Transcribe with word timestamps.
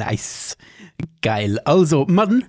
Nice. 0.00 0.56
Geil. 1.20 1.58
Also, 1.66 2.06
man, 2.08 2.44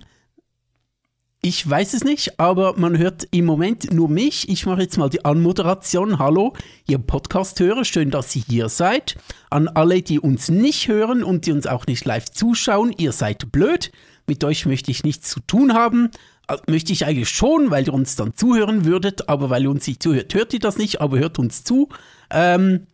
ich 1.42 1.68
weiß 1.68 1.92
es 1.92 2.02
nicht, 2.02 2.40
aber 2.40 2.78
man 2.78 2.96
hört 2.96 3.28
im 3.30 3.44
Moment 3.44 3.92
nur 3.92 4.08
mich. 4.08 4.48
Ich 4.48 4.64
mache 4.64 4.80
jetzt 4.80 4.96
mal 4.96 5.10
die 5.10 5.26
Anmoderation. 5.26 6.18
Hallo, 6.18 6.54
ihr 6.88 6.96
Podcast-Hörer, 6.96 7.84
schön, 7.84 8.10
dass 8.10 8.34
ihr 8.34 8.42
hier 8.48 8.68
seid. 8.70 9.16
An 9.50 9.68
alle, 9.68 10.00
die 10.00 10.18
uns 10.18 10.48
nicht 10.48 10.88
hören 10.88 11.22
und 11.22 11.44
die 11.44 11.52
uns 11.52 11.66
auch 11.66 11.86
nicht 11.86 12.06
live 12.06 12.30
zuschauen, 12.30 12.94
ihr 12.96 13.12
seid 13.12 13.52
blöd. 13.52 13.92
Mit 14.26 14.44
euch 14.44 14.64
möchte 14.64 14.90
ich 14.90 15.04
nichts 15.04 15.28
zu 15.28 15.40
tun 15.40 15.74
haben. 15.74 16.10
Äh, 16.48 16.56
möchte 16.68 16.94
ich 16.94 17.04
eigentlich 17.04 17.28
schon, 17.28 17.70
weil 17.70 17.86
ihr 17.86 17.92
uns 17.92 18.16
dann 18.16 18.34
zuhören 18.34 18.86
würdet, 18.86 19.28
aber 19.28 19.50
weil 19.50 19.64
ihr 19.64 19.70
uns 19.70 19.86
nicht 19.86 20.02
zuhört, 20.02 20.32
hört 20.32 20.54
ihr 20.54 20.60
das 20.60 20.78
nicht, 20.78 21.02
aber 21.02 21.18
hört 21.18 21.38
uns 21.38 21.64
zu. 21.64 21.90
Ähm, 22.30 22.86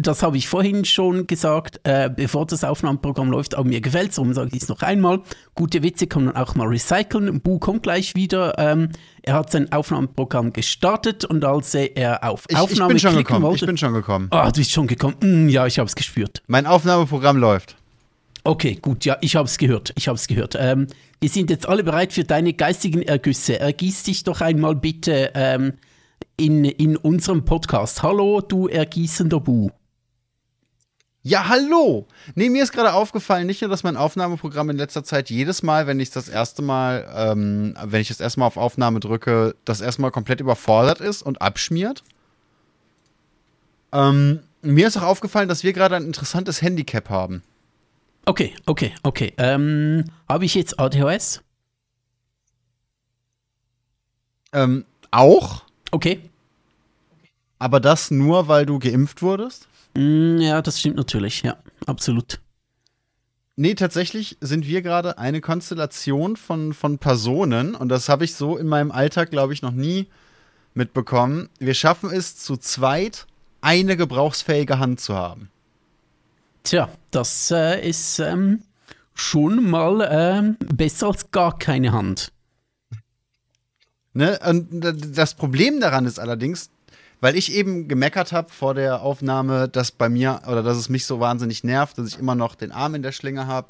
das 0.00 0.22
habe 0.22 0.36
ich 0.36 0.48
vorhin 0.48 0.84
schon 0.84 1.26
gesagt, 1.26 1.80
äh, 1.84 2.10
bevor 2.14 2.46
das 2.46 2.64
Aufnahmeprogramm 2.64 3.30
läuft, 3.30 3.54
aber 3.54 3.68
mir 3.68 3.80
gefällt 3.80 4.10
es, 4.10 4.16
darum 4.16 4.32
sage 4.32 4.50
ich 4.52 4.62
es 4.62 4.68
noch 4.68 4.82
einmal. 4.82 5.20
Gute 5.54 5.82
Witze 5.82 6.06
kann 6.06 6.26
man 6.26 6.36
auch 6.36 6.54
mal 6.54 6.66
recyceln. 6.66 7.40
Bu 7.40 7.58
kommt 7.58 7.82
gleich 7.82 8.14
wieder. 8.14 8.58
Ähm, 8.58 8.90
er 9.22 9.34
hat 9.34 9.50
sein 9.50 9.72
Aufnahmeprogramm 9.72 10.52
gestartet 10.52 11.24
und 11.24 11.44
als 11.44 11.74
er 11.74 12.24
auf 12.24 12.44
ich, 12.48 12.56
Aufnahme 12.56 12.94
ich 12.94 13.02
bin 13.02 13.10
schon 13.10 13.18
gekommen. 13.18 13.42
wollte. 13.42 13.64
Ich 13.64 13.66
bin 13.66 13.76
schon 13.76 13.94
gekommen. 13.94 14.28
Ah, 14.30 14.50
du 14.50 14.60
bist 14.60 14.72
schon 14.72 14.86
gekommen. 14.86 15.16
Mm, 15.20 15.48
ja, 15.48 15.66
ich 15.66 15.78
habe 15.78 15.88
es 15.88 15.94
gespürt. 15.94 16.42
Mein 16.46 16.66
Aufnahmeprogramm 16.66 17.36
läuft. 17.36 17.76
Okay, 18.44 18.78
gut, 18.80 19.04
ja, 19.04 19.18
ich 19.20 19.36
habe 19.36 19.46
es 19.46 19.58
gehört. 19.58 19.92
Ich 19.96 20.08
habe 20.08 20.16
es 20.16 20.26
gehört. 20.26 20.56
Ähm, 20.58 20.86
wir 21.20 21.28
sind 21.28 21.50
jetzt 21.50 21.68
alle 21.68 21.82
bereit 21.82 22.12
für 22.12 22.24
deine 22.24 22.52
geistigen 22.52 23.02
Ergüsse. 23.02 23.58
Ergieß 23.60 24.04
dich 24.04 24.24
doch 24.24 24.40
einmal 24.40 24.74
bitte 24.74 25.32
ähm, 25.34 25.74
in, 26.36 26.64
in 26.64 26.96
unserem 26.96 27.44
Podcast. 27.44 28.02
Hallo, 28.02 28.40
du 28.40 28.68
ergießender 28.68 29.40
Bu. 29.40 29.70
Ja, 31.28 31.46
hallo! 31.46 32.06
Nee, 32.36 32.48
mir 32.48 32.62
ist 32.62 32.72
gerade 32.72 32.94
aufgefallen, 32.94 33.46
nicht 33.46 33.60
nur, 33.60 33.68
dass 33.68 33.82
mein 33.82 33.98
Aufnahmeprogramm 33.98 34.70
in 34.70 34.78
letzter 34.78 35.04
Zeit 35.04 35.28
jedes 35.28 35.62
Mal, 35.62 35.86
wenn 35.86 36.00
ich 36.00 36.08
das 36.10 36.30
erste 36.30 36.62
Mal, 36.62 37.06
ähm, 37.14 37.76
wenn 37.84 38.00
ich 38.00 38.08
das 38.08 38.20
erste 38.20 38.40
Mal 38.40 38.46
auf 38.46 38.56
Aufnahme 38.56 38.98
drücke, 38.98 39.54
das 39.66 39.82
erstmal 39.82 40.10
komplett 40.10 40.40
überfordert 40.40 41.02
ist 41.02 41.20
und 41.20 41.42
abschmiert. 41.42 42.02
Ähm, 43.92 44.40
mir 44.62 44.86
ist 44.86 44.96
auch 44.96 45.02
aufgefallen, 45.02 45.50
dass 45.50 45.64
wir 45.64 45.74
gerade 45.74 45.96
ein 45.96 46.04
interessantes 46.04 46.62
Handicap 46.62 47.10
haben. 47.10 47.42
Okay, 48.24 48.54
okay, 48.64 48.94
okay. 49.02 49.34
Ähm, 49.36 50.04
habe 50.30 50.46
ich 50.46 50.54
jetzt 50.54 50.80
ADHS? 50.80 51.42
Ähm, 54.54 54.86
auch, 55.10 55.62
Okay. 55.90 56.22
aber 57.58 57.80
das 57.80 58.10
nur, 58.10 58.48
weil 58.48 58.64
du 58.64 58.78
geimpft 58.78 59.20
wurdest? 59.20 59.68
Mm, 59.98 60.38
ja, 60.38 60.62
das 60.62 60.78
stimmt 60.78 60.96
natürlich. 60.96 61.42
Ja, 61.42 61.56
absolut. 61.86 62.40
Nee, 63.56 63.74
tatsächlich 63.74 64.38
sind 64.40 64.64
wir 64.68 64.82
gerade 64.82 65.18
eine 65.18 65.40
Konstellation 65.40 66.36
von, 66.36 66.72
von 66.72 66.98
Personen 66.98 67.74
und 67.74 67.88
das 67.88 68.08
habe 68.08 68.24
ich 68.24 68.36
so 68.36 68.56
in 68.56 68.68
meinem 68.68 68.92
Alltag, 68.92 69.30
glaube 69.30 69.52
ich, 69.52 69.62
noch 69.62 69.72
nie 69.72 70.06
mitbekommen. 70.74 71.48
Wir 71.58 71.74
schaffen 71.74 72.10
es 72.10 72.36
zu 72.36 72.56
zweit, 72.56 73.26
eine 73.60 73.96
gebrauchsfähige 73.96 74.78
Hand 74.78 75.00
zu 75.00 75.16
haben. 75.16 75.50
Tja, 76.62 76.88
das 77.10 77.50
äh, 77.50 77.84
ist 77.84 78.20
ähm, 78.20 78.62
schon 79.14 79.68
mal 79.68 80.08
ähm, 80.08 80.56
besser 80.72 81.08
als 81.08 81.28
gar 81.32 81.58
keine 81.58 81.90
Hand. 81.90 82.30
Ne? 84.12 84.38
Und 84.48 85.16
das 85.16 85.34
Problem 85.34 85.80
daran 85.80 86.06
ist 86.06 86.20
allerdings, 86.20 86.70
weil 87.20 87.36
ich 87.36 87.52
eben 87.52 87.88
gemeckert 87.88 88.32
habe 88.32 88.50
vor 88.50 88.74
der 88.74 89.02
Aufnahme, 89.02 89.68
dass 89.68 89.90
bei 89.90 90.08
mir 90.08 90.42
oder 90.46 90.62
dass 90.62 90.76
es 90.76 90.88
mich 90.88 91.06
so 91.06 91.20
wahnsinnig 91.20 91.64
nervt, 91.64 91.98
dass 91.98 92.08
ich 92.08 92.18
immer 92.18 92.34
noch 92.34 92.54
den 92.54 92.72
Arm 92.72 92.94
in 92.94 93.02
der 93.02 93.12
Schlinge 93.12 93.46
habe 93.46 93.68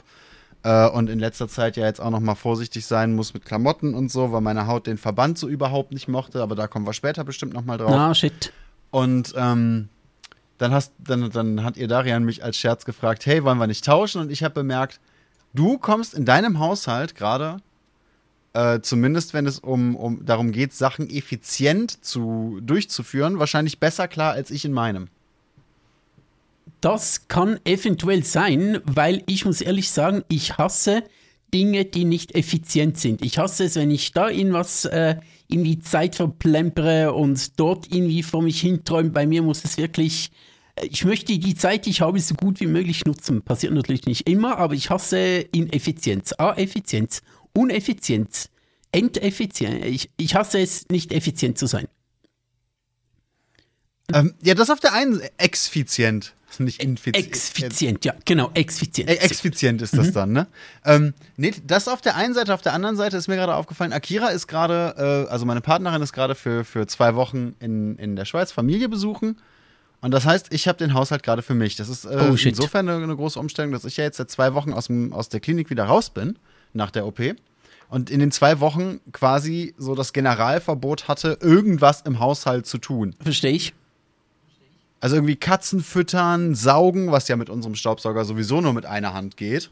äh, 0.63 0.89
und 0.89 1.09
in 1.09 1.19
letzter 1.19 1.49
Zeit 1.49 1.77
ja 1.77 1.87
jetzt 1.87 2.01
auch 2.01 2.11
noch 2.11 2.21
mal 2.21 2.35
vorsichtig 2.35 2.87
sein 2.87 3.15
muss 3.15 3.35
mit 3.35 3.45
Klamotten 3.45 3.95
und 3.95 4.11
so, 4.11 4.33
weil 4.33 4.41
meine 4.41 4.67
Haut 4.67 4.87
den 4.87 4.99
Verband 4.99 5.39
so 5.39 5.49
überhaupt 5.49 5.93
nicht 5.93 6.09
mochte, 6.09 6.43
aber 6.43 6.55
da 6.55 6.67
kommen 6.67 6.87
wir 6.87 6.93
später 6.93 7.25
bestimmt 7.25 7.55
noch 7.55 7.65
mal 7.65 7.79
drauf. 7.79 7.91
Na, 7.91 8.15
shit. 8.15 8.53
Und 8.91 9.35
ähm, 9.37 9.89
dann, 10.59 10.73
hast, 10.73 10.93
dann, 10.99 11.31
dann 11.31 11.65
hat 11.65 11.77
ihr 11.77 11.89
Darian 11.89 12.25
mich 12.25 12.45
als 12.45 12.57
Scherz 12.57 12.85
gefragt, 12.85 13.27
hey, 13.27 13.45
wollen 13.45 13.59
wir 13.59 13.67
nicht 13.67 13.85
tauschen? 13.85 14.21
Und 14.21 14.31
ich 14.31 14.43
habe 14.43 14.55
bemerkt, 14.55 15.01
du 15.55 15.79
kommst 15.79 16.15
in 16.15 16.25
deinem 16.25 16.59
Haushalt 16.59 17.15
gerade, 17.15 17.59
äh, 18.53 18.81
zumindest 18.81 19.35
wenn 19.35 19.47
es 19.47 19.59
um, 19.59 19.97
um 19.97 20.25
darum 20.25 20.53
geht, 20.53 20.73
Sachen 20.73 21.11
effizient 21.11 22.05
zu, 22.05 22.61
durchzuführen, 22.63 23.39
wahrscheinlich 23.39 23.79
besser 23.79 24.09
klar 24.09 24.33
als 24.33 24.51
ich 24.51 24.65
in 24.65 24.73
meinem. 24.73 25.09
Das 26.81 27.29
kann 27.29 27.59
eventuell 27.65 28.25
sein, 28.25 28.81
weil 28.85 29.23
ich 29.27 29.45
muss 29.45 29.61
ehrlich 29.61 29.91
sagen, 29.91 30.23
ich 30.29 30.59
hasse 30.59 31.03
Dinge, 31.53 31.85
die 31.85 32.05
nicht 32.05 32.35
effizient 32.35 32.99
sind. 32.99 33.25
Ich 33.25 33.39
hasse 33.39 33.65
es, 33.65 33.77
wenn 33.77 33.91
ich 33.91 34.13
da 34.13 34.29
irgendwas 34.29 34.85
äh, 34.85 35.17
irgendwie 35.49 35.79
Zeit 35.81 36.15
verplempere 36.15 37.13
und 37.15 37.59
dort 37.59 37.91
irgendwie 37.91 38.23
vor 38.23 38.43
mich 38.43 38.61
hinträume. 38.61 39.11
Bei 39.11 39.27
mir 39.27 39.43
muss 39.43 39.65
es 39.65 39.79
wirklich, 39.79 40.31
äh, 40.77 40.87
ich 40.87 41.05
möchte 41.05 41.39
die 41.39 41.55
Zeit, 41.55 41.87
die 41.87 41.91
ich 41.91 42.03
habe, 42.03 42.21
so 42.21 42.35
gut 42.35 42.61
wie 42.61 42.67
möglich 42.67 43.05
nutzen. 43.07 43.43
Passiert 43.43 43.73
natürlich 43.73 44.07
nicht 44.07 44.29
immer, 44.29 44.59
aber 44.59 44.75
ich 44.75 44.91
hasse 44.91 45.19
Ineffizienz. 45.53 46.35
A, 46.39 46.53
Effizienz, 46.53 47.23
Uneffizienz, 47.53 48.49
Enteffizienz. 48.93 49.85
Ich, 49.85 50.11
ich 50.17 50.35
hasse 50.35 50.61
es, 50.61 50.89
nicht 50.89 51.13
effizient 51.13 51.59
zu 51.59 51.67
sein. 51.67 51.89
Ähm, 54.13 54.35
ja, 54.43 54.55
das 54.55 54.71
auf 54.71 54.81
der 54.81 54.95
einen 54.95 55.21
exfizient, 55.37 56.35
nicht 56.59 56.83
infizient. 56.83 57.27
Exfizient, 57.27 58.05
ja, 58.07 58.15
genau, 58.25 58.51
exfizient. 58.55 59.11
Äh, 59.11 59.17
Exfizient 59.17 59.83
ist 59.83 59.97
das 59.97 60.13
dann, 60.13 60.33
ne? 60.33 60.47
Ähm, 60.85 61.13
nee, 61.37 61.53
das 61.67 61.89
auf 61.89 62.01
der 62.01 62.17
einen 62.17 62.33
Seite, 62.33 62.55
auf 62.55 62.63
der 62.63 62.73
anderen 62.73 62.97
Seite 62.97 63.19
ist 63.19 63.29
mir 63.29 63.37
gerade 63.37 63.55
aufgefallen, 63.55 63.93
Akira 63.93 64.29
ist 64.29 64.47
gerade, 64.47 65.27
äh, 65.29 65.31
also 65.31 65.45
meine 65.45 65.61
Partnerin 65.61 66.01
ist 66.01 66.15
gerade 66.15 66.35
für, 66.35 66.65
für 66.65 66.87
zwei 66.87 67.15
Wochen 67.17 67.55
in, 67.61 67.97
in 67.97 68.17
der 68.17 68.25
Schweiz 68.25 68.51
Familie 68.51 68.89
besuchen. 68.89 69.37
Und 70.01 70.13
das 70.13 70.25
heißt, 70.25 70.55
ich 70.55 70.69
habe 70.69 70.79
den 70.79 70.95
Haushalt 70.95 71.23
gerade 71.23 71.43
für 71.43 71.55
mich. 71.55 71.77
Das 71.77 71.89
ist 71.89 72.05
äh, 72.05 72.31
Oh, 72.31 72.35
insofern 72.35 72.89
eine, 72.89 73.03
eine 73.03 73.17
große 73.17 73.39
Umstellung, 73.39 73.73
dass 73.73 73.85
ich 73.85 73.97
ja 73.97 74.05
jetzt 74.05 74.17
seit 74.17 74.31
zwei 74.31 74.55
Wochen 74.55 74.73
aus, 74.73 74.87
dem, 74.87 75.13
aus 75.13 75.29
der 75.29 75.41
Klinik 75.41 75.71
wieder 75.71 75.85
raus 75.85 76.11
bin, 76.11 76.39
nach 76.73 76.91
der 76.91 77.07
OP. 77.07 77.21
Und 77.91 78.11
in 78.11 78.21
den 78.21 78.31
zwei 78.31 78.61
Wochen 78.61 79.01
quasi 79.13 79.75
so 79.79 79.95
das 79.95 80.13
Generalverbot 80.13 81.09
hatte, 81.09 81.39
irgendwas 81.41 82.03
im 82.03 82.21
Haushalt 82.21 82.67
zu 82.67 82.79
tun. 82.79 83.15
Verstehe 83.23 83.53
ich. 83.53 83.75
Also 85.01 85.17
irgendwie 85.17 85.37
Katzen 85.37 85.81
füttern, 85.81 86.55
saugen, 86.55 87.13
was 87.13 87.29
ja 87.29 87.37
mit 87.37 87.49
unserem 87.49 87.75
Staubsauger 87.77 88.25
sowieso 88.25 88.61
nur 88.61 88.75
mit 88.75 88.85
einer 88.85 89.15
Hand 89.15 89.37
geht. 89.37 89.71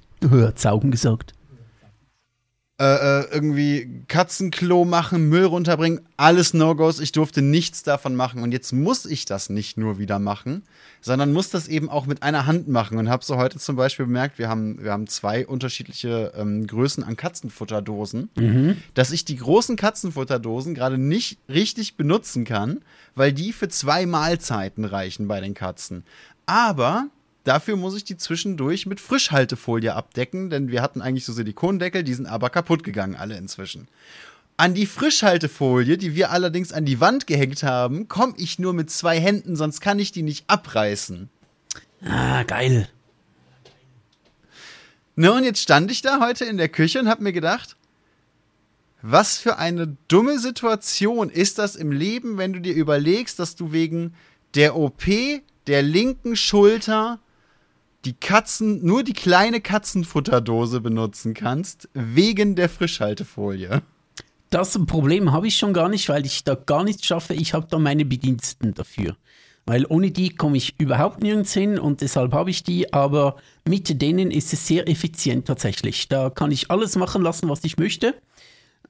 Saugen 0.58 0.90
gesagt. 0.90 1.34
Äh, 2.78 2.84
äh, 2.84 3.26
irgendwie 3.32 4.02
Katzenklo 4.06 4.84
machen, 4.84 5.30
Müll 5.30 5.44
runterbringen, 5.44 6.02
alles 6.18 6.52
No-Gos. 6.52 7.00
Ich 7.00 7.10
durfte 7.10 7.40
nichts 7.40 7.82
davon 7.82 8.14
machen. 8.14 8.42
Und 8.42 8.52
jetzt 8.52 8.70
muss 8.72 9.06
ich 9.06 9.24
das 9.24 9.48
nicht 9.48 9.78
nur 9.78 9.98
wieder 9.98 10.18
machen, 10.18 10.62
sondern 11.00 11.32
muss 11.32 11.48
das 11.48 11.68
eben 11.68 11.88
auch 11.88 12.04
mit 12.04 12.22
einer 12.22 12.44
Hand 12.44 12.68
machen. 12.68 12.98
Und 12.98 13.08
habe 13.08 13.24
so 13.24 13.38
heute 13.38 13.58
zum 13.58 13.76
Beispiel 13.76 14.04
bemerkt, 14.04 14.38
wir 14.38 14.50
haben, 14.50 14.84
wir 14.84 14.92
haben 14.92 15.06
zwei 15.06 15.46
unterschiedliche 15.46 16.34
ähm, 16.36 16.66
Größen 16.66 17.02
an 17.02 17.16
Katzenfutterdosen, 17.16 18.28
dass 18.92 19.10
ich 19.10 19.24
die 19.24 19.36
großen 19.36 19.76
Katzenfutterdosen 19.76 20.74
gerade 20.74 20.98
nicht 20.98 21.38
richtig 21.48 21.96
benutzen 21.96 22.44
kann, 22.44 22.82
weil 23.14 23.32
die 23.32 23.54
für 23.54 23.68
zwei 23.68 24.04
Mahlzeiten 24.04 24.84
reichen 24.84 25.28
bei 25.28 25.40
den 25.40 25.54
Katzen. 25.54 26.04
Aber 26.44 27.08
Dafür 27.46 27.76
muss 27.76 27.94
ich 27.94 28.02
die 28.02 28.16
zwischendurch 28.16 28.86
mit 28.86 28.98
Frischhaltefolie 28.98 29.94
abdecken, 29.94 30.50
denn 30.50 30.68
wir 30.68 30.82
hatten 30.82 31.00
eigentlich 31.00 31.24
so 31.24 31.32
Silikondeckel, 31.32 32.02
die 32.02 32.12
sind 32.12 32.26
aber 32.26 32.50
kaputt 32.50 32.82
gegangen, 32.82 33.14
alle 33.14 33.36
inzwischen. 33.36 33.86
An 34.56 34.74
die 34.74 34.84
Frischhaltefolie, 34.84 35.96
die 35.96 36.16
wir 36.16 36.32
allerdings 36.32 36.72
an 36.72 36.84
die 36.84 37.00
Wand 37.00 37.28
gehängt 37.28 37.62
haben, 37.62 38.08
komme 38.08 38.34
ich 38.36 38.58
nur 38.58 38.72
mit 38.72 38.90
zwei 38.90 39.20
Händen, 39.20 39.54
sonst 39.54 39.80
kann 39.80 40.00
ich 40.00 40.10
die 40.10 40.24
nicht 40.24 40.42
abreißen. 40.48 41.28
Ah, 42.04 42.42
geil. 42.42 42.88
Ne, 45.14 45.32
und 45.32 45.44
jetzt 45.44 45.62
stand 45.62 45.92
ich 45.92 46.02
da 46.02 46.18
heute 46.18 46.46
in 46.46 46.56
der 46.56 46.68
Küche 46.68 46.98
und 46.98 47.08
habe 47.08 47.22
mir 47.22 47.32
gedacht, 47.32 47.76
was 49.02 49.38
für 49.38 49.56
eine 49.56 49.96
dumme 50.08 50.40
Situation 50.40 51.30
ist 51.30 51.58
das 51.58 51.76
im 51.76 51.92
Leben, 51.92 52.38
wenn 52.38 52.52
du 52.52 52.60
dir 52.60 52.74
überlegst, 52.74 53.38
dass 53.38 53.54
du 53.54 53.70
wegen 53.70 54.14
der 54.56 54.74
OP 54.74 55.04
der 55.68 55.82
linken 55.82 56.34
Schulter 56.34 57.20
die 58.06 58.14
Katzen, 58.14 58.84
nur 58.84 59.02
die 59.02 59.12
kleine 59.12 59.60
Katzenfutterdose 59.60 60.80
benutzen 60.80 61.34
kannst, 61.34 61.88
wegen 61.92 62.54
der 62.54 62.68
Frischhaltefolie. 62.68 63.82
Das 64.50 64.78
Problem 64.86 65.32
habe 65.32 65.48
ich 65.48 65.56
schon 65.56 65.72
gar 65.72 65.88
nicht, 65.88 66.08
weil 66.08 66.24
ich 66.24 66.44
da 66.44 66.54
gar 66.54 66.84
nichts 66.84 67.04
schaffe. 67.04 67.34
Ich 67.34 67.52
habe 67.52 67.66
da 67.68 67.78
meine 67.78 68.04
Bediensteten 68.04 68.74
dafür. 68.74 69.16
Weil 69.66 69.84
ohne 69.88 70.12
die 70.12 70.30
komme 70.30 70.56
ich 70.56 70.78
überhaupt 70.78 71.20
nirgends 71.20 71.52
hin 71.52 71.80
und 71.80 72.00
deshalb 72.00 72.32
habe 72.32 72.50
ich 72.50 72.62
die, 72.62 72.92
aber 72.92 73.36
mit 73.68 74.00
denen 74.00 74.30
ist 74.30 74.52
es 74.52 74.64
sehr 74.64 74.88
effizient 74.88 75.48
tatsächlich. 75.48 76.08
Da 76.08 76.30
kann 76.30 76.52
ich 76.52 76.70
alles 76.70 76.94
machen 76.94 77.22
lassen, 77.22 77.48
was 77.48 77.64
ich 77.64 77.76
möchte. 77.76 78.14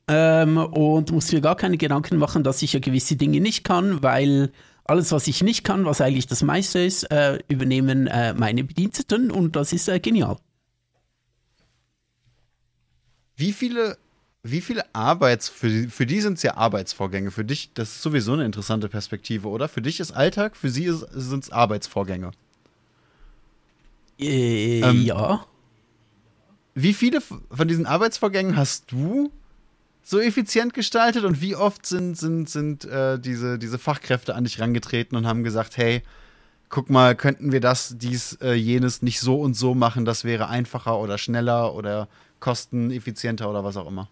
Ähm, 0.06 0.58
und 0.58 1.10
muss 1.10 1.32
mir 1.32 1.40
gar 1.40 1.56
keine 1.56 1.78
Gedanken 1.78 2.18
machen, 2.18 2.44
dass 2.44 2.60
ich 2.60 2.74
ja 2.74 2.80
gewisse 2.80 3.16
Dinge 3.16 3.40
nicht 3.40 3.64
kann, 3.64 4.02
weil 4.02 4.52
alles, 4.88 5.12
was 5.12 5.26
ich 5.26 5.42
nicht 5.42 5.64
kann, 5.64 5.84
was 5.84 6.00
eigentlich 6.00 6.26
das 6.26 6.42
meiste 6.42 6.78
ist, 6.78 7.04
äh, 7.10 7.38
übernehmen 7.48 8.06
äh, 8.06 8.34
meine 8.34 8.64
Bediensteten 8.64 9.30
und 9.30 9.56
das 9.56 9.72
ist 9.72 9.88
äh, 9.88 9.98
genial. 10.00 10.38
Wie 13.36 13.52
viele, 13.52 13.98
wie 14.42 14.60
viele 14.60 14.84
Arbeits, 14.94 15.48
für 15.48 15.68
die, 15.68 15.88
für 15.88 16.06
die 16.06 16.20
sind 16.20 16.34
es 16.34 16.42
ja 16.42 16.56
Arbeitsvorgänge. 16.56 17.30
Für 17.30 17.44
dich, 17.44 17.72
das 17.74 17.96
ist 17.96 18.02
sowieso 18.02 18.32
eine 18.32 18.44
interessante 18.44 18.88
Perspektive, 18.88 19.48
oder? 19.48 19.68
Für 19.68 19.82
dich 19.82 20.00
ist 20.00 20.12
Alltag, 20.12 20.56
für 20.56 20.70
sie 20.70 20.90
sind 21.12 21.44
es 21.44 21.50
Arbeitsvorgänge. 21.50 22.30
Äh, 24.18 24.80
ähm, 24.80 25.02
ja. 25.02 25.44
Wie 26.74 26.94
viele 26.94 27.20
von 27.20 27.68
diesen 27.68 27.86
Arbeitsvorgängen 27.86 28.56
hast 28.56 28.90
du 28.92 29.30
so 30.08 30.20
effizient 30.20 30.72
gestaltet 30.72 31.24
und 31.24 31.40
wie 31.40 31.56
oft 31.56 31.84
sind, 31.84 32.16
sind, 32.16 32.48
sind 32.48 32.84
äh, 32.84 33.18
diese, 33.18 33.58
diese 33.58 33.76
Fachkräfte 33.76 34.36
an 34.36 34.44
dich 34.44 34.60
rangetreten 34.60 35.16
und 35.16 35.26
haben 35.26 35.42
gesagt, 35.42 35.76
hey, 35.76 36.00
guck 36.68 36.90
mal, 36.90 37.16
könnten 37.16 37.50
wir 37.50 37.60
das, 37.60 37.96
dies, 37.98 38.34
äh, 38.40 38.52
jenes 38.52 39.02
nicht 39.02 39.18
so 39.18 39.40
und 39.40 39.54
so 39.54 39.74
machen, 39.74 40.04
das 40.04 40.22
wäre 40.22 40.48
einfacher 40.48 41.00
oder 41.00 41.18
schneller 41.18 41.74
oder 41.74 42.06
kosteneffizienter 42.38 43.50
oder 43.50 43.64
was 43.64 43.76
auch 43.76 43.88
immer? 43.88 44.08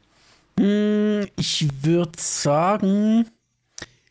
Hm, 0.59 1.29
ich 1.37 1.69
würde 1.83 2.19
sagen, 2.19 3.29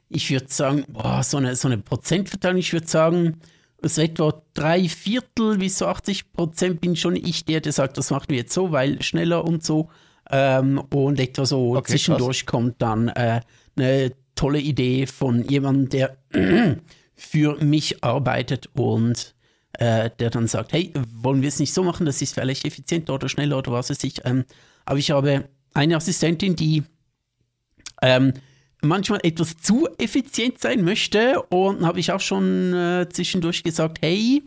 ich 0.08 0.32
würde 0.32 0.48
sagen, 0.48 0.86
boah, 0.88 1.22
so 1.22 1.36
eine, 1.36 1.54
so 1.58 1.68
eine 1.68 1.80
Prozentverteilung, 1.80 2.60
ich 2.60 2.72
würde 2.72 2.88
sagen, 2.88 3.42
so 3.82 4.02
etwa 4.02 4.42
drei 4.54 4.88
Viertel 4.88 5.58
bis 5.58 5.80
so 5.80 5.88
80 5.88 6.32
Prozent 6.32 6.80
bin 6.80 6.96
schon 6.96 7.18
ich 7.18 7.44
der, 7.44 7.60
der 7.60 7.74
sagt, 7.74 7.98
das 7.98 8.10
machen 8.10 8.30
wir 8.30 8.38
jetzt 8.38 8.54
so, 8.54 8.72
weil 8.72 9.02
schneller 9.02 9.44
und 9.44 9.66
so. 9.66 9.90
Ähm, 10.32 10.80
und 10.90 11.20
etwa 11.20 11.46
so 11.46 11.76
okay, 11.76 11.92
zwischendurch 11.92 12.46
krass. 12.46 12.52
kommt 12.52 12.82
dann 12.82 13.10
äh, 13.10 13.42
eine 13.76 14.12
tolle 14.36 14.60
Idee 14.60 15.06
von 15.06 15.44
jemandem, 15.48 15.90
der 15.90 16.18
für 17.16 17.58
mich 17.64 18.04
arbeitet 18.04 18.70
und 18.74 19.36
äh, 19.74 20.10
der 20.20 20.30
dann 20.30 20.48
sagt, 20.48 20.74
hey, 20.74 20.94
wollen 21.22 21.42
wir 21.42 21.50
es 21.50 21.60
nicht 21.60 21.74
so 21.74 21.84
machen, 21.84 22.06
das 22.06 22.22
ist 22.22 22.34
vielleicht 22.34 22.66
effizienter 22.66 23.14
oder 23.14 23.30
schneller 23.30 23.58
oder 23.58 23.72
was 23.72 23.90
weiß 23.90 24.04
ich. 24.04 24.26
Ähm, 24.26 24.46
aber 24.86 25.00
ich 25.00 25.12
habe 25.12 25.50
eine 25.74 25.96
Assistentin, 25.96 26.56
die 26.56 26.84
ähm, 28.02 28.34
manchmal 28.82 29.20
etwas 29.24 29.58
zu 29.58 29.88
effizient 29.98 30.60
sein 30.60 30.84
möchte 30.84 31.42
und 31.44 31.86
habe 31.86 32.00
ich 32.00 32.12
auch 32.12 32.20
schon 32.20 32.74
äh, 32.74 33.08
zwischendurch 33.10 33.64
gesagt, 33.64 34.00
hey, 34.02 34.44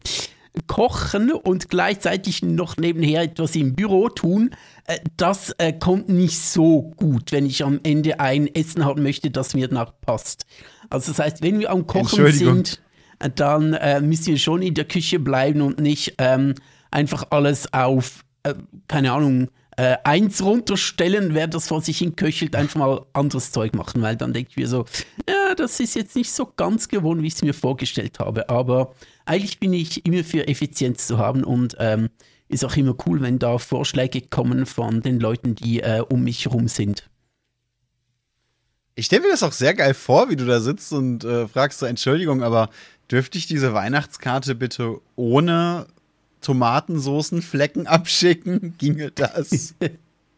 kochen 0.66 1.32
und 1.32 1.68
gleichzeitig 1.68 2.42
noch 2.42 2.76
nebenher 2.76 3.22
etwas 3.22 3.54
im 3.56 3.74
Büro 3.74 4.08
tun, 4.08 4.50
äh, 4.86 4.98
das 5.16 5.50
äh, 5.58 5.72
kommt 5.72 6.08
nicht 6.08 6.38
so 6.38 6.92
gut, 6.96 7.32
wenn 7.32 7.46
ich 7.46 7.64
am 7.64 7.80
Ende 7.82 8.20
ein 8.20 8.52
Essen 8.54 8.84
haben 8.84 9.02
möchte, 9.02 9.30
das 9.30 9.54
mir 9.54 9.68
nachpasst. 9.68 10.46
Also 10.90 11.12
das 11.12 11.18
heißt, 11.18 11.42
wenn 11.42 11.60
wir 11.60 11.70
am 11.70 11.86
Kochen 11.86 12.32
sind, 12.32 12.80
äh, 13.18 13.30
dann 13.34 13.74
äh, 13.74 14.00
müssen 14.00 14.26
wir 14.26 14.38
schon 14.38 14.62
in 14.62 14.74
der 14.74 14.84
Küche 14.84 15.18
bleiben 15.18 15.60
und 15.60 15.80
nicht 15.80 16.14
ähm, 16.18 16.54
einfach 16.90 17.24
alles 17.30 17.72
auf, 17.72 18.24
äh, 18.42 18.54
keine 18.88 19.12
Ahnung, 19.12 19.48
äh, 19.76 19.96
eins 20.04 20.42
runterstellen, 20.42 21.34
wer 21.34 21.46
das 21.46 21.68
vor 21.68 21.82
sich 21.82 21.98
hin 21.98 22.16
köchelt, 22.16 22.56
einfach 22.56 22.76
mal 22.76 23.06
anderes 23.12 23.52
Zeug 23.52 23.74
machen, 23.74 24.00
weil 24.00 24.16
dann 24.16 24.32
denke 24.32 24.50
ich 24.50 24.56
mir 24.56 24.68
so, 24.68 24.86
ja, 25.28 25.35
das 25.56 25.80
ist 25.80 25.94
jetzt 25.94 26.16
nicht 26.16 26.32
so 26.32 26.46
ganz 26.46 26.88
gewohnt, 26.88 27.22
wie 27.22 27.26
ich 27.26 27.34
es 27.34 27.42
mir 27.42 27.54
vorgestellt 27.54 28.18
habe. 28.18 28.48
Aber 28.48 28.94
eigentlich 29.24 29.58
bin 29.58 29.72
ich 29.72 30.06
immer 30.06 30.24
für 30.24 30.46
Effizienz 30.46 31.06
zu 31.06 31.18
haben 31.18 31.44
und 31.44 31.76
ähm, 31.78 32.10
ist 32.48 32.64
auch 32.64 32.76
immer 32.76 32.94
cool, 33.06 33.20
wenn 33.20 33.38
da 33.38 33.58
Vorschläge 33.58 34.22
kommen 34.22 34.66
von 34.66 35.02
den 35.02 35.18
Leuten, 35.18 35.54
die 35.54 35.80
äh, 35.80 36.02
um 36.08 36.22
mich 36.22 36.44
herum 36.44 36.68
sind. 36.68 37.08
Ich 38.94 39.06
stelle 39.06 39.22
mir 39.22 39.30
das 39.30 39.42
auch 39.42 39.52
sehr 39.52 39.74
geil 39.74 39.92
vor, 39.92 40.30
wie 40.30 40.36
du 40.36 40.46
da 40.46 40.60
sitzt 40.60 40.92
und 40.92 41.24
äh, 41.24 41.46
fragst 41.48 41.80
so, 41.80 41.86
Entschuldigung, 41.86 42.42
aber 42.42 42.70
dürfte 43.10 43.36
ich 43.36 43.46
diese 43.46 43.74
Weihnachtskarte 43.74 44.54
bitte 44.54 45.00
ohne 45.16 45.86
Tomatensoßenflecken 46.40 47.86
abschicken? 47.86 48.74
Ginge 48.78 49.10
das? 49.10 49.74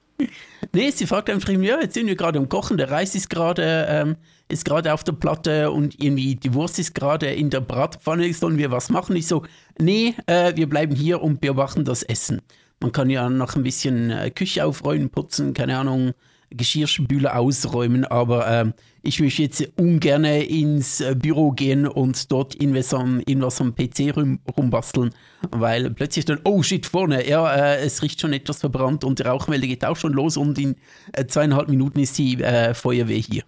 nee, 0.73 0.91
sie 0.91 1.07
fragt 1.07 1.31
einfach, 1.31 1.51
ja, 1.51 1.81
jetzt 1.81 1.95
sind 1.95 2.07
wir 2.09 2.17
gerade 2.17 2.39
am 2.39 2.49
Kochen, 2.49 2.79
der 2.79 2.91
Reis 2.91 3.15
ist 3.15 3.31
gerade 3.31 3.87
ähm, 3.89 4.17
ist 4.49 4.65
gerade 4.65 4.93
auf 4.95 5.05
der 5.05 5.13
Platte 5.13 5.71
und 5.71 6.03
irgendwie 6.03 6.35
die 6.35 6.55
Wurst 6.55 6.79
ist 6.79 6.95
gerade 6.95 7.27
in 7.27 7.51
der 7.51 7.61
Bratpfanne, 7.61 8.33
sollen 8.33 8.59
wir 8.59 8.71
was 8.71 8.89
machen? 8.89 9.17
Ich 9.17 9.27
so, 9.27 9.43
nee, 9.79 10.15
äh, 10.27 10.57
wir 10.57 10.69
bleiben 10.69 10.95
hier 10.95 11.23
und 11.23 11.41
beobachten 11.41 11.85
das 11.85 12.03
Essen. 12.03 12.41
Man 12.81 12.93
kann 12.93 13.11
ja 13.11 13.29
noch 13.29 13.57
ein 13.57 13.63
bisschen 13.63 14.11
äh, 14.11 14.31
Küche 14.31 14.65
aufräumen, 14.65 15.11
putzen, 15.11 15.53
keine 15.53 15.79
Ahnung, 15.79 16.13
Geschirrspüler 16.51 17.37
ausräumen, 17.37 18.05
aber 18.05 18.49
äh, 18.49 18.73
ich 19.03 19.21
möchte 19.21 19.43
jetzt 19.43 19.69
ungern 19.77 20.25
ins 20.25 21.01
äh, 21.01 21.15
Büro 21.15 21.51
gehen 21.51 21.87
und 21.87 22.33
dort 22.33 22.55
irgendwas 22.55 22.95
am, 22.95 23.21
irgendwas 23.21 23.61
am 23.61 23.75
PC 23.75 24.17
rum, 24.17 24.39
rumbasteln, 24.57 25.11
weil 25.51 25.91
plötzlich 25.91 26.25
dann, 26.25 26.41
oh 26.45 26.63
shit, 26.63 26.87
vorne, 26.87 27.29
ja, 27.29 27.55
äh, 27.55 27.85
es 27.85 28.03
riecht 28.03 28.21
schon 28.21 28.33
etwas 28.33 28.61
verbrannt 28.61 29.05
und 29.05 29.19
die 29.19 29.25
Rauchwelle 29.25 29.67
geht 29.67 29.85
auch 29.85 29.97
schon 29.97 30.15
los 30.15 30.37
und 30.37 30.59
in 30.59 30.77
äh, 31.13 31.27
zweieinhalb 31.27 31.69
Minuten 31.69 32.01
ist 32.01 32.17
die 32.17 32.43
äh, 32.43 32.73
Feuerwehr 32.73 33.19
hier. 33.19 33.43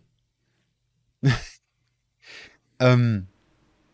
ähm, 2.79 3.27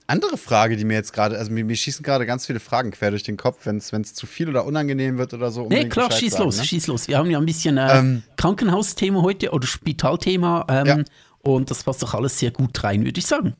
andere 0.06 0.38
Frage, 0.38 0.76
die 0.76 0.84
mir 0.84 0.94
jetzt 0.94 1.12
gerade, 1.12 1.36
also 1.36 1.50
mir, 1.50 1.64
mir, 1.64 1.76
schießen 1.76 2.04
gerade 2.04 2.26
ganz 2.26 2.46
viele 2.46 2.60
Fragen 2.60 2.92
quer 2.92 3.10
durch 3.10 3.24
den 3.24 3.36
Kopf, 3.36 3.66
wenn 3.66 3.78
es 3.78 4.14
zu 4.14 4.26
viel 4.26 4.48
oder 4.48 4.64
unangenehm 4.64 5.18
wird 5.18 5.34
oder 5.34 5.50
so. 5.50 5.68
Nee, 5.68 5.88
klar, 5.88 6.12
schieß 6.12 6.34
sagen, 6.34 6.44
los, 6.44 6.58
ne? 6.58 6.64
schieß 6.64 6.86
los. 6.86 7.08
Wir 7.08 7.18
haben 7.18 7.30
ja 7.30 7.38
ein 7.38 7.46
bisschen 7.46 7.76
äh, 7.76 7.98
ähm, 7.98 8.22
Krankenhausthema 8.36 9.22
heute 9.22 9.50
oder 9.50 9.66
Spitalthema 9.66 10.66
ähm, 10.68 10.86
ja. 10.86 10.98
und 11.40 11.70
das 11.70 11.82
passt 11.82 12.02
doch 12.02 12.14
alles 12.14 12.38
sehr 12.38 12.52
gut 12.52 12.82
rein, 12.84 13.04
würde 13.04 13.18
ich 13.18 13.26
sagen. 13.26 13.54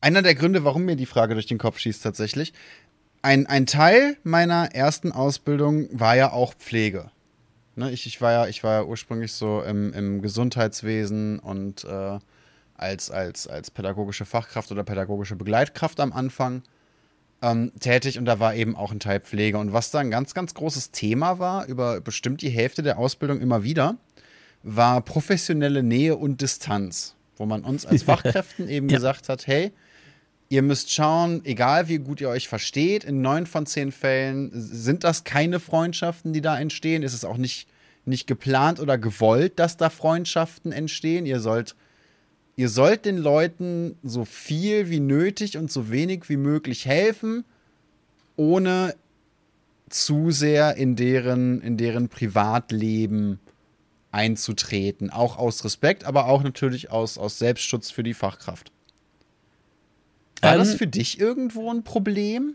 Einer 0.00 0.22
der 0.22 0.34
Gründe, 0.34 0.64
warum 0.64 0.84
mir 0.84 0.96
die 0.96 1.06
Frage 1.06 1.34
durch 1.34 1.46
den 1.46 1.58
Kopf 1.58 1.78
schießt 1.78 2.02
tatsächlich, 2.02 2.52
ein, 3.22 3.46
ein 3.46 3.66
Teil 3.66 4.18
meiner 4.22 4.74
ersten 4.74 5.12
Ausbildung 5.12 5.88
war 5.90 6.14
ja 6.14 6.32
auch 6.32 6.54
Pflege. 6.54 7.10
Ne, 7.76 7.90
ich, 7.90 8.06
ich, 8.06 8.20
war 8.20 8.32
ja, 8.32 8.46
ich 8.46 8.62
war 8.62 8.74
ja 8.74 8.84
ursprünglich 8.84 9.32
so 9.32 9.62
im, 9.62 9.92
im 9.92 10.22
Gesundheitswesen 10.22 11.40
und 11.40 11.84
äh, 11.84 12.18
als, 12.76 13.10
als, 13.10 13.46
als 13.46 13.70
pädagogische 13.70 14.24
Fachkraft 14.24 14.70
oder 14.70 14.84
pädagogische 14.84 15.36
Begleitkraft 15.36 15.98
am 16.00 16.12
Anfang 16.12 16.62
ähm, 17.42 17.72
tätig 17.78 18.18
und 18.18 18.24
da 18.24 18.40
war 18.40 18.54
eben 18.54 18.76
auch 18.76 18.92
ein 18.92 19.00
Teil 19.00 19.20
Pflege. 19.20 19.58
Und 19.58 19.72
was 19.72 19.90
da 19.90 19.98
ein 19.98 20.10
ganz, 20.10 20.34
ganz 20.34 20.54
großes 20.54 20.90
Thema 20.90 21.38
war, 21.38 21.66
über 21.66 22.00
bestimmt 22.00 22.42
die 22.42 22.48
Hälfte 22.48 22.82
der 22.82 22.98
Ausbildung 22.98 23.40
immer 23.40 23.62
wieder, 23.62 23.96
war 24.62 25.00
professionelle 25.02 25.82
Nähe 25.82 26.16
und 26.16 26.40
Distanz, 26.40 27.14
wo 27.36 27.44
man 27.44 27.64
uns 27.64 27.86
als 27.86 28.02
Fachkräften 28.04 28.68
eben 28.68 28.88
ja. 28.88 28.96
gesagt 28.96 29.28
hat, 29.28 29.46
hey, 29.46 29.72
ihr 30.54 30.62
müsst 30.62 30.92
schauen, 30.92 31.44
egal 31.44 31.88
wie 31.88 31.98
gut 31.98 32.20
ihr 32.20 32.28
euch 32.28 32.46
versteht, 32.46 33.02
in 33.02 33.20
neun 33.20 33.44
von 33.46 33.66
zehn 33.66 33.90
Fällen 33.90 34.52
sind 34.54 35.02
das 35.02 35.24
keine 35.24 35.58
Freundschaften, 35.58 36.32
die 36.32 36.42
da 36.42 36.56
entstehen. 36.56 37.02
Ist 37.02 37.12
es 37.12 37.24
auch 37.24 37.38
nicht, 37.38 37.66
nicht 38.04 38.28
geplant 38.28 38.78
oder 38.78 38.96
gewollt, 38.96 39.58
dass 39.58 39.76
da 39.76 39.90
Freundschaften 39.90 40.70
entstehen. 40.70 41.26
Ihr 41.26 41.40
sollt, 41.40 41.74
ihr 42.54 42.68
sollt 42.68 43.04
den 43.04 43.18
Leuten 43.18 43.96
so 44.04 44.24
viel 44.24 44.90
wie 44.90 45.00
nötig 45.00 45.58
und 45.58 45.72
so 45.72 45.90
wenig 45.90 46.28
wie 46.28 46.36
möglich 46.36 46.86
helfen, 46.86 47.44
ohne 48.36 48.94
zu 49.88 50.30
sehr 50.30 50.76
in 50.76 50.94
deren, 50.94 51.62
in 51.62 51.76
deren 51.76 52.08
Privatleben 52.08 53.40
einzutreten. 54.12 55.10
Auch 55.10 55.36
aus 55.36 55.64
Respekt, 55.64 56.04
aber 56.04 56.26
auch 56.26 56.44
natürlich 56.44 56.92
aus, 56.92 57.18
aus 57.18 57.40
Selbstschutz 57.40 57.90
für 57.90 58.04
die 58.04 58.14
Fachkraft. 58.14 58.70
War 60.40 60.52
ähm, 60.52 60.58
das 60.58 60.74
für 60.74 60.86
dich 60.86 61.20
irgendwo 61.20 61.70
ein 61.70 61.84
Problem? 61.84 62.54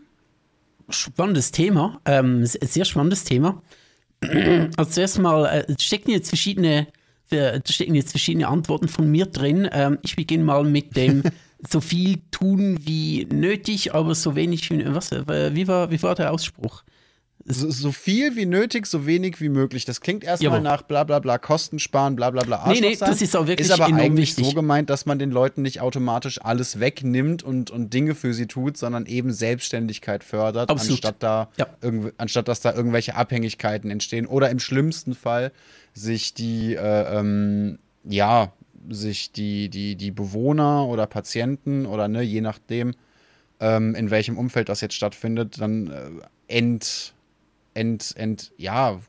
Spannendes 0.88 1.52
Thema, 1.52 2.00
ähm, 2.04 2.44
sehr 2.44 2.84
spannendes 2.84 3.24
Thema. 3.24 3.62
Also 4.76 4.90
zuerst 4.90 5.18
mal 5.18 5.46
äh, 5.46 5.74
stecken 5.80 6.10
jetzt 6.10 6.28
verschiedene, 6.28 6.88
äh, 7.30 7.58
stecken 7.66 7.94
jetzt 7.94 8.10
verschiedene 8.10 8.48
Antworten 8.48 8.88
von 8.88 9.10
mir 9.10 9.24
drin. 9.24 9.66
Ähm, 9.72 9.98
ich 10.02 10.14
beginne 10.14 10.44
mal 10.44 10.62
mit 10.62 10.94
dem 10.94 11.22
so 11.70 11.80
viel 11.80 12.18
tun 12.30 12.78
wie 12.84 13.26
nötig, 13.32 13.94
aber 13.94 14.14
so 14.14 14.34
wenig 14.36 14.70
wie 14.70 14.84
was? 14.94 15.12
Äh, 15.12 15.54
wie 15.54 15.66
war, 15.68 15.90
wie 15.90 16.02
war 16.02 16.14
der 16.14 16.32
Ausspruch? 16.32 16.82
So, 17.50 17.70
so, 17.70 17.92
viel 17.92 18.36
wie 18.36 18.46
nötig, 18.46 18.86
so 18.86 19.06
wenig 19.06 19.40
wie 19.40 19.48
möglich. 19.48 19.84
Das 19.84 20.00
klingt 20.00 20.24
erstmal 20.24 20.60
nach 20.60 20.82
bla 20.82 21.04
bla 21.04 21.18
bla, 21.18 21.38
Kosten 21.38 21.78
sparen, 21.78 22.16
bla 22.16 22.30
bla 22.30 22.42
bla. 22.42 22.58
Arschloch 22.58 22.80
nee, 22.80 22.88
nee, 22.90 22.96
das 22.98 23.22
ist 23.22 23.36
auch 23.36 23.46
wirklich 23.46 23.68
Ist 23.68 23.72
aber 23.72 23.86
eigentlich 23.94 24.30
wichtig. 24.30 24.46
so 24.46 24.54
gemeint, 24.54 24.90
dass 24.90 25.06
man 25.06 25.18
den 25.18 25.30
Leuten 25.30 25.62
nicht 25.62 25.80
automatisch 25.80 26.40
alles 26.42 26.80
wegnimmt 26.80 27.42
und, 27.42 27.70
und 27.70 27.92
Dinge 27.92 28.14
für 28.14 28.34
sie 28.34 28.46
tut, 28.46 28.76
sondern 28.76 29.06
eben 29.06 29.32
Selbstständigkeit 29.32 30.24
fördert, 30.24 30.70
anstatt, 30.70 31.16
da 31.18 31.48
ja. 31.56 31.66
anstatt 32.18 32.48
dass 32.48 32.60
da 32.60 32.74
irgendwelche 32.74 33.14
Abhängigkeiten 33.14 33.90
entstehen. 33.90 34.26
Oder 34.26 34.50
im 34.50 34.58
schlimmsten 34.58 35.14
Fall 35.14 35.52
sich 35.94 36.34
die, 36.34 36.74
äh, 36.74 37.18
ähm, 37.18 37.78
ja, 38.04 38.52
sich 38.88 39.32
die, 39.32 39.68
die, 39.68 39.96
die 39.96 40.10
Bewohner 40.10 40.86
oder 40.86 41.06
Patienten 41.06 41.86
oder 41.86 42.08
ne, 42.08 42.22
je 42.22 42.40
nachdem, 42.40 42.94
ähm, 43.60 43.94
in 43.94 44.10
welchem 44.10 44.38
Umfeld 44.38 44.68
das 44.68 44.80
jetzt 44.80 44.94
stattfindet, 44.94 45.60
dann 45.60 45.88
äh, 45.88 46.56
ent 46.56 47.14
ent, 47.74 48.14
ent, 48.16 48.52
ja, 48.56 49.00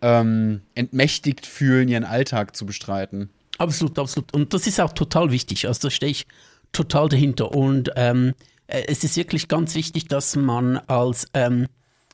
ähm, 0.00 0.62
entmächtigt 0.74 1.46
fühlen, 1.46 1.88
ihren 1.88 2.04
Alltag 2.04 2.56
zu 2.56 2.66
bestreiten. 2.66 3.30
Absolut, 3.58 3.98
absolut. 3.98 4.32
Und 4.32 4.54
das 4.54 4.66
ist 4.66 4.80
auch 4.80 4.92
total 4.92 5.32
wichtig. 5.32 5.66
Also 5.66 5.88
da 5.88 5.90
stehe 5.90 6.12
ich 6.12 6.26
total 6.72 7.08
dahinter. 7.08 7.52
Und 7.52 7.90
ähm, 7.96 8.34
äh, 8.68 8.84
es 8.86 9.02
ist 9.02 9.16
wirklich 9.16 9.48
ganz 9.48 9.74
wichtig, 9.74 10.06
dass 10.06 10.36
man 10.36 10.78
als, 10.86 11.26
ähm, 11.34 11.66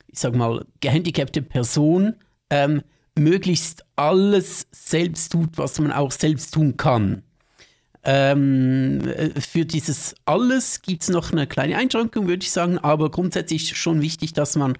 ich 0.08 0.18
sag 0.18 0.34
mal, 0.34 0.64
gehandicapte 0.80 1.42
Person 1.42 2.14
ähm, 2.48 2.82
möglichst 3.16 3.84
alles 3.96 4.66
selbst 4.72 5.32
tut, 5.32 5.58
was 5.58 5.78
man 5.78 5.92
auch 5.92 6.10
selbst 6.10 6.54
tun 6.54 6.76
kann. 6.76 7.22
Ähm, 8.02 9.00
äh, 9.00 9.40
für 9.40 9.64
dieses 9.64 10.14
alles 10.26 10.82
gibt 10.82 11.02
es 11.02 11.08
noch 11.08 11.32
eine 11.32 11.46
kleine 11.46 11.76
Einschränkung, 11.76 12.26
würde 12.26 12.44
ich 12.44 12.50
sagen, 12.50 12.78
aber 12.78 13.10
grundsätzlich 13.10 13.76
schon 13.76 14.02
wichtig, 14.02 14.34
dass 14.34 14.56
man, 14.56 14.76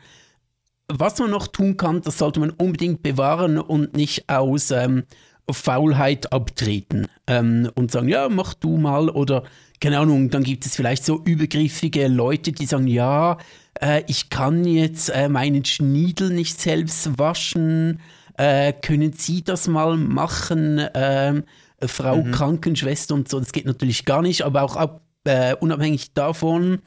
was 0.89 1.19
man 1.19 1.31
noch 1.31 1.47
tun 1.47 1.77
kann, 1.77 2.03
das 2.03 2.19
sollte 2.19 2.41
man 2.41 2.51
unbedingt 2.51 3.03
bewahren 3.03 3.59
und 3.59 3.97
nicht 3.97 4.29
aus 4.29 4.71
ähm, 4.71 5.05
Faulheit 5.51 6.33
abtreten 6.33 7.07
ähm, 7.27 7.71
und 7.75 7.91
sagen, 7.91 8.09
ja, 8.09 8.29
mach 8.29 8.55
du 8.55 8.77
mal 8.77 9.09
oder 9.09 9.45
keine 9.81 9.99
Ahnung, 9.99 10.31
dann 10.31 10.45
gibt 10.45 10.65
es 10.65 10.77
vielleicht 10.77 11.05
so 11.05 11.21
übergriffige 11.25 12.09
Leute, 12.09 12.53
die 12.53 12.65
sagen, 12.65 12.87
ja, 12.87 13.39
äh, 13.81 14.03
ich 14.07 14.31
kann 14.31 14.65
jetzt 14.65 15.11
äh, 15.11 15.29
meinen 15.29 15.65
Schniedel 15.65 16.31
nicht 16.31 16.61
selbst 16.61 17.19
waschen, 17.19 18.01
äh, 18.37 18.73
können 18.73 19.13
Sie 19.13 19.45
das 19.45 19.69
mal 19.69 19.97
machen? 19.97 20.87
Ähm, 20.95 21.45
Frau 21.87 22.23
mhm. 22.23 22.31
Krankenschwester 22.33 23.15
und 23.15 23.29
so, 23.29 23.39
das 23.39 23.53
geht 23.53 23.67
natürlich 23.67 24.05
gar 24.05 24.23
nicht, 24.23 24.43
aber 24.43 24.63
auch 24.63 24.77
ab, 24.77 25.03
äh, 25.25 25.55
unabhängig 25.57 26.15
davon 26.15 26.81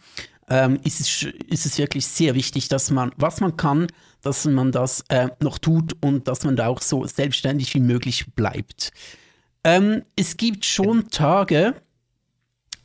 ähm, 0.50 0.80
ist, 0.84 1.00
es, 1.02 1.24
ist 1.50 1.66
es 1.66 1.78
wirklich 1.78 2.06
sehr 2.06 2.36
wichtig, 2.36 2.68
dass 2.68 2.92
man, 2.92 3.12
was 3.18 3.42
man 3.42 3.58
kann, 3.58 3.88
dass 4.22 4.46
man 4.46 4.72
das 4.72 5.04
äh, 5.10 5.30
noch 5.42 5.58
tut 5.58 5.94
und 6.02 6.28
dass 6.28 6.44
man 6.44 6.56
da 6.56 6.68
auch 6.68 6.82
so 6.82 7.06
selbstständig 7.06 7.74
wie 7.74 7.80
möglich 7.80 8.34
bleibt. 8.36 8.92
Ähm, 9.64 10.04
es 10.16 10.38
gibt 10.38 10.66
schon 10.66 11.10
Tage, 11.10 11.76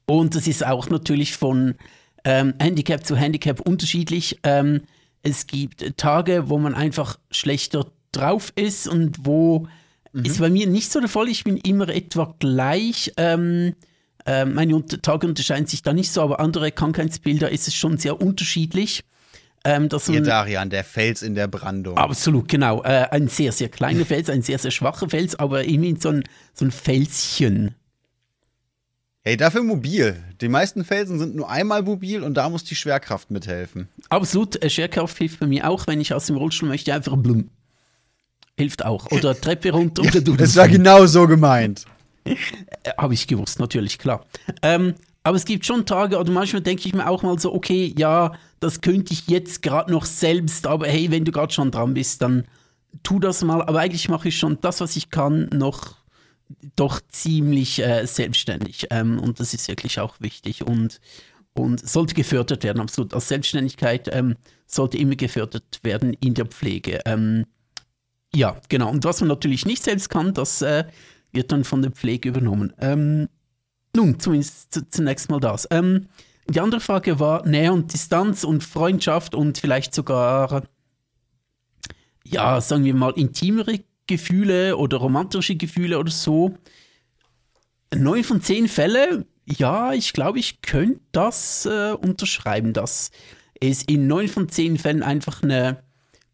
und 0.06 0.34
das 0.34 0.46
ist 0.46 0.66
auch 0.66 0.90
natürlich 0.90 1.36
von 1.36 1.74
ähm, 2.24 2.54
Handicap 2.60 3.06
zu 3.06 3.16
Handicap 3.16 3.60
unterschiedlich. 3.60 4.38
Ähm, 4.42 4.82
es 5.22 5.46
gibt 5.46 5.96
Tage, 5.96 6.48
wo 6.48 6.58
man 6.58 6.74
einfach 6.74 7.18
schlechter 7.30 7.86
drauf 8.10 8.52
ist 8.56 8.88
und 8.88 9.24
wo 9.24 9.68
Mhm. 10.12 10.24
Ist 10.24 10.38
bei 10.38 10.50
mir 10.50 10.66
nicht 10.66 10.92
so 10.92 11.00
der 11.00 11.08
Fall. 11.08 11.28
Ich 11.28 11.44
bin 11.44 11.56
immer 11.56 11.88
etwa 11.88 12.34
gleich. 12.38 13.12
Ähm, 13.16 13.74
äh, 14.26 14.44
meine 14.44 14.84
Tage 14.86 15.26
unterscheiden 15.26 15.66
sich 15.66 15.82
da 15.82 15.92
nicht 15.92 16.10
so, 16.10 16.22
aber 16.22 16.40
andere 16.40 16.72
Krankheitsbilder 16.72 17.50
ist 17.50 17.68
es 17.68 17.74
schon 17.74 17.98
sehr 17.98 18.20
unterschiedlich. 18.20 19.04
Ähm, 19.64 19.88
dass 19.88 20.06
Hier, 20.06 20.22
Darian, 20.22 20.70
der 20.70 20.82
Fels 20.82 21.22
in 21.22 21.36
der 21.36 21.46
Brandung. 21.46 21.96
Absolut, 21.96 22.48
genau. 22.48 22.82
Äh, 22.82 23.06
ein 23.10 23.28
sehr, 23.28 23.52
sehr 23.52 23.68
kleiner 23.68 24.04
Fels, 24.04 24.28
ein 24.28 24.42
sehr, 24.42 24.58
sehr 24.58 24.72
schwacher 24.72 25.08
Fels, 25.08 25.36
aber 25.36 25.64
immerhin 25.64 26.00
so 26.00 26.08
ein, 26.08 26.24
so 26.52 26.64
ein 26.64 26.72
Felschen. 26.72 27.76
Hey, 29.24 29.36
dafür 29.36 29.62
mobil. 29.62 30.16
Die 30.40 30.48
meisten 30.48 30.84
Felsen 30.84 31.20
sind 31.20 31.36
nur 31.36 31.48
einmal 31.48 31.84
mobil 31.84 32.24
und 32.24 32.34
da 32.34 32.48
muss 32.48 32.64
die 32.64 32.74
Schwerkraft 32.74 33.30
mithelfen. 33.30 33.88
Absolut, 34.08 34.60
äh, 34.60 34.68
Schwerkraft 34.68 35.16
hilft 35.16 35.38
bei 35.38 35.46
mir 35.46 35.70
auch, 35.70 35.86
wenn 35.86 36.00
ich 36.00 36.12
aus 36.12 36.26
dem 36.26 36.36
Rollstuhl 36.36 36.68
möchte, 36.68 36.92
einfach 36.92 37.16
blum. 37.16 37.48
Hilft 38.56 38.84
auch. 38.84 39.12
Oder 39.12 39.40
Treppe 39.40 39.70
runter 39.70 40.02
oder 40.06 40.20
du. 40.20 40.34
Das 40.34 40.56
war 40.56 40.68
genau 40.68 41.06
so 41.06 41.28
gemeint. 41.28 41.84
Äh, 42.24 42.36
Habe 42.98 43.14
ich 43.14 43.26
gewusst, 43.26 43.58
natürlich, 43.58 43.98
klar. 43.98 44.26
Ähm, 44.62 44.94
aber 45.24 45.36
es 45.36 45.44
gibt 45.44 45.64
schon 45.64 45.86
Tage, 45.86 46.18
oder 46.18 46.32
manchmal 46.32 46.62
denke 46.62 46.86
ich 46.86 46.94
mir 46.94 47.08
auch 47.08 47.22
mal 47.22 47.38
so, 47.38 47.54
okay, 47.54 47.94
ja, 47.96 48.32
das 48.60 48.80
könnte 48.80 49.12
ich 49.12 49.28
jetzt 49.28 49.62
gerade 49.62 49.90
noch 49.92 50.04
selbst, 50.04 50.66
aber 50.66 50.86
hey, 50.86 51.10
wenn 51.10 51.24
du 51.24 51.32
gerade 51.32 51.52
schon 51.52 51.70
dran 51.70 51.94
bist, 51.94 52.22
dann 52.22 52.44
tu 53.02 53.18
das 53.18 53.42
mal. 53.44 53.62
Aber 53.62 53.80
eigentlich 53.80 54.08
mache 54.08 54.28
ich 54.28 54.38
schon 54.38 54.58
das, 54.60 54.80
was 54.80 54.96
ich 54.96 55.10
kann, 55.10 55.48
noch 55.52 55.96
doch 56.76 57.00
ziemlich 57.08 57.78
äh, 57.82 58.04
selbstständig. 58.06 58.88
Ähm, 58.90 59.18
und 59.18 59.40
das 59.40 59.54
ist 59.54 59.68
wirklich 59.68 60.00
auch 60.00 60.16
wichtig 60.20 60.66
und, 60.66 61.00
und 61.54 61.86
sollte 61.88 62.14
gefördert 62.14 62.64
werden, 62.64 62.80
absolut. 62.80 63.14
Als 63.14 63.28
Selbstständigkeit 63.28 64.08
ähm, 64.12 64.36
sollte 64.66 64.98
immer 64.98 65.16
gefördert 65.16 65.80
werden 65.82 66.14
in 66.14 66.34
der 66.34 66.46
Pflege. 66.46 67.00
Ähm, 67.06 67.46
ja, 68.34 68.56
genau. 68.68 68.90
Und 68.90 69.04
was 69.04 69.20
man 69.20 69.28
natürlich 69.28 69.66
nicht 69.66 69.82
selbst 69.82 70.08
kann, 70.08 70.34
das 70.34 70.62
äh, 70.62 70.84
wird 71.32 71.52
dann 71.52 71.64
von 71.64 71.82
der 71.82 71.90
Pflege 71.90 72.28
übernommen. 72.28 72.72
Ähm, 72.80 73.28
nun, 73.94 74.18
zumindest 74.20 74.80
zunächst 74.90 75.30
mal 75.30 75.40
das. 75.40 75.66
Ähm, 75.70 76.08
die 76.48 76.60
andere 76.60 76.80
Frage 76.80 77.20
war 77.20 77.46
Nähe 77.46 77.72
und 77.72 77.92
Distanz 77.92 78.44
und 78.44 78.64
Freundschaft 78.64 79.34
und 79.34 79.58
vielleicht 79.58 79.94
sogar, 79.94 80.64
ja, 82.24 82.60
sagen 82.60 82.84
wir 82.84 82.94
mal, 82.94 83.12
intimere 83.16 83.80
Gefühle 84.06 84.76
oder 84.76 84.98
romantische 84.98 85.56
Gefühle 85.56 85.98
oder 85.98 86.10
so. 86.10 86.54
Neun 87.94 88.24
von 88.24 88.40
zehn 88.40 88.68
Fälle, 88.68 89.26
ja, 89.44 89.92
ich 89.92 90.12
glaube, 90.12 90.38
ich 90.38 90.62
könnte 90.62 91.00
das 91.12 91.66
äh, 91.66 91.92
unterschreiben, 91.92 92.72
dass 92.72 93.10
es 93.60 93.82
in 93.82 94.06
neun 94.06 94.28
von 94.28 94.48
zehn 94.48 94.78
Fällen 94.78 95.02
einfach 95.02 95.42
eine 95.42 95.82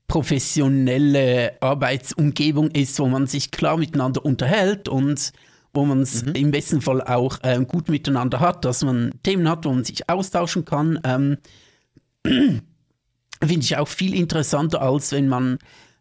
professionelle 0.08 1.60
Arbeitsumgebung 1.60 2.70
ist, 2.70 2.98
wo 2.98 3.06
man 3.06 3.26
sich 3.26 3.50
klar 3.50 3.76
miteinander 3.76 4.24
unterhält 4.24 4.88
und 4.88 5.32
wo 5.74 5.84
man 5.84 6.00
es 6.00 6.24
mhm. 6.24 6.32
im 6.32 6.50
besten 6.50 6.80
Fall 6.80 7.02
auch 7.02 7.38
ähm, 7.42 7.68
gut 7.68 7.88
miteinander 7.88 8.40
hat, 8.40 8.64
dass 8.64 8.82
man 8.82 9.12
Themen 9.22 9.48
hat, 9.48 9.66
wo 9.66 9.72
man 9.72 9.84
sich 9.84 10.08
austauschen 10.08 10.64
kann. 10.64 10.98
Ähm, 11.04 11.38
Finde 13.40 13.60
ich 13.60 13.76
auch 13.76 13.86
viel 13.86 14.16
interessanter, 14.16 14.82
als 14.82 15.12
wenn 15.12 15.28
man 15.28 15.58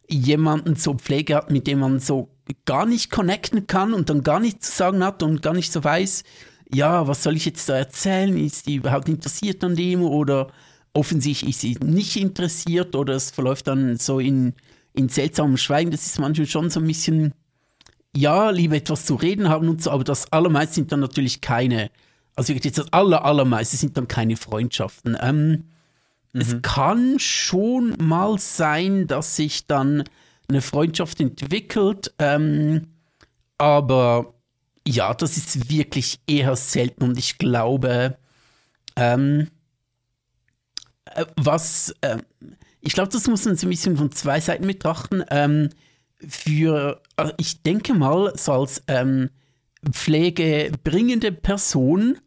jemanden 0.08 0.74
zur 0.74 0.96
Pflege 0.96 1.36
hat, 1.36 1.52
mit 1.52 1.68
dem 1.68 1.78
man 1.78 2.00
so 2.00 2.30
gar 2.64 2.86
nicht 2.86 3.10
connecten 3.10 3.68
kann 3.68 3.92
und 3.92 4.10
dann 4.10 4.24
gar 4.24 4.40
nichts 4.40 4.70
zu 4.70 4.76
sagen 4.76 5.04
hat 5.04 5.22
und 5.22 5.42
gar 5.42 5.52
nicht 5.52 5.70
so 5.70 5.84
weiß, 5.84 6.24
ja, 6.72 7.06
was 7.06 7.22
soll 7.22 7.36
ich 7.36 7.44
jetzt 7.44 7.68
da 7.68 7.76
erzählen? 7.76 8.36
Ist 8.36 8.66
die 8.66 8.76
überhaupt 8.76 9.08
interessiert 9.08 9.62
an 9.62 9.76
dem 9.76 10.02
oder 10.02 10.48
offensichtlich 10.98 11.50
ist 11.50 11.60
sie 11.60 11.76
nicht 11.84 12.16
interessiert 12.16 12.96
oder 12.96 13.14
es 13.14 13.30
verläuft 13.30 13.68
dann 13.68 13.96
so 13.96 14.18
in, 14.18 14.54
in 14.94 15.08
seltsamem 15.08 15.56
Schweigen. 15.56 15.92
Das 15.92 16.04
ist 16.04 16.18
manchmal 16.18 16.48
schon 16.48 16.70
so 16.70 16.80
ein 16.80 16.86
bisschen, 16.86 17.34
ja, 18.16 18.50
lieber 18.50 18.74
etwas 18.74 19.06
zu 19.06 19.14
reden 19.14 19.48
haben 19.48 19.68
und 19.68 19.80
so, 19.80 19.92
aber 19.92 20.02
das 20.02 20.32
allermeiste 20.32 20.74
sind 20.74 20.90
dann 20.90 20.98
natürlich 20.98 21.40
keine, 21.40 21.90
also 22.34 22.52
wirklich 22.52 22.72
das 22.72 22.92
aller, 22.92 23.24
allermeiste 23.24 23.76
sind 23.76 23.96
dann 23.96 24.08
keine 24.08 24.36
Freundschaften. 24.36 25.16
Ähm, 25.20 25.68
mhm. 26.32 26.40
Es 26.40 26.60
kann 26.62 27.20
schon 27.20 27.94
mal 28.00 28.36
sein, 28.38 29.06
dass 29.06 29.36
sich 29.36 29.68
dann 29.68 30.02
eine 30.48 30.62
Freundschaft 30.62 31.20
entwickelt, 31.20 32.12
ähm, 32.18 32.88
aber 33.56 34.34
ja, 34.84 35.14
das 35.14 35.36
ist 35.36 35.70
wirklich 35.70 36.18
eher 36.26 36.56
selten 36.56 37.04
und 37.04 37.18
ich 37.18 37.38
glaube, 37.38 38.18
ähm, 38.96 39.42
äh, 39.42 39.57
was, 41.36 41.94
äh, 42.00 42.18
ich 42.80 42.94
glaube, 42.94 43.10
das 43.10 43.26
muss 43.26 43.44
man 43.44 43.56
so 43.56 43.66
ein 43.66 43.70
bisschen 43.70 43.96
von 43.96 44.12
zwei 44.12 44.40
Seiten 44.40 44.66
betrachten. 44.66 45.24
Ähm, 45.30 45.70
für, 46.26 47.00
also 47.16 47.32
ich 47.38 47.62
denke 47.62 47.94
mal, 47.94 48.32
so 48.36 48.52
als 48.52 48.82
ähm, 48.88 49.30
pflegebringende 49.90 51.32
Person 51.32 52.18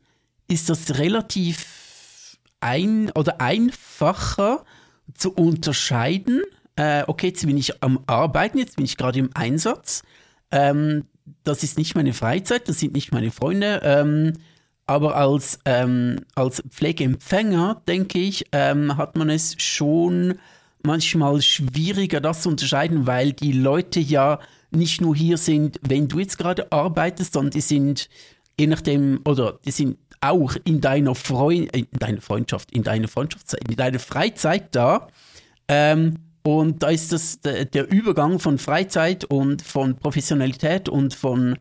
ist 0.48 0.70
das 0.70 0.98
relativ 0.98 2.38
ein 2.60 3.12
oder 3.12 3.42
einfacher 3.42 4.66
zu 5.14 5.34
unterscheiden. 5.34 6.42
Äh, 6.76 7.04
okay, 7.08 7.28
jetzt 7.28 7.46
bin 7.46 7.58
ich 7.58 7.84
am 7.84 8.04
Arbeiten, 8.08 8.58
jetzt 8.58 8.78
bin 8.78 8.86
ich 8.86 8.98
gerade 8.98 9.20
im 9.20 9.30
Einsatz. 9.34 10.04
Ähm, 10.52 11.06
das 11.44 11.64
ist 11.64 11.78
nicht 11.78 11.96
meine 11.96 12.14
Freizeit, 12.14 12.68
das 12.70 12.80
sind 12.80 12.94
nicht 12.94 13.12
meine 13.12 13.32
Freunde. 13.32 13.82
Aber 14.88 15.16
als, 15.16 15.60
ähm, 15.66 16.26
als 16.36 16.62
Pflegeempfänger, 16.70 17.82
denke 17.88 18.20
ich, 18.20 18.46
ähm, 18.52 18.98
hat 18.98 19.16
man 19.16 19.30
es 19.30 19.56
schon 19.62 20.36
manchmal 20.84 21.42
schwieriger, 21.42 22.20
das 22.20 22.42
zu 22.42 22.50
unterscheiden, 22.50 23.08
weil 23.08 23.34
die 23.34 23.52
Leute 23.52 24.00
ja 24.00 24.40
nicht 24.72 25.02
nur 25.02 25.16
hier 25.16 25.38
sind, 25.38 25.80
wenn 25.88 26.08
du 26.08 26.20
jetzt 26.20 26.38
gerade 26.38 26.72
arbeitest, 26.72 27.34
sondern 27.34 27.52
die 27.52 27.62
sind 27.62 28.10
je 28.62 28.68
nachdem, 28.68 29.22
oder 29.26 29.60
die 29.66 29.72
sind 29.72 29.98
auch 30.22 30.56
in 30.66 30.82
deiner, 30.82 31.16
Freund, 31.16 31.76
in 31.76 31.88
deiner 31.94 32.22
Freundschaft, 32.22 32.72
in 32.72 32.84
deiner 32.84 33.08
Freundschaftszeit, 33.08 33.68
in 33.68 33.76
deiner 33.76 34.00
Freizeit 34.00 34.76
da. 34.76 35.08
Ähm, 35.68 36.20
und 36.44 36.84
da 36.84 36.90
ist 36.90 37.12
das 37.12 37.40
der 37.42 37.92
Übergang 37.92 38.40
von 38.40 38.58
Freizeit 38.58 39.26
und 39.26 39.62
von 39.62 39.96
Professionalität 39.96 40.90
und 40.90 41.14
von 41.14 41.58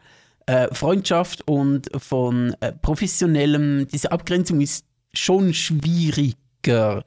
äh, 0.46 0.72
Freundschaft 0.74 1.46
und 1.46 1.88
von 1.96 2.54
äh, 2.60 2.72
professionellem, 2.72 3.86
diese 3.88 4.12
Abgrenzung 4.12 4.60
ist 4.60 4.84
schon 5.12 5.54
schwieriger. 5.54 7.04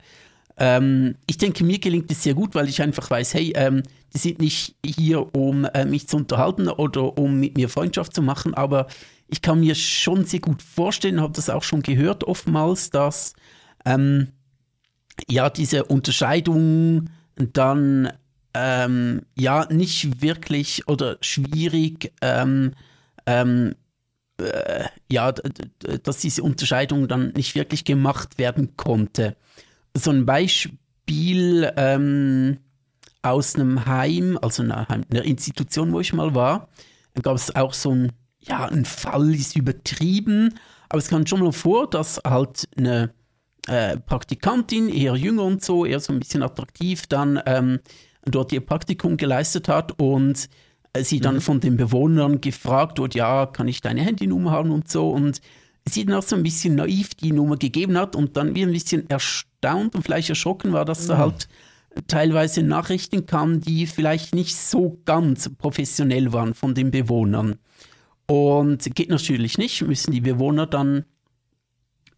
Ähm, 0.58 1.16
ich 1.28 1.38
denke, 1.38 1.63
mir 1.63 1.80
gelingt 1.80 2.12
es 2.12 2.24
sehr 2.24 2.34
gut, 2.34 2.56
weil 2.56 2.70
ich 2.70 2.82
einfach 2.82 3.10
weiß, 3.10 3.34
hey, 3.34 3.54
ähm, 3.56 3.84
die 4.13 4.20
sind 4.20 4.40
nicht 4.40 4.75
hier, 4.86 5.36
um 5.36 5.66
äh, 5.66 5.86
mich 5.86 6.08
zu 6.08 6.18
unterhalten 6.18 6.68
oder 6.68 7.18
um 7.18 7.40
mit 7.40 7.58
mir 7.58 7.70
Freundschaft 7.70 8.13
zu 8.13 8.22
machen, 8.22 8.54
aber 8.54 8.88
ich 9.28 9.42
kann 9.42 9.62
mir 9.62 9.74
schon 9.74 10.25
sehr 10.25 10.42
gut 10.42 10.62
vorstellen, 10.62 11.22
habe 11.22 11.34
das 11.34 11.50
auch 11.50 11.63
schon 11.63 11.82
gehört 11.82 12.24
oftmals, 12.24 12.92
dass 12.92 13.34
ähm, 13.84 14.28
ja 15.28 15.50
diese 15.50 15.86
Unterscheidung 15.86 17.10
dann 17.36 18.13
ähm, 18.54 19.22
ja 19.36 19.66
nicht 19.72 20.22
wirklich 20.22 20.88
oder 20.88 21.18
schwierig 21.22 22.13
ähm, 22.22 22.74
ähm, 23.25 23.75
äh, 24.38 24.86
ja, 25.12 25.32
dass 25.32 26.18
diese 26.20 26.44
Unterscheidung 26.44 27.08
dann 27.08 27.34
nicht 27.34 27.56
wirklich 27.56 27.86
gemacht 27.86 28.38
werden 28.38 28.75
konnte. 28.77 29.36
So 29.96 30.12
ein 30.12 30.25
Beispiel 30.25 31.72
ähm, 31.77 32.58
aus 33.22 33.56
einem 33.56 33.86
Heim, 33.86 34.38
also 34.42 34.63
einer, 34.63 34.89
einer 34.89 35.24
Institution, 35.24 35.92
wo 35.94 36.00
ich 36.00 36.13
mal 36.13 36.36
war, 36.36 36.70
gab 37.22 37.36
es 37.36 37.56
auch 37.56 37.74
so 37.74 37.92
ein, 37.92 38.12
ja, 38.42 38.65
ein 38.65 38.86
Fall 38.86 39.34
ist 39.34 39.56
übertrieben, 39.56 40.56
aber 40.89 41.00
es 41.00 41.10
kam 41.10 41.25
schon 41.25 41.39
mal 41.39 41.51
vor, 41.51 41.89
dass 41.89 42.20
halt 42.25 42.68
eine 42.75 43.13
äh, 43.68 43.98
Praktikantin, 43.98 44.89
eher 44.89 45.15
jünger 45.15 45.44
und 45.44 45.63
so, 45.63 45.86
eher 45.86 46.00
so 46.00 46.12
ein 46.12 46.20
bisschen 46.20 46.44
attraktiv, 46.44 47.08
dann 47.08 47.39
ähm, 47.46 47.80
dort 48.25 48.51
ihr 48.51 48.65
Praktikum 48.65 49.15
geleistet 49.18 49.68
hat 49.68 50.00
und 50.00 50.50
sie 51.02 51.20
dann 51.20 51.36
mhm. 51.36 51.42
von 51.42 51.60
den 51.60 51.78
Bewohnern 51.78 52.42
gefragt 52.42 53.00
wurde, 53.00 53.18
ja, 53.18 53.46
kann 53.46 53.68
ich 53.68 53.82
deine 53.82 54.02
Handynummer 54.02 54.52
haben 54.52 54.72
und 54.72 54.90
so 54.90 55.10
und 55.10 55.42
sie 55.90 56.06
dann 56.06 56.16
auch 56.16 56.24
so 56.24 56.36
ein 56.36 56.44
bisschen 56.44 56.76
naiv 56.76 57.16
die 57.16 57.32
Nummer 57.32 57.58
gegeben 57.58 57.98
hat 57.98 58.16
und 58.16 58.38
dann 58.38 58.56
wie 58.56 58.64
ein 58.64 58.72
bisschen 58.72 59.10
erstaunt 59.10 59.96
und 59.96 60.04
vielleicht 60.04 60.30
erschrocken 60.30 60.72
war, 60.72 60.86
dass 60.86 61.04
mhm. 61.04 61.08
da 61.10 61.18
halt 61.18 61.48
teilweise 62.08 62.64
Nachrichten 62.64 63.26
kamen, 63.26 63.62
die 63.62 63.86
vielleicht 63.88 64.34
nicht 64.34 64.56
so 64.56 65.00
ganz 65.06 65.50
professionell 65.58 66.34
waren 66.34 66.54
von 66.54 66.74
den 66.74 66.92
Bewohnern. 66.92 67.56
Und 68.26 68.96
geht 68.96 69.10
natürlich 69.10 69.58
nicht, 69.58 69.82
müssen 69.82 70.12
die 70.12 70.22
Bewohner 70.22 70.66
dann, 70.66 71.06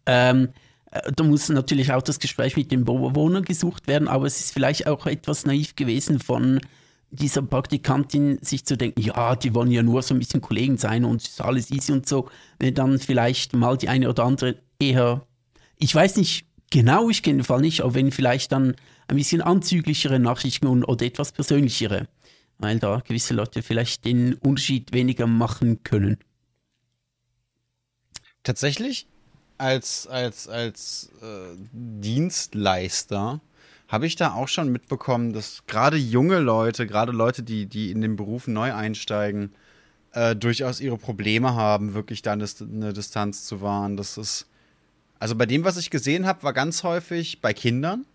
ähm, 0.06 0.48
äh, 0.92 1.12
da 1.14 1.24
muss 1.24 1.48
natürlich 1.48 1.92
auch 1.92 2.02
das 2.02 2.20
Gespräch 2.20 2.56
mit 2.56 2.70
den 2.70 2.84
Bewohnern 2.84 3.44
gesucht 3.44 3.88
werden, 3.88 4.08
aber 4.08 4.26
es 4.26 4.40
ist 4.40 4.52
vielleicht 4.52 4.86
auch 4.86 5.06
etwas 5.06 5.44
naiv 5.44 5.76
gewesen 5.76 6.20
von 6.20 6.60
dieser 7.10 7.42
Praktikantin, 7.42 8.38
sich 8.42 8.64
zu 8.64 8.76
denken, 8.76 9.00
ja, 9.00 9.36
die 9.36 9.54
wollen 9.54 9.70
ja 9.70 9.82
nur 9.82 10.02
so 10.02 10.14
ein 10.14 10.18
bisschen 10.18 10.40
Kollegen 10.40 10.76
sein 10.76 11.04
und 11.04 11.22
es 11.22 11.28
ist 11.28 11.40
alles 11.40 11.70
easy 11.70 11.92
und 11.92 12.08
so, 12.08 12.28
wenn 12.58 12.74
dann 12.74 12.98
vielleicht 12.98 13.54
mal 13.54 13.76
die 13.76 13.88
eine 13.88 14.08
oder 14.08 14.24
andere 14.24 14.56
eher, 14.78 15.26
ich 15.78 15.94
weiß 15.94 16.16
nicht 16.16 16.46
genau, 16.70 17.08
ich 17.08 17.22
kenne 17.22 17.38
den 17.38 17.44
Fall 17.44 17.60
nicht, 17.60 17.82
aber 17.82 17.94
wenn 17.94 18.10
vielleicht 18.10 18.52
dann 18.52 18.74
ein 19.08 19.16
bisschen 19.16 19.40
anzüglichere 19.40 20.18
Nachrichten 20.18 20.66
und, 20.66 20.84
oder 20.84 21.06
etwas 21.06 21.32
persönlichere, 21.32 22.08
weil 22.58 22.78
da 22.78 23.02
gewisse 23.06 23.34
Leute 23.34 23.62
vielleicht 23.62 24.04
den 24.04 24.34
Unterschied 24.34 24.92
weniger 24.92 25.26
machen 25.26 25.82
können. 25.84 26.18
Tatsächlich, 28.42 29.06
als, 29.58 30.06
als, 30.06 30.48
als 30.48 31.10
äh, 31.22 31.56
Dienstleister 31.72 33.40
habe 33.88 34.06
ich 34.06 34.16
da 34.16 34.34
auch 34.34 34.48
schon 34.48 34.70
mitbekommen, 34.70 35.32
dass 35.32 35.64
gerade 35.66 35.96
junge 35.96 36.40
Leute, 36.40 36.86
gerade 36.86 37.12
Leute, 37.12 37.42
die, 37.42 37.66
die 37.66 37.90
in 37.90 38.00
den 38.00 38.16
Beruf 38.16 38.48
neu 38.48 38.74
einsteigen, 38.74 39.52
äh, 40.12 40.34
durchaus 40.34 40.80
ihre 40.80 40.98
Probleme 40.98 41.54
haben, 41.54 41.94
wirklich 41.94 42.22
da 42.22 42.32
eine, 42.32 42.92
Distanz 42.92 43.44
zu 43.44 43.60
wahren. 43.60 43.96
Das 43.96 44.18
ist, 44.18 44.48
also 45.20 45.36
bei 45.36 45.46
dem, 45.46 45.64
was 45.64 45.76
ich 45.76 45.90
gesehen 45.90 46.26
habe, 46.26 46.42
war 46.42 46.52
ganz 46.52 46.82
häufig 46.82 47.40
bei 47.40 47.54
Kindern, 47.54 48.06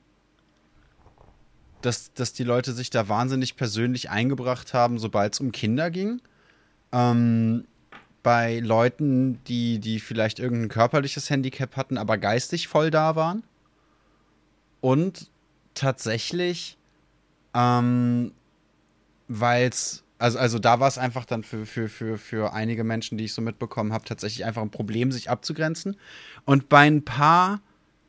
dass, 1.82 2.14
dass 2.14 2.34
die 2.34 2.44
Leute 2.44 2.74
sich 2.74 2.90
da 2.90 3.08
wahnsinnig 3.08 3.56
persönlich 3.56 4.10
eingebracht 4.10 4.74
haben, 4.74 5.00
sobald 5.00 5.34
es 5.34 5.40
um 5.40 5.52
Kinder 5.52 5.90
ging. 5.90 6.22
Ähm, 6.92 7.66
bei 8.24 8.60
Leuten, 8.60 9.44
die, 9.46 9.80
die 9.80 10.00
vielleicht 10.00 10.38
irgendein 10.38 10.70
körperliches 10.70 11.30
Handicap 11.30 11.76
hatten, 11.78 11.98
aber 11.98 12.18
geistig 12.18 12.68
voll 12.68 12.92
da 12.92 13.16
waren. 13.16 13.44
Und 14.80 15.31
tatsächlich, 15.74 16.78
ähm, 17.54 18.32
weil 19.28 19.70
es, 19.70 20.04
also, 20.18 20.38
also 20.38 20.60
da 20.60 20.80
war 20.80 20.88
es 20.88 20.98
einfach 20.98 21.26
dann 21.26 21.44
für, 21.44 21.66
für, 21.66 21.90
für, 21.90 22.18
für 22.18 22.54
einige 22.54 22.84
Menschen, 22.84 23.18
die 23.18 23.26
ich 23.26 23.34
so 23.34 23.42
mitbekommen 23.42 23.94
habe, 23.94 24.06
tatsächlich 24.06 24.46
einfach 24.46 24.62
ein 24.62 24.72
Problem, 24.72 25.12
sich 25.12 25.30
abzugrenzen. 25.30 25.98
Und 26.46 26.70
bei 26.70 26.88
ein 26.88 27.04
paar 27.04 27.62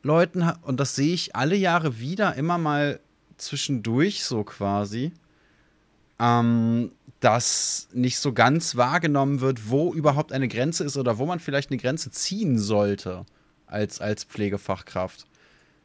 Leuten, 0.03 0.49
und 0.61 0.79
das 0.79 0.95
sehe 0.95 1.13
ich 1.13 1.35
alle 1.35 1.55
Jahre 1.55 1.99
wieder, 1.99 2.35
immer 2.35 2.57
mal 2.57 2.99
zwischendurch 3.37 4.23
so 4.23 4.43
quasi, 4.43 5.11
ähm, 6.19 6.91
dass 7.19 7.87
nicht 7.93 8.19
so 8.19 8.33
ganz 8.33 8.75
wahrgenommen 8.75 9.39
wird, 9.39 9.69
wo 9.69 9.93
überhaupt 9.93 10.33
eine 10.33 10.47
Grenze 10.49 10.83
ist 10.83 10.97
oder 10.97 11.17
wo 11.17 11.25
man 11.25 11.39
vielleicht 11.39 11.71
eine 11.71 11.79
Grenze 11.79 12.11
ziehen 12.11 12.59
sollte 12.59 13.25
als, 13.65 14.01
als 14.01 14.25
Pflegefachkraft. 14.25 15.25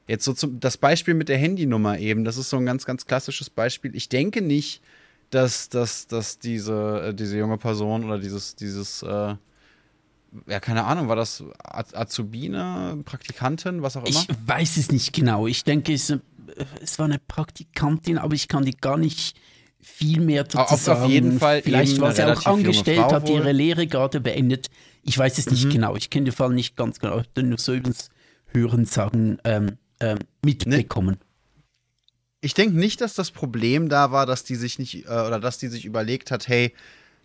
Jetzt 0.08 0.24
so 0.24 0.32
zum, 0.32 0.58
das 0.58 0.76
Beispiel 0.76 1.14
mit 1.14 1.28
der 1.28 1.38
Handynummer 1.38 1.98
eben, 1.98 2.24
das 2.24 2.36
ist 2.36 2.50
so 2.50 2.56
ein 2.56 2.66
ganz, 2.66 2.84
ganz 2.86 3.06
klassisches 3.06 3.50
Beispiel. 3.50 3.94
Ich 3.94 4.08
denke 4.08 4.42
nicht, 4.42 4.82
dass, 5.30 5.68
dass, 5.68 6.06
dass 6.06 6.38
diese, 6.38 7.08
äh, 7.08 7.14
diese 7.14 7.38
junge 7.38 7.58
Person 7.58 8.04
oder 8.04 8.18
dieses, 8.18 8.56
dieses 8.56 9.02
äh, 9.02 9.34
ja, 10.46 10.60
keine 10.60 10.84
Ahnung, 10.84 11.08
war 11.08 11.16
das 11.16 11.42
Azubine, 11.62 12.98
Praktikantin, 13.04 13.82
was 13.82 13.96
auch 13.96 14.04
immer? 14.04 14.18
Ich 14.18 14.28
weiß 14.46 14.76
es 14.76 14.90
nicht 14.90 15.12
genau. 15.12 15.46
Ich 15.46 15.64
denke, 15.64 15.92
es 15.94 16.12
es 16.80 16.98
war 16.98 17.06
eine 17.06 17.18
Praktikantin, 17.18 18.18
aber 18.18 18.34
ich 18.34 18.48
kann 18.48 18.64
die 18.64 18.76
gar 18.76 18.96
nicht 18.96 19.36
viel 19.80 20.20
mehr 20.20 20.44
dazu 20.44 20.74
auf, 20.74 20.80
sagen. 20.80 21.02
Auf 21.04 21.10
jeden 21.10 21.38
Fall. 21.38 21.62
Vielleicht 21.62 22.00
war 22.00 22.12
sie 22.12 22.24
auch 22.24 22.46
angestellt, 22.46 23.00
hat 23.00 23.28
ihre 23.28 23.52
Lehre 23.52 23.86
gerade 23.86 24.20
beendet. 24.20 24.68
Ich 25.02 25.16
weiß 25.16 25.38
es 25.38 25.50
nicht 25.50 25.66
mhm. 25.66 25.70
genau. 25.70 25.96
Ich 25.96 26.10
kenne 26.10 26.24
den 26.24 26.32
Fall 26.34 26.50
nicht 26.50 26.76
ganz 26.76 26.98
genau. 26.98 27.20
Ich 27.20 27.42
nur 27.42 27.58
so 27.58 27.74
übrigens 27.74 28.10
Hören 28.46 28.86
sagen 28.86 29.38
ähm, 29.44 29.76
ähm, 30.00 30.18
mitbekommen. 30.44 31.16
Ne. 31.20 31.26
Ich 32.40 32.54
denke 32.54 32.76
nicht, 32.76 33.00
dass 33.00 33.14
das 33.14 33.30
Problem 33.30 33.88
da 33.88 34.12
war, 34.12 34.24
dass 34.24 34.44
die 34.44 34.54
sich 34.54 34.78
nicht 34.78 35.06
äh, 35.06 35.08
oder 35.08 35.40
dass 35.40 35.58
die 35.58 35.68
sich 35.68 35.84
überlegt 35.84 36.30
hat, 36.30 36.46
hey, 36.46 36.72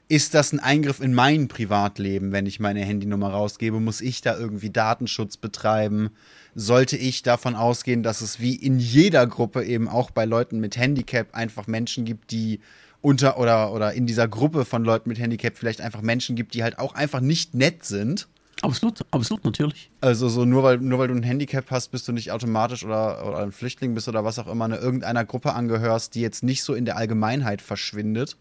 ist 0.10 0.34
das 0.34 0.52
ein 0.52 0.60
Eingriff 0.60 1.00
in 1.00 1.14
mein 1.14 1.48
Privatleben, 1.48 2.32
wenn 2.32 2.46
ich 2.46 2.60
meine 2.60 2.82
Handynummer 2.82 3.30
rausgebe? 3.30 3.80
Muss 3.80 4.02
ich 4.02 4.22
da 4.22 4.38
irgendwie 4.38 4.70
Datenschutz 4.70 5.38
betreiben? 5.38 6.12
Sollte 6.56 6.98
ich 6.98 7.24
davon 7.24 7.56
ausgehen, 7.56 8.04
dass 8.04 8.22
es 8.22 8.40
wie 8.40 8.56
in 8.56 8.80
jeder 8.80 9.26
Gruppe 9.28 9.64
eben 9.64 9.88
auch 9.88 10.12
bei 10.12 10.26
Leuten 10.26 10.60
mit 10.60 10.78
Handicap 10.78 11.34
einfach 11.34 11.68
Menschen 11.68 12.06
gibt, 12.06 12.32
die 12.32 12.60
unter 13.02 13.38
oder, 13.40 13.74
oder 13.74 13.94
in 13.94 14.06
dieser 14.06 14.28
Gruppe 14.28 14.66
von 14.66 14.84
Leuten 14.84 15.10
mit 15.10 15.20
Handicap 15.20 15.58
vielleicht 15.58 15.82
einfach 15.82 16.02
Menschen 16.02 16.36
gibt, 16.36 16.54
die 16.54 16.64
halt 16.64 16.80
auch 16.80 16.96
einfach 16.96 17.22
nicht 17.22 17.54
nett 17.54 17.84
sind? 17.84 18.28
Absolut, 18.62 19.02
absolut, 19.12 19.44
natürlich. 19.44 19.92
Also 20.00 20.30
so 20.30 20.46
nur 20.46 20.64
weil, 20.64 20.78
nur 20.78 21.00
weil 21.00 21.10
du 21.10 21.16
ein 21.16 21.24
Handicap 21.24 21.70
hast, 21.72 21.90
bist 21.90 22.08
du 22.08 22.12
nicht 22.12 22.32
automatisch 22.32 22.86
oder, 22.86 23.26
oder 23.28 23.40
ein 23.40 23.52
Flüchtling 23.52 23.94
bist 23.94 24.08
oder 24.08 24.24
was 24.24 24.40
auch 24.40 24.48
immer, 24.48 24.66
eine 24.66 24.78
irgendeiner 24.78 25.26
Gruppe 25.26 25.54
angehörst, 25.54 26.16
die 26.16 26.22
jetzt 26.22 26.44
nicht 26.44 26.64
so 26.64 26.74
in 26.74 26.86
der 26.86 26.98
Allgemeinheit 26.98 27.62
verschwindet 27.62 28.38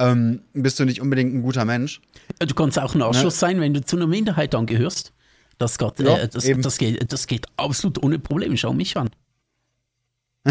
ähm, 0.00 0.40
bist 0.54 0.80
du 0.80 0.84
nicht 0.84 1.00
unbedingt 1.00 1.34
ein 1.34 1.42
guter 1.42 1.64
Mensch. 1.64 2.00
Du 2.38 2.54
kannst 2.54 2.78
auch 2.78 2.94
ein 2.94 3.02
Ausschuss 3.02 3.34
ne? 3.34 3.38
sein, 3.38 3.60
wenn 3.60 3.74
du 3.74 3.84
zu 3.84 3.96
einer 3.96 4.06
Minderheit 4.06 4.54
angehörst. 4.54 5.12
Das 5.58 5.76
geht, 5.76 6.00
ja, 6.00 6.16
äh, 6.16 6.28
das, 6.28 6.48
das, 6.62 6.78
geht, 6.78 7.12
das 7.12 7.26
geht 7.26 7.46
absolut 7.56 8.02
ohne 8.02 8.18
Probleme. 8.18 8.56
Schau 8.56 8.72
mich 8.72 8.96
an. 8.96 9.10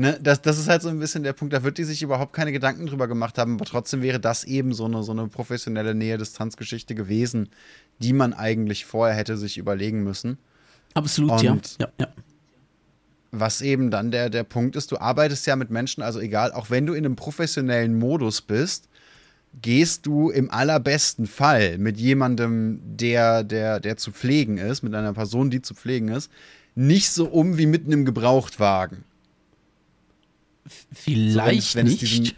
ne, 0.00 0.18
das, 0.20 0.42
das 0.42 0.58
ist 0.58 0.68
halt 0.68 0.82
so 0.82 0.88
ein 0.88 0.98
bisschen 0.98 1.22
der 1.22 1.32
Punkt, 1.32 1.54
da 1.54 1.62
wird 1.62 1.78
die 1.78 1.84
sich 1.84 2.02
überhaupt 2.02 2.32
keine 2.32 2.52
Gedanken 2.52 2.86
drüber 2.86 3.08
gemacht 3.08 3.38
haben, 3.38 3.54
aber 3.54 3.64
trotzdem 3.64 4.02
wäre 4.02 4.20
das 4.20 4.44
eben 4.44 4.72
so 4.72 4.86
eine, 4.86 5.02
so 5.02 5.12
eine 5.12 5.28
professionelle 5.28 5.94
Nähe-Distanz-Geschichte 5.94 6.94
gewesen, 6.94 7.50
die 7.98 8.12
man 8.12 8.32
eigentlich 8.32 8.84
vorher 8.84 9.16
hätte 9.16 9.36
sich 9.36 9.58
überlegen 9.58 10.02
müssen. 10.02 10.38
Absolut, 10.94 11.30
Und 11.30 11.42
ja. 11.42 11.56
ja, 11.80 11.88
ja 12.00 12.08
was 13.32 13.62
eben 13.62 13.90
dann 13.90 14.10
der, 14.10 14.28
der 14.30 14.44
Punkt 14.44 14.76
ist, 14.76 14.90
du 14.92 14.98
arbeitest 14.98 15.46
ja 15.46 15.56
mit 15.56 15.70
Menschen, 15.70 16.02
also 16.02 16.20
egal, 16.20 16.52
auch 16.52 16.70
wenn 16.70 16.86
du 16.86 16.94
in 16.94 17.04
einem 17.04 17.16
professionellen 17.16 17.98
Modus 17.98 18.40
bist, 18.40 18.88
gehst 19.62 20.06
du 20.06 20.30
im 20.30 20.50
allerbesten 20.50 21.26
Fall 21.26 21.78
mit 21.78 21.96
jemandem, 21.98 22.80
der, 22.84 23.44
der, 23.44 23.80
der 23.80 23.96
zu 23.96 24.12
pflegen 24.12 24.58
ist, 24.58 24.82
mit 24.82 24.94
einer 24.94 25.12
Person, 25.12 25.50
die 25.50 25.62
zu 25.62 25.74
pflegen 25.74 26.08
ist, 26.08 26.30
nicht 26.74 27.10
so 27.10 27.26
um 27.26 27.58
wie 27.58 27.66
mit 27.66 27.86
einem 27.86 28.04
Gebrauchtwagen. 28.04 29.04
Vielleicht 30.92 31.62
so, 31.62 31.78
wenn, 31.78 31.86
wenn 31.86 31.92
nicht. 31.92 32.02
Diesen, 32.02 32.32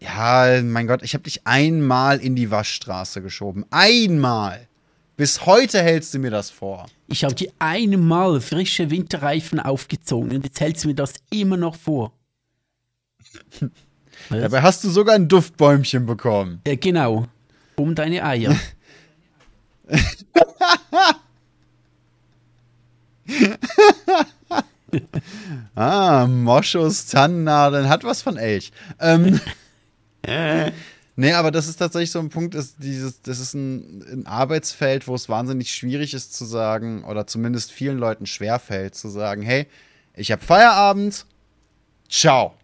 ja, 0.00 0.62
mein 0.62 0.86
Gott, 0.86 1.02
ich 1.02 1.14
habe 1.14 1.24
dich 1.24 1.46
einmal 1.46 2.18
in 2.20 2.36
die 2.36 2.50
Waschstraße 2.50 3.22
geschoben. 3.22 3.64
Einmal. 3.70 4.68
Bis 5.16 5.46
heute 5.46 5.82
hältst 5.82 6.12
du 6.12 6.18
mir 6.18 6.30
das 6.30 6.50
vor. 6.50 6.86
Ich 7.08 7.24
habe 7.24 7.34
dir 7.34 7.50
einmal 7.58 8.40
frische 8.40 8.90
Winterreifen 8.90 9.58
aufgezogen 9.60 10.36
und 10.36 10.44
jetzt 10.44 10.60
hältst 10.60 10.84
du 10.84 10.88
mir 10.88 10.94
das 10.94 11.14
immer 11.30 11.56
noch 11.56 11.74
vor. 11.74 12.12
Dabei 14.28 14.62
hast 14.62 14.84
du 14.84 14.90
sogar 14.90 15.14
ein 15.14 15.28
Duftbäumchen 15.28 16.04
bekommen. 16.06 16.60
Ja, 16.66 16.74
genau. 16.76 17.26
Um 17.76 17.94
deine 17.94 18.24
Eier. 18.24 18.58
ah, 25.74 26.26
Moschus, 26.26 27.06
Tannennadeln, 27.06 27.88
hat 27.88 28.04
was 28.04 28.22
von 28.22 28.36
Elch. 28.36 28.72
Ähm, 29.00 29.40
Nee, 31.18 31.32
aber 31.32 31.50
das 31.50 31.66
ist 31.66 31.76
tatsächlich 31.76 32.10
so 32.10 32.18
ein 32.18 32.28
Punkt, 32.28 32.54
ist 32.54 32.76
dieses, 32.78 33.22
das 33.22 33.40
ist 33.40 33.54
ein, 33.54 34.02
ein, 34.02 34.26
Arbeitsfeld, 34.26 35.08
wo 35.08 35.14
es 35.14 35.30
wahnsinnig 35.30 35.74
schwierig 35.74 36.12
ist 36.12 36.34
zu 36.34 36.44
sagen, 36.44 37.04
oder 37.04 37.26
zumindest 37.26 37.72
vielen 37.72 37.96
Leuten 37.96 38.26
schwerfällt, 38.26 38.94
zu 38.94 39.08
sagen, 39.08 39.40
hey, 39.40 39.66
ich 40.12 40.30
habe 40.30 40.42
Feierabend, 40.42 41.24
ciao. 42.10 42.54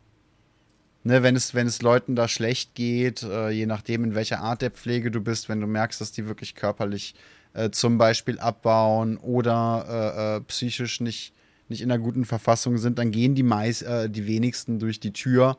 Ne, 1.05 1.23
wenn, 1.23 1.35
es, 1.35 1.55
wenn 1.55 1.67
es 1.67 1.81
Leuten 1.81 2.15
da 2.15 2.29
schlecht 2.29 2.75
geht, 2.75 3.23
äh, 3.23 3.49
je 3.51 3.67
nachdem, 3.67 4.05
in 4.05 4.15
welcher 4.15 4.41
Art 4.41 4.61
der 4.61 4.71
Pflege 4.71 5.11
du 5.11 5.21
bist, 5.23 5.49
wenn 5.49 5.61
du 5.61 5.67
merkst, 5.67 6.01
dass 6.01 6.13
die 6.13 6.27
wirklich 6.27 6.55
körperlich 6.55 7.15
äh, 7.55 7.71
zum 7.71 7.99
Beispiel 7.99 8.39
abbauen 8.39 9.17
oder 9.17 9.87
äh, 9.89 10.37
äh 10.37 10.41
psychisch 10.43 11.01
nicht, 11.01 11.33
nicht 11.73 11.83
in 11.83 11.91
einer 11.91 12.03
guten 12.03 12.25
Verfassung 12.25 12.79
sind, 12.79 12.99
dann 12.99 13.11
gehen 13.11 13.35
die 13.35 13.43
meist, 13.43 13.83
äh, 13.83 14.09
die 14.09 14.27
wenigsten 14.27 14.79
durch 14.79 15.01
die 15.01 15.13
Tür 15.13 15.59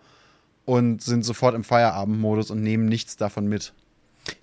und 0.65 1.02
sind 1.02 1.23
sofort 1.23 1.56
im 1.56 1.63
Feierabendmodus 1.63 2.52
und 2.52 2.62
nehmen 2.62 2.86
nichts 2.86 3.17
davon 3.17 3.47
mit. 3.47 3.73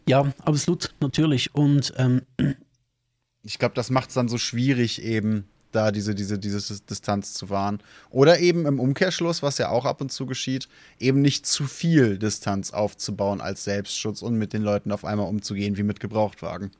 Ja, 0.07 0.33
absolut, 0.45 0.95
natürlich. 1.01 1.55
Und 1.55 1.95
ähm, 1.97 2.23
ich 3.43 3.59
glaube, 3.59 3.75
das 3.75 3.91
macht 3.91 4.11
es 4.11 4.15
dann 4.15 4.29
so 4.29 4.39
schwierig, 4.39 5.03
eben 5.03 5.45
da 5.73 5.93
diese, 5.93 6.15
diese, 6.15 6.39
diese 6.39 6.81
Distanz 6.83 7.35
zu 7.35 7.49
wahren. 7.49 7.83
Oder 8.11 8.41
eben 8.41 8.67
im 8.67 8.81
Umkehrschluss, 8.81 9.43
was 9.43 9.59
ja 9.59 9.69
auch 9.69 9.85
ab 9.85 10.01
und 10.01 10.11
zu 10.11 10.27
geschieht, 10.27 10.69
eben 10.99 11.23
nicht 11.23 11.47
zu 11.47 11.65
viel 11.65 12.19
Distanz 12.19 12.73
aufzubauen 12.73 13.41
als 13.41 13.65
Selbstschutz 13.65 14.23
und 14.23 14.35
mit 14.35 14.53
den 14.53 14.63
Leuten 14.63 14.93
auf 14.93 15.05
einmal 15.05 15.29
umzugehen 15.29 15.77
wie 15.77 15.83
mit 15.83 16.01
Gebrauchtwagen. 16.01 16.71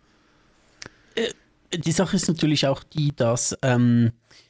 Äh, 1.15 1.31
die 1.79 1.93
Sache 1.93 2.17
ist 2.17 2.29
natürlich 2.29 2.67
auch 2.67 2.83
die, 2.83 3.15
dass, 3.15 3.57
ähm, 3.63 4.07
äh, 4.09 4.50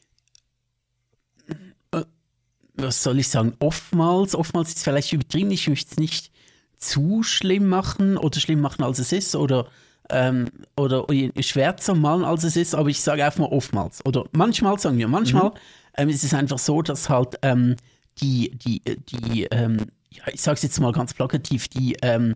was 2.82 3.02
soll 3.02 3.18
ich 3.18 3.28
sagen, 3.28 3.54
oftmals, 3.58 4.34
oftmals 4.34 4.70
ist 4.70 4.78
es 4.78 4.84
vielleicht 4.84 5.12
übertrieben, 5.12 5.50
ich 5.50 5.68
möchte 5.68 5.92
es 5.92 5.98
nicht 5.98 6.30
zu 6.78 7.22
schlimm 7.22 7.68
machen 7.68 8.16
oder 8.16 8.40
schlimm 8.40 8.60
machen, 8.60 8.82
als 8.82 8.98
es 8.98 9.12
ist 9.12 9.36
oder 9.36 9.66
ähm, 10.08 10.48
oder 10.76 11.06
schwärzer 11.40 11.94
malen, 11.94 12.24
als 12.24 12.44
es 12.44 12.56
ist, 12.56 12.74
aber 12.74 12.88
ich 12.88 13.00
sage 13.00 13.24
einfach 13.24 13.40
mal 13.40 13.46
oftmals. 13.46 14.04
Oder 14.04 14.24
manchmal, 14.32 14.78
sagen 14.78 14.98
wir, 14.98 15.08
manchmal 15.08 15.50
mhm. 15.50 15.54
ähm, 15.96 16.08
ist 16.08 16.24
es 16.24 16.34
einfach 16.34 16.58
so, 16.58 16.82
dass 16.82 17.08
halt 17.08 17.36
ähm, 17.42 17.76
die, 18.20 18.50
die, 18.50 18.82
die 18.82 19.44
ähm, 19.50 19.86
ja, 20.10 20.24
ich 20.32 20.40
sage 20.40 20.56
es 20.56 20.62
jetzt 20.62 20.80
mal 20.80 20.92
ganz 20.92 21.14
plakativ, 21.14 21.68
die, 21.68 21.96
ähm, 22.02 22.34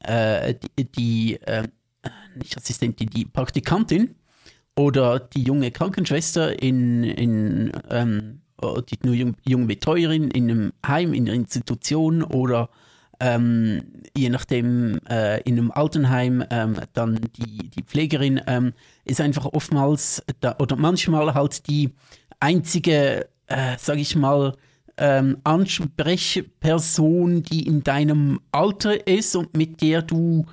äh, 0.00 0.54
die, 0.78 0.84
die 0.84 1.42
äh, 1.42 1.64
nicht 2.36 2.56
Assistentin, 2.56 3.10
die 3.10 3.24
Praktikantin 3.24 4.14
oder 4.76 5.18
die 5.18 5.42
junge 5.42 5.70
Krankenschwester 5.70 6.62
in, 6.62 7.02
in 7.02 7.72
ähm, 7.90 8.42
die 8.62 8.98
nur 9.02 9.34
junge 9.44 9.66
Betreuerin 9.66 10.30
in 10.30 10.50
einem 10.50 10.72
Heim, 10.86 11.12
in 11.12 11.26
einer 11.26 11.34
Institution 11.34 12.22
oder 12.22 12.70
ähm, 13.20 13.82
je 14.16 14.28
nachdem 14.28 14.98
äh, 15.08 15.40
in 15.42 15.58
einem 15.58 15.70
Altenheim 15.70 16.44
ähm, 16.50 16.76
dann 16.92 17.20
die, 17.36 17.70
die 17.70 17.82
Pflegerin 17.82 18.40
ähm, 18.46 18.72
ist 19.04 19.20
einfach 19.20 19.46
oftmals 19.46 20.22
da, 20.40 20.56
oder 20.58 20.76
manchmal 20.76 21.34
halt 21.34 21.66
die 21.68 21.94
einzige, 22.40 23.28
äh, 23.46 23.76
sag 23.78 23.98
ich 23.98 24.16
mal, 24.16 24.54
ähm, 24.98 25.38
Ansprechperson, 25.44 27.42
die 27.42 27.66
in 27.66 27.82
deinem 27.84 28.40
Alter 28.52 29.06
ist 29.06 29.36
und 29.36 29.56
mit 29.56 29.82
der 29.82 30.02
du 30.02 30.46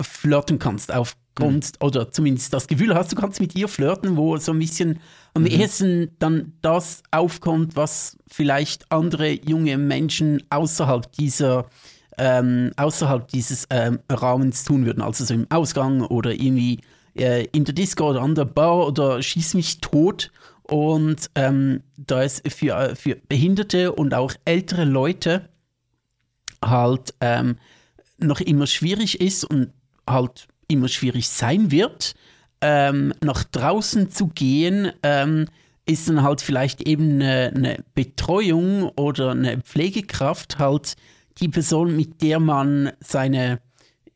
flirten 0.00 0.58
kannst 0.58 0.92
aufgrund, 0.92 1.64
mhm. 1.64 1.86
oder 1.86 2.10
zumindest 2.10 2.52
das 2.52 2.66
Gefühl 2.66 2.94
hast, 2.94 3.12
du 3.12 3.16
kannst 3.16 3.40
mit 3.40 3.54
ihr 3.54 3.68
flirten, 3.68 4.16
wo 4.16 4.36
so 4.38 4.52
ein 4.52 4.58
bisschen 4.58 5.00
am 5.34 5.42
mhm. 5.42 5.48
ehesten 5.48 6.16
dann 6.18 6.52
das 6.62 7.02
aufkommt, 7.10 7.76
was 7.76 8.16
vielleicht 8.26 8.90
andere 8.90 9.30
junge 9.30 9.78
Menschen 9.78 10.42
außerhalb 10.50 11.10
dieser 11.12 11.66
ähm, 12.18 12.72
außerhalb 12.76 13.28
dieses 13.28 13.66
ähm, 13.70 14.00
Rahmens 14.10 14.64
tun 14.64 14.84
würden, 14.84 15.02
also 15.02 15.24
so 15.24 15.32
im 15.32 15.46
Ausgang 15.50 16.02
oder 16.02 16.32
irgendwie 16.32 16.80
äh, 17.16 17.46
in 17.52 17.64
der 17.64 17.74
Disco 17.74 18.10
oder 18.10 18.20
an 18.20 18.34
der 18.34 18.44
Bar 18.44 18.86
oder 18.86 19.22
schieß 19.22 19.54
mich 19.54 19.80
tot. 19.80 20.30
Und 20.62 21.30
ähm, 21.34 21.82
da 21.96 22.22
es 22.22 22.42
für, 22.46 22.76
äh, 22.76 22.94
für 22.94 23.16
Behinderte 23.16 23.92
und 23.92 24.14
auch 24.14 24.34
ältere 24.44 24.84
Leute 24.84 25.48
halt 26.64 27.14
ähm, 27.20 27.56
noch 28.18 28.40
immer 28.40 28.66
schwierig 28.66 29.20
ist 29.20 29.44
und 29.44 29.72
halt 30.08 30.46
immer 30.68 30.88
schwierig 30.88 31.28
sein 31.28 31.70
wird, 31.70 32.14
ähm, 32.60 33.14
nach 33.22 33.44
draußen 33.44 34.10
zu 34.10 34.28
gehen, 34.28 34.92
ähm, 35.02 35.46
ist 35.86 36.08
dann 36.08 36.22
halt 36.22 36.40
vielleicht 36.40 36.86
eben 36.86 37.14
eine, 37.14 37.52
eine, 37.54 37.84
Betreuung 37.94 38.90
oder 38.90 39.30
eine 39.30 39.58
Pflegekraft 39.60 40.58
halt 40.58 40.96
die 41.38 41.48
Person, 41.48 41.96
mit 41.96 42.22
der 42.22 42.38
man 42.38 42.92
seine, 43.00 43.60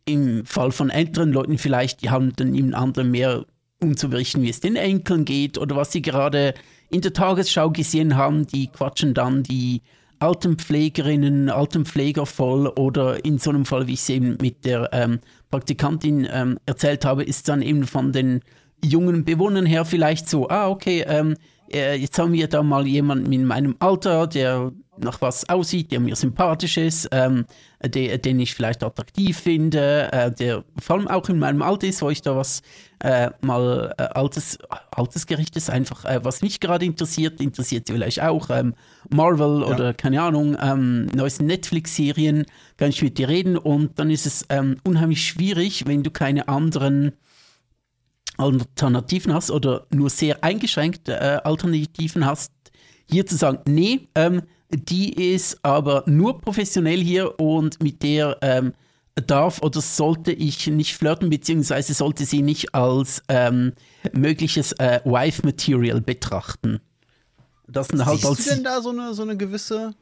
im 0.04 0.44
Fall 0.44 0.70
von 0.70 0.90
älteren 0.90 1.32
Leuten 1.32 1.58
vielleicht, 1.58 2.02
die 2.02 2.10
haben 2.10 2.32
dann 2.36 2.54
im 2.54 2.74
anderen 2.74 3.10
mehr 3.10 3.46
umzuberichten, 3.80 4.42
wie 4.42 4.50
es 4.50 4.60
den 4.60 4.76
Enkeln 4.76 5.24
geht 5.24 5.58
oder 5.58 5.76
was 5.76 5.92
sie 5.92 6.02
gerade 6.02 6.54
in 6.90 7.00
der 7.00 7.12
Tagesschau 7.12 7.70
gesehen 7.70 8.16
haben, 8.16 8.46
die 8.46 8.68
quatschen 8.68 9.14
dann 9.14 9.42
die 9.42 9.82
Altenpflegerinnen, 10.20 11.50
Altenpfleger 11.50 12.24
voll 12.24 12.68
oder 12.68 13.24
in 13.24 13.38
so 13.38 13.50
einem 13.50 13.64
Fall, 13.64 13.86
wie 13.86 13.94
ich 13.94 14.00
es 14.00 14.08
eben 14.10 14.36
mit 14.40 14.64
der 14.64 14.90
ähm, 14.92 15.20
Praktikantin 15.54 16.26
ähm, 16.32 16.58
erzählt 16.66 17.04
habe, 17.04 17.22
ist 17.22 17.48
dann 17.48 17.62
eben 17.62 17.86
von 17.86 18.10
den 18.10 18.40
jungen 18.84 19.24
Bewohnern 19.24 19.66
her 19.66 19.84
vielleicht 19.84 20.28
so, 20.28 20.48
ah, 20.48 20.68
okay, 20.68 21.04
ähm, 21.06 21.36
äh, 21.72 21.94
jetzt 21.94 22.18
haben 22.18 22.32
wir 22.32 22.48
da 22.48 22.64
mal 22.64 22.88
jemanden 22.88 23.32
in 23.32 23.44
meinem 23.44 23.76
Alter, 23.78 24.26
der 24.26 24.72
nach 24.98 25.20
was 25.20 25.48
aussieht, 25.48 25.92
der 25.92 26.00
mir 26.00 26.16
sympathisch 26.16 26.76
ist, 26.76 27.08
ähm, 27.12 27.46
der, 27.82 28.18
den 28.18 28.40
ich 28.40 28.54
vielleicht 28.54 28.82
attraktiv 28.82 29.38
finde, 29.38 30.12
äh, 30.12 30.32
der 30.32 30.64
vor 30.80 30.96
allem 30.96 31.08
auch 31.08 31.28
in 31.28 31.38
meinem 31.38 31.62
Alter 31.62 31.86
ist, 31.86 32.02
wo 32.02 32.10
ich 32.10 32.22
da 32.22 32.36
was 32.36 32.62
äh, 33.00 33.30
mal 33.40 33.94
äh, 33.98 34.02
altes, 34.02 34.58
altersgerechtes 34.90 35.68
einfach, 35.70 36.04
äh, 36.04 36.24
was 36.24 36.42
mich 36.42 36.60
gerade 36.60 36.84
interessiert, 36.84 37.40
interessiert 37.40 37.88
vielleicht 37.88 38.22
auch 38.22 38.48
ähm, 38.50 38.74
Marvel 39.10 39.60
ja. 39.60 39.66
oder 39.66 39.94
keine 39.94 40.22
Ahnung, 40.22 40.56
ähm, 40.60 41.06
neuesten 41.06 41.46
Netflix-Serien, 41.46 42.46
kann 42.76 42.90
ich 42.90 43.02
mit 43.02 43.18
dir 43.18 43.28
reden 43.28 43.58
und 43.58 43.98
dann 43.98 44.10
ist 44.10 44.26
es 44.26 44.46
ähm, 44.48 44.76
unheimlich 44.84 45.26
schwierig, 45.26 45.86
wenn 45.86 46.02
du 46.02 46.10
keine 46.10 46.48
anderen 46.48 47.12
Alternativen 48.36 49.32
hast 49.32 49.50
oder 49.50 49.86
nur 49.92 50.10
sehr 50.10 50.42
eingeschränkte 50.42 51.14
äh, 51.14 51.40
Alternativen 51.44 52.26
hast, 52.26 52.52
hier 53.08 53.26
zu 53.26 53.36
sagen, 53.36 53.58
nee, 53.66 54.08
ähm, 54.14 54.42
die 54.76 55.32
ist 55.32 55.64
aber 55.64 56.04
nur 56.06 56.40
professionell 56.40 57.00
hier 57.00 57.38
und 57.40 57.82
mit 57.82 58.02
der 58.02 58.38
ähm, 58.42 58.72
darf 59.26 59.62
oder 59.62 59.80
sollte 59.80 60.32
ich 60.32 60.66
nicht 60.66 60.96
flirten, 60.96 61.30
beziehungsweise 61.30 61.94
sollte 61.94 62.24
sie 62.24 62.42
nicht 62.42 62.74
als 62.74 63.22
ähm, 63.28 63.72
mögliches 64.12 64.72
äh, 64.72 65.00
Wife-Material 65.04 66.00
betrachten. 66.00 66.80
Das 67.66 67.88
sind 67.88 68.04
halt 68.04 68.20
Siehst 68.20 68.50
du 68.50 68.54
denn 68.54 68.64
da 68.64 68.82
so 68.82 68.90
eine, 68.90 69.14
so 69.14 69.22
eine 69.22 69.36
gewisse 69.36 69.94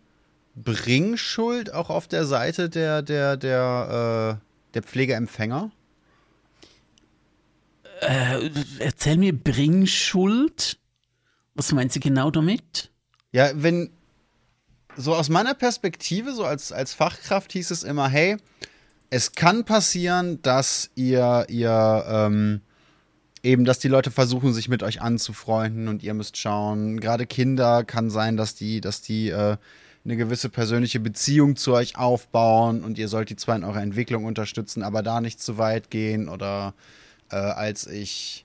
Bringschuld 0.55 1.73
auch 1.73 1.91
auf 1.91 2.09
der 2.09 2.25
Seite 2.25 2.69
der, 2.69 3.03
der, 3.03 3.37
der, 3.37 4.39
äh, 4.41 4.73
der 4.75 4.83
Pflegeempfänger? 4.83 5.71
Äh, 8.01 8.51
erzähl 8.79 9.17
mir 9.17 9.33
Bringschuld. 9.33 10.79
Was 11.55 11.71
meinst 11.73 11.97
du 11.97 12.01
genau 12.01 12.31
damit? 12.31 12.91
Ja, 13.31 13.51
wenn, 13.55 13.91
so 14.97 15.15
aus 15.15 15.29
meiner 15.29 15.55
Perspektive, 15.55 16.33
so 16.33 16.45
als, 16.45 16.73
als 16.73 16.95
Fachkraft 16.95 17.53
hieß 17.53 17.71
es 17.71 17.83
immer, 17.83 18.09
hey, 18.09 18.37
es 19.11 19.33
kann 19.33 19.65
passieren, 19.65 20.41
dass 20.43 20.91
ihr, 20.95 21.47
ihr, 21.49 22.05
ähm, 22.09 22.61
eben, 23.43 23.65
dass 23.65 23.79
die 23.79 23.89
Leute 23.89 24.11
versuchen, 24.11 24.53
sich 24.53 24.69
mit 24.69 24.83
euch 24.83 25.03
anzufreunden 25.03 25.89
und 25.89 26.03
ihr 26.03 26.15
müsst 26.15 26.37
schauen. 26.37 27.01
Gerade 27.01 27.27
Kinder 27.27 27.85
kann 27.85 28.11
sein, 28.11 28.37
dass 28.37 28.55
die, 28.55 28.81
dass 28.81 29.03
die 29.03 29.29
äh, 29.29 29.57
eine 30.05 30.17
gewisse 30.17 30.49
persönliche 30.49 31.01
Beziehung 31.01 31.57
zu 31.57 31.75
euch 31.75 31.97
aufbauen 31.97 32.83
und 32.83 32.99
ihr 32.99 33.09
sollt 33.09 33.31
die 33.31 33.37
zwar 33.37 33.57
in 33.57 33.65
eurer 33.65 33.83
Entwicklung 33.83 34.25
unterstützen, 34.25 34.83
aber 34.83 35.03
da 35.03 35.21
nicht 35.21 35.41
zu 35.41 35.59
weit 35.59 35.91
gehen 35.91 36.29
oder 36.29 36.75
äh, 37.31 37.37
als 37.37 37.87
ich 37.87 38.42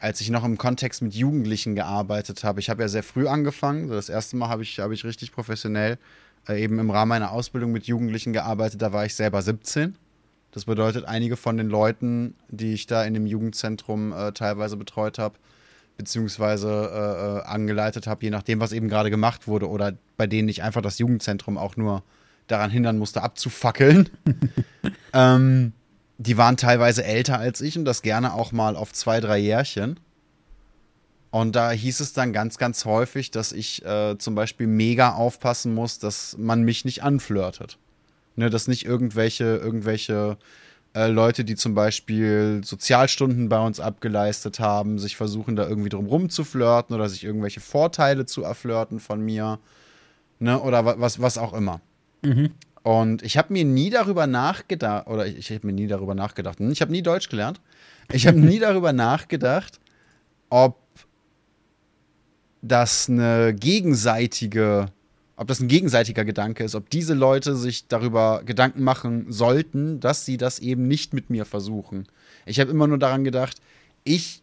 als 0.00 0.20
ich 0.20 0.30
noch 0.30 0.44
im 0.44 0.58
Kontext 0.58 1.02
mit 1.02 1.14
Jugendlichen 1.14 1.74
gearbeitet 1.74 2.42
habe. 2.42 2.58
Ich 2.58 2.70
habe 2.70 2.82
ja 2.82 2.88
sehr 2.88 3.02
früh 3.02 3.28
angefangen. 3.28 3.88
das 3.88 4.08
erste 4.08 4.36
Mal 4.36 4.48
habe 4.48 4.62
ich, 4.62 4.80
hab 4.80 4.90
ich 4.90 5.04
richtig 5.04 5.30
professionell 5.30 5.98
äh, 6.48 6.62
eben 6.62 6.78
im 6.78 6.90
Rahmen 6.90 7.10
meiner 7.10 7.30
Ausbildung 7.32 7.70
mit 7.70 7.86
Jugendlichen 7.86 8.32
gearbeitet. 8.32 8.80
Da 8.80 8.92
war 8.92 9.04
ich 9.04 9.14
selber 9.14 9.42
17. 9.42 9.96
Das 10.52 10.64
bedeutet, 10.64 11.04
einige 11.04 11.36
von 11.36 11.58
den 11.58 11.68
Leuten, 11.68 12.34
die 12.48 12.72
ich 12.72 12.86
da 12.86 13.04
in 13.04 13.14
dem 13.14 13.26
Jugendzentrum 13.26 14.12
äh, 14.12 14.32
teilweise 14.32 14.76
betreut 14.76 15.18
habe, 15.18 15.36
beziehungsweise 15.96 16.68
äh, 16.68 17.38
äh 17.38 17.42
angeleitet 17.44 18.06
habe, 18.06 18.24
je 18.24 18.30
nachdem, 18.30 18.58
was 18.58 18.72
eben 18.72 18.88
gerade 18.88 19.10
gemacht 19.10 19.46
wurde, 19.46 19.68
oder 19.68 19.92
bei 20.16 20.26
denen 20.26 20.48
ich 20.48 20.62
einfach 20.62 20.82
das 20.82 20.98
Jugendzentrum 20.98 21.58
auch 21.58 21.76
nur 21.76 22.02
daran 22.48 22.70
hindern 22.70 22.98
musste, 22.98 23.22
abzufackeln. 23.22 24.08
ähm, 25.12 25.72
die 26.20 26.36
waren 26.36 26.58
teilweise 26.58 27.02
älter 27.02 27.38
als 27.38 27.62
ich 27.62 27.78
und 27.78 27.86
das 27.86 28.02
gerne 28.02 28.34
auch 28.34 28.52
mal 28.52 28.76
auf 28.76 28.92
zwei, 28.92 29.20
drei 29.20 29.38
Jährchen. 29.38 29.98
Und 31.30 31.56
da 31.56 31.70
hieß 31.70 32.00
es 32.00 32.12
dann 32.12 32.34
ganz, 32.34 32.58
ganz 32.58 32.84
häufig, 32.84 33.30
dass 33.30 33.52
ich 33.52 33.82
äh, 33.86 34.18
zum 34.18 34.34
Beispiel 34.34 34.66
mega 34.66 35.14
aufpassen 35.14 35.74
muss, 35.74 35.98
dass 35.98 36.36
man 36.36 36.62
mich 36.62 36.84
nicht 36.84 37.02
anflirtet. 37.02 37.78
Ne, 38.36 38.50
dass 38.50 38.68
nicht 38.68 38.84
irgendwelche, 38.84 39.44
irgendwelche 39.44 40.36
äh, 40.94 41.06
Leute, 41.06 41.42
die 41.42 41.56
zum 41.56 41.74
Beispiel 41.74 42.60
Sozialstunden 42.64 43.48
bei 43.48 43.58
uns 43.58 43.80
abgeleistet 43.80 44.60
haben, 44.60 44.98
sich 44.98 45.16
versuchen, 45.16 45.56
da 45.56 45.66
irgendwie 45.66 45.88
drum 45.88 46.06
rum 46.06 46.28
zu 46.28 46.44
flirten 46.44 46.94
oder 46.94 47.08
sich 47.08 47.24
irgendwelche 47.24 47.60
Vorteile 47.60 48.26
zu 48.26 48.42
erflirten 48.42 49.00
von 49.00 49.22
mir. 49.22 49.58
Ne, 50.38 50.60
oder 50.60 51.00
was, 51.00 51.20
was 51.22 51.38
auch 51.38 51.54
immer. 51.54 51.80
Mhm. 52.20 52.50
Und 52.82 53.22
ich 53.22 53.36
habe 53.36 53.52
mir 53.52 53.64
nie 53.64 53.90
darüber 53.90 54.26
nachgedacht, 54.26 55.06
oder 55.06 55.26
ich, 55.26 55.36
ich 55.38 55.50
habe 55.50 55.66
mir 55.66 55.72
nie 55.72 55.86
darüber 55.86 56.14
nachgedacht, 56.14 56.58
hm, 56.58 56.70
ich 56.70 56.80
habe 56.80 56.92
nie 56.92 57.02
Deutsch 57.02 57.28
gelernt. 57.28 57.60
Ich 58.10 58.26
habe 58.26 58.38
nie 58.38 58.58
darüber 58.60 58.92
nachgedacht, 58.92 59.80
ob 60.48 60.76
das 62.62 63.08
eine 63.08 63.54
gegenseitige, 63.54 64.86
ob 65.36 65.48
das 65.48 65.60
ein 65.60 65.68
gegenseitiger 65.68 66.24
Gedanke 66.24 66.64
ist, 66.64 66.74
ob 66.74 66.90
diese 66.90 67.14
Leute 67.14 67.54
sich 67.54 67.86
darüber 67.86 68.42
Gedanken 68.44 68.82
machen 68.82 69.26
sollten, 69.30 70.00
dass 70.00 70.24
sie 70.24 70.36
das 70.36 70.58
eben 70.58 70.88
nicht 70.88 71.14
mit 71.14 71.30
mir 71.30 71.44
versuchen. 71.44 72.06
Ich 72.46 72.60
habe 72.60 72.70
immer 72.70 72.86
nur 72.86 72.98
daran 72.98 73.24
gedacht, 73.24 73.60
ich 74.04 74.42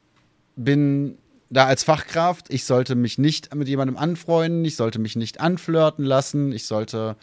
bin 0.56 1.18
da 1.50 1.66
als 1.66 1.84
Fachkraft, 1.84 2.52
ich 2.52 2.66
sollte 2.66 2.96
mich 2.96 3.18
nicht 3.18 3.54
mit 3.56 3.68
jemandem 3.68 3.98
anfreunden, 3.98 4.66
ich 4.66 4.76
sollte 4.76 5.00
mich 5.00 5.16
nicht 5.16 5.40
anflirten 5.40 6.04
lassen, 6.04 6.52
ich 6.52 6.66
sollte 6.66 7.16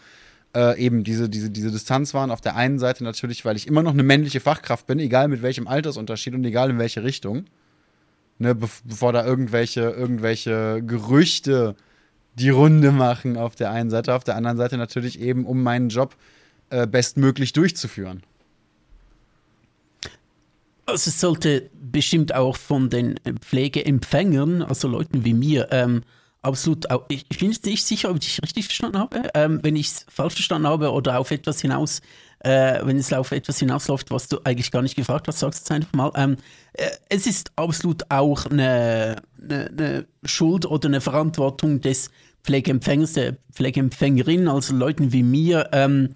äh, 0.55 0.79
eben 0.79 1.03
diese, 1.03 1.29
diese, 1.29 1.49
diese 1.49 1.71
Distanz 1.71 2.13
wahren. 2.13 2.31
Auf 2.31 2.41
der 2.41 2.55
einen 2.55 2.79
Seite 2.79 3.03
natürlich, 3.03 3.45
weil 3.45 3.57
ich 3.57 3.67
immer 3.67 3.83
noch 3.83 3.91
eine 3.91 4.03
männliche 4.03 4.39
Fachkraft 4.39 4.87
bin, 4.87 4.99
egal 4.99 5.27
mit 5.27 5.41
welchem 5.41 5.67
Altersunterschied 5.67 6.33
und 6.33 6.45
egal 6.45 6.69
in 6.69 6.79
welche 6.79 7.03
Richtung. 7.03 7.45
Ne, 8.37 8.55
be 8.55 8.67
bevor 8.83 9.13
da 9.13 9.25
irgendwelche, 9.25 9.81
irgendwelche 9.81 10.81
Gerüchte 10.83 11.75
die 12.33 12.49
Runde 12.49 12.91
machen 12.91 13.37
auf 13.37 13.55
der 13.55 13.71
einen 13.71 13.89
Seite, 13.89 14.13
auf 14.13 14.25
der 14.25 14.35
anderen 14.35 14.57
Seite 14.57 14.77
natürlich 14.77 15.19
eben, 15.21 15.45
um 15.45 15.63
meinen 15.63 15.89
Job 15.89 16.15
äh, 16.69 16.85
bestmöglich 16.85 17.53
durchzuführen. 17.53 18.23
Also 20.85 21.09
es 21.09 21.19
sollte 21.19 21.69
bestimmt 21.73 22.35
auch 22.35 22.57
von 22.57 22.89
den 22.89 23.15
Pflegeempfängern, 23.39 24.61
also 24.61 24.87
Leuten 24.87 25.25
wie 25.25 25.33
mir, 25.33 25.69
ähm, 25.71 26.03
absolut, 26.45 26.85
ich 27.09 27.27
bin 27.27 27.51
jetzt 27.51 27.65
nicht 27.65 27.85
sicher, 27.85 28.09
ob 28.09 28.17
ich 28.17 28.41
richtig 28.41 28.65
verstanden 28.65 28.99
habe, 28.99 29.29
ähm, 29.33 29.59
wenn 29.63 29.75
ich 29.75 29.87
es 29.87 30.05
falsch 30.07 30.35
verstanden 30.35 30.67
habe 30.67 30.91
oder 30.91 31.19
auf 31.19 31.31
etwas 31.31 31.61
hinaus, 31.61 32.01
äh, 32.39 32.79
wenn 32.83 32.97
es 32.97 33.11
auf 33.11 33.31
etwas 33.31 33.59
hinausläuft, 33.59 34.11
was 34.11 34.27
du 34.27 34.37
eigentlich 34.43 34.71
gar 34.71 34.81
nicht 34.81 34.95
gefragt 34.95 35.27
hast, 35.27 35.39
sagst 35.39 35.61
du 35.61 35.73
es 35.73 35.75
einfach 35.75 35.93
mal. 35.93 36.11
Ähm, 36.15 36.37
äh, 36.73 36.89
es 37.09 37.25
ist 37.25 37.51
absolut 37.55 38.03
auch 38.09 38.45
eine, 38.45 39.15
eine, 39.41 39.67
eine, 39.67 40.05
Schuld 40.23 40.65
oder 40.65 40.87
eine 40.87 41.01
Verantwortung 41.01 41.81
des 41.81 42.11
Pflegeempfängers, 42.43 43.13
der 43.13 43.37
Pflegeempfängerin, 43.51 44.47
also 44.47 44.75
Leuten 44.75 45.11
wie 45.11 45.23
mir, 45.23 45.69
ähm, 45.71 46.09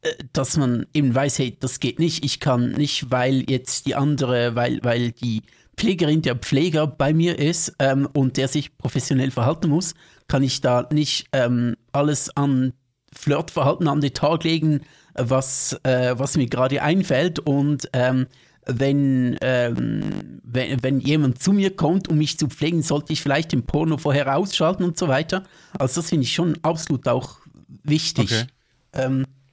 äh, 0.00 0.12
dass 0.32 0.56
man 0.56 0.86
eben 0.94 1.14
weiß, 1.14 1.38
hey, 1.38 1.56
das 1.60 1.80
geht 1.80 1.98
nicht, 1.98 2.24
ich 2.24 2.40
kann 2.40 2.72
nicht, 2.72 3.10
weil 3.10 3.44
jetzt 3.48 3.86
die 3.86 3.94
andere, 3.94 4.54
weil, 4.54 4.80
weil 4.82 5.12
die 5.12 5.42
Pflegerin, 5.76 6.22
der 6.22 6.36
Pfleger 6.36 6.86
bei 6.86 7.12
mir 7.12 7.38
ist 7.38 7.74
ähm, 7.78 8.08
und 8.14 8.36
der 8.36 8.48
sich 8.48 8.76
professionell 8.78 9.30
verhalten 9.30 9.68
muss, 9.68 9.94
kann 10.26 10.42
ich 10.42 10.60
da 10.60 10.88
nicht 10.90 11.26
ähm, 11.32 11.76
alles 11.92 12.34
an 12.36 12.72
Flirtverhalten 13.12 13.88
an 13.88 14.00
den 14.00 14.14
Tag 14.14 14.44
legen, 14.44 14.80
was, 15.14 15.78
äh, 15.84 16.14
was 16.16 16.36
mir 16.36 16.46
gerade 16.46 16.82
einfällt. 16.82 17.38
Und 17.38 17.88
ähm, 17.92 18.26
wenn, 18.66 19.36
ähm, 19.42 20.40
wenn, 20.42 20.82
wenn 20.82 21.00
jemand 21.00 21.42
zu 21.42 21.52
mir 21.52 21.74
kommt, 21.74 22.08
um 22.08 22.18
mich 22.18 22.38
zu 22.38 22.48
pflegen, 22.48 22.82
sollte 22.82 23.12
ich 23.12 23.22
vielleicht 23.22 23.52
den 23.52 23.64
Porno 23.64 23.96
vorher 23.96 24.36
ausschalten 24.36 24.82
und 24.82 24.98
so 24.98 25.08
weiter. 25.08 25.44
Also 25.78 26.00
das 26.00 26.10
finde 26.10 26.24
ich 26.24 26.34
schon 26.34 26.58
absolut 26.62 27.06
auch 27.08 27.38
wichtig. 27.84 28.32
Okay. 28.32 28.46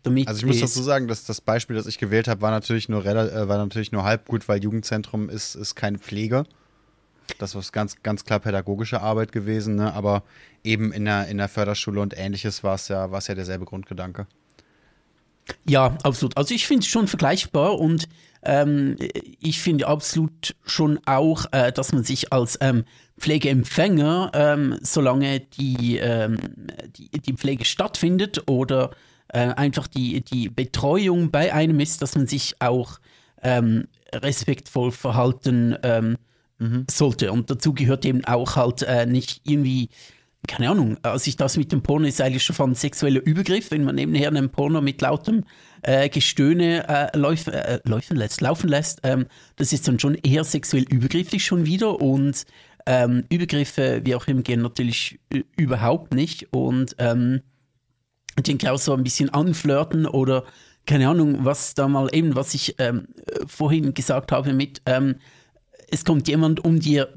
Damit 0.03 0.27
also 0.27 0.39
ich 0.41 0.45
muss 0.45 0.59
dazu 0.59 0.83
sagen, 0.83 1.07
dass 1.07 1.25
das 1.25 1.39
Beispiel, 1.39 1.75
das 1.75 1.87
ich 1.87 1.97
gewählt 1.97 2.27
habe, 2.27 2.41
war 2.41 2.51
natürlich 2.51 2.89
nur 2.89 3.05
äh, 3.05 3.47
war 3.47 3.57
natürlich 3.57 3.91
nur 3.91 4.03
halb 4.03 4.27
gut, 4.27 4.47
weil 4.49 4.61
Jugendzentrum 4.61 5.29
ist, 5.29 5.55
ist 5.55 5.75
keine 5.75 5.97
Pflege. 5.97 6.45
Das 7.39 7.55
war 7.55 7.63
ganz, 7.71 8.03
ganz 8.03 8.25
klar 8.25 8.39
pädagogische 8.39 9.01
Arbeit 9.01 9.31
gewesen, 9.31 9.75
ne? 9.75 9.93
aber 9.93 10.23
eben 10.63 10.91
in 10.91 11.05
der, 11.05 11.27
in 11.27 11.37
der 11.37 11.47
Förderschule 11.47 12.01
und 12.01 12.17
ähnliches 12.17 12.63
war 12.63 12.75
es 12.75 12.89
ja, 12.89 13.07
ja 13.07 13.35
derselbe 13.35 13.65
Grundgedanke. 13.65 14.27
Ja, 15.65 15.97
absolut. 16.03 16.37
Also 16.37 16.53
ich 16.53 16.67
finde 16.67 16.81
es 16.81 16.87
schon 16.87 17.07
vergleichbar 17.07 17.79
und 17.79 18.07
ähm, 18.43 18.97
ich 19.39 19.61
finde 19.61 19.87
absolut 19.87 20.55
schon 20.65 20.99
auch, 21.05 21.45
äh, 21.51 21.71
dass 21.71 21.93
man 21.93 22.03
sich 22.03 22.31
als 22.33 22.57
ähm, 22.61 22.83
Pflegeempfänger, 23.17 24.31
ähm, 24.33 24.79
solange 24.81 25.39
die, 25.39 25.97
ähm, 25.97 26.37
die, 26.97 27.09
die 27.09 27.33
Pflege 27.33 27.65
stattfindet 27.65 28.43
oder 28.47 28.91
äh, 29.33 29.49
einfach 29.55 29.87
die, 29.87 30.21
die 30.21 30.49
Betreuung 30.49 31.31
bei 31.31 31.53
einem 31.53 31.79
ist, 31.79 32.01
dass 32.01 32.15
man 32.15 32.27
sich 32.27 32.55
auch 32.59 32.99
ähm, 33.41 33.87
respektvoll 34.13 34.91
verhalten 34.91 35.75
ähm, 35.83 36.17
mhm. 36.59 36.85
sollte. 36.89 37.31
Und 37.31 37.49
dazu 37.49 37.73
gehört 37.73 38.05
eben 38.05 38.23
auch 38.25 38.55
halt 38.55 38.83
äh, 38.83 39.05
nicht 39.07 39.41
irgendwie, 39.43 39.89
keine 40.47 40.69
Ahnung, 40.69 40.97
als 41.01 41.25
ich 41.25 41.35
das 41.35 41.57
mit 41.57 41.71
dem 41.71 41.81
Porno 41.81 42.05
ist 42.05 42.21
eigentlich 42.21 42.43
schon 42.43 42.55
von 42.55 42.75
sexueller 42.75 43.21
Übergriff, 43.21 43.71
wenn 43.71 43.83
man 43.83 43.95
nebenher 43.95 44.27
einen 44.27 44.49
Porno 44.49 44.81
mit 44.81 45.01
lautem 45.01 45.45
äh, 45.81 46.09
Gestöhne 46.09 46.87
äh, 46.87 47.17
lauf, 47.17 47.47
äh, 47.47 47.79
laufen 47.85 48.17
lässt, 48.17 48.39
laufen 48.39 48.69
lässt, 48.69 48.99
ähm, 49.03 49.25
das 49.55 49.73
ist 49.73 49.87
dann 49.87 49.99
schon 49.99 50.15
eher 50.15 50.43
sexuell 50.43 50.83
übergriffig 50.83 51.43
schon 51.43 51.65
wieder 51.65 51.99
und 51.99 52.45
ähm, 52.85 53.23
Übergriffe, 53.29 54.01
wie 54.03 54.13
auch 54.13 54.27
immer, 54.27 54.41
gehen 54.41 54.61
natürlich 54.61 55.19
überhaupt 55.55 56.13
nicht 56.13 56.53
und 56.53 56.95
ähm, 56.99 57.41
ich 58.37 58.43
denke 58.43 58.71
auch 58.71 58.79
so 58.79 58.93
ein 58.93 59.03
bisschen 59.03 59.29
anflirten 59.29 60.05
oder 60.05 60.43
keine 60.85 61.07
Ahnung, 61.07 61.45
was 61.45 61.75
da 61.75 61.87
mal 61.87 62.09
eben, 62.13 62.35
was 62.35 62.53
ich 62.53 62.75
ähm, 62.77 63.07
vorhin 63.47 63.93
gesagt 63.93 64.31
habe 64.31 64.53
mit, 64.53 64.81
ähm, 64.85 65.15
es 65.89 66.03
kommt 66.03 66.27
jemand, 66.27 66.63
um 66.65 66.79
dir 66.79 67.07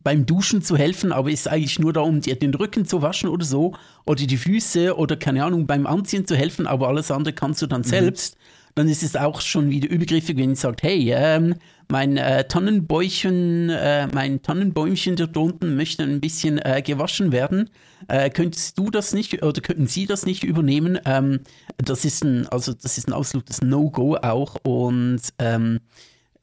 beim 0.00 0.26
Duschen 0.26 0.62
zu 0.62 0.76
helfen, 0.76 1.10
aber 1.10 1.30
ist 1.30 1.48
eigentlich 1.48 1.80
nur 1.80 1.92
da, 1.92 2.02
um 2.02 2.20
dir 2.20 2.36
den 2.36 2.54
Rücken 2.54 2.84
zu 2.84 3.02
waschen 3.02 3.28
oder 3.28 3.44
so, 3.44 3.74
oder 4.04 4.24
die 4.24 4.36
Füße 4.36 4.96
oder 4.96 5.16
keine 5.16 5.44
Ahnung, 5.44 5.66
beim 5.66 5.86
Anziehen 5.86 6.26
zu 6.26 6.36
helfen, 6.36 6.68
aber 6.68 6.86
alles 6.86 7.10
andere 7.10 7.34
kannst 7.34 7.62
du 7.62 7.66
dann 7.66 7.80
mhm. 7.80 7.86
selbst 7.86 8.36
dann 8.76 8.88
ist 8.90 9.02
es 9.02 9.16
auch 9.16 9.40
schon 9.40 9.70
wieder 9.70 9.88
übergriffig, 9.88 10.36
wenn 10.36 10.52
ich 10.52 10.60
sagt, 10.60 10.82
hey, 10.82 11.10
ähm, 11.16 11.54
mein 11.88 12.18
äh, 12.18 12.46
Tannenbäumchen, 12.46 13.70
äh, 13.70 14.06
mein 14.08 14.42
Tannenbäumchen 14.42 15.16
da 15.16 15.26
unten 15.34 15.76
möchte 15.76 16.02
ein 16.02 16.20
bisschen 16.20 16.58
äh, 16.58 16.82
gewaschen 16.82 17.32
werden. 17.32 17.70
Äh, 18.08 18.30
könntest 18.30 18.78
du 18.78 18.90
das 18.90 19.12
nicht 19.14 19.42
oder 19.42 19.60
könnten 19.60 19.86
Sie 19.86 20.06
das 20.06 20.26
nicht 20.26 20.44
übernehmen? 20.44 20.98
Ähm, 21.04 21.40
das 21.78 22.04
ist 22.04 22.24
ein, 22.24 22.46
also 22.48 22.72
das 22.72 22.98
ist 22.98 23.08
ein 23.08 23.12
absolutes 23.12 23.62
No-Go 23.62 24.16
auch 24.16 24.56
und 24.64 25.20
ähm, 25.38 25.80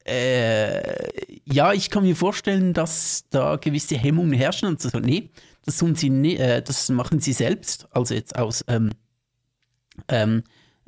äh, 0.05 1.07
ja, 1.45 1.73
ich 1.73 1.89
kann 1.89 2.03
mir 2.03 2.15
vorstellen, 2.15 2.73
dass 2.73 3.25
da 3.29 3.55
gewisse 3.55 3.95
Hemmungen 3.97 4.33
herrschen 4.33 4.67
und 4.67 4.81
so, 4.81 4.89
nee, 4.99 5.29
das 5.65 5.77
tun 5.77 5.95
Sie, 5.95 6.09
ne, 6.09 6.37
äh, 6.37 6.61
das 6.61 6.89
machen 6.89 7.19
Sie 7.19 7.33
selbst, 7.33 7.87
also 7.91 8.13
jetzt 8.13 8.37
aus 8.37 8.65
ähm, 8.67 8.91
ähm, 10.09 10.43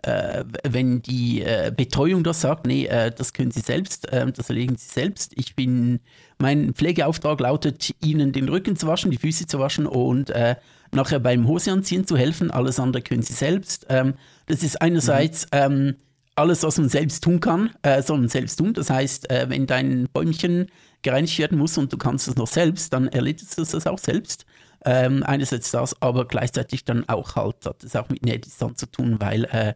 äh, 0.05 0.43
wenn 0.63 1.01
die 1.01 1.41
äh, 1.41 1.71
Betreuung 1.75 2.23
das 2.23 2.41
sagt, 2.41 2.67
nee, 2.67 2.85
äh, 2.85 3.11
das 3.11 3.33
können 3.33 3.51
Sie 3.51 3.61
selbst, 3.61 4.11
äh, 4.11 4.31
das 4.31 4.49
erlegen 4.49 4.77
Sie 4.77 4.87
selbst. 4.87 5.33
Ich 5.35 5.55
bin, 5.55 5.99
mein 6.39 6.73
Pflegeauftrag 6.73 7.39
lautet, 7.39 7.93
Ihnen 8.03 8.31
den 8.31 8.49
Rücken 8.49 8.75
zu 8.75 8.87
waschen, 8.87 9.11
die 9.11 9.17
Füße 9.17 9.47
zu 9.47 9.59
waschen 9.59 9.87
und 9.87 10.29
äh, 10.29 10.55
nachher 10.91 11.19
beim 11.19 11.47
Hoseanziehen 11.47 12.05
zu 12.05 12.17
helfen. 12.17 12.51
Alles 12.51 12.79
andere 12.79 13.01
können 13.01 13.21
Sie 13.21 13.33
selbst. 13.33 13.85
Ähm, 13.89 14.15
das 14.47 14.63
ist 14.63 14.81
einerseits 14.81 15.45
mhm. 15.45 15.49
ähm, 15.53 15.95
alles, 16.35 16.63
was 16.63 16.77
man 16.77 16.89
selbst 16.89 17.23
tun 17.23 17.39
kann, 17.39 17.71
äh, 17.81 18.01
soll 18.01 18.17
man 18.17 18.27
selbst 18.27 18.57
tun. 18.57 18.73
Das 18.73 18.89
heißt, 18.89 19.29
wenn 19.29 19.67
dein 19.67 20.09
Bäumchen 20.11 20.67
gereinigt 21.01 21.39
werden 21.39 21.57
muss 21.57 21.77
und 21.77 21.93
du 21.93 21.97
kannst 21.97 22.27
es 22.27 22.35
noch 22.35 22.47
selbst, 22.47 22.91
dann 22.91 23.07
erledigst 23.07 23.57
du 23.57 23.63
das 23.63 23.87
auch 23.87 23.99
selbst. 23.99 24.45
Ähm, 24.83 25.23
einerseits 25.23 25.71
das, 25.71 25.99
aber 26.01 26.27
gleichzeitig 26.27 26.83
dann 26.83 27.07
auch 27.07 27.35
halt, 27.35 27.65
hat 27.65 27.83
es 27.83 27.95
auch 27.95 28.09
mit 28.09 28.23
Nähdistanz 28.23 28.79
zu 28.79 28.85
tun, 28.85 29.15
weil 29.19 29.45
äh, 29.45 29.69
äh, 29.69 29.73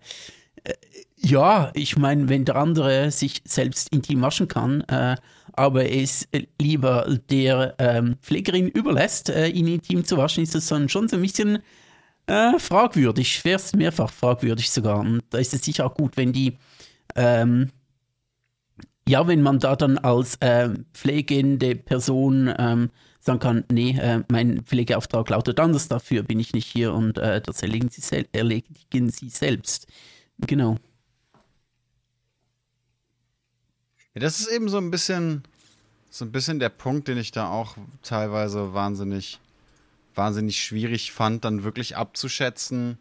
ja, 1.17 1.72
ich 1.74 1.98
meine, 1.98 2.30
wenn 2.30 2.45
der 2.45 2.56
andere 2.56 3.12
sich 3.12 3.41
selbst 3.45 3.89
intim 3.93 4.22
waschen 4.22 4.48
kann, 4.48 4.82
äh, 4.82 5.15
aber 5.54 5.91
es 5.91 6.28
lieber 6.60 7.19
der 7.30 7.76
ähm, 7.80 8.15
Pflegerin 8.22 8.69
überlässt, 8.69 9.30
äh, 9.30 9.48
ihn 9.48 9.67
intim 9.67 10.06
zu 10.06 10.17
waschen, 10.17 10.43
ist 10.43 10.56
das 10.56 10.67
dann 10.67 10.88
schon 10.88 11.08
so 11.10 11.17
ein 11.17 11.22
bisschen 11.22 11.60
äh, 12.28 12.58
fragwürdig, 12.58 13.34
schwerst 13.34 13.76
mehrfach 13.76 14.12
fragwürdig 14.12 14.69
sogar. 14.69 15.00
Und 15.00 15.22
da 15.30 15.39
ist 15.39 15.54
es 15.54 15.63
sicher 15.63 15.86
auch 15.86 15.95
gut, 15.95 16.15
wenn 16.15 16.32
die 16.32 16.58
ähm, 17.15 17.69
ja, 19.10 19.28
wenn 19.28 19.41
man 19.41 19.58
da 19.58 19.76
dann 19.76 19.98
als 19.98 20.36
äh, 20.36 20.69
pflegende 20.93 21.76
Person 21.76 22.54
ähm, 22.60 22.91
sagen 23.19 23.39
kann, 23.39 23.63
nee, 23.72 23.98
äh, 24.00 24.22
mein 24.30 24.62
Pflegeauftrag 24.62 25.28
lautet 25.30 25.60
anders, 25.60 25.88
dafür 25.88 26.22
bin 26.22 26.39
ich 26.39 26.54
nicht 26.54 26.67
hier 26.67 26.93
und 26.93 27.17
äh, 27.17 27.41
das 27.41 27.63
erlegen 27.63 27.89
Sie, 27.89 28.02
sel 28.02 28.28
erledigen 28.34 29.10
Sie 29.10 29.30
selbst. 29.30 29.88
Genau. 30.47 30.78
Ja, 34.13 34.21
das 34.21 34.39
ist 34.39 34.47
eben 34.47 34.69
so 34.69 34.78
ein 34.78 34.91
bisschen, 34.91 35.43
so 36.10 36.25
ein 36.25 36.32
bisschen 36.32 36.60
der 36.60 36.69
Punkt, 36.69 37.08
den 37.08 37.17
ich 37.17 37.32
da 37.32 37.49
auch 37.49 37.75
teilweise 38.02 38.73
wahnsinnig, 38.73 39.39
wahnsinnig 40.15 40.62
schwierig 40.63 41.12
fand, 41.12 41.45
dann 41.45 41.63
wirklich 41.63 41.95
abzuschätzen, 41.95 42.97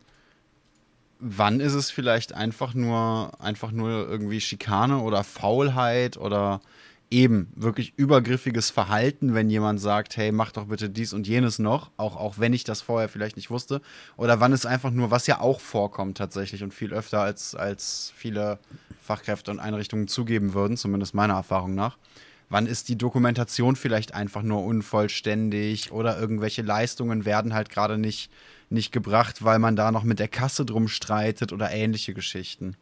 wann 1.21 1.61
ist 1.61 1.75
es 1.75 1.91
vielleicht 1.91 2.33
einfach 2.33 2.75
nur, 2.75 3.33
einfach 3.41 3.73
nur 3.73 3.91
irgendwie 4.09 4.41
Schikane 4.41 4.99
oder 4.99 5.25
Faulheit 5.25 6.17
oder 6.17 6.61
eben 7.11 7.53
wirklich 7.55 7.95
übergriffiges 7.97 8.71
Verhalten, 8.71 9.35
wenn 9.35 9.51
jemand 9.51 9.81
sagt, 9.81 10.17
hey, 10.17 10.33
mach 10.33 10.53
doch 10.53 10.67
bitte 10.67 10.91
dies 10.91 11.13
und 11.13 11.27
jenes 11.27 11.59
noch, 11.59 11.91
auch, 11.97 12.17
auch 12.17 12.39
wenn 12.39 12.53
ich 12.53 12.65
das 12.65 12.83
vorher 12.83 13.09
vielleicht 13.09 13.37
nicht 13.37 13.51
wusste. 13.51 13.81
Oder 14.17 14.41
wann 14.41 14.53
es 14.53 14.67
einfach 14.67 14.91
nur, 14.91 15.11
was 15.11 15.27
ja 15.27 15.41
auch 15.41 15.61
vorkommt 15.61 16.19
tatsächlich 16.19 16.63
und 16.63 16.75
viel 16.75 16.93
öfter 16.93 17.21
als, 17.21 17.55
als 17.55 18.13
viele 18.17 18.59
Fachkräfte 19.01 19.51
und 19.51 19.59
Einrichtungen 19.59 20.09
zugeben 20.09 20.55
würden, 20.55 20.77
zumindest 20.77 21.15
meiner 21.15 21.35
Erfahrung 21.35 21.75
nach, 21.75 21.97
wann 22.51 22.67
ist 22.67 22.89
die 22.89 22.97
Dokumentation 22.97 23.77
vielleicht 23.77 24.15
einfach 24.15 24.43
nur 24.43 24.65
unvollständig 24.65 25.93
oder 25.93 26.19
irgendwelche 26.19 26.63
Leistungen 26.63 27.25
werden 27.25 27.55
halt 27.55 27.71
gerade 27.71 27.99
nicht, 27.99 28.31
nicht 28.71 28.93
gebracht, 28.93 29.45
weil 29.45 29.59
man 29.59 29.77
da 29.77 29.93
noch 29.93 30.05
mit 30.05 30.19
der 30.19 30.29
Kasse 30.29 30.65
drum 30.65 30.89
streitet 30.89 31.53
oder 31.53 31.71
ähnliche 31.71 32.15
Geschichten. 32.15 32.77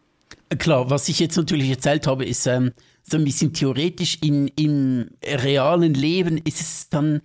Klar, 0.58 0.90
was 0.90 1.08
ich 1.08 1.18
jetzt 1.18 1.36
natürlich 1.36 1.70
erzählt 1.70 2.06
habe, 2.06 2.24
ist 2.24 2.46
ähm, 2.46 2.72
so 3.08 3.16
ein 3.16 3.24
bisschen 3.24 3.52
theoretisch. 3.52 4.18
In, 4.22 4.48
Im 4.48 5.10
realen 5.24 5.94
Leben 5.94 6.38
ist 6.38 6.60
es 6.60 6.88
dann, 6.88 7.22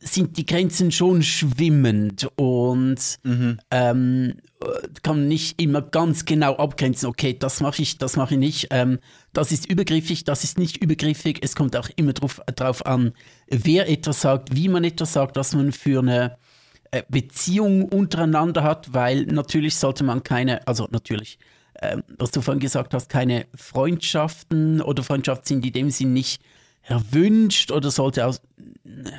sind 0.00 0.36
die 0.36 0.46
Grenzen 0.46 0.90
schon 0.92 1.22
schwimmend 1.22 2.28
und 2.36 3.18
mhm. 3.24 3.58
ähm, 3.70 4.34
kann 5.02 5.28
nicht 5.28 5.60
immer 5.60 5.82
ganz 5.82 6.24
genau 6.24 6.56
abgrenzen, 6.56 7.08
okay, 7.08 7.36
das 7.38 7.60
mache 7.60 7.82
ich, 7.82 7.98
das 7.98 8.16
mache 8.16 8.34
ich 8.34 8.40
nicht. 8.40 8.68
Ähm, 8.70 8.98
das 9.32 9.52
ist 9.52 9.70
übergriffig, 9.70 10.24
das 10.24 10.44
ist 10.44 10.58
nicht 10.58 10.78
übergriffig. 10.78 11.38
Es 11.42 11.54
kommt 11.54 11.76
auch 11.76 11.90
immer 11.96 12.12
drauf, 12.12 12.40
drauf 12.56 12.86
an, 12.86 13.12
wer 13.48 13.88
etwas 13.88 14.20
sagt, 14.20 14.54
wie 14.54 14.68
man 14.68 14.84
etwas 14.84 15.12
sagt, 15.12 15.36
was 15.36 15.54
man 15.54 15.72
für 15.72 16.00
eine 16.00 16.38
äh, 16.90 17.02
Beziehung 17.08 17.84
untereinander 17.84 18.62
hat, 18.62 18.94
weil 18.94 19.24
natürlich 19.24 19.76
sollte 19.76 20.04
man 20.04 20.22
keine, 20.22 20.66
also 20.66 20.88
natürlich, 20.90 21.38
äh, 21.78 21.98
was 22.16 22.30
du 22.30 22.40
vorhin 22.40 22.60
gesagt 22.60 22.94
hast, 22.94 23.08
keine 23.08 23.46
Freundschaften 23.54 24.80
oder 24.80 25.02
Freundschaften 25.02 25.46
sind 25.46 25.66
in 25.66 25.72
dem 25.72 25.90
Sinn 25.90 26.12
nicht 26.12 26.42
erwünscht 26.82 27.70
oder 27.70 27.90
sollte 27.90 28.26
aus, 28.26 28.40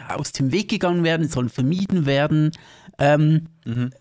aus 0.08 0.32
dem 0.32 0.52
Weg 0.52 0.70
gegangen 0.70 1.04
werden, 1.04 1.28
sollen 1.28 1.50
vermieden 1.50 2.06
werden. 2.06 2.52
Ähm, 2.98 3.48
mhm. 3.66 3.92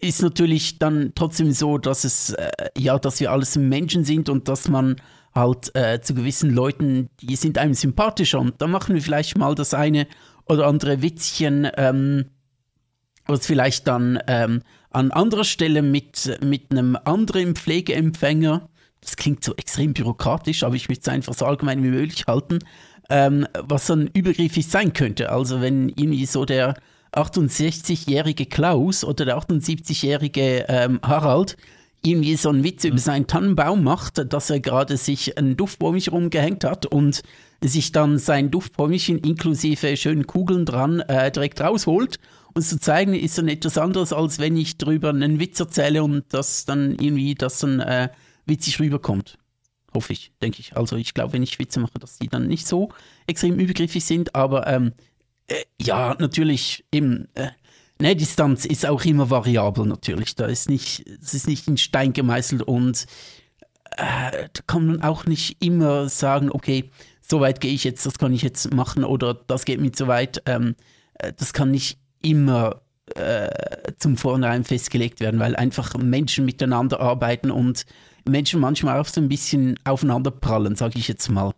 Ist 0.00 0.22
natürlich 0.22 0.78
dann 0.78 1.12
trotzdem 1.14 1.52
so, 1.52 1.78
dass 1.78 2.04
es, 2.04 2.30
äh, 2.30 2.50
ja, 2.76 2.98
dass 2.98 3.20
wir 3.20 3.30
alles 3.32 3.56
Menschen 3.56 4.04
sind 4.04 4.28
und 4.28 4.48
dass 4.48 4.68
man 4.68 4.96
halt 5.34 5.74
äh, 5.74 6.00
zu 6.00 6.14
gewissen 6.14 6.50
Leuten, 6.50 7.08
die 7.20 7.36
sind 7.36 7.58
einem 7.58 7.74
sympathischer 7.74 8.40
und 8.40 8.60
da 8.60 8.66
machen 8.66 8.94
wir 8.94 9.02
vielleicht 9.02 9.38
mal 9.38 9.54
das 9.54 9.74
eine 9.74 10.06
oder 10.46 10.66
andere 10.66 11.02
Witzchen, 11.02 11.68
ähm, 11.76 12.26
was 13.26 13.46
vielleicht 13.46 13.86
dann 13.86 14.18
ähm, 14.26 14.62
an 14.90 15.12
anderer 15.12 15.44
Stelle 15.44 15.82
mit, 15.82 16.38
mit 16.42 16.70
einem 16.70 16.96
anderen 17.04 17.54
Pflegeempfänger, 17.54 18.68
das 19.00 19.16
klingt 19.16 19.44
so 19.44 19.54
extrem 19.56 19.94
bürokratisch, 19.94 20.62
aber 20.62 20.74
ich 20.74 20.88
möchte 20.88 21.02
es 21.02 21.14
einfach 21.14 21.34
so 21.34 21.46
allgemein 21.46 21.82
wie 21.82 21.88
möglich 21.88 22.24
halten, 22.26 22.58
ähm, 23.08 23.46
was 23.54 23.86
dann 23.86 24.08
übergriffig 24.12 24.66
sein 24.66 24.92
könnte. 24.92 25.30
Also 25.30 25.60
wenn 25.60 25.88
irgendwie 25.90 26.26
so 26.26 26.44
der 26.44 26.74
68-jährige 27.12 28.46
Klaus 28.46 29.04
oder 29.04 29.24
der 29.24 29.38
78-jährige 29.38 30.66
ähm, 30.68 31.00
Harald 31.02 31.56
irgendwie 32.02 32.36
so 32.36 32.48
einen 32.48 32.64
Witz 32.64 32.84
mhm. 32.84 32.90
über 32.90 32.98
seinen 32.98 33.26
Tannenbaum 33.26 33.82
macht, 33.82 34.32
dass 34.32 34.50
er 34.50 34.60
gerade 34.60 34.96
sich 34.96 35.36
ein 35.38 35.56
Duftbäumchen 35.56 36.12
rumgehängt 36.12 36.64
hat 36.64 36.86
und 36.86 37.22
sich 37.62 37.92
dann 37.92 38.18
sein 38.18 38.50
Duftbäumchen 38.50 39.18
inklusive 39.18 39.96
schönen 39.96 40.26
Kugeln 40.26 40.64
dran 40.64 41.00
äh, 41.00 41.30
direkt 41.30 41.60
rausholt 41.60 42.18
und 42.54 42.62
zu 42.62 42.78
zeigen, 42.78 43.14
ist 43.14 43.38
dann 43.38 43.48
etwas 43.48 43.78
anderes, 43.78 44.12
als 44.12 44.38
wenn 44.38 44.56
ich 44.56 44.78
drüber 44.78 45.10
einen 45.10 45.38
Witz 45.38 45.60
erzähle 45.60 46.02
und 46.02 46.24
das 46.30 46.64
dann 46.64 46.92
irgendwie, 46.98 47.34
das 47.34 47.58
dann 47.60 47.80
äh, 47.80 48.08
witzig 48.46 48.80
rüberkommt. 48.80 49.38
Hoffe 49.94 50.12
ich, 50.12 50.32
denke 50.40 50.60
ich. 50.60 50.76
Also 50.76 50.96
ich 50.96 51.14
glaube, 51.14 51.32
wenn 51.32 51.42
ich 51.42 51.58
Witze 51.58 51.80
mache, 51.80 51.98
dass 51.98 52.18
die 52.18 52.28
dann 52.28 52.46
nicht 52.46 52.66
so 52.66 52.90
extrem 53.26 53.58
übergriffig 53.58 54.04
sind, 54.04 54.34
aber 54.34 54.66
ähm, 54.66 54.92
äh, 55.48 55.64
ja, 55.80 56.16
natürlich 56.18 56.84
eben, 56.92 57.28
äh, 57.34 57.50
ne, 58.00 58.14
Distanz 58.14 58.64
ist 58.64 58.86
auch 58.86 59.04
immer 59.04 59.30
variabel 59.30 59.86
natürlich. 59.86 60.34
Da 60.36 60.46
ist 60.46 60.68
nicht, 60.68 61.06
es 61.20 61.34
ist 61.34 61.48
nicht 61.48 61.66
in 61.66 61.76
Stein 61.76 62.12
gemeißelt 62.12 62.62
und 62.62 63.06
äh, 63.96 64.48
da 64.52 64.62
kann 64.66 64.86
man 64.86 65.02
auch 65.02 65.26
nicht 65.26 65.62
immer 65.62 66.08
sagen, 66.08 66.50
okay, 66.50 66.90
so 67.20 67.40
weit 67.40 67.60
gehe 67.60 67.72
ich 67.72 67.84
jetzt, 67.84 68.06
das 68.06 68.18
kann 68.18 68.32
ich 68.32 68.42
jetzt 68.42 68.72
machen 68.74 69.04
oder 69.04 69.34
das 69.34 69.64
geht 69.64 69.80
mir 69.80 69.92
zu 69.92 70.08
weit. 70.08 70.42
Ähm, 70.46 70.74
äh, 71.14 71.32
das 71.36 71.52
kann 71.52 71.70
nicht 71.70 71.99
immer 72.22 72.82
äh, 73.14 73.48
zum 73.98 74.16
Vornherein 74.16 74.64
festgelegt 74.64 75.20
werden, 75.20 75.40
weil 75.40 75.56
einfach 75.56 75.94
Menschen 75.96 76.44
miteinander 76.44 77.00
arbeiten 77.00 77.50
und 77.50 77.86
Menschen 78.28 78.60
manchmal 78.60 78.98
auch 79.00 79.06
so 79.06 79.20
ein 79.20 79.28
bisschen 79.28 79.78
aufeinander 79.84 80.30
prallen, 80.30 80.76
sage 80.76 80.98
ich 80.98 81.08
jetzt 81.08 81.28
mal. 81.28 81.52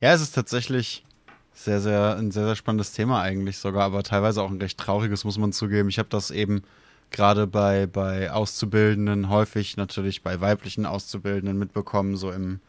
Ja, 0.00 0.12
es 0.12 0.20
ist 0.20 0.34
tatsächlich 0.34 1.04
sehr, 1.52 1.80
sehr, 1.80 2.16
ein 2.16 2.30
sehr, 2.30 2.44
sehr 2.44 2.56
spannendes 2.56 2.92
Thema 2.92 3.22
eigentlich 3.22 3.58
sogar, 3.58 3.84
aber 3.84 4.02
teilweise 4.02 4.42
auch 4.42 4.50
ein 4.50 4.60
recht 4.60 4.78
trauriges, 4.78 5.24
muss 5.24 5.38
man 5.38 5.52
zugeben. 5.52 5.88
Ich 5.88 5.98
habe 5.98 6.08
das 6.08 6.30
eben 6.30 6.62
gerade 7.10 7.46
bei, 7.46 7.86
bei 7.86 8.30
Auszubildenden 8.30 9.30
häufig, 9.30 9.76
natürlich 9.76 10.22
bei 10.22 10.40
weiblichen 10.40 10.86
Auszubildenden 10.86 11.58
mitbekommen, 11.58 12.16
so 12.16 12.30
im, 12.30 12.60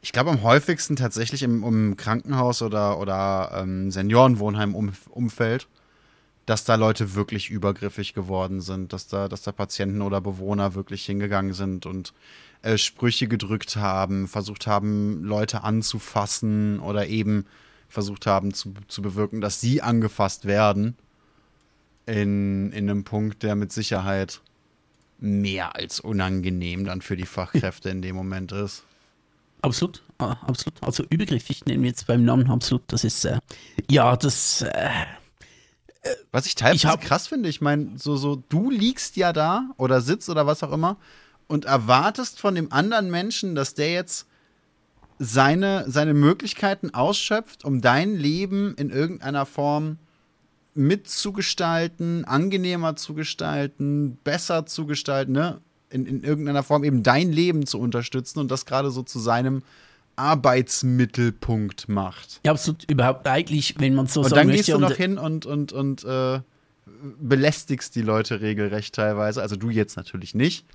ich 0.00 0.12
glaube 0.12 0.30
am 0.30 0.42
häufigsten 0.42 0.96
tatsächlich 0.96 1.42
im, 1.42 1.62
im 1.64 1.96
Krankenhaus 1.96 2.62
oder, 2.62 2.98
oder 2.98 3.50
ähm, 3.54 3.90
Seniorenwohnheim-Umfeld, 3.90 5.66
dass 6.46 6.64
da 6.64 6.76
Leute 6.76 7.14
wirklich 7.14 7.50
übergriffig 7.50 8.14
geworden 8.14 8.60
sind, 8.60 8.92
dass 8.92 9.08
da, 9.08 9.28
dass 9.28 9.42
da 9.42 9.52
Patienten 9.52 10.02
oder 10.02 10.20
Bewohner 10.20 10.74
wirklich 10.74 11.04
hingegangen 11.04 11.52
sind 11.52 11.84
und 11.84 12.14
äh, 12.62 12.78
Sprüche 12.78 13.28
gedrückt 13.28 13.76
haben, 13.76 14.28
versucht 14.28 14.66
haben, 14.66 15.24
Leute 15.24 15.62
anzufassen 15.62 16.80
oder 16.80 17.06
eben 17.06 17.44
versucht 17.88 18.26
haben 18.26 18.54
zu, 18.54 18.74
zu 18.86 19.02
bewirken, 19.02 19.40
dass 19.40 19.60
sie 19.60 19.82
angefasst 19.82 20.44
werden. 20.44 20.96
In, 22.06 22.72
in 22.72 22.88
einem 22.88 23.04
Punkt, 23.04 23.42
der 23.42 23.54
mit 23.54 23.70
Sicherheit 23.70 24.40
mehr 25.18 25.76
als 25.76 26.00
unangenehm 26.00 26.84
dann 26.84 27.02
für 27.02 27.16
die 27.16 27.26
Fachkräfte 27.26 27.90
in 27.90 28.00
dem 28.00 28.16
Moment 28.16 28.52
ist. 28.52 28.84
Absolut, 29.62 30.02
absolut. 30.18 30.82
Also 30.82 31.04
übergriffig 31.10 31.66
nennen 31.66 31.82
wir 31.82 31.90
jetzt 31.90 32.06
beim 32.06 32.24
Namen 32.24 32.50
absolut. 32.50 32.82
Das 32.88 33.04
ist, 33.04 33.24
äh, 33.24 33.38
ja, 33.90 34.16
das. 34.16 34.62
Äh, 34.62 34.90
was 36.30 36.46
ich 36.46 36.54
teilweise 36.54 36.76
ich 36.76 36.86
hab, 36.86 37.00
krass 37.00 37.26
finde, 37.26 37.48
ich 37.48 37.60
meine, 37.60 37.98
so, 37.98 38.16
so, 38.16 38.36
du 38.48 38.70
liegst 38.70 39.16
ja 39.16 39.32
da 39.32 39.70
oder 39.76 40.00
sitzt 40.00 40.28
oder 40.28 40.46
was 40.46 40.62
auch 40.62 40.72
immer 40.72 40.96
und 41.48 41.64
erwartest 41.64 42.38
von 42.38 42.54
dem 42.54 42.72
anderen 42.72 43.10
Menschen, 43.10 43.54
dass 43.54 43.74
der 43.74 43.92
jetzt 43.92 44.26
seine, 45.18 45.90
seine 45.90 46.14
Möglichkeiten 46.14 46.94
ausschöpft, 46.94 47.64
um 47.64 47.80
dein 47.80 48.14
Leben 48.14 48.74
in 48.76 48.90
irgendeiner 48.90 49.46
Form 49.46 49.98
mitzugestalten, 50.74 52.24
angenehmer 52.24 52.94
zu 52.94 53.14
gestalten, 53.14 54.18
besser 54.22 54.66
zu 54.66 54.86
gestalten, 54.86 55.32
ne? 55.32 55.60
In, 55.90 56.06
in 56.06 56.22
irgendeiner 56.22 56.62
Form 56.62 56.84
eben 56.84 57.02
dein 57.02 57.32
Leben 57.32 57.66
zu 57.66 57.78
unterstützen 57.78 58.38
und 58.38 58.50
das 58.50 58.66
gerade 58.66 58.90
so 58.90 59.02
zu 59.02 59.18
seinem 59.18 59.62
Arbeitsmittelpunkt 60.16 61.88
macht. 61.88 62.40
Ja, 62.44 62.52
absolut, 62.52 62.90
überhaupt 62.90 63.26
eigentlich, 63.26 63.76
wenn 63.78 63.94
man 63.94 64.06
so 64.06 64.20
und 64.20 64.30
sagen. 64.30 64.40
Und 64.40 64.48
dann 64.48 64.56
gehst 64.56 64.68
du 64.68 64.78
noch 64.78 64.92
hin 64.92 65.16
und, 65.16 65.46
und, 65.46 65.72
und 65.72 66.04
äh, 66.04 66.40
belästigst 67.20 67.94
die 67.94 68.02
Leute 68.02 68.40
regelrecht 68.40 68.94
teilweise. 68.94 69.40
Also 69.40 69.56
du 69.56 69.70
jetzt 69.70 69.96
natürlich 69.96 70.34
nicht. 70.34 70.66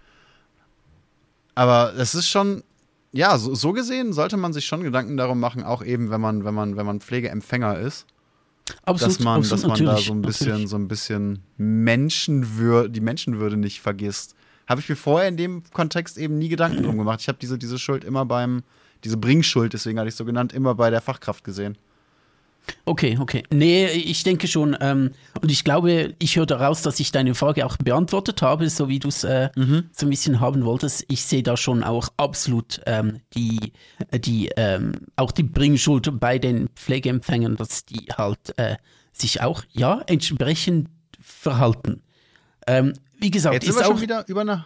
Aber 1.55 1.93
es 1.97 2.15
ist 2.15 2.27
schon, 2.29 2.63
ja, 3.11 3.37
so, 3.37 3.53
so, 3.53 3.73
gesehen 3.73 4.13
sollte 4.13 4.37
man 4.37 4.53
sich 4.53 4.65
schon 4.65 4.81
Gedanken 4.81 5.17
darum 5.17 5.39
machen, 5.39 5.63
auch 5.63 5.83
eben, 5.83 6.09
wenn 6.09 6.21
man, 6.21 6.45
wenn 6.45 6.53
man, 6.53 6.77
wenn 6.77 6.85
man 6.85 6.99
Pflegeempfänger 6.99 7.79
ist. 7.79 8.07
Absolut, 8.85 9.15
dass 9.15 9.23
man, 9.23 9.39
absolut, 9.39 9.63
dass 9.63 9.67
man 9.67 9.85
da 9.85 9.97
so 9.97 10.13
ein 10.13 10.21
bisschen, 10.21 10.67
so 10.67 10.77
ein 10.77 10.87
bisschen 10.87 11.39
Menschenwür 11.57 12.87
die 12.87 13.01
Menschenwürde 13.01 13.57
nicht 13.57 13.81
vergisst. 13.81 14.35
Habe 14.67 14.81
ich 14.81 14.89
mir 14.89 14.95
vorher 14.95 15.27
in 15.27 15.37
dem 15.37 15.63
Kontext 15.71 16.17
eben 16.17 16.37
nie 16.37 16.49
Gedanken 16.49 16.83
drum 16.83 16.97
gemacht. 16.97 17.21
Ich 17.21 17.27
habe 17.27 17.37
diese, 17.41 17.57
diese 17.57 17.79
Schuld 17.79 18.03
immer 18.03 18.25
beim, 18.25 18.63
diese 19.03 19.17
Bringschuld, 19.17 19.73
deswegen 19.73 19.99
hatte 19.99 20.07
ich 20.07 20.13
es 20.13 20.17
so 20.17 20.25
genannt, 20.25 20.53
immer 20.53 20.75
bei 20.75 20.89
der 20.89 21.01
Fachkraft 21.01 21.43
gesehen. 21.43 21.77
Okay, 22.85 23.17
okay. 23.19 23.43
Nee, 23.51 23.87
ich 23.87 24.23
denke 24.23 24.47
schon. 24.47 24.75
Ähm, 24.79 25.11
und 25.41 25.51
ich 25.51 25.63
glaube, 25.63 26.15
ich 26.19 26.37
höre 26.37 26.45
daraus, 26.45 26.81
dass 26.81 26.99
ich 26.99 27.11
deine 27.11 27.35
Frage 27.35 27.65
auch 27.65 27.77
beantwortet 27.77 28.41
habe, 28.41 28.69
so 28.69 28.87
wie 28.87 28.99
du 28.99 29.09
es 29.09 29.23
äh, 29.23 29.49
mhm. 29.55 29.89
so 29.91 30.05
ein 30.05 30.09
bisschen 30.09 30.39
haben 30.39 30.63
wolltest. 30.63 31.05
Ich 31.09 31.23
sehe 31.23 31.43
da 31.43 31.57
schon 31.57 31.83
auch 31.83 32.09
absolut 32.17 32.81
ähm, 32.85 33.19
die, 33.35 33.73
die 34.13 34.49
ähm, 34.55 34.93
auch 35.15 35.31
die 35.31 35.43
Bringschuld 35.43 36.19
bei 36.19 36.39
den 36.39 36.69
Pflegeempfängern, 36.69 37.55
dass 37.55 37.85
die 37.85 38.07
halt 38.17 38.57
äh, 38.57 38.77
sich 39.11 39.41
auch, 39.41 39.63
ja, 39.71 40.01
entsprechend 40.07 40.89
verhalten. 41.19 42.01
Ähm, 43.23 43.27
wie 43.27 43.31
gesagt, 43.31 43.53
Jetzt 43.53 43.65
sind 43.65 43.75
wir 43.75 43.85
auch, 43.85 43.91
schon 43.91 44.01
wieder 44.01 44.27
über 44.27 44.41
eine. 44.41 44.65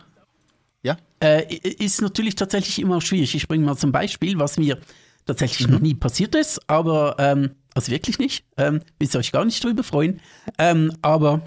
Ja? 0.84 0.98
Äh, 1.20 1.56
ist 1.56 2.02
natürlich 2.02 2.36
tatsächlich 2.36 2.80
immer 2.80 3.02
schwierig. 3.02 3.36
Ich 3.36 3.48
bringe 3.48 3.66
mal 3.66 3.78
zum 3.78 3.92
Beispiel, 3.92 4.38
was 4.40 4.58
mir 4.58 4.80
tatsächlich 5.26 5.68
mhm. 5.68 5.74
noch 5.74 5.82
nie 5.82 5.94
passiert 5.94 6.36
ist, 6.36 6.60
aber, 6.70 7.16
ähm, 7.20 7.52
also 7.74 7.92
wirklich 7.92 8.20
nicht. 8.20 8.46
Ähm, 8.58 8.82
wisst 9.00 9.16
ihr 9.16 9.20
euch 9.20 9.32
gar 9.32 9.46
nicht 9.46 9.64
drüber 9.64 9.84
freuen. 9.84 10.22
Ähm, 10.58 10.94
aber 11.02 11.44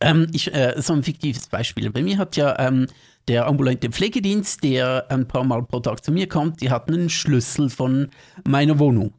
ähm, 0.00 0.28
ich, 0.32 0.52
äh, 0.54 0.74
so 0.78 0.92
ein 0.92 1.02
fiktives 1.02 1.48
Beispiel. 1.48 1.90
Bei 1.90 2.02
mir 2.02 2.18
hat 2.18 2.36
ja 2.36 2.58
ähm, 2.58 2.86
der 3.26 3.46
ambulante 3.46 3.90
Pflegedienst, 3.90 4.62
der 4.62 5.10
ein 5.10 5.26
paar 5.26 5.44
Mal 5.44 5.62
pro 5.62 5.80
Tag 5.80 6.04
zu 6.04 6.12
mir 6.12 6.28
kommt, 6.28 6.60
die 6.60 6.70
hat 6.70 6.88
einen 6.88 7.10
Schlüssel 7.10 7.68
von 7.70 8.08
meiner 8.46 8.78
Wohnung. 8.78 9.12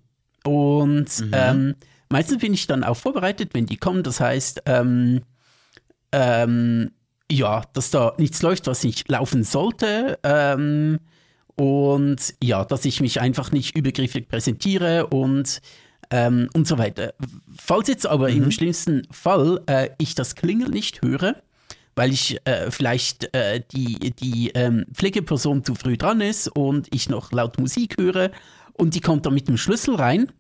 Und 0.44 1.20
mhm. 1.20 1.32
ähm, 1.34 1.76
meistens 2.10 2.40
bin 2.40 2.54
ich 2.54 2.66
dann 2.68 2.84
auch 2.84 2.96
vorbereitet, 2.98 3.50
wenn 3.54 3.66
die 3.66 3.78
kommen. 3.78 4.04
Das 4.04 4.20
heißt, 4.20 4.64
ähm, 6.12 6.92
ja, 7.32 7.64
dass 7.74 7.92
da 7.92 8.14
nichts 8.18 8.42
läuft, 8.42 8.68
was 8.68 8.84
nicht 8.84 9.10
laufen 9.10 9.44
sollte. 9.44 10.20
Ähm, 10.24 11.00
und 11.56 12.34
ja, 12.42 12.64
dass 12.66 12.86
ich 12.86 13.02
mich 13.02 13.20
einfach 13.20 13.52
nicht 13.52 13.78
übergriffig 13.78 14.28
präsentiere 14.28 15.08
und 15.08 15.62
ähm, 16.12 16.50
und 16.54 16.68
so 16.68 16.78
weiter. 16.78 17.14
Falls 17.56 17.88
jetzt 17.88 18.08
aber 18.08 18.30
mhm. 18.30 18.44
im 18.44 18.52
schlimmsten 18.52 19.08
Fall 19.12 19.62
äh, 19.68 19.90
ich 19.98 20.16
das 20.16 20.36
Klingeln 20.36 20.72
nicht 20.72 21.02
höre, 21.02 21.36
weil 21.96 22.12
ich 22.12 22.38
äh, 22.46 22.72
vielleicht 22.72 23.34
äh, 23.36 23.62
die, 23.72 24.12
die 24.12 24.52
ähm, 24.56 24.86
Pflegeperson 24.94 25.64
zu 25.64 25.76
früh 25.76 25.98
dran 25.98 26.22
ist 26.22 26.48
und 26.48 26.88
ich 26.94 27.10
noch 27.10 27.32
laut 27.32 27.60
Musik 27.60 27.98
höre 28.00 28.32
und 28.74 28.96
die 28.96 29.02
kommt 29.02 29.26
dann 29.26 29.34
mit 29.34 29.48
dem 29.48 29.58
Schlüssel 29.58 29.96
rein, 29.96 30.32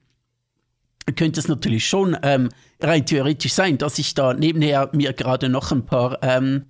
könnte 1.13 1.39
es 1.39 1.47
natürlich 1.47 1.87
schon 1.87 2.17
ähm, 2.23 2.49
rein 2.79 3.05
theoretisch 3.05 3.53
sein, 3.53 3.77
dass 3.77 3.99
ich 3.99 4.13
da 4.13 4.33
nebenher 4.33 4.89
mir 4.93 5.13
gerade 5.13 5.49
noch 5.49 5.71
ein 5.71 5.85
paar 5.85 6.19
ähm, 6.21 6.65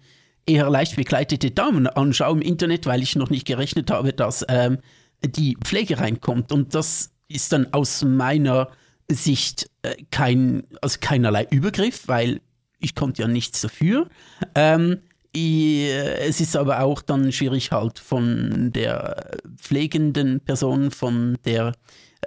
eher 0.46 0.70
leicht 0.70 0.96
bekleidete 0.96 1.52
Damen 1.52 1.88
anschaue 1.88 2.34
im 2.34 2.42
Internet, 2.42 2.86
weil 2.86 3.04
ich 3.04 3.16
noch 3.16 3.30
nicht 3.30 3.46
gerechnet 3.46 3.92
habe, 3.92 4.14
dass 4.14 4.46
ähm, 4.50 4.80
die 5.24 5.58
Pflege 5.64 6.00
reinkommt. 6.00 6.52
Und 6.52 6.74
das 6.76 7.12
ist 7.28 7.54
dann 7.54 7.72
aus 7.74 8.04
meiner 8.04 8.70
Sicht 9.12 9.70
äh, 9.82 9.96
kein, 10.12 10.64
also 10.82 10.98
keinerlei 11.00 11.48
Übergriff, 11.50 12.08
weil 12.08 12.42
ich 12.80 12.96
konnte 12.96 13.22
ja 13.22 13.28
nichts 13.28 13.62
dafür. 13.62 14.08
Ähm, 14.56 15.00
ich, 15.32 15.88
es 15.88 16.42
ist 16.42 16.56
aber 16.56 16.82
auch 16.82 17.02
dann 17.02 17.32
schwierig 17.32 17.72
halt 17.72 18.00
von 18.00 18.72
der 18.74 19.38
pflegenden 19.58 20.40
Person, 20.40 20.90
von 20.90 21.38
der 21.46 21.74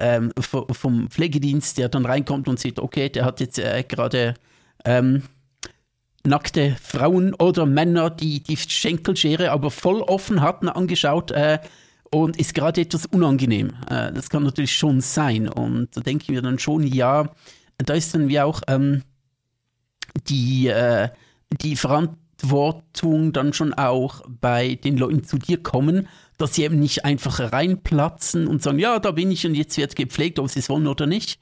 ähm, 0.00 0.32
vom 0.40 1.10
Pflegedienst, 1.10 1.78
der 1.78 1.88
dann 1.88 2.06
reinkommt 2.06 2.48
und 2.48 2.58
sieht, 2.58 2.78
okay, 2.78 3.08
der 3.08 3.24
hat 3.24 3.40
jetzt 3.40 3.58
äh, 3.58 3.84
gerade 3.86 4.34
ähm, 4.84 5.22
nackte 6.24 6.76
Frauen 6.80 7.34
oder 7.34 7.66
Männer, 7.66 8.10
die 8.10 8.42
die 8.42 8.56
Schenkelschere 8.56 9.50
aber 9.50 9.70
voll 9.70 10.00
offen 10.02 10.40
hatten, 10.40 10.68
angeschaut 10.68 11.30
äh, 11.32 11.58
und 12.10 12.36
ist 12.38 12.54
gerade 12.54 12.82
etwas 12.82 13.06
unangenehm. 13.06 13.72
Äh, 13.90 14.12
das 14.12 14.30
kann 14.30 14.42
natürlich 14.42 14.76
schon 14.76 15.00
sein. 15.00 15.48
Und 15.48 15.96
da 15.96 16.00
denke 16.00 16.24
ich 16.24 16.30
mir 16.30 16.42
dann 16.42 16.58
schon, 16.58 16.86
ja, 16.86 17.30
da 17.78 17.94
ist 17.94 18.14
dann 18.14 18.28
wie 18.28 18.40
auch 18.40 18.62
ähm, 18.68 19.02
die, 20.28 20.68
äh, 20.68 21.08
die 21.60 21.76
Verantwortung 21.76 22.21
dann 22.42 23.52
schon 23.52 23.74
auch 23.74 24.22
bei 24.40 24.74
den 24.76 24.96
Leuten 24.96 25.24
zu 25.24 25.38
dir 25.38 25.62
kommen, 25.62 26.08
dass 26.38 26.54
sie 26.54 26.64
eben 26.64 26.78
nicht 26.78 27.04
einfach 27.04 27.52
reinplatzen 27.52 28.46
und 28.48 28.62
sagen, 28.62 28.78
ja, 28.78 28.98
da 28.98 29.12
bin 29.12 29.30
ich 29.30 29.46
und 29.46 29.54
jetzt 29.54 29.76
wird 29.76 29.96
gepflegt, 29.96 30.38
ob 30.38 30.48
sie 30.48 30.58
es 30.58 30.68
wollen 30.68 30.86
oder 30.86 31.06
nicht. 31.06 31.38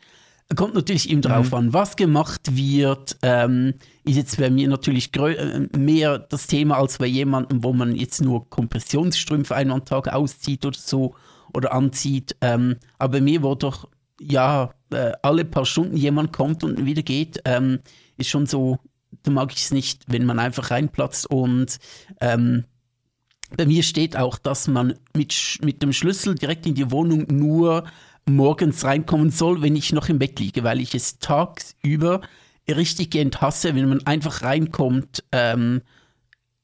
Kommt 0.56 0.74
natürlich 0.74 1.08
eben 1.08 1.22
drauf 1.22 1.52
mhm. 1.52 1.56
an, 1.56 1.72
was 1.72 1.94
gemacht 1.94 2.56
wird. 2.56 3.16
Ähm, 3.22 3.74
ist 4.04 4.16
jetzt 4.16 4.36
bei 4.36 4.50
mir 4.50 4.68
natürlich 4.68 5.14
äh, 5.16 5.68
mehr 5.76 6.18
das 6.18 6.48
Thema 6.48 6.78
als 6.78 6.98
bei 6.98 7.06
jemandem, 7.06 7.62
wo 7.62 7.72
man 7.72 7.94
jetzt 7.94 8.20
nur 8.20 8.50
Kompressionsstrümpfe 8.50 9.54
einmal 9.54 9.78
am 9.78 9.84
Tag 9.84 10.12
auszieht 10.12 10.66
oder 10.66 10.78
so 10.78 11.14
oder 11.54 11.72
anzieht. 11.72 12.36
Ähm, 12.40 12.76
aber 12.98 13.12
bei 13.12 13.20
mir, 13.20 13.42
wo 13.44 13.54
doch 13.54 13.88
ja 14.20 14.70
äh, 14.92 15.12
alle 15.22 15.44
paar 15.44 15.66
Stunden 15.66 15.96
jemand 15.96 16.32
kommt 16.32 16.64
und 16.64 16.84
wieder 16.84 17.02
geht, 17.02 17.40
ähm, 17.44 17.78
ist 18.16 18.28
schon 18.28 18.46
so, 18.46 18.78
da 19.22 19.30
mag 19.30 19.52
ich 19.52 19.62
es 19.62 19.70
nicht, 19.72 20.04
wenn 20.06 20.24
man 20.24 20.38
einfach 20.38 20.70
reinplatzt 20.70 21.28
und 21.30 21.78
ähm, 22.20 22.64
bei 23.56 23.66
mir 23.66 23.82
steht 23.82 24.16
auch, 24.16 24.38
dass 24.38 24.68
man 24.68 24.94
mit, 25.14 25.58
mit 25.62 25.82
dem 25.82 25.92
Schlüssel 25.92 26.36
direkt 26.36 26.66
in 26.66 26.74
die 26.74 26.90
Wohnung 26.90 27.26
nur 27.28 27.84
morgens 28.26 28.84
reinkommen 28.84 29.30
soll, 29.30 29.60
wenn 29.62 29.74
ich 29.74 29.92
noch 29.92 30.08
im 30.08 30.18
Bett 30.18 30.38
liege, 30.38 30.62
weil 30.62 30.80
ich 30.80 30.94
es 30.94 31.18
tagsüber 31.18 32.20
richtig 32.68 33.14
enthasse, 33.16 33.74
wenn 33.74 33.88
man 33.88 34.06
einfach 34.06 34.42
reinkommt. 34.42 35.24
Ähm, 35.32 35.82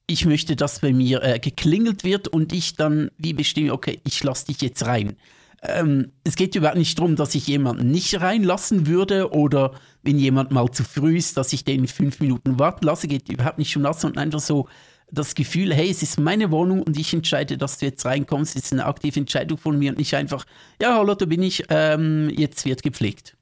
ich 0.07 0.25
möchte, 0.25 0.55
dass 0.55 0.81
bei 0.81 0.93
mir 0.93 1.23
äh, 1.23 1.39
geklingelt 1.41 2.05
wird 2.05 2.29
und 2.29 2.53
ich 2.53 2.75
dann 2.75 3.11
wie 3.19 3.33
bestimme, 3.33 3.73
okay, 3.73 4.01
ich 4.05 4.23
lasse 4.23 4.47
dich 4.47 4.61
jetzt 4.61 4.87
rein. 4.87 5.17
Ähm, 5.63 6.13
es 6.25 6.37
geht 6.37 6.55
überhaupt 6.55 6.79
nicht 6.79 6.99
darum, 6.99 7.17
dass 7.17 7.35
ich 7.35 7.47
jemanden 7.47 7.91
nicht 7.91 8.21
reinlassen 8.21 8.87
würde 8.87 9.33
oder 9.33 9.73
wenn 10.03 10.19
jemand 10.19 10.51
mal 10.51 10.71
zu 10.71 10.85
früh 10.85 11.17
ist, 11.17 11.37
dass 11.37 11.53
ich 11.53 11.65
den 11.65 11.87
fünf 11.89 12.21
Minuten 12.21 12.59
warten 12.59 12.85
lasse, 12.87 13.09
geht 13.09 13.29
überhaupt 13.29 13.59
nicht 13.59 13.77
um 13.77 13.83
das, 13.83 14.01
sondern 14.01 14.25
einfach 14.25 14.41
so 14.41 14.69
das 15.11 15.35
Gefühl, 15.35 15.73
hey, 15.73 15.91
es 15.91 16.03
ist 16.03 16.19
meine 16.19 16.51
Wohnung 16.51 16.83
und 16.83 16.99
ich 16.99 17.13
entscheide, 17.15 17.57
dass 17.57 17.79
du 17.79 17.87
jetzt 17.87 18.05
reinkommst. 18.05 18.57
Es 18.57 18.65
ist 18.65 18.73
eine 18.73 18.87
aktive 18.87 19.21
Entscheidung 19.21 19.59
von 19.59 19.79
mir 19.79 19.91
und 19.91 19.99
nicht 19.99 20.15
einfach, 20.15 20.45
ja, 20.81 20.97
hallo, 20.97 21.15
da 21.15 21.27
bin 21.27 21.43
ich, 21.43 21.65
ähm, 21.69 22.31
jetzt 22.31 22.65
wird 22.65 22.83
gepflegt. 22.83 23.36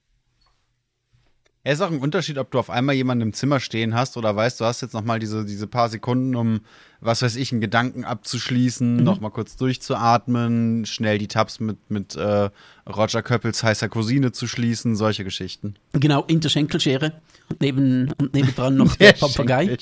Es 1.66 1.78
ist 1.78 1.80
auch 1.80 1.90
ein 1.90 1.98
Unterschied, 1.98 2.36
ob 2.36 2.50
du 2.50 2.58
auf 2.58 2.68
einmal 2.68 2.94
jemanden 2.94 3.22
im 3.22 3.32
Zimmer 3.32 3.58
stehen 3.58 3.94
hast 3.94 4.18
oder 4.18 4.36
weißt, 4.36 4.60
du 4.60 4.66
hast 4.66 4.82
jetzt 4.82 4.92
nochmal 4.92 5.18
diese, 5.18 5.46
diese 5.46 5.66
paar 5.66 5.88
Sekunden, 5.88 6.36
um, 6.36 6.60
was 7.00 7.22
weiß 7.22 7.36
ich, 7.36 7.52
einen 7.52 7.62
Gedanken 7.62 8.04
abzuschließen, 8.04 8.98
mhm. 8.98 9.02
nochmal 9.02 9.30
kurz 9.30 9.56
durchzuatmen, 9.56 10.84
schnell 10.84 11.16
die 11.16 11.26
Tabs 11.26 11.60
mit, 11.60 11.78
mit 11.90 12.16
äh, 12.16 12.50
Roger 12.86 13.22
Köppels 13.22 13.62
heißer 13.62 13.88
Cousine 13.88 14.32
zu 14.32 14.46
schließen, 14.46 14.94
solche 14.94 15.24
Geschichten. 15.24 15.76
Genau, 15.94 16.24
in 16.24 16.40
der 16.40 16.50
Schenkelschere. 16.50 17.14
Und, 17.48 17.62
neben, 17.62 18.12
und 18.18 18.34
nebendran 18.34 18.76
noch 18.76 18.94
der, 18.96 19.14
der 19.14 19.20
Papagei. 19.20 19.78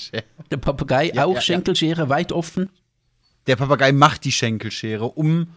Der 0.52 0.56
Papagei, 0.58 1.10
ja, 1.12 1.24
auch 1.24 1.34
ja, 1.34 1.40
Schenkelschere, 1.40 2.02
ja. 2.02 2.08
weit 2.08 2.30
offen. 2.30 2.70
Der 3.48 3.56
Papagei 3.56 3.90
macht 3.90 4.24
die 4.24 4.32
Schenkelschere 4.32 5.06
um 5.06 5.48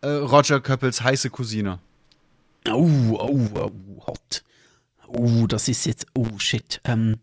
äh, 0.00 0.06
Roger 0.06 0.60
Köppels 0.60 1.02
heiße 1.02 1.28
Cousine. 1.30 1.80
Oh, 2.68 2.88
oh, 3.18 3.48
oh, 3.54 3.70
hot 4.06 4.44
oh, 5.08 5.46
das 5.46 5.68
ist 5.68 5.86
jetzt, 5.86 6.06
oh 6.14 6.38
shit. 6.38 6.80
Ähm, 6.84 7.18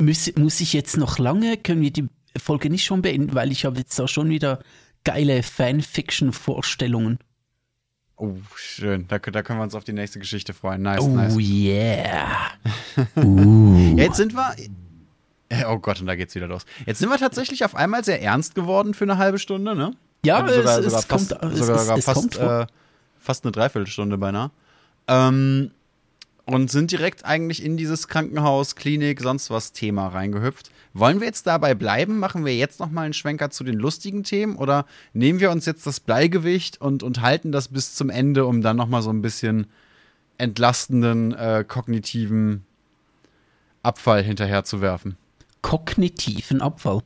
muss, 0.00 0.34
muss 0.36 0.60
ich 0.60 0.72
jetzt 0.72 0.96
noch 0.96 1.18
lange, 1.18 1.56
können 1.56 1.82
wir 1.82 1.92
die 1.92 2.08
Folge 2.36 2.70
nicht 2.70 2.84
schon 2.84 3.02
beenden, 3.02 3.34
weil 3.34 3.52
ich 3.52 3.64
habe 3.64 3.78
jetzt 3.78 4.00
auch 4.00 4.08
schon 4.08 4.30
wieder 4.30 4.60
geile 5.04 5.42
Fanfiction-Vorstellungen. 5.42 7.18
Oh, 8.16 8.36
schön. 8.54 9.06
Da, 9.08 9.18
da, 9.18 9.42
können 9.42 9.58
wir 9.58 9.62
uns 9.62 9.74
auf 9.74 9.84
die 9.84 9.94
nächste 9.94 10.18
Geschichte 10.18 10.52
freuen. 10.52 10.82
Nice, 10.82 11.00
oh, 11.00 11.08
nice. 11.08 11.36
yeah. 11.38 12.50
uh. 13.16 13.96
jetzt 13.96 14.16
sind 14.16 14.34
wir. 14.34 14.54
Oh 15.66 15.78
Gott, 15.78 16.00
und 16.00 16.06
da 16.06 16.14
geht's 16.14 16.34
wieder 16.34 16.46
los. 16.46 16.66
Jetzt 16.84 16.98
sind 16.98 17.08
wir 17.08 17.16
tatsächlich 17.16 17.64
auf 17.64 17.74
einmal 17.74 18.04
sehr 18.04 18.22
ernst 18.22 18.54
geworden 18.54 18.92
für 18.92 19.04
eine 19.04 19.16
halbe 19.16 19.38
Stunde, 19.38 19.74
ne? 19.74 19.96
Ja, 20.24 20.36
also 20.36 20.54
sogar, 20.54 20.78
es, 20.78 20.84
sogar 20.84 20.98
es 20.98 21.06
fast, 21.06 21.08
kommt, 21.08 21.56
sogar, 21.56 21.80
es, 21.80 21.98
es 21.98 22.04
fast, 22.04 22.20
kommt 22.20 22.36
äh, 22.36 22.66
fast 23.18 23.44
eine 23.44 23.52
Dreiviertelstunde 23.52 24.18
beinahe. 24.18 24.50
Ähm, 25.08 25.70
und 26.46 26.70
sind 26.70 26.90
direkt 26.90 27.24
eigentlich 27.24 27.64
in 27.64 27.76
dieses 27.76 28.08
Krankenhaus, 28.08 28.76
Klinik, 28.76 29.20
sonst 29.20 29.50
was 29.50 29.72
Thema 29.72 30.08
reingehüpft. 30.08 30.70
Wollen 30.92 31.20
wir 31.20 31.26
jetzt 31.26 31.46
dabei 31.46 31.74
bleiben? 31.74 32.18
Machen 32.18 32.44
wir 32.44 32.56
jetzt 32.56 32.80
noch 32.80 32.90
mal 32.90 33.02
einen 33.02 33.14
Schwenker 33.14 33.50
zu 33.50 33.62
den 33.62 33.76
lustigen 33.76 34.24
Themen 34.24 34.56
oder 34.56 34.86
nehmen 35.12 35.38
wir 35.38 35.50
uns 35.50 35.66
jetzt 35.66 35.86
das 35.86 36.00
Bleigewicht 36.00 36.80
und, 36.80 37.02
und 37.02 37.20
halten 37.20 37.52
das 37.52 37.68
bis 37.68 37.94
zum 37.94 38.10
Ende, 38.10 38.46
um 38.46 38.62
dann 38.62 38.76
noch 38.76 38.88
mal 38.88 39.02
so 39.02 39.10
ein 39.10 39.22
bisschen 39.22 39.66
entlastenden 40.38 41.32
äh, 41.32 41.64
kognitiven 41.66 42.64
Abfall 43.82 44.22
hinterherzuwerfen? 44.22 45.16
Kognitiven 45.62 46.60
Abfall. 46.60 47.02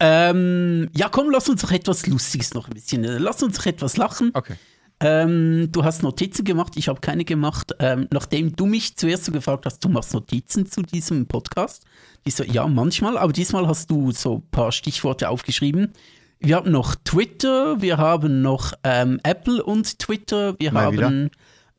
Ähm, 0.00 0.90
ja, 0.92 1.08
komm, 1.08 1.30
lass 1.30 1.48
uns 1.48 1.62
doch 1.62 1.72
etwas 1.72 2.06
Lustiges 2.06 2.54
noch 2.54 2.68
ein 2.68 2.74
bisschen. 2.74 3.02
Lass 3.02 3.42
uns 3.42 3.56
doch 3.56 3.66
etwas 3.66 3.96
lachen. 3.96 4.30
Okay. 4.34 4.56
Ähm, 5.00 5.68
du 5.70 5.84
hast 5.84 6.02
Notizen 6.02 6.44
gemacht, 6.44 6.72
ich 6.76 6.88
habe 6.88 7.00
keine 7.00 7.24
gemacht. 7.24 7.72
Ähm, 7.78 8.08
nachdem 8.10 8.56
du 8.56 8.66
mich 8.66 8.96
zuerst 8.96 9.24
so 9.24 9.32
gefragt 9.32 9.64
hast, 9.66 9.84
du 9.84 9.88
machst 9.88 10.12
Notizen 10.12 10.66
zu 10.66 10.82
diesem 10.82 11.26
Podcast. 11.26 11.84
Ich 12.24 12.34
so, 12.34 12.42
ja, 12.42 12.66
manchmal, 12.66 13.16
aber 13.16 13.32
diesmal 13.32 13.68
hast 13.68 13.90
du 13.90 14.10
so 14.10 14.36
ein 14.36 14.50
paar 14.50 14.72
Stichworte 14.72 15.28
aufgeschrieben. 15.28 15.92
Wir 16.40 16.56
haben 16.56 16.70
noch 16.70 16.94
Twitter, 16.94 17.80
wir 17.80 17.98
haben 17.98 18.42
noch 18.42 18.72
ähm, 18.84 19.20
Apple 19.22 19.62
und 19.62 19.98
Twitter, 19.98 20.58
wir 20.58 20.72
Mal 20.72 20.84
haben 20.84 20.96
wieder. 20.96 21.30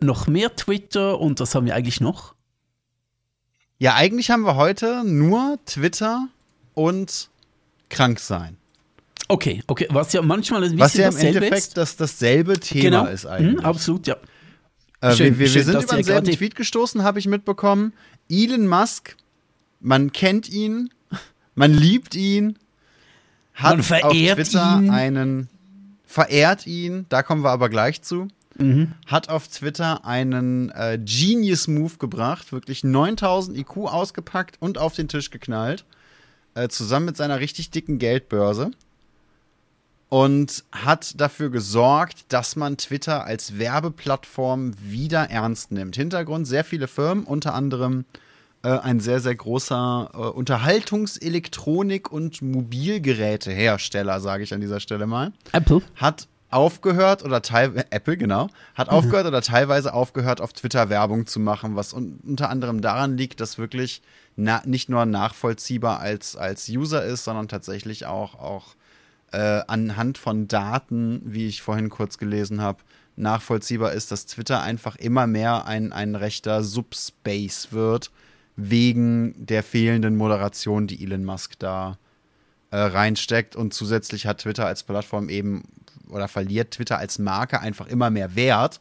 noch 0.02 0.28
mehr 0.28 0.56
Twitter 0.56 1.20
und 1.20 1.40
was 1.40 1.56
haben 1.56 1.66
wir 1.66 1.76
eigentlich 1.76 2.02
noch? 2.02 2.36
Ja, 3.78 3.96
eigentlich 3.96 4.30
haben 4.32 4.42
wir 4.42 4.56
heute 4.56 5.04
nur 5.06 5.58
Twitter 5.66 6.28
und 6.74 7.30
krank 7.90 8.20
sein. 8.20 8.59
Okay, 9.32 9.62
okay, 9.68 9.88
was 9.92 10.12
ja 10.12 10.24
manchmal 10.24 10.64
ein 10.64 10.76
bisschen 10.76 10.80
was 10.80 10.94
ja 10.96 11.10
im 11.10 11.18
Endeffekt 11.18 11.54
ist. 11.54 11.78
Das, 11.78 11.96
dasselbe 11.96 12.60
Thema 12.60 12.84
genau. 12.84 13.06
ist 13.06 13.26
mhm, 13.26 13.30
eigentlich. 13.30 13.58
Mhm, 13.58 13.66
absolut, 13.66 14.08
ja. 14.08 14.18
Äh, 15.02 15.14
schön, 15.14 15.38
wir, 15.38 15.48
wir, 15.48 15.54
wir 15.54 15.64
sind 15.64 15.84
über 15.84 15.96
denselben 15.96 16.32
Tweet 16.32 16.56
gestoßen, 16.56 17.04
habe 17.04 17.20
ich 17.20 17.28
mitbekommen. 17.28 17.94
Elon 18.28 18.68
Musk, 18.68 19.16
man 19.82 20.12
kennt 20.12 20.50
ihn, 20.50 20.90
man 21.54 21.72
liebt 21.72 22.16
ihn, 22.16 22.58
hat 23.54 23.78
man 23.88 24.02
auf 24.02 24.14
Twitter 24.14 24.80
ihn. 24.82 24.90
einen 24.90 25.50
verehrt 26.08 26.66
ihn, 26.66 27.06
da 27.10 27.22
kommen 27.22 27.44
wir 27.44 27.52
aber 27.52 27.70
gleich 27.70 28.02
zu. 28.02 28.30
Mhm. 28.58 28.94
Hat 29.06 29.30
auf 29.30 29.48
Twitter 29.48 30.06
einen 30.06 30.72
äh, 30.72 31.00
Genius 31.00 31.68
Move 31.68 31.98
gebracht, 32.00 32.52
wirklich 32.52 32.84
9000 32.84 33.56
IQ 33.60 33.78
ausgepackt 33.78 34.58
und 34.60 34.80
auf 34.80 34.96
den 34.96 35.08
Tisch 35.08 35.30
geknallt, 35.30 35.86
äh, 36.56 36.68
zusammen 36.68 37.06
mit 37.06 37.16
seiner 37.16 37.40
richtig 37.40 37.70
dicken 37.70 38.00
Geldbörse 38.00 38.72
und 40.10 40.64
hat 40.72 41.20
dafür 41.22 41.52
gesorgt, 41.52 42.26
dass 42.30 42.56
man 42.56 42.78
Twitter 42.78 43.26
als 43.26 43.60
Werbeplattform 43.60 44.74
wieder 44.82 45.30
ernst 45.30 45.72
nimmt. 45.72 45.96
Hintergrund 45.96 46.48
sehr 46.48 46.64
viele 46.64 46.88
Firmen, 46.88 47.24
unter 47.24 47.54
anderem 47.54 48.06
äh, 48.64 48.70
ein 48.70 49.00
sehr, 49.00 49.20
sehr 49.20 49.36
großer 49.36 50.10
äh, 50.14 50.18
Unterhaltungselektronik- 50.18 52.10
und 52.10 52.42
Mobilgerätehersteller, 52.42 54.20
sage 54.20 54.44
ich 54.44 54.54
an 54.54 54.62
dieser 54.62 54.80
Stelle 54.80 55.06
mal. 55.06 55.32
Apple. 55.52 55.82
Hat 55.96 56.28
aufgehört 56.50 57.24
oder 57.24 57.44
teilweise, 57.44 57.86
Apple, 57.92 58.18
genau, 58.18 58.50
hat 58.74 58.90
aufgehört 58.90 59.28
oder 59.28 59.42
teilweise 59.42 59.94
aufgehört, 59.94 60.42
auf 60.42 60.54
Twitter 60.54 60.90
Werbung 60.90 61.28
zu 61.28 61.40
machen, 61.40 61.76
was 61.76 61.94
un 61.94 62.20
unter 62.26 62.50
anderem 62.50 62.82
daran 62.82 63.18
liegt, 63.18 63.40
dass 63.40 63.60
wirklich 63.60 64.02
nicht 64.36 64.90
nur 64.90 65.06
nachvollziehbar 65.06 66.00
als, 66.00 66.36
als 66.36 66.68
User 66.70 67.04
ist, 67.04 67.26
sondern 67.26 67.50
tatsächlich 67.50 68.06
auch, 68.08 68.36
auch 68.36 68.76
äh, 69.32 69.62
anhand 69.68 70.18
von 70.18 70.48
Daten, 70.48 71.22
wie 71.26 71.48
ich 71.48 71.62
vorhin 71.62 71.90
kurz 71.90 72.18
gelesen 72.18 72.62
habe, 72.62 72.84
nachvollziehbar 73.16 73.94
ist, 73.94 74.12
dass 74.12 74.26
Twitter 74.26 74.62
einfach 74.62 74.96
immer 74.96 75.28
mehr 75.28 75.66
ein, 75.66 75.92
ein 75.92 76.16
rechter 76.16 76.64
Subspace 76.64 77.72
wird, 77.72 78.12
wegen 78.56 79.34
der 79.38 79.64
fehlenden 79.64 80.18
Moderation, 80.18 80.88
die 80.88 81.04
Elon 81.04 81.26
Musk 81.26 81.60
da 81.60 81.98
äh, 82.72 82.78
reinsteckt. 82.78 83.56
Und 83.56 83.74
zusätzlich 83.74 84.26
hat 84.26 84.40
Twitter 84.42 84.66
als 84.66 84.84
Plattform 84.84 85.30
eben 85.30 85.64
oder 86.10 86.28
verliert 86.28 86.72
Twitter 86.72 86.98
als 86.98 87.20
Marke 87.20 87.60
einfach 87.60 87.88
immer 87.88 88.10
mehr 88.10 88.36
Wert. 88.36 88.80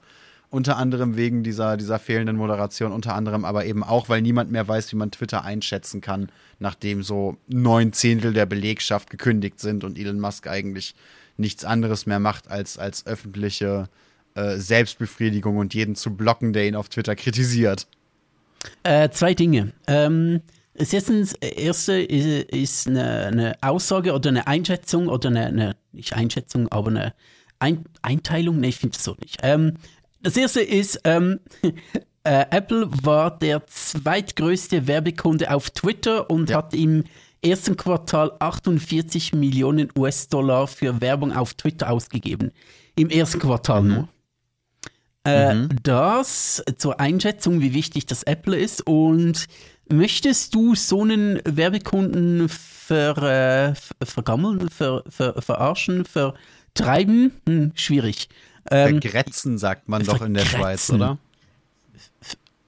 Unter 0.50 0.78
anderem 0.78 1.16
wegen 1.16 1.42
dieser, 1.42 1.76
dieser 1.76 1.98
fehlenden 1.98 2.36
Moderation, 2.36 2.92
unter 2.92 3.14
anderem 3.14 3.44
aber 3.44 3.66
eben 3.66 3.84
auch, 3.84 4.08
weil 4.08 4.22
niemand 4.22 4.50
mehr 4.50 4.66
weiß, 4.66 4.90
wie 4.92 4.96
man 4.96 5.10
Twitter 5.10 5.44
einschätzen 5.44 6.00
kann, 6.00 6.30
nachdem 6.58 7.02
so 7.02 7.36
neun 7.48 7.92
Zehntel 7.92 8.32
der 8.32 8.46
Belegschaft 8.46 9.10
gekündigt 9.10 9.60
sind 9.60 9.84
und 9.84 9.98
Elon 9.98 10.20
Musk 10.20 10.46
eigentlich 10.46 10.94
nichts 11.36 11.64
anderes 11.64 12.06
mehr 12.06 12.18
macht, 12.18 12.50
als, 12.50 12.78
als 12.78 13.06
öffentliche 13.06 13.88
äh, 14.34 14.56
Selbstbefriedigung 14.56 15.56
und 15.56 15.74
jeden 15.74 15.96
zu 15.96 16.14
blocken, 16.16 16.52
der 16.52 16.66
ihn 16.66 16.76
auf 16.76 16.88
Twitter 16.88 17.16
kritisiert. 17.16 17.86
Äh, 18.82 19.10
zwei 19.10 19.34
Dinge. 19.34 19.72
Ähm, 19.86 20.40
erstens, 20.74 21.34
erste 21.34 22.00
ist, 22.00 22.50
ist 22.50 22.88
eine, 22.88 23.26
eine, 23.26 23.56
Aussage 23.62 24.12
oder 24.12 24.30
eine 24.30 24.46
Einschätzung 24.46 25.08
oder 25.08 25.28
eine, 25.28 25.46
eine 25.46 25.76
nicht 25.92 26.12
Einschätzung, 26.12 26.68
aber 26.68 26.88
eine 26.88 27.14
Ein 27.58 27.84
Einteilung. 28.02 28.60
Nee, 28.60 28.68
ich 28.68 28.76
finde 28.76 28.96
es 28.96 29.04
so 29.04 29.16
nicht. 29.20 29.38
Ähm, 29.42 29.74
das 30.22 30.36
erste 30.36 30.60
ist, 30.60 31.00
ähm, 31.04 31.40
äh, 32.24 32.44
Apple 32.50 32.88
war 33.02 33.38
der 33.38 33.66
zweitgrößte 33.66 34.86
Werbekunde 34.86 35.50
auf 35.50 35.70
Twitter 35.70 36.30
und 36.30 36.50
ja. 36.50 36.58
hat 36.58 36.74
im 36.74 37.04
ersten 37.42 37.76
Quartal 37.76 38.32
48 38.38 39.32
Millionen 39.32 39.88
US-Dollar 39.96 40.66
für 40.66 41.00
Werbung 41.00 41.32
auf 41.32 41.54
Twitter 41.54 41.90
ausgegeben. 41.90 42.50
Im 42.96 43.10
ersten 43.10 43.38
Quartal 43.38 43.82
mhm. 43.82 43.88
nur. 43.88 44.08
Äh, 45.24 45.54
mhm. 45.54 45.68
Das 45.82 46.62
zur 46.78 47.00
Einschätzung, 47.00 47.60
wie 47.60 47.74
wichtig 47.74 48.06
das 48.06 48.22
Apple 48.24 48.56
ist. 48.56 48.86
Und 48.86 49.46
möchtest 49.90 50.54
du 50.54 50.74
so 50.74 51.02
einen 51.02 51.40
Werbekunden 51.44 52.48
ver, 52.48 53.72
äh, 53.72 54.04
vergammeln, 54.04 54.68
ver, 54.68 55.04
ver, 55.08 55.40
verarschen, 55.40 56.04
vertreiben? 56.04 57.32
Hm, 57.46 57.72
schwierig. 57.74 58.28
Ähm, 58.70 59.00
vergrätzen 59.00 59.58
sagt 59.58 59.88
man 59.88 60.04
doch 60.04 60.22
in 60.22 60.34
der 60.34 60.44
Schweiz, 60.44 60.90
oder? 60.90 61.18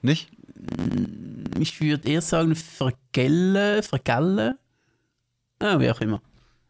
Nicht? 0.03 0.31
Ich 1.59 1.81
würde 1.81 2.09
eher 2.09 2.23
sagen, 2.23 2.55
vergelle, 2.55 3.83
vergalle. 3.83 4.59
Ah, 5.59 5.79
wie 5.79 5.91
auch 5.91 6.01
immer. 6.01 6.23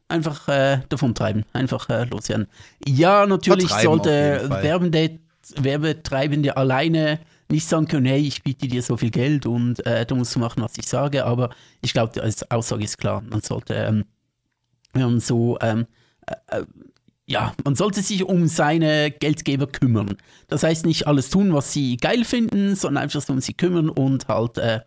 Einfach 0.09 0.49
äh, 0.49 0.81
davon 0.89 1.15
treiben, 1.15 1.45
einfach 1.53 1.89
äh, 1.89 2.05
loswerden. 2.05 2.49
Ja, 2.85 3.27
natürlich 3.27 3.71
sollte 3.71 4.49
Werbende 4.51 5.21
Werbetreibende 5.57 6.57
alleine 6.57 7.21
nicht 7.51 7.67
sagen 7.67 7.89
können, 7.89 8.07
hey, 8.07 8.21
ich 8.21 8.43
biete 8.43 8.69
dir 8.69 8.83
so 8.83 8.97
viel 8.97 9.11
Geld 9.11 9.47
und 9.47 9.85
äh, 9.87 10.07
du 10.07 10.15
musst 10.15 10.37
machen, 10.37 10.63
was 10.63 10.79
ich 10.79 10.87
sage. 10.87 11.25
Aber 11.25 11.51
ich 11.81 11.93
glaube, 11.93 12.23
als 12.23 12.49
Aussage 12.51 12.85
ist 12.85 12.99
klar, 12.99 13.23
man 13.29 13.41
sollte, 13.41 13.75
ähm, 13.75 14.05
wenn 14.93 15.03
man 15.03 15.21
so, 15.21 15.59
ähm, 15.61 15.87
äh, 16.27 16.59
äh, 16.59 16.65
ja, 17.31 17.55
man 17.65 17.77
sollte 17.77 18.03
sich 18.03 18.25
um 18.25 18.49
seine 18.49 19.11
Geldgeber 19.11 19.67
kümmern. 19.67 20.17
Das 20.49 20.63
heißt 20.63 20.85
nicht 20.85 21.07
alles 21.07 21.31
tun, 21.31 21.53
was 21.53 21.73
sie 21.73 21.97
geil 21.97 22.25
finden, 22.25 22.75
sondern 22.75 23.05
einfach 23.05 23.27
um 23.29 23.41
sie 23.41 23.55
kümmern 23.55 23.89
und 23.89 24.29
halt 24.29 24.59
äh, 24.59 24.81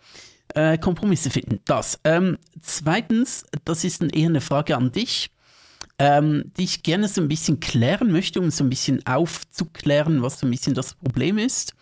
äh, 0.54 0.78
Kompromisse 0.78 1.30
finden. 1.30 1.60
Das. 1.66 2.00
Ähm, 2.04 2.38
zweitens, 2.62 3.46
das 3.64 3.84
ist 3.84 4.04
eher 4.04 4.28
eine 4.28 4.42
Frage 4.42 4.76
an 4.76 4.92
dich 4.92 5.30
ähm, 6.00 6.52
die 6.58 6.64
ich 6.64 6.84
gerne 6.84 7.08
so 7.08 7.22
ein 7.22 7.28
bisschen 7.28 7.60
klären 7.60 8.12
möchte, 8.12 8.40
um 8.40 8.50
so 8.52 8.64
ein 8.64 8.70
bisschen 8.70 9.06
aufzuklären, 9.06 10.22
was 10.22 10.40
so 10.40 10.48
ein 10.48 10.52
bisschen 10.52 10.74
das 10.74 10.96
Problem 10.96 11.38
ist. 11.38 11.74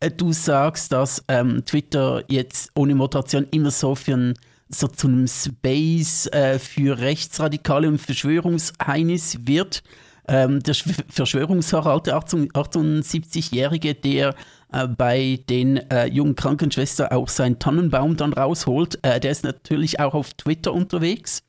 Äh, 0.00 0.10
du 0.10 0.32
sagst, 0.32 0.92
dass 0.92 1.24
ähm, 1.28 1.64
Twitter 1.66 2.22
jetzt 2.28 2.70
ohne 2.74 2.94
Moderation 2.94 3.46
immer 3.50 3.70
so 3.70 3.94
für 3.94 4.14
ein 4.14 4.34
so 4.68 4.88
zu 4.88 5.08
einem 5.08 5.26
Space 5.26 6.26
äh, 6.26 6.58
für 6.58 6.98
Rechtsradikale 6.98 7.88
und 7.88 7.98
Verschwörungsheinis 7.98 9.38
wird. 9.46 9.82
Ähm, 10.30 10.62
der 10.62 10.74
Verschwörungsharald, 11.08 12.06
der 12.06 12.18
78-Jährige, 12.18 13.94
der 13.94 14.34
äh, 14.72 14.86
bei 14.86 15.40
den 15.48 15.78
äh, 15.90 16.06
jungen 16.06 16.36
Krankenschwestern 16.36 17.08
auch 17.08 17.28
seinen 17.28 17.58
Tannenbaum 17.58 18.16
dann 18.16 18.34
rausholt, 18.34 18.98
äh, 19.02 19.20
der 19.20 19.30
ist 19.30 19.44
natürlich 19.44 20.00
auch 20.00 20.12
auf 20.12 20.34
Twitter 20.34 20.74
unterwegs 20.74 21.42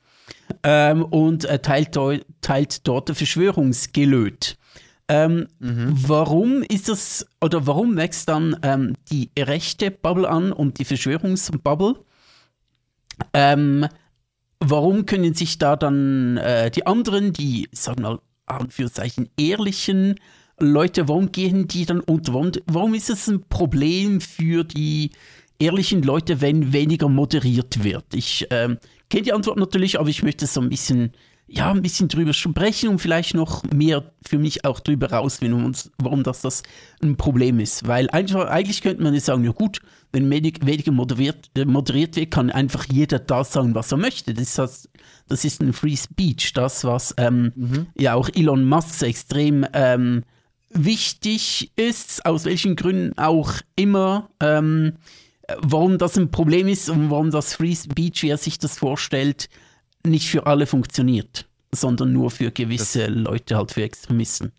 ähm, 0.64 1.04
und 1.04 1.44
äh, 1.46 1.60
teilt, 1.60 1.98
teilt 2.42 2.88
dort 2.88 3.10
Verschwörungsgelöt. 3.10 4.58
Ähm, 5.10 5.48
mhm. 5.60 5.94
Warum 6.08 6.62
ist 6.62 6.88
das, 6.88 7.26
oder 7.42 7.66
warum 7.66 7.98
wächst 7.98 8.30
dann 8.30 8.56
ähm, 8.62 8.96
die 9.12 9.32
rechte 9.38 9.92
Bubble 9.92 10.30
an 10.30 10.54
und 10.54 10.80
die 10.80 10.86
Verschwörungsbubble? 10.86 11.96
Ähm, 13.34 13.88
warum 14.60 15.06
können 15.06 15.34
sich 15.34 15.58
da 15.58 15.76
dann 15.76 16.38
äh, 16.38 16.72
die 16.72 16.86
anderen, 16.86 17.34
die, 17.34 17.70
sagen 17.72 18.04
wir 18.04 18.10
mal, 18.10 18.20
Anführungszeichen, 18.46 19.30
ehrlichen 19.38 20.16
Leute, 20.60 21.08
warum 21.08 21.32
gehen 21.32 21.68
die 21.68 21.86
dann 21.86 22.00
unter? 22.00 22.34
Warum, 22.34 22.52
warum 22.66 22.94
ist 22.94 23.10
es 23.10 23.28
ein 23.28 23.44
Problem 23.48 24.20
für 24.22 24.64
die 24.64 25.12
ehrlichen 25.60 26.02
Leute, 26.02 26.42
wenn 26.42 26.74
weniger 26.74 27.08
moderiert 27.08 27.84
wird? 27.84 28.14
Ich 28.14 28.48
ähm, 28.50 28.78
kenne 29.10 29.24
die 29.24 29.34
Antwort 29.34 29.58
natürlich, 29.58 30.00
aber 30.00 30.10
ich 30.10 30.24
möchte 30.24 30.48
so 30.48 30.62
ein 30.62 30.70
bisschen, 30.70 31.14
ja, 31.52 31.72
ein 31.72 31.82
bisschen 31.82 32.08
drüber 32.08 32.34
sprechen 32.34 32.90
und 32.90 33.00
vielleicht 33.00 33.34
noch 33.34 33.64
mehr 33.64 34.12
für 34.26 34.38
mich 34.38 34.66
auch 34.66 34.80
drüber 34.80 35.12
rausfinden, 35.12 35.76
warum 35.98 36.24
das, 36.24 36.42
das 36.42 36.64
ein 37.02 37.18
Problem 37.18 37.60
ist. 37.60 37.88
Weil 37.88 38.10
einfach, 38.12 38.48
eigentlich 38.48 38.82
könnte 38.82 39.02
man 39.02 39.14
ja 39.14 39.20
sagen, 39.20 39.44
ja 39.44 39.52
gut, 39.52 39.82
wenn 40.12 40.30
weniger 40.30 40.92
moderiert, 40.92 41.50
moderiert 41.66 42.16
wird, 42.16 42.32
kann 42.32 42.50
einfach 42.50 42.86
jeder 42.92 43.20
da 43.20 43.44
sagen, 43.44 43.76
was 43.76 43.92
er 43.92 43.98
möchte. 43.98 44.34
Das, 44.34 44.56
das, 44.56 44.90
das 45.28 45.46
ist 45.46 45.62
ein 45.62 45.74
Free 45.74 45.96
Speech, 45.96 46.54
das, 46.54 46.84
was 46.84 47.14
ähm, 47.18 47.52
mhm. 47.56 47.88
ja 47.98 48.14
auch 48.14 48.30
Elon 48.34 48.66
Musk 48.66 49.02
extrem 49.04 49.66
ähm, 49.74 50.24
wichtig 50.72 51.72
ist, 51.76 52.26
aus 52.26 52.46
welchen 52.46 52.76
Gründen 52.76 53.18
auch 53.18 53.54
immer. 53.76 54.30
Ähm, 54.40 54.94
warum 55.58 55.98
das 55.98 56.18
ein 56.18 56.32
Problem 56.32 56.68
ist 56.68 56.90
und 56.90 57.10
warum 57.10 57.32
das 57.32 57.56
Free 57.56 57.76
Speech, 57.76 58.24
wie 58.24 58.30
er 58.30 58.38
sich 58.38 58.60
das 58.60 58.78
vorstellt, 58.78 59.50
nicht 60.06 60.30
für 60.30 60.46
alle 60.46 60.66
funktioniert, 60.66 61.48
sondern 61.74 62.14
nur 62.14 62.32
für 62.32 62.52
gewisse 62.52 63.08
das, 63.08 63.10
Leute, 63.10 63.58
halt 63.58 63.72
für 63.72 63.84
Extremisten. 63.84 64.52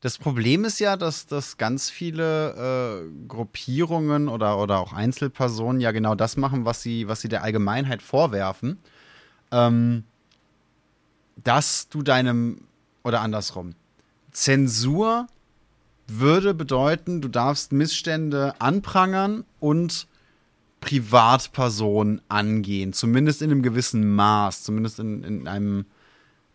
Das 0.00 0.18
Problem 0.18 0.64
ist 0.64 0.78
ja, 0.78 0.96
dass, 0.96 1.26
dass 1.26 1.56
ganz 1.56 1.90
viele 1.90 3.04
äh, 3.04 3.26
Gruppierungen 3.26 4.28
oder, 4.28 4.58
oder 4.58 4.78
auch 4.78 4.92
Einzelpersonen 4.92 5.80
ja 5.80 5.90
genau 5.90 6.14
das 6.14 6.36
machen, 6.36 6.64
was 6.64 6.82
sie, 6.82 7.08
was 7.08 7.22
sie 7.22 7.28
der 7.28 7.42
Allgemeinheit 7.42 8.02
vorwerfen. 8.02 8.78
Ähm, 9.50 10.04
dass 11.42 11.88
du 11.88 12.02
deinem, 12.02 12.60
oder 13.04 13.20
andersrum, 13.20 13.74
Zensur 14.32 15.26
würde 16.06 16.54
bedeuten, 16.54 17.20
du 17.20 17.28
darfst 17.28 17.72
Missstände 17.72 18.54
anprangern 18.60 19.44
und 19.60 20.06
Privatpersonen 20.86 22.22
angehen, 22.28 22.92
zumindest 22.92 23.42
in 23.42 23.50
einem 23.50 23.62
gewissen 23.62 24.14
Maß, 24.14 24.62
zumindest 24.62 25.00
in, 25.00 25.24
in 25.24 25.48
einem 25.48 25.86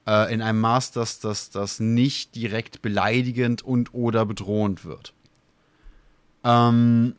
äh, 0.07 0.33
in 0.33 0.41
einem 0.41 0.61
Maß, 0.61 0.91
dass 0.91 1.19
das 1.19 1.79
nicht 1.81 2.33
direkt 2.35 2.81
beleidigend 2.81 3.61
und 3.61 3.93
oder 3.93 4.25
bedrohend 4.25 4.85
wird. 4.85 5.13
Ähm, 6.45 7.15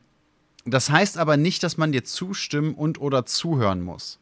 das 0.64 0.88
heißt 0.88 1.18
aber 1.18 1.36
nicht, 1.36 1.62
dass 1.62 1.76
man 1.76 1.92
dir 1.92 2.02
zustimmen 2.02 2.74
und 2.74 2.98
oder 2.98 3.26
zuhören 3.26 3.82
muss. 3.82 4.18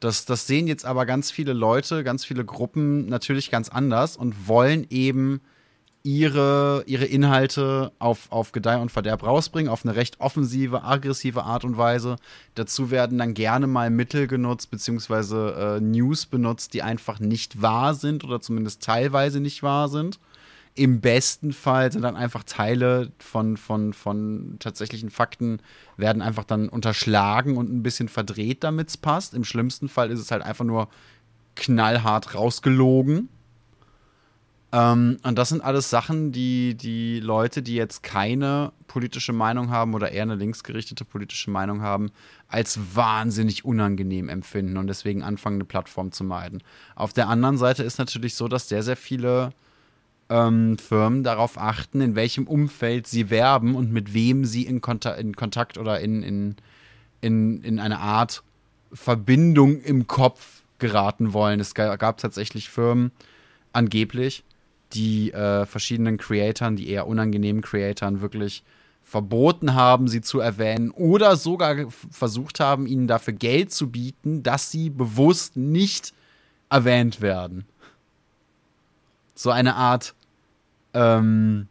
Das, 0.00 0.24
das 0.24 0.46
sehen 0.46 0.66
jetzt 0.66 0.86
aber 0.86 1.04
ganz 1.04 1.30
viele 1.30 1.52
Leute, 1.52 2.04
ganz 2.04 2.24
viele 2.24 2.44
Gruppen 2.44 3.06
natürlich 3.06 3.50
ganz 3.50 3.68
anders 3.68 4.16
und 4.16 4.48
wollen 4.48 4.86
eben 4.88 5.42
ihre, 6.08 6.84
ihre 6.86 7.04
Inhalte 7.04 7.92
auf, 7.98 8.32
auf 8.32 8.52
Gedeih 8.52 8.78
und 8.78 8.90
Verderb 8.90 9.22
rausbringen, 9.24 9.70
auf 9.70 9.84
eine 9.84 9.94
recht 9.94 10.20
offensive, 10.20 10.82
aggressive 10.82 11.42
Art 11.42 11.64
und 11.64 11.76
Weise. 11.76 12.16
Dazu 12.54 12.90
werden 12.90 13.18
dann 13.18 13.34
gerne 13.34 13.66
mal 13.66 13.90
Mittel 13.90 14.26
genutzt, 14.26 14.70
beziehungsweise 14.70 15.76
äh, 15.76 15.80
News 15.82 16.24
benutzt, 16.24 16.72
die 16.72 16.82
einfach 16.82 17.20
nicht 17.20 17.60
wahr 17.60 17.92
sind 17.92 18.24
oder 18.24 18.40
zumindest 18.40 18.82
teilweise 18.82 19.40
nicht 19.40 19.62
wahr 19.62 19.90
sind. 19.90 20.18
Im 20.74 21.02
besten 21.02 21.52
Fall 21.52 21.92
sind 21.92 22.02
dann 22.02 22.16
einfach 22.16 22.42
Teile 22.42 23.12
von, 23.18 23.58
von, 23.58 23.92
von 23.92 24.56
tatsächlichen 24.60 25.10
Fakten 25.10 25.60
werden 25.98 26.22
einfach 26.22 26.44
dann 26.44 26.70
unterschlagen 26.70 27.58
und 27.58 27.70
ein 27.70 27.82
bisschen 27.82 28.08
verdreht, 28.08 28.64
damit 28.64 28.88
es 28.88 28.96
passt. 28.96 29.34
Im 29.34 29.44
schlimmsten 29.44 29.90
Fall 29.90 30.10
ist 30.10 30.20
es 30.20 30.30
halt 30.30 30.42
einfach 30.42 30.64
nur 30.64 30.88
knallhart 31.54 32.34
rausgelogen. 32.34 33.28
Ähm, 34.70 35.18
und 35.22 35.38
das 35.38 35.48
sind 35.48 35.62
alles 35.62 35.88
Sachen, 35.88 36.30
die 36.30 36.74
die 36.74 37.20
Leute, 37.20 37.62
die 37.62 37.74
jetzt 37.74 38.02
keine 38.02 38.72
politische 38.86 39.32
Meinung 39.32 39.70
haben 39.70 39.94
oder 39.94 40.12
eher 40.12 40.22
eine 40.22 40.34
linksgerichtete 40.34 41.04
politische 41.04 41.50
Meinung 41.50 41.80
haben, 41.80 42.10
als 42.48 42.78
wahnsinnig 42.94 43.64
unangenehm 43.64 44.28
empfinden 44.28 44.76
und 44.76 44.86
deswegen 44.86 45.22
anfangen, 45.22 45.56
eine 45.56 45.64
Plattform 45.64 46.12
zu 46.12 46.24
meiden. 46.24 46.62
Auf 46.94 47.12
der 47.12 47.28
anderen 47.28 47.56
Seite 47.56 47.82
ist 47.82 47.98
natürlich 47.98 48.34
so, 48.34 48.48
dass 48.48 48.68
sehr, 48.68 48.82
sehr 48.82 48.96
viele 48.96 49.50
ähm, 50.28 50.76
Firmen 50.76 51.22
darauf 51.24 51.58
achten, 51.58 52.02
in 52.02 52.14
welchem 52.14 52.46
Umfeld 52.46 53.06
sie 53.06 53.30
werben 53.30 53.74
und 53.74 53.90
mit 53.92 54.12
wem 54.12 54.44
sie 54.44 54.64
in, 54.64 54.82
Konta 54.82 55.12
in 55.12 55.34
Kontakt 55.34 55.78
oder 55.78 56.00
in, 56.00 56.22
in, 56.22 56.56
in, 57.22 57.62
in 57.62 57.78
eine 57.80 58.00
Art 58.00 58.42
Verbindung 58.92 59.80
im 59.80 60.06
Kopf 60.06 60.62
geraten 60.78 61.32
wollen. 61.32 61.60
Es 61.60 61.74
gab 61.74 62.18
tatsächlich 62.18 62.68
Firmen, 62.68 63.12
angeblich, 63.72 64.44
die 64.92 65.32
äh, 65.32 65.66
verschiedenen 65.66 66.16
Creatoren, 66.16 66.76
die 66.76 66.88
eher 66.88 67.06
unangenehmen 67.06 67.62
Creatoren 67.62 68.20
wirklich 68.20 68.62
verboten 69.02 69.74
haben, 69.74 70.06
sie 70.06 70.20
zu 70.20 70.38
erwähnen 70.38 70.90
oder 70.90 71.36
sogar 71.36 71.76
versucht 72.10 72.60
haben, 72.60 72.86
ihnen 72.86 73.06
dafür 73.06 73.32
Geld 73.32 73.72
zu 73.72 73.90
bieten, 73.90 74.42
dass 74.42 74.70
sie 74.70 74.90
bewusst 74.90 75.56
nicht 75.56 76.12
erwähnt 76.68 77.22
werden. 77.22 77.64
So 79.34 79.50
eine 79.50 79.76
Art, 79.76 80.14
ähm, 80.92 81.68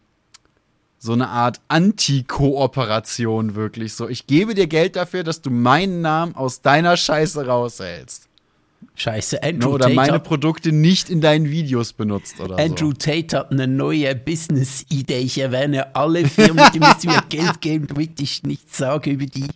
so 0.97 1.13
eine 1.13 1.27
Art 1.29 1.61
Anti-Kooperation 1.67 3.53
wirklich. 3.53 3.93
So, 3.93 4.09
ich 4.09 4.25
gebe 4.25 4.55
dir 4.55 4.65
Geld 4.65 4.95
dafür, 4.95 5.23
dass 5.23 5.41
du 5.41 5.51
meinen 5.51 6.01
Namen 6.01 6.35
aus 6.35 6.61
deiner 6.61 6.97
Scheiße 6.97 7.45
raushältst. 7.45 8.26
Scheiße, 8.95 9.43
Andrew 9.43 9.69
Oder 9.69 9.85
Tate 9.85 9.95
meine 9.95 10.19
Produkte 10.19 10.71
nicht 10.71 11.09
in 11.09 11.21
deinen 11.21 11.49
Videos 11.49 11.93
benutzt 11.93 12.39
oder 12.39 12.57
Andrew 12.57 12.89
so. 12.89 12.93
Tate 12.93 13.37
hat 13.37 13.51
eine 13.51 13.67
neue 13.67 14.15
Business-Idee. 14.15 15.19
Ich 15.19 15.37
erwähne 15.37 15.95
alle 15.95 16.25
Firmen, 16.25 16.65
die 16.73 16.79
müssen 16.79 17.07
mir 17.09 17.21
Geld 17.29 17.61
geben, 17.61 17.87
damit 17.87 18.19
ich 18.19 18.41
nichts 18.43 18.77
sage 18.77 19.11
über 19.11 19.25
die. 19.27 19.47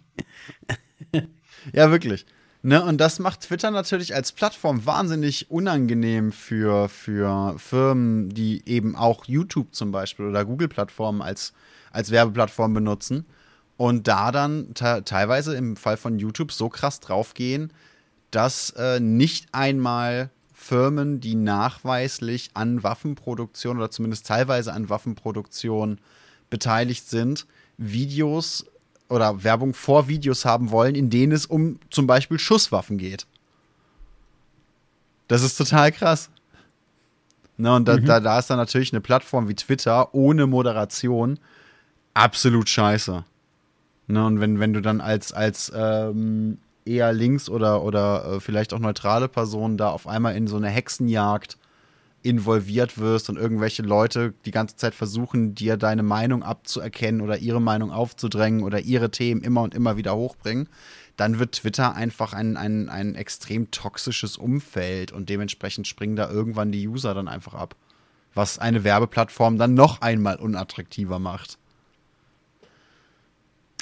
ja, 1.73 1.89
wirklich. 1.89 2.25
Ne, 2.63 2.83
und 2.83 3.01
das 3.01 3.17
macht 3.17 3.41
Twitter 3.41 3.71
natürlich 3.71 4.13
als 4.13 4.31
Plattform 4.31 4.85
wahnsinnig 4.85 5.49
unangenehm 5.49 6.31
für, 6.31 6.89
für 6.89 7.55
Firmen, 7.57 8.29
die 8.29 8.61
eben 8.67 8.95
auch 8.95 9.25
YouTube 9.25 9.73
zum 9.73 9.91
Beispiel 9.91 10.27
oder 10.27 10.45
Google-Plattformen 10.45 11.23
als, 11.23 11.53
als 11.91 12.11
Werbeplattform 12.11 12.75
benutzen 12.75 13.25
und 13.77 14.07
da 14.07 14.31
dann 14.31 14.75
teilweise 14.75 15.55
im 15.55 15.75
Fall 15.75 15.97
von 15.97 16.19
YouTube 16.19 16.51
so 16.51 16.69
krass 16.69 16.99
draufgehen, 16.99 17.73
dass 18.31 18.71
äh, 18.71 18.99
nicht 18.99 19.47
einmal 19.51 20.29
Firmen, 20.53 21.19
die 21.19 21.35
nachweislich 21.35 22.51
an 22.53 22.83
Waffenproduktion 22.83 23.77
oder 23.77 23.91
zumindest 23.91 24.27
teilweise 24.27 24.73
an 24.73 24.89
Waffenproduktion 24.89 25.99
beteiligt 26.49 27.09
sind, 27.09 27.45
Videos 27.77 28.65
oder 29.09 29.43
Werbung 29.43 29.73
vor 29.73 30.07
Videos 30.07 30.45
haben 30.45 30.71
wollen, 30.71 30.95
in 30.95 31.09
denen 31.09 31.33
es 31.33 31.45
um 31.45 31.79
zum 31.89 32.07
Beispiel 32.07 32.39
Schusswaffen 32.39 32.97
geht. 32.97 33.25
Das 35.27 35.43
ist 35.43 35.57
total 35.57 35.91
krass. 35.91 36.29
Ne, 37.57 37.73
und 37.75 37.87
da, 37.87 37.97
mhm. 37.97 38.05
da, 38.05 38.19
da 38.19 38.39
ist 38.39 38.49
dann 38.49 38.57
natürlich 38.57 38.93
eine 38.93 39.01
Plattform 39.01 39.47
wie 39.47 39.55
Twitter 39.55 40.13
ohne 40.13 40.47
Moderation 40.47 41.39
absolut 42.13 42.69
scheiße. 42.69 43.23
Ne, 44.07 44.25
und 44.25 44.39
wenn, 44.39 44.59
wenn 44.59 44.73
du 44.73 44.81
dann 44.81 45.01
als, 45.01 45.31
als 45.31 45.71
ähm, 45.75 46.59
eher 46.85 47.13
links 47.13 47.49
oder, 47.49 47.83
oder 47.83 48.25
äh, 48.25 48.39
vielleicht 48.39 48.73
auch 48.73 48.79
neutrale 48.79 49.27
Personen 49.27 49.77
da 49.77 49.89
auf 49.89 50.07
einmal 50.07 50.35
in 50.35 50.47
so 50.47 50.57
eine 50.57 50.69
Hexenjagd 50.69 51.57
involviert 52.23 52.99
wirst 52.99 53.29
und 53.29 53.37
irgendwelche 53.37 53.81
Leute 53.81 54.33
die 54.45 54.51
ganze 54.51 54.75
Zeit 54.75 54.93
versuchen, 54.93 55.55
dir 55.55 55.77
deine 55.77 56.03
Meinung 56.03 56.43
abzuerkennen 56.43 57.21
oder 57.21 57.37
ihre 57.37 57.61
Meinung 57.61 57.91
aufzudrängen 57.91 58.63
oder 58.63 58.79
ihre 58.79 59.09
Themen 59.09 59.41
immer 59.41 59.63
und 59.63 59.73
immer 59.73 59.97
wieder 59.97 60.15
hochbringen, 60.15 60.69
dann 61.17 61.39
wird 61.39 61.53
Twitter 61.53 61.95
einfach 61.95 62.33
ein, 62.33 62.57
ein, 62.57 62.89
ein 62.89 63.15
extrem 63.15 63.71
toxisches 63.71 64.37
Umfeld 64.37 65.11
und 65.11 65.29
dementsprechend 65.29 65.87
springen 65.87 66.15
da 66.15 66.29
irgendwann 66.29 66.71
die 66.71 66.87
User 66.87 67.13
dann 67.13 67.27
einfach 67.27 67.53
ab. 67.53 67.75
Was 68.33 68.59
eine 68.59 68.83
Werbeplattform 68.83 69.57
dann 69.57 69.73
noch 69.73 70.01
einmal 70.01 70.37
unattraktiver 70.37 71.19
macht. 71.19 71.57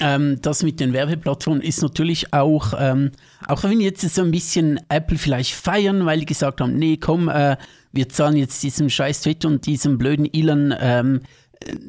Ähm, 0.00 0.38
das 0.40 0.62
mit 0.62 0.80
den 0.80 0.92
Werbeplattformen 0.92 1.62
ist 1.62 1.82
natürlich 1.82 2.32
auch, 2.32 2.74
ähm, 2.78 3.10
auch 3.46 3.62
wenn 3.64 3.80
jetzt 3.80 4.02
so 4.02 4.22
ein 4.22 4.30
bisschen 4.30 4.80
Apple 4.88 5.18
vielleicht 5.18 5.54
feiern, 5.54 6.06
weil 6.06 6.20
die 6.20 6.26
gesagt 6.26 6.60
haben, 6.60 6.78
nee, 6.78 6.96
komm, 6.96 7.28
äh, 7.28 7.56
wir 7.92 8.08
zahlen 8.08 8.36
jetzt 8.36 8.62
diesem 8.62 8.88
scheiß 8.88 9.22
Twitter 9.22 9.48
und 9.48 9.66
diesem 9.66 9.98
blöden 9.98 10.32
Elon 10.32 10.74
ähm, 10.80 11.20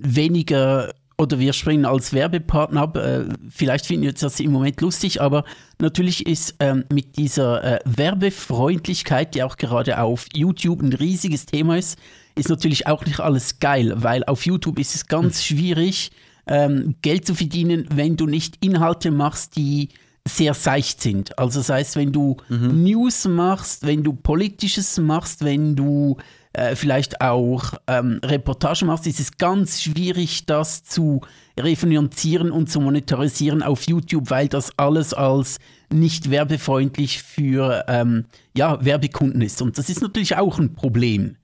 weniger 0.03 0.91
oder 1.17 1.37
wir 1.39 1.53
springen 1.53 1.85
als 1.85 2.13
Werbepartner 2.13 2.81
ab. 2.81 2.97
Äh, 2.97 3.25
vielleicht 3.49 3.85
finden 3.85 4.03
wir 4.03 4.13
das 4.13 4.39
im 4.39 4.51
Moment 4.51 4.81
lustig, 4.81 5.21
aber 5.21 5.45
natürlich 5.79 6.25
ist 6.25 6.55
ähm, 6.59 6.83
mit 6.91 7.17
dieser 7.17 7.63
äh, 7.63 7.79
Werbefreundlichkeit, 7.85 9.35
die 9.35 9.43
auch 9.43 9.57
gerade 9.57 10.01
auf 10.01 10.25
YouTube 10.33 10.81
ein 10.81 10.93
riesiges 10.93 11.45
Thema 11.45 11.77
ist, 11.77 11.99
ist 12.35 12.49
natürlich 12.49 12.87
auch 12.87 13.05
nicht 13.05 13.19
alles 13.19 13.59
geil, 13.59 13.93
weil 13.97 14.23
auf 14.25 14.45
YouTube 14.45 14.79
ist 14.79 14.95
es 14.95 15.05
ganz 15.05 15.37
hm. 15.37 15.57
schwierig, 15.57 16.11
ähm, 16.51 16.95
Geld 17.01 17.25
zu 17.25 17.33
verdienen, 17.33 17.87
wenn 17.93 18.17
du 18.17 18.27
nicht 18.27 18.57
Inhalte 18.63 19.09
machst, 19.09 19.55
die 19.55 19.87
sehr 20.27 20.53
seicht 20.53 21.01
sind. 21.01 21.39
Also 21.39 21.61
das 21.61 21.69
heißt, 21.69 21.95
wenn 21.95 22.11
du 22.11 22.35
mhm. 22.49 22.83
News 22.83 23.25
machst, 23.25 23.87
wenn 23.87 24.03
du 24.03 24.13
Politisches 24.13 24.99
machst, 24.99 25.45
wenn 25.45 25.77
du 25.77 26.17
äh, 26.51 26.75
vielleicht 26.75 27.21
auch 27.21 27.73
ähm, 27.87 28.19
Reportage 28.23 28.85
machst, 28.85 29.07
ist 29.07 29.21
es 29.21 29.37
ganz 29.37 29.81
schwierig, 29.81 30.45
das 30.45 30.83
zu 30.83 31.21
refinanzieren 31.57 32.51
und 32.51 32.69
zu 32.69 32.81
monetarisieren 32.81 33.63
auf 33.63 33.87
YouTube, 33.87 34.29
weil 34.29 34.49
das 34.49 34.77
alles 34.77 35.13
als 35.13 35.57
nicht 35.89 36.29
werbefreundlich 36.29 37.23
für 37.23 37.85
ähm, 37.87 38.25
ja, 38.55 38.83
Werbekunden 38.83 39.41
ist. 39.41 39.61
Und 39.61 39.77
das 39.77 39.89
ist 39.89 40.01
natürlich 40.01 40.35
auch 40.35 40.59
ein 40.59 40.73
Problem. 40.73 41.37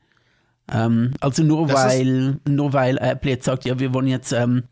Ähm, 0.70 1.14
also 1.22 1.44
nur 1.44 1.72
weil, 1.72 2.40
nur 2.46 2.74
weil 2.74 2.98
Apple 2.98 3.32
jetzt 3.32 3.46
sagt, 3.46 3.64
ja, 3.64 3.80
wir 3.80 3.94
wollen 3.94 4.08
jetzt 4.08 4.34
ähm, 4.34 4.64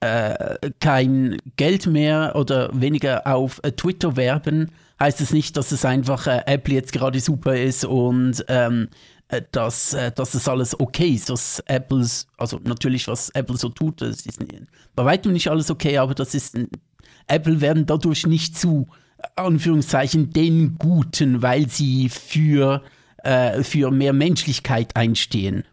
äh, 0.00 0.70
kein 0.80 1.36
Geld 1.56 1.86
mehr 1.86 2.32
oder 2.34 2.70
weniger 2.72 3.26
auf 3.26 3.60
äh, 3.62 3.72
Twitter 3.72 4.16
werben, 4.16 4.70
heißt 4.98 5.20
es 5.20 5.32
nicht, 5.32 5.56
dass 5.56 5.72
es 5.72 5.84
einfach 5.84 6.26
äh, 6.26 6.42
Apple 6.46 6.74
jetzt 6.74 6.92
gerade 6.92 7.20
super 7.20 7.56
ist 7.56 7.84
und 7.84 8.44
ähm, 8.48 8.88
äh, 9.28 9.42
dass, 9.52 9.94
äh, 9.94 10.10
dass 10.12 10.34
es 10.34 10.48
alles 10.48 10.78
okay 10.78 11.10
ist, 11.10 11.30
dass 11.30 11.60
Apples, 11.66 12.26
also 12.36 12.60
natürlich, 12.64 13.08
was 13.08 13.30
Apple 13.30 13.56
so 13.56 13.68
tut, 13.68 14.00
das 14.00 14.26
ist 14.26 14.40
bei 14.94 15.04
weitem 15.04 15.32
nicht 15.32 15.48
alles 15.48 15.70
okay, 15.70 15.98
aber 15.98 16.14
das 16.14 16.34
ist, 16.34 16.58
Apple 17.26 17.60
werden 17.60 17.86
dadurch 17.86 18.26
nicht 18.26 18.58
zu, 18.58 18.88
Anführungszeichen, 19.36 20.32
den 20.32 20.76
Guten, 20.78 21.42
weil 21.42 21.68
sie 21.68 22.08
für, 22.08 22.82
äh, 23.18 23.62
für 23.62 23.90
mehr 23.90 24.12
Menschlichkeit 24.12 24.96
einstehen. 24.96 25.64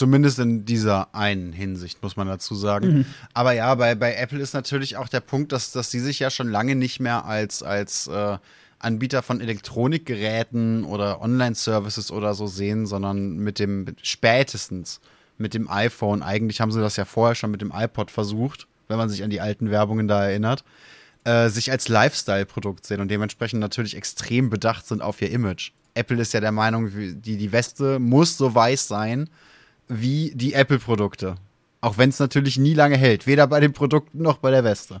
Zumindest 0.00 0.38
in 0.38 0.64
dieser 0.64 1.14
einen 1.14 1.52
Hinsicht, 1.52 2.02
muss 2.02 2.16
man 2.16 2.26
dazu 2.26 2.54
sagen. 2.54 2.90
Mhm. 2.90 3.04
Aber 3.34 3.52
ja, 3.52 3.74
bei, 3.74 3.94
bei 3.94 4.14
Apple 4.14 4.38
ist 4.38 4.54
natürlich 4.54 4.96
auch 4.96 5.08
der 5.08 5.20
Punkt, 5.20 5.52
dass, 5.52 5.72
dass 5.72 5.90
sie 5.90 6.00
sich 6.00 6.20
ja 6.20 6.30
schon 6.30 6.48
lange 6.48 6.74
nicht 6.74 7.00
mehr 7.00 7.26
als, 7.26 7.62
als 7.62 8.06
äh, 8.06 8.38
Anbieter 8.78 9.22
von 9.22 9.42
Elektronikgeräten 9.42 10.84
oder 10.84 11.20
Online-Services 11.20 12.12
oder 12.12 12.32
so 12.32 12.46
sehen, 12.46 12.86
sondern 12.86 13.36
mit 13.36 13.58
dem 13.58 13.94
spätestens 14.00 15.02
mit 15.36 15.52
dem 15.52 15.68
iPhone. 15.68 16.22
Eigentlich 16.22 16.62
haben 16.62 16.72
sie 16.72 16.80
das 16.80 16.96
ja 16.96 17.04
vorher 17.04 17.34
schon 17.34 17.50
mit 17.50 17.60
dem 17.60 17.70
iPod 17.70 18.10
versucht, 18.10 18.68
wenn 18.88 18.96
man 18.96 19.10
sich 19.10 19.22
an 19.22 19.28
die 19.28 19.42
alten 19.42 19.70
Werbungen 19.70 20.08
da 20.08 20.24
erinnert, 20.24 20.64
äh, 21.24 21.50
sich 21.50 21.70
als 21.70 21.88
Lifestyle-Produkt 21.88 22.86
sehen 22.86 23.02
und 23.02 23.10
dementsprechend 23.10 23.60
natürlich 23.60 23.98
extrem 23.98 24.48
bedacht 24.48 24.86
sind 24.86 25.02
auf 25.02 25.20
ihr 25.20 25.30
Image. 25.30 25.72
Apple 25.92 26.22
ist 26.22 26.32
ja 26.32 26.40
der 26.40 26.52
Meinung, 26.52 26.90
die, 27.20 27.36
die 27.36 27.52
Weste 27.52 27.98
muss 27.98 28.38
so 28.38 28.54
weiß 28.54 28.88
sein, 28.88 29.28
wie 29.90 30.32
die 30.34 30.54
Apple-Produkte. 30.54 31.34
Auch 31.80 31.98
wenn 31.98 32.10
es 32.10 32.18
natürlich 32.18 32.58
nie 32.58 32.74
lange 32.74 32.96
hält, 32.96 33.26
weder 33.26 33.46
bei 33.46 33.60
den 33.60 33.72
Produkten 33.72 34.22
noch 34.22 34.38
bei 34.38 34.50
der 34.50 34.64
Weste. 34.64 35.00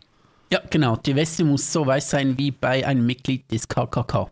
Ja, 0.50 0.60
genau. 0.68 0.96
Die 0.96 1.14
Weste 1.14 1.44
muss 1.44 1.72
so 1.72 1.86
weiß 1.86 2.10
sein 2.10 2.36
wie 2.36 2.50
bei 2.50 2.86
einem 2.86 3.06
Mitglied 3.06 3.50
des 3.52 3.68
KKK. 3.68 4.30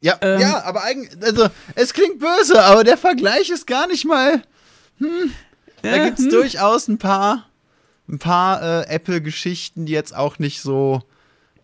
Ja, 0.00 0.18
ähm, 0.20 0.40
ja, 0.40 0.62
aber 0.64 0.84
eigentlich, 0.84 1.10
also 1.22 1.48
es 1.74 1.94
klingt 1.94 2.18
böse, 2.18 2.62
aber 2.62 2.84
der 2.84 2.98
Vergleich 2.98 3.48
ist 3.50 3.66
gar 3.66 3.86
nicht 3.88 4.04
mal. 4.04 4.42
Hm, 4.98 5.32
da 5.82 6.04
gibt 6.04 6.18
es 6.18 6.26
hm. 6.26 6.32
durchaus 6.32 6.88
ein 6.88 6.98
paar, 6.98 7.46
ein 8.08 8.18
paar 8.18 8.62
äh, 8.62 8.94
Apple-Geschichten, 8.94 9.86
die 9.86 9.92
jetzt 9.92 10.14
auch 10.14 10.38
nicht 10.38 10.60
so, 10.60 11.02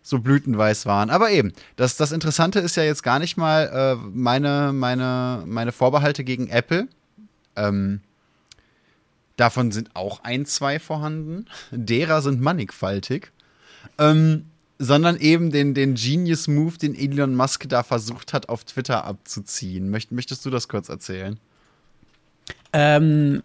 so 0.01 0.19
blütenweiß 0.19 0.87
waren. 0.87 1.11
Aber 1.11 1.29
eben, 1.29 1.53
das, 1.75 1.95
das 1.95 2.11
Interessante 2.11 2.59
ist 2.59 2.75
ja 2.75 2.83
jetzt 2.83 3.03
gar 3.03 3.19
nicht 3.19 3.37
mal 3.37 3.97
äh, 4.01 4.07
meine, 4.11 4.71
meine, 4.73 5.43
meine 5.45 5.71
Vorbehalte 5.71 6.23
gegen 6.23 6.49
Apple, 6.49 6.87
Ähm, 7.55 8.01
davon 9.37 9.71
sind 9.71 9.95
auch 9.95 10.23
ein, 10.23 10.45
zwei 10.45 10.79
vorhanden. 10.79 11.45
Derer 11.71 12.21
sind 12.21 12.41
mannigfaltig. 12.41 13.31
Ähm, 13.97 14.45
sondern 14.79 15.17
eben 15.17 15.51
den, 15.51 15.73
den 15.73 15.95
Genius 15.95 16.47
Move, 16.47 16.77
den 16.77 16.95
Elon 16.95 17.35
Musk 17.35 17.69
da 17.69 17.83
versucht 17.83 18.33
hat, 18.33 18.49
auf 18.49 18.63
Twitter 18.65 19.05
abzuziehen. 19.05 19.89
Möcht, 19.89 20.11
möchtest 20.11 20.45
du 20.45 20.49
das 20.49 20.67
kurz 20.67 20.89
erzählen? 20.89 21.39
Ähm, 22.73 23.43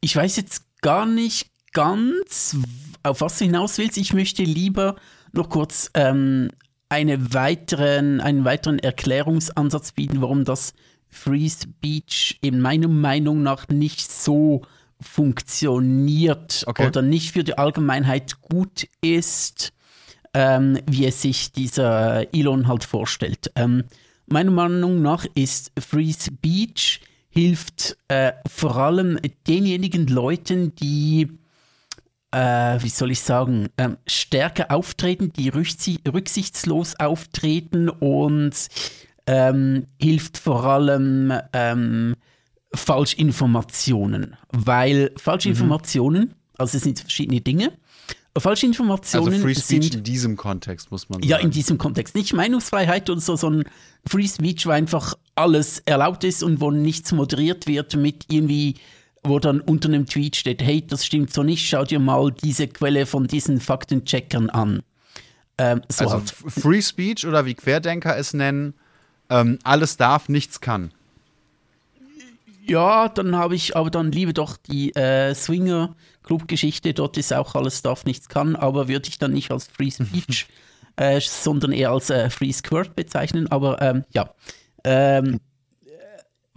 ich 0.00 0.14
weiß 0.14 0.36
jetzt 0.36 0.62
gar 0.80 1.06
nicht 1.06 1.50
ganz, 1.72 2.56
auf 3.02 3.20
was 3.20 3.38
du 3.38 3.44
hinaus 3.44 3.78
willst. 3.78 3.96
Ich 3.96 4.12
möchte 4.12 4.42
lieber 4.42 4.96
noch 5.32 5.48
kurz 5.48 5.90
ähm, 5.94 6.50
eine 6.88 7.34
weiteren, 7.34 8.20
einen 8.20 8.44
weiteren 8.44 8.78
Erklärungsansatz 8.78 9.92
bieten, 9.92 10.20
warum 10.20 10.44
das 10.44 10.74
Free 11.10 11.48
Speech 11.48 12.38
in 12.42 12.60
meiner 12.60 12.88
Meinung 12.88 13.42
nach 13.42 13.68
nicht 13.68 14.10
so 14.10 14.62
funktioniert 15.00 16.64
okay. 16.66 16.86
oder 16.86 17.02
nicht 17.02 17.32
für 17.32 17.44
die 17.44 17.56
Allgemeinheit 17.56 18.40
gut 18.40 18.88
ist, 19.00 19.72
ähm, 20.34 20.78
wie 20.86 21.06
es 21.06 21.22
sich 21.22 21.52
dieser 21.52 22.34
Elon 22.34 22.66
halt 22.66 22.84
vorstellt. 22.84 23.50
Ähm, 23.54 23.84
meiner 24.26 24.50
Meinung 24.50 25.02
nach 25.02 25.24
ist 25.34 25.72
Free 25.78 26.12
Speech 26.12 27.00
hilft 27.30 27.96
äh, 28.08 28.32
vor 28.48 28.76
allem 28.76 29.18
denjenigen 29.46 30.06
Leuten, 30.06 30.74
die 30.74 31.28
äh, 32.30 32.82
wie 32.82 32.88
soll 32.88 33.10
ich 33.10 33.20
sagen, 33.20 33.68
ähm, 33.78 33.96
stärker 34.06 34.70
auftreten, 34.70 35.32
die 35.32 35.48
rücksichtslos 35.48 36.98
auftreten 37.00 37.88
und 37.88 38.68
ähm, 39.28 39.86
hilft 40.00 40.38
vor 40.38 40.64
allem 40.64 41.32
ähm, 41.52 42.14
Falschinformationen, 42.74 44.36
weil 44.52 45.12
Falschinformationen, 45.16 46.22
mhm. 46.22 46.34
also 46.56 46.76
es 46.76 46.82
sind 46.82 47.00
verschiedene 47.00 47.40
Dinge. 47.40 47.72
Falschinformationen 48.36 49.32
also 49.34 49.42
Free 49.42 49.54
Speech 49.54 49.82
sind, 49.82 49.94
in 49.96 50.02
diesem 50.04 50.36
Kontext, 50.36 50.90
muss 50.90 51.08
man 51.08 51.20
sagen. 51.20 51.28
Ja, 51.28 51.38
in 51.38 51.50
diesem 51.50 51.76
Kontext. 51.76 52.14
Nicht 52.14 52.32
Meinungsfreiheit 52.32 53.10
oder 53.10 53.20
so, 53.20 53.36
sondern 53.36 53.64
Free 54.06 54.28
Speech, 54.28 54.66
wo 54.66 54.70
einfach 54.70 55.14
alles 55.34 55.80
erlaubt 55.80 56.24
ist 56.24 56.42
und 56.42 56.60
wo 56.60 56.70
nichts 56.70 57.12
moderiert 57.12 57.66
wird 57.66 57.96
mit 57.96 58.26
irgendwie 58.30 58.76
wo 59.24 59.38
dann 59.40 59.60
unter 59.60 59.88
einem 59.88 60.06
Tweet 60.06 60.36
steht, 60.36 60.62
hey, 60.62 60.86
das 60.86 61.04
stimmt 61.04 61.32
so 61.32 61.42
nicht, 61.42 61.66
schau 61.66 61.84
dir 61.84 61.98
mal 61.98 62.30
diese 62.30 62.68
Quelle 62.68 63.04
von 63.04 63.26
diesen 63.26 63.60
Faktencheckern 63.60 64.48
an. 64.48 64.82
Ähm, 65.58 65.82
so 65.88 66.04
also 66.04 66.16
halt. 66.18 66.30
Free 66.30 66.80
Speech 66.82 67.26
oder 67.26 67.44
wie 67.44 67.54
Querdenker 67.54 68.16
es 68.16 68.32
nennen, 68.32 68.74
ähm, 69.30 69.58
alles 69.64 69.96
darf, 69.96 70.28
nichts 70.28 70.60
kann. 70.60 70.92
Ja, 72.68 73.08
dann 73.08 73.34
habe 73.34 73.54
ich 73.54 73.76
aber 73.76 73.90
dann 73.90 74.12
lieber 74.12 74.34
doch 74.34 74.58
die 74.58 74.94
äh, 74.94 75.34
Swinger 75.34 75.96
Club-Geschichte. 76.22 76.92
Dort 76.92 77.16
ist 77.16 77.32
auch 77.32 77.54
alles 77.54 77.80
darf, 77.80 78.04
nichts 78.04 78.28
kann, 78.28 78.56
aber 78.56 78.88
würde 78.88 79.08
ich 79.08 79.18
dann 79.18 79.32
nicht 79.32 79.50
als 79.50 79.68
Free 79.68 79.90
Speech, 79.90 80.46
äh, 80.96 81.20
sondern 81.20 81.72
eher 81.72 81.90
als 81.90 82.10
äh, 82.10 82.28
Free 82.28 82.52
Squirt 82.52 82.94
bezeichnen. 82.94 83.50
Aber 83.50 83.80
ähm, 83.80 84.04
ja, 84.12 84.34
ähm, 84.84 85.40
äh, 85.86 85.90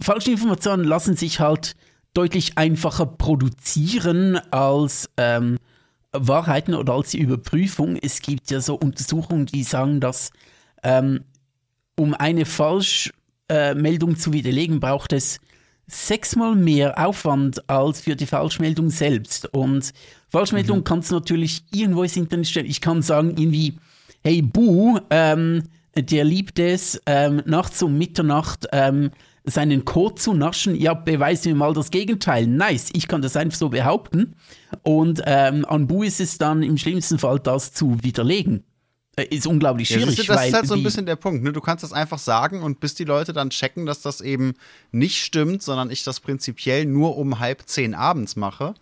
falsche 0.02 0.32
Informationen 0.32 0.84
lassen 0.84 1.16
sich 1.16 1.40
halt 1.40 1.76
deutlich 2.12 2.58
einfacher 2.58 3.06
produzieren 3.06 4.36
als 4.50 5.08
ähm, 5.16 5.58
Wahrheiten 6.12 6.74
oder 6.74 6.92
als 6.92 7.12
die 7.12 7.20
Überprüfung. 7.20 7.96
Es 7.96 8.20
gibt 8.20 8.50
ja 8.50 8.60
so 8.60 8.74
Untersuchungen, 8.74 9.46
die 9.46 9.62
sagen, 9.62 10.00
dass 10.00 10.30
ähm, 10.82 11.24
um 11.96 12.14
eine 12.14 12.44
Falschmeldung 12.44 14.16
zu 14.16 14.32
widerlegen, 14.32 14.80
braucht 14.80 15.12
es 15.12 15.40
sechsmal 15.86 16.54
mehr 16.54 17.06
Aufwand 17.06 17.68
als 17.68 18.02
für 18.02 18.16
die 18.16 18.26
Falschmeldung 18.26 18.90
selbst. 18.90 19.52
Und 19.52 19.92
Falschmeldung 20.30 20.78
mhm. 20.78 20.84
kannst 20.84 21.10
du 21.10 21.16
natürlich 21.16 21.64
irgendwo 21.72 22.02
ins 22.02 22.16
Internet 22.16 22.48
stellen. 22.48 22.66
Ich 22.66 22.80
kann 22.80 23.02
sagen, 23.02 23.34
irgendwie, 23.36 23.78
hey 24.22 24.42
Bu, 24.42 24.98
ähm, 25.10 25.64
der 25.96 26.24
liebt 26.24 26.58
es, 26.58 27.00
ähm, 27.06 27.42
nachts 27.44 27.82
um 27.82 27.98
Mitternacht 27.98 28.66
ähm, 28.72 29.10
seinen 29.44 29.84
Code 29.84 30.14
zu 30.14 30.34
naschen, 30.34 30.74
ja, 30.80 30.94
beweis 30.94 31.44
mir 31.44 31.54
mal 31.54 31.74
das 31.74 31.90
Gegenteil. 31.90 32.46
Nice, 32.46 32.90
ich 32.94 33.08
kann 33.08 33.22
das 33.22 33.36
einfach 33.36 33.58
so 33.58 33.68
behaupten. 33.68 34.36
Und 34.82 35.22
ähm, 35.26 35.64
an 35.66 35.86
Bu 35.86 36.04
ist 36.04 36.20
es 36.20 36.38
dann 36.38 36.62
im 36.62 36.78
schlimmsten 36.78 37.18
Fall, 37.18 37.40
das 37.40 37.72
zu 37.72 38.02
widerlegen. 38.02 38.64
Äh, 39.16 39.24
ist 39.24 39.46
unglaublich 39.46 39.88
schwierig. 39.88 40.16
Ja, 40.16 40.24
das 40.34 40.46
ist 40.46 40.54
halt 40.54 40.66
so 40.66 40.74
ein 40.74 40.82
bisschen 40.82 41.04
der 41.04 41.16
Punkt. 41.16 41.42
Ne? 41.42 41.52
Du 41.52 41.60
kannst 41.60 41.84
das 41.84 41.92
einfach 41.92 42.18
sagen 42.18 42.62
und 42.62 42.80
bis 42.80 42.94
die 42.94 43.04
Leute 43.04 43.32
dann 43.32 43.50
checken, 43.50 43.84
dass 43.84 44.00
das 44.00 44.20
eben 44.20 44.54
nicht 44.90 45.22
stimmt, 45.22 45.62
sondern 45.62 45.90
ich 45.90 46.02
das 46.04 46.20
prinzipiell 46.20 46.86
nur 46.86 47.16
um 47.16 47.38
halb 47.38 47.62
zehn 47.66 47.94
abends 47.94 48.36
mache. 48.36 48.74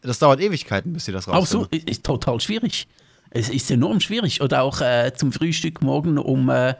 Das 0.00 0.18
dauert 0.18 0.40
Ewigkeiten, 0.40 0.92
bis 0.92 1.04
sie 1.04 1.12
das 1.12 1.28
rausfinden. 1.28 1.66
Auch 1.66 1.70
so, 1.72 1.90
ist 1.90 2.04
total 2.04 2.40
schwierig. 2.40 2.88
Es 3.30 3.48
ist 3.48 3.70
enorm 3.70 4.00
schwierig. 4.00 4.40
Oder 4.40 4.62
auch 4.62 4.80
äh, 4.80 5.12
zum 5.14 5.32
Frühstück 5.32 5.82
morgen 5.82 6.18
um 6.18 6.48
äh, 6.48 6.74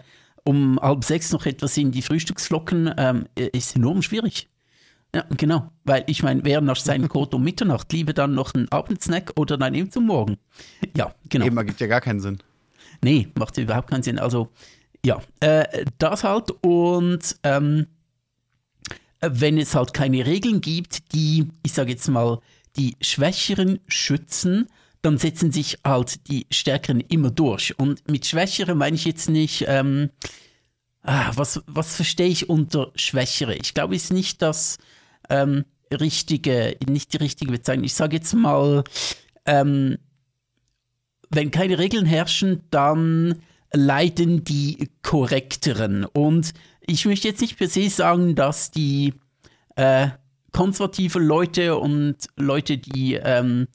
um 0.45 0.79
halb 0.81 1.05
sechs 1.05 1.33
noch 1.33 1.47
etwas 1.47 1.77
in 1.77 1.91
die 1.91 2.03
Frühstücksflocken, 2.03 2.95
ähm, 2.97 3.27
ist 3.35 3.77
enorm 3.77 4.03
schwierig. 4.03 4.49
Ja, 5.15 5.25
genau. 5.37 5.71
Weil 5.85 6.05
ich 6.07 6.23
meine, 6.23 6.45
wer 6.45 6.61
nach 6.61 6.77
seinem 6.77 7.09
Code 7.11 7.37
um 7.37 7.45
Mitternacht 7.45 7.93
lieber 7.93 8.13
dann 8.13 8.35
noch 8.35 8.55
einen 8.55 8.71
Abendsnack 8.71 9.33
oder 9.37 9.57
dann 9.57 9.75
eben 9.75 9.91
zum 9.91 10.07
Morgen. 10.07 10.37
Ja, 10.97 11.15
genau. 11.29 11.47
Eben, 11.47 11.57
ergibt 11.57 11.81
ja 11.81 11.87
gar 11.87 12.01
keinen 12.01 12.21
Sinn. 12.21 12.39
Nee, 13.03 13.29
macht 13.39 13.59
überhaupt 13.59 13.91
keinen 13.91 14.03
Sinn. 14.03 14.19
Also, 14.19 14.51
ja, 15.05 15.21
äh, 15.41 15.85
das 15.99 16.25
halt. 16.25 16.51
Und 16.63 17.37
ähm, 17.43 17.87
wenn 19.21 19.59
es 19.59 19.75
halt 19.75 19.95
keine 19.95 20.27
Regeln 20.27 20.61
gibt, 20.61 21.13
die, 21.13 21.49
ich 21.63 21.73
sage 21.73 21.93
jetzt 21.93 22.09
mal, 22.09 22.41
die 22.77 22.97
Schwächeren 23.01 23.81
schützen, 23.87 24.69
dann 25.03 25.19
setzen 25.19 25.53
sich 25.53 25.79
halt 25.85 26.29
die 26.29 26.47
Stärkeren 26.51 27.01
immer 27.01 27.31
durch. 27.31 27.79
Und 27.79 28.09
mit 28.11 28.27
Schwächere 28.27 28.75
meine 28.75 28.97
ich 28.97 29.05
jetzt 29.05 29.29
nicht, 29.29 29.65
ähm, 29.69 30.11
ah, 31.03 31.31
was, 31.35 31.63
was 31.67 31.97
verstehe 31.97 32.29
ich 32.29 32.49
unter 32.49 32.91
Schwächere? 32.97 33.55
Ich 33.55 33.75
glaube, 33.75 33.95
es 33.95 34.05
ist 34.05 34.13
nicht 34.13 34.43
das 34.43 34.79
ähm, 35.29 35.65
richtige, 35.93 36.77
nicht 36.89 37.13
die 37.13 37.19
richtige 37.19 37.53
Bezeichnung. 37.53 37.85
Ich 37.85 37.95
sage 37.95 38.17
jetzt 38.17 38.33
mal, 38.35 38.83
ähm, 39.47 39.99
wenn 41.35 41.51
keine 41.51 41.79
Regeln 41.79 42.07
herrschen, 42.07 42.63
dann 42.71 43.37
leiden 43.73 44.45
die 44.45 44.91
Korrekteren. 45.03 46.05
Und 46.05 46.53
ich 46.87 47.07
möchte 47.07 47.29
jetzt 47.29 47.41
nicht 47.41 47.57
per 47.59 47.69
se 47.69 47.89
sagen, 47.89 48.35
dass 48.35 48.71
die 48.71 49.15
äh, 49.77 50.09
konservative 50.53 51.19
Leute 51.19 51.77
und 51.77 52.17
Leute, 52.37 52.79
die 52.79 53.15
ähm, 53.15 53.67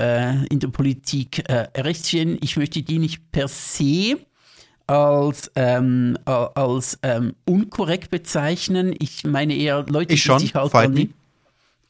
äh, 0.00 0.46
in 0.46 0.60
der 0.60 0.68
Politik 0.68 1.48
äh, 1.48 1.68
rechts 1.76 2.08
stehen. 2.08 2.38
Ich 2.40 2.56
möchte 2.56 2.82
die 2.82 2.98
nicht 2.98 3.30
per 3.32 3.48
se 3.48 4.16
als, 4.86 5.50
ähm, 5.54 6.18
als 6.24 6.98
ähm, 7.02 7.34
unkorrekt 7.46 8.10
bezeichnen. 8.10 8.94
Ich 8.98 9.24
meine 9.24 9.54
eher 9.54 9.84
Leute, 9.88 10.14
ich 10.14 10.22
die 10.22 10.26
schon, 10.26 10.38
sich 10.38 10.54
halt 10.54 10.74
dann 10.74 11.14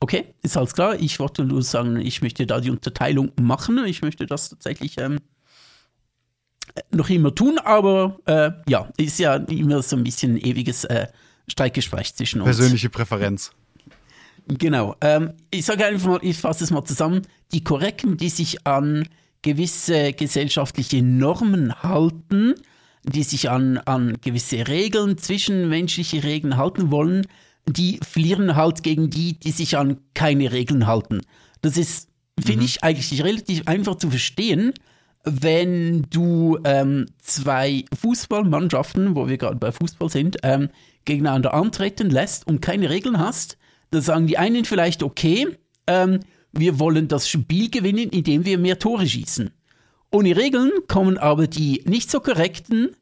Okay, 0.05 0.35
ist 0.43 0.55
alles 0.59 0.75
klar. 0.75 1.01
Ich 1.01 1.19
wollte 1.19 1.47
nur 1.47 1.63
sagen, 1.63 1.97
ich 1.97 2.21
möchte 2.21 2.47
da 2.47 2.61
die 2.61 2.69
Unterteilung 2.69 3.33
machen. 3.41 3.83
Ich 3.87 4.03
möchte 4.03 4.27
das 4.27 4.51
tatsächlich 4.51 4.99
ähm, 4.99 5.17
noch 6.91 7.09
immer 7.09 7.35
tun, 7.35 7.57
aber 7.57 8.19
äh, 8.27 8.51
ja, 8.69 8.87
ist 8.99 9.19
ja 9.19 9.37
immer 9.37 9.81
so 9.81 9.97
ein 9.97 10.05
bisschen 10.05 10.35
ein 10.35 10.45
ewiges 10.45 10.85
äh, 10.85 11.07
Streitgespräch 11.49 12.15
zwischen 12.15 12.43
uns. 12.43 12.55
Persönliche 12.55 12.91
Präferenz. 12.91 13.53
Genau. 14.47 14.95
Ähm, 15.01 15.33
ich 15.51 15.65
sage 15.65 15.87
einfach 15.87 16.07
mal, 16.07 16.19
ich 16.21 16.37
fasse 16.37 16.65
es 16.65 16.71
mal 16.71 16.85
zusammen. 16.85 17.23
Die 17.53 17.65
Korrekten, 17.65 18.19
die 18.19 18.29
sich 18.29 18.67
an 18.67 19.09
gewisse 19.41 20.13
gesellschaftliche 20.13 21.03
Normen 21.03 21.83
halten, 21.83 22.57
die 23.05 23.23
sich 23.23 23.49
an, 23.49 23.79
an 23.79 24.19
gewisse 24.21 24.69
Regeln, 24.69 25.17
zwischenmenschliche 25.17 26.25
Regeln 26.25 26.59
halten 26.59 26.91
wollen, 26.91 27.27
die 27.67 27.99
verlieren 28.03 28.57
halt 28.57 28.83
gegen 28.83 29.11
die, 29.11 29.39
die 29.39 29.51
sich 29.51 29.77
an 29.77 29.99
keine 30.15 30.53
Regeln 30.53 30.87
halten. 30.87 31.21
Das 31.62 31.77
ist, 31.77 32.09
finde 32.39 32.61
mhm. 32.61 32.67
ich, 32.67 32.85
eigentlich 32.85 33.23
relativ 33.25 33.67
einfach 33.67 33.97
zu 33.97 34.11
verstehen, 34.11 34.73
wenn 35.25 36.03
du 36.11 36.59
ähm, 36.65 37.07
zwei 37.19 37.85
Fußballmannschaften, 37.99 39.17
wo 39.17 39.29
wir 39.29 39.39
gerade 39.39 39.57
bei 39.57 39.73
Fußball 39.73 40.11
sind, 40.11 40.37
ähm, 40.43 40.69
gegeneinander 41.07 41.55
antreten 41.55 42.11
lässt 42.11 42.47
und 42.47 42.61
keine 42.61 42.91
Regeln 42.91 43.19
hast, 43.19 43.57
da 43.91 44.01
sagen 44.01 44.27
die 44.27 44.37
einen 44.39 44.65
vielleicht, 44.65 45.03
okay, 45.03 45.49
ähm, 45.87 46.21
wir 46.53 46.79
wollen 46.79 47.09
das 47.09 47.29
Spiel 47.29 47.71
gewinnen, 47.71 48.11
indem 48.11 48.45
wir 48.45 48.59
mehr 48.59 48.79
Tore 48.79 49.07
schießen. 49.07 49.51
Ohne 50.12 50.37
Regeln 50.37 50.71
kommen 50.89 51.19
aber 51.19 51.47
die 51.47 51.83
nicht 51.87 52.11
so 52.11 52.21
korrekten 52.21 52.95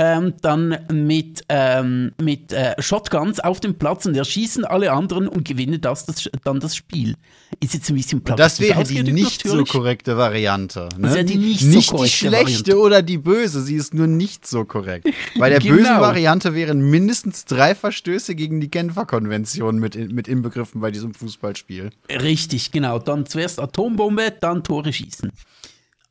ähm, 0.00 0.34
dann 0.42 0.78
mit, 0.92 1.42
ähm, 1.48 2.12
mit 2.22 2.52
äh, 2.52 2.80
Shotguns 2.80 3.40
auf 3.40 3.58
dem 3.58 3.74
Platz 3.74 4.06
und 4.06 4.16
erschießen 4.16 4.64
alle 4.64 4.92
anderen 4.92 5.26
und 5.26 5.44
gewinnen 5.44 5.80
das, 5.80 6.06
das, 6.06 6.30
dann 6.44 6.60
das 6.60 6.76
Spiel. 6.76 7.16
Ist 7.58 7.74
jetzt 7.74 7.90
ein 7.90 7.96
bisschen 7.96 8.22
platt. 8.22 8.38
Das 8.38 8.60
wäre 8.60 8.84
die 8.84 9.02
nicht 9.02 9.44
natürlich. 9.44 9.68
so 9.68 9.78
korrekte 9.78 10.16
Variante. 10.16 10.88
Ne? 10.96 11.08
Das 11.08 11.14
wäre 11.14 11.24
die 11.24 11.36
nicht, 11.36 11.64
nicht 11.64 11.90
so 11.90 12.04
die 12.04 12.08
schlechte 12.08 12.74
Variante. 12.74 12.78
oder 12.78 13.02
die 13.02 13.18
böse, 13.18 13.60
sie 13.60 13.74
ist 13.74 13.92
nur 13.92 14.06
nicht 14.06 14.46
so 14.46 14.64
korrekt. 14.64 15.08
Bei 15.38 15.48
der 15.48 15.58
genau. 15.58 15.74
bösen 15.74 16.00
Variante 16.00 16.54
wären 16.54 16.78
mindestens 16.78 17.44
drei 17.44 17.74
Verstöße 17.74 18.36
gegen 18.36 18.60
die 18.60 18.70
Genfer 18.70 19.04
Konvention 19.04 19.80
mit, 19.80 19.96
mit 20.12 20.28
inbegriffen 20.28 20.80
bei 20.80 20.92
diesem 20.92 21.12
Fußballspiel. 21.12 21.90
Richtig, 22.08 22.70
genau. 22.70 23.00
Dann 23.00 23.26
zuerst 23.26 23.58
Atombombe, 23.58 24.32
dann 24.40 24.62
Tore 24.62 24.92
schießen. 24.92 25.32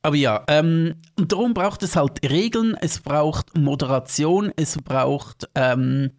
Aber 0.02 0.16
ja, 0.16 0.44
ähm, 0.48 0.96
und 1.18 1.32
darum 1.32 1.54
braucht 1.54 1.84
es 1.84 1.96
halt 1.96 2.30
Regeln, 2.30 2.76
es 2.80 3.00
braucht 3.00 3.58
Moderation, 3.58 4.52
es 4.56 4.78
braucht 4.78 5.50
ähm, 5.56 6.12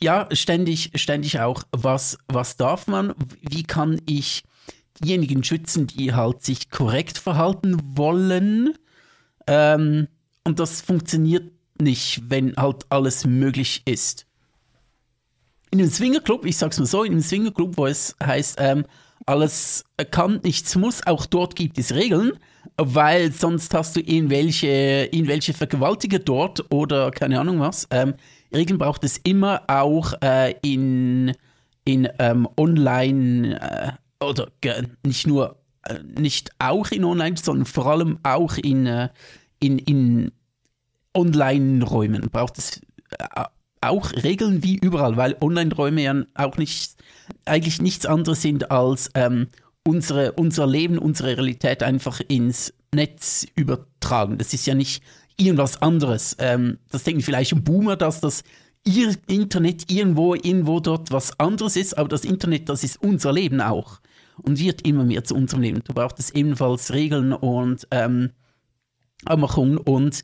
ja 0.00 0.28
ständig, 0.32 0.92
ständig 0.94 1.40
auch, 1.40 1.64
was, 1.72 2.18
was 2.28 2.56
darf 2.56 2.86
man, 2.86 3.14
wie 3.40 3.62
kann 3.62 4.00
ich 4.06 4.44
diejenigen 5.02 5.42
schützen, 5.42 5.86
die 5.86 6.14
halt 6.14 6.42
sich 6.44 6.70
korrekt 6.70 7.18
verhalten 7.18 7.80
wollen. 7.96 8.74
Ähm, 9.46 10.08
und 10.44 10.58
das 10.58 10.82
funktioniert 10.82 11.52
nicht, 11.80 12.22
wenn 12.28 12.54
halt 12.56 12.84
alles 12.90 13.24
möglich 13.24 13.82
ist. 13.86 14.26
In 15.70 15.80
einem 15.80 15.90
Swingerclub, 15.90 16.44
ich 16.44 16.56
sag's 16.56 16.78
mal 16.78 16.86
so, 16.86 17.02
in 17.02 17.12
einem 17.12 17.22
Swingerclub, 17.22 17.76
wo 17.76 17.86
es 17.86 18.14
heißt, 18.22 18.56
ähm, 18.60 18.84
alles 19.26 19.84
kann, 20.10 20.40
nichts 20.42 20.76
muss. 20.76 21.06
Auch 21.06 21.26
dort 21.26 21.56
gibt 21.56 21.78
es 21.78 21.94
Regeln, 21.94 22.32
weil 22.76 23.32
sonst 23.32 23.74
hast 23.74 23.96
du 23.96 24.00
irgendwelche, 24.00 25.08
irgendwelche 25.10 25.54
Vergewaltiger 25.54 26.18
dort 26.18 26.72
oder 26.72 27.10
keine 27.10 27.40
Ahnung 27.40 27.60
was. 27.60 27.86
Ähm, 27.90 28.14
Regeln 28.54 28.78
braucht 28.78 29.04
es 29.04 29.18
immer 29.18 29.62
auch 29.68 30.12
äh, 30.22 30.54
in, 30.62 31.32
in 31.84 32.08
ähm, 32.18 32.48
Online 32.56 33.98
äh, 34.20 34.24
oder 34.24 34.48
nicht 35.04 35.26
nur, 35.26 35.56
äh, 35.84 35.98
nicht 36.18 36.50
auch 36.58 36.90
in 36.90 37.04
Online, 37.04 37.36
sondern 37.36 37.66
vor 37.66 37.86
allem 37.86 38.18
auch 38.22 38.56
in, 38.56 38.86
äh, 38.86 39.08
in, 39.60 39.78
in 39.78 40.32
Online-Räumen 41.14 42.30
braucht 42.30 42.58
es 42.58 42.80
äh, 43.18 43.44
auch 43.82 44.12
Regeln 44.12 44.62
wie 44.62 44.76
überall, 44.76 45.16
weil 45.16 45.36
Online-Räume 45.40 46.02
ja 46.02 46.22
auch 46.34 46.56
nicht, 46.56 46.96
eigentlich 47.44 47.82
nichts 47.82 48.06
anderes 48.06 48.42
sind 48.42 48.70
als 48.70 49.10
ähm, 49.14 49.48
unsere, 49.84 50.32
unser 50.32 50.66
Leben, 50.66 50.98
unsere 50.98 51.36
Realität 51.36 51.82
einfach 51.82 52.20
ins 52.28 52.72
Netz 52.94 53.46
übertragen. 53.54 54.38
Das 54.38 54.54
ist 54.54 54.66
ja 54.66 54.74
nicht 54.74 55.02
irgendwas 55.36 55.80
anderes. 55.82 56.36
Ähm, 56.38 56.78
das 56.90 57.04
denken 57.04 57.22
vielleicht 57.22 57.64
Boomer, 57.64 57.96
dass 57.96 58.20
das 58.20 58.44
ihr 58.84 59.14
Internet 59.28 59.90
irgendwo, 59.90 60.34
irgendwo 60.34 60.80
dort 60.80 61.10
was 61.10 61.38
anderes 61.38 61.76
ist, 61.76 61.96
aber 61.96 62.08
das 62.08 62.24
Internet, 62.24 62.68
das 62.68 62.84
ist 62.84 63.02
unser 63.02 63.32
Leben 63.32 63.60
auch 63.60 64.00
und 64.42 64.58
wird 64.58 64.86
immer 64.86 65.04
mehr 65.04 65.24
zu 65.24 65.34
unserem 65.34 65.62
Leben. 65.62 65.82
Du 65.84 65.94
brauchst 65.94 66.18
es 66.18 66.30
ebenfalls 66.30 66.92
Regeln 66.92 67.32
und 67.32 67.86
ähm, 67.90 68.30
Abmachungen 69.24 69.78
und 69.78 70.22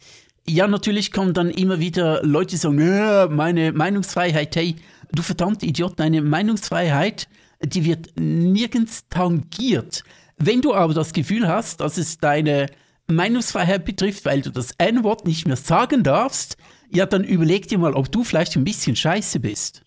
ja, 0.49 0.67
natürlich 0.67 1.13
kommen 1.13 1.35
dann 1.35 1.51
immer 1.51 1.79
wieder 1.79 2.25
Leute, 2.25 2.51
die 2.51 2.57
sagen, 2.57 2.81
ja, 2.81 3.29
meine 3.29 3.73
Meinungsfreiheit, 3.73 4.57
hey, 4.57 4.77
du 5.13 5.23
verdammte 5.23 5.67
Idiot, 5.67 6.01
deine 6.01 6.23
Meinungsfreiheit, 6.23 7.29
die 7.63 7.85
wird 7.85 8.19
nirgends 8.19 9.09
tangiert. 9.11 10.05
Wenn 10.39 10.63
du 10.63 10.75
aber 10.75 10.95
das 10.95 11.13
Gefühl 11.13 11.49
hast, 11.49 11.81
dass 11.81 11.99
es 11.99 12.19
deine 12.19 12.67
Meinungsfreiheit 13.09 13.85
betrifft, 13.85 14.25
weil 14.25 14.41
du 14.41 14.51
das 14.51 14.73
N-Wort 14.79 15.27
nicht 15.27 15.47
mehr 15.47 15.57
sagen 15.57 16.03
darfst, 16.03 16.57
ja, 16.91 17.05
dann 17.05 17.25
überleg 17.25 17.69
dir 17.69 17.79
mal, 17.79 17.95
ob 17.95 18.11
du 18.11 18.25
vielleicht 18.25 18.57
ein 18.57 18.65
bisschen 18.65 18.97
scheiße 18.97 19.41
bist. 19.41 19.83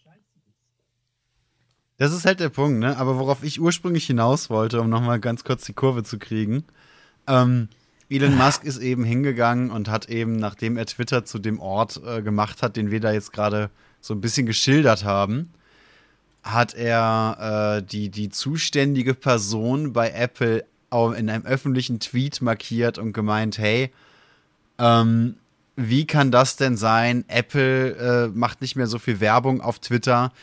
Das 1.97 2.13
ist 2.13 2.25
halt 2.25 2.39
der 2.39 2.49
Punkt, 2.49 2.79
ne? 2.79 2.97
Aber 2.97 3.17
worauf 3.17 3.43
ich 3.43 3.59
ursprünglich 3.59 4.05
hinaus 4.05 4.49
wollte, 4.49 4.81
um 4.81 4.89
nochmal 4.89 5.19
ganz 5.19 5.43
kurz 5.43 5.65
die 5.65 5.73
Kurve 5.73 6.03
zu 6.03 6.19
kriegen, 6.19 6.65
ähm, 7.27 7.69
Elon 8.11 8.37
Musk 8.37 8.65
ist 8.65 8.79
eben 8.79 9.03
hingegangen 9.03 9.71
und 9.71 9.89
hat 9.89 10.09
eben, 10.09 10.35
nachdem 10.35 10.77
er 10.77 10.85
Twitter 10.85 11.23
zu 11.25 11.39
dem 11.39 11.59
Ort 11.59 12.01
äh, 12.05 12.21
gemacht 12.21 12.61
hat, 12.61 12.75
den 12.75 12.91
wir 12.91 12.99
da 12.99 13.11
jetzt 13.11 13.31
gerade 13.31 13.71
so 14.01 14.13
ein 14.13 14.21
bisschen 14.21 14.45
geschildert 14.45 15.05
haben, 15.05 15.53
hat 16.43 16.73
er 16.73 17.77
äh, 17.79 17.83
die, 17.83 18.09
die 18.09 18.29
zuständige 18.29 19.13
Person 19.13 19.93
bei 19.93 20.11
Apple 20.11 20.65
in 20.93 21.29
einem 21.29 21.45
öffentlichen 21.45 22.01
Tweet 22.01 22.41
markiert 22.41 22.97
und 22.97 23.13
gemeint, 23.13 23.57
hey, 23.57 23.93
ähm, 24.77 25.37
wie 25.77 26.05
kann 26.05 26.31
das 26.31 26.57
denn 26.57 26.75
sein? 26.75 27.23
Apple 27.29 27.95
äh, 27.95 28.27
macht 28.37 28.59
nicht 28.59 28.75
mehr 28.75 28.87
so 28.87 28.99
viel 28.99 29.21
Werbung 29.21 29.61
auf 29.61 29.79
Twitter. 29.79 30.33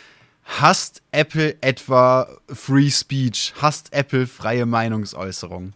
Hasst 0.44 1.02
Apple 1.12 1.56
etwa 1.60 2.28
Free 2.48 2.88
Speech? 2.88 3.52
Hasst 3.60 3.92
Apple 3.92 4.26
freie 4.26 4.64
Meinungsäußerung? 4.64 5.74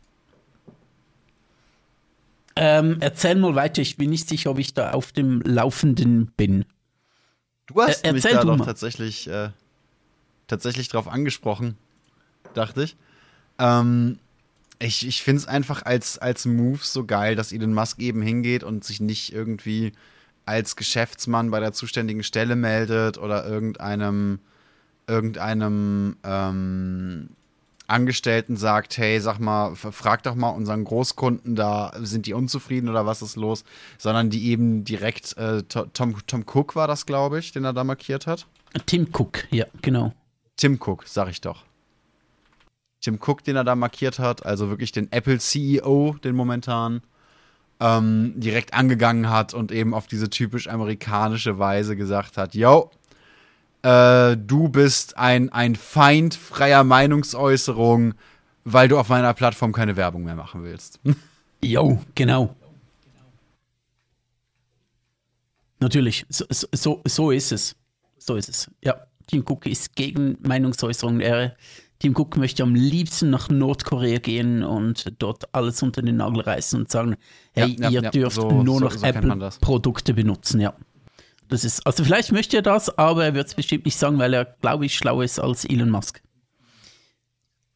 Ähm, 2.57 2.98
erzähl 3.00 3.36
mal 3.36 3.55
weiter, 3.55 3.82
ich 3.82 3.96
bin 3.96 4.11
nicht 4.11 4.28
sicher, 4.28 4.50
ob 4.50 4.59
ich 4.59 4.74
da 4.74 4.92
auf 4.92 5.12
dem 5.12 5.40
Laufenden 5.42 6.26
bin. 6.36 6.64
Du 7.66 7.80
hast 7.80 8.05
äh, 8.05 8.12
mich 8.12 8.22
da 8.22 8.44
doch 8.44 8.64
tatsächlich, 8.64 9.28
äh, 9.28 9.50
tatsächlich 10.46 10.88
drauf 10.88 11.09
angesprochen, 11.09 11.76
dachte 12.55 12.84
ich. 12.84 12.96
Ähm, 13.59 14.18
ich 14.78 15.07
ich 15.07 15.22
finde 15.22 15.42
es 15.42 15.48
einfach 15.48 15.84
als, 15.84 16.18
als 16.18 16.44
Move 16.44 16.80
so 16.82 17.05
geil, 17.07 17.36
dass 17.36 17.53
Elon 17.53 17.72
Musk 17.72 18.00
eben 18.00 18.20
hingeht 18.20 18.64
und 18.64 18.84
sich 18.84 19.00
nicht 19.00 19.32
irgendwie 19.32 19.92
als 20.44 20.76
Geschäftsmann 20.76 21.50
bei 21.50 21.61
der 21.61 21.72
zuständigen 21.72 22.24
Stelle 22.24 22.57
meldet 22.57 23.16
oder 23.16 23.46
irgendeinem, 23.46 24.40
irgendeinem 25.07 26.16
ähm, 26.24 27.30
Angestellten 27.87 28.57
sagt, 28.57 28.97
hey, 28.97 29.20
sag 29.20 29.39
mal, 29.39 29.74
frag 29.74 30.22
doch 30.22 30.35
mal 30.35 30.51
unseren 30.51 30.85
Großkunden 30.85 31.57
da, 31.57 31.93
sind 32.01 32.26
die 32.26 32.35
unzufrieden 32.35 32.89
oder 32.89 33.07
was 33.07 33.22
ist 33.22 33.37
los? 33.37 33.64
Sondern 33.99 34.30
die 34.30 34.49
eben 34.51 34.85
direkt, 34.85 35.37
äh, 35.37 35.62
Tom, 35.64 36.16
Tom 36.26 36.45
Cook 36.47 36.76
war 36.76 36.87
das, 36.87 37.07
glaube 37.07 37.39
ich, 37.39 37.53
den 37.53 37.64
er 37.64 37.72
da 37.72 37.85
markiert 37.85 38.26
hat. 38.26 38.47
Tim 38.87 39.09
Cook, 39.12 39.47
ja, 39.51 39.66
genau. 39.83 40.12
Tim 40.57 40.78
Cook, 40.80 41.05
sag 41.07 41.28
ich 41.28 41.41
doch. 41.41 41.64
Tim 43.01 43.18
Cook, 43.20 43.43
den 43.45 43.57
er 43.57 43.64
da 43.64 43.74
markiert 43.74 44.18
hat, 44.18 44.47
also 44.47 44.68
wirklich 44.68 44.93
den 44.93 45.11
Apple 45.11 45.39
CEO, 45.39 46.16
den 46.22 46.37
momentan, 46.37 47.03
ähm, 47.80 48.35
direkt 48.37 48.74
angegangen 48.74 49.28
hat 49.28 49.55
und 49.55 49.72
eben 49.72 49.93
auf 49.93 50.07
diese 50.07 50.30
typisch 50.30 50.68
amerikanische 50.68 51.59
Weise 51.59 51.97
gesagt 51.97 52.37
hat, 52.37 52.55
yo, 52.55 52.91
äh, 53.83 54.37
du 54.37 54.68
bist 54.68 55.16
ein, 55.16 55.51
ein 55.51 55.76
Feind 55.76 56.35
freier 56.35 56.85
Meinungsäußerung, 56.85 58.14
weil 58.64 58.89
du 58.89 58.99
auf 58.99 59.09
meiner 59.09 59.35
Plattform 59.35 59.72
keine 59.72 59.97
Werbung 59.97 60.24
mehr 60.24 60.37
machen 60.37 60.64
willst. 60.64 61.01
Jo, 61.64 62.03
genau. 62.16 62.57
Natürlich, 65.78 66.26
so, 66.28 66.45
so, 66.51 67.03
so 67.07 67.30
ist 67.30 67.53
es. 67.53 67.76
So 68.18 68.35
ist 68.35 68.49
es. 68.49 68.68
Ja, 68.83 68.97
Tim 69.28 69.45
Cook 69.49 69.66
ist 69.66 69.95
gegen 69.95 70.37
Meinungsäußerung. 70.41 71.20
Er, 71.20 71.57
Tim 71.99 72.16
Cook 72.16 72.37
möchte 72.37 72.62
am 72.64 72.74
liebsten 72.74 73.30
nach 73.30 73.49
Nordkorea 73.49 74.18
gehen 74.18 74.62
und 74.62 75.12
dort 75.18 75.55
alles 75.55 75.83
unter 75.83 76.03
den 76.03 76.16
Nagel 76.16 76.41
reißen 76.41 76.80
und 76.80 76.91
sagen, 76.91 77.16
hey, 77.53 77.76
ja, 77.78 77.89
ja, 77.89 77.91
ihr 77.91 78.03
ja, 78.03 78.11
dürft 78.11 78.37
so, 78.37 78.62
nur 78.62 78.80
noch 78.80 78.93
so, 78.93 79.07
Apple-Produkte 79.07 80.14
benutzen, 80.14 80.61
ja. 80.61 80.74
Das 81.53 81.64
ist, 81.64 81.86
also 81.86 82.03
vielleicht 82.03 82.32
möchte 82.32 82.57
er 82.57 82.62
das, 82.62 82.96
aber 82.96 83.26
er 83.26 83.34
wird 83.34 83.46
es 83.46 83.55
bestimmt 83.55 83.84
nicht 83.84 83.98
sagen, 83.98 84.18
weil 84.18 84.32
er, 84.32 84.46
glaube 84.46 84.86
ich, 84.86 84.96
schlauer 84.96 85.22
ist 85.22 85.38
als 85.38 85.66
Elon 85.66 85.90
Musk. 85.90 86.22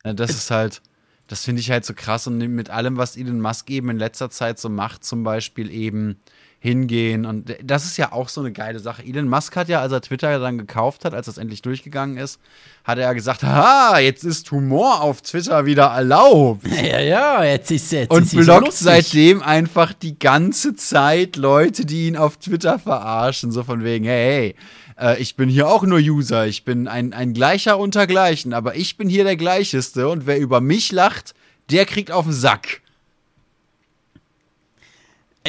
Ja, 0.03 0.15
das 0.15 0.31
ist 0.31 0.51
halt, 0.51 0.81
das 1.27 1.45
finde 1.45 1.61
ich 1.61 1.71
halt 1.71 1.85
so 1.85 1.93
krass 1.93 2.27
und 2.27 2.39
mit 2.39 2.71
allem, 2.71 2.97
was 2.97 3.19
Elon 3.19 3.39
Musk 3.39 3.69
eben 3.69 3.91
in 3.91 3.99
letzter 3.99 4.31
Zeit 4.31 4.59
so 4.59 4.71
macht, 4.71 5.05
zum 5.05 5.25
Beispiel 5.25 5.71
eben 5.71 6.23
hingehen. 6.59 7.27
Und 7.27 7.55
das 7.63 7.85
ist 7.85 7.97
ja 7.97 8.13
auch 8.13 8.29
so 8.29 8.41
eine 8.41 8.53
geile 8.53 8.79
Sache. 8.79 9.03
Elon 9.05 9.29
Musk 9.29 9.55
hat 9.57 9.69
ja, 9.69 9.81
als 9.81 9.93
er 9.93 10.01
Twitter 10.01 10.39
dann 10.39 10.59
gekauft 10.59 11.05
hat, 11.05 11.15
als 11.15 11.27
das 11.27 11.39
endlich 11.39 11.63
durchgegangen 11.63 12.17
ist, 12.17 12.41
hat 12.85 12.99
er 12.99 13.05
ja 13.05 13.13
gesagt, 13.13 13.43
haha, 13.43 13.99
jetzt 13.99 14.25
ist 14.25 14.51
Humor 14.51 15.03
auf 15.03 15.23
Twitter 15.23 15.67
wieder 15.67 15.87
erlaubt. 15.87 16.67
Ja, 16.87 17.01
ja, 17.01 17.45
jetzt 17.45 17.71
ist 17.71 17.91
jetzt. 17.91 18.11
Und 18.11 18.25
ist 18.25 18.37
blockt 18.37 18.73
seitdem 18.73 19.43
einfach 19.43 19.93
die 19.93 20.19
ganze 20.19 20.77
Zeit 20.77 21.37
Leute, 21.37 21.85
die 21.85 22.07
ihn 22.07 22.17
auf 22.17 22.37
Twitter 22.37 22.79
verarschen, 22.79 23.51
so 23.51 23.65
von 23.65 23.83
wegen, 23.83 24.05
hey, 24.05 24.55
hey, 24.97 25.15
äh, 25.15 25.21
ich 25.21 25.37
bin 25.37 25.49
hier 25.49 25.69
auch 25.69 25.83
nur 25.83 25.99
User, 25.99 26.47
ich 26.47 26.65
bin 26.65 26.89
ein, 26.89 27.13
ein 27.13 27.33
Gleicher 27.33 27.79
unter 27.79 28.07
Gleichen, 28.07 28.53
aber 28.53 28.77
ich 28.77 28.97
bin 28.97 29.09
hier 29.09 29.25
der 29.25 29.37
Gleicheste 29.37 30.09
und 30.09 30.27
wer 30.27 30.39
über 30.39 30.61
mich 30.61 30.93
lacht, 30.93 31.35
der 31.71 31.87
kriegt 31.87 32.11
auf 32.11 32.25
den 32.25 32.35
Sack. 32.35 32.83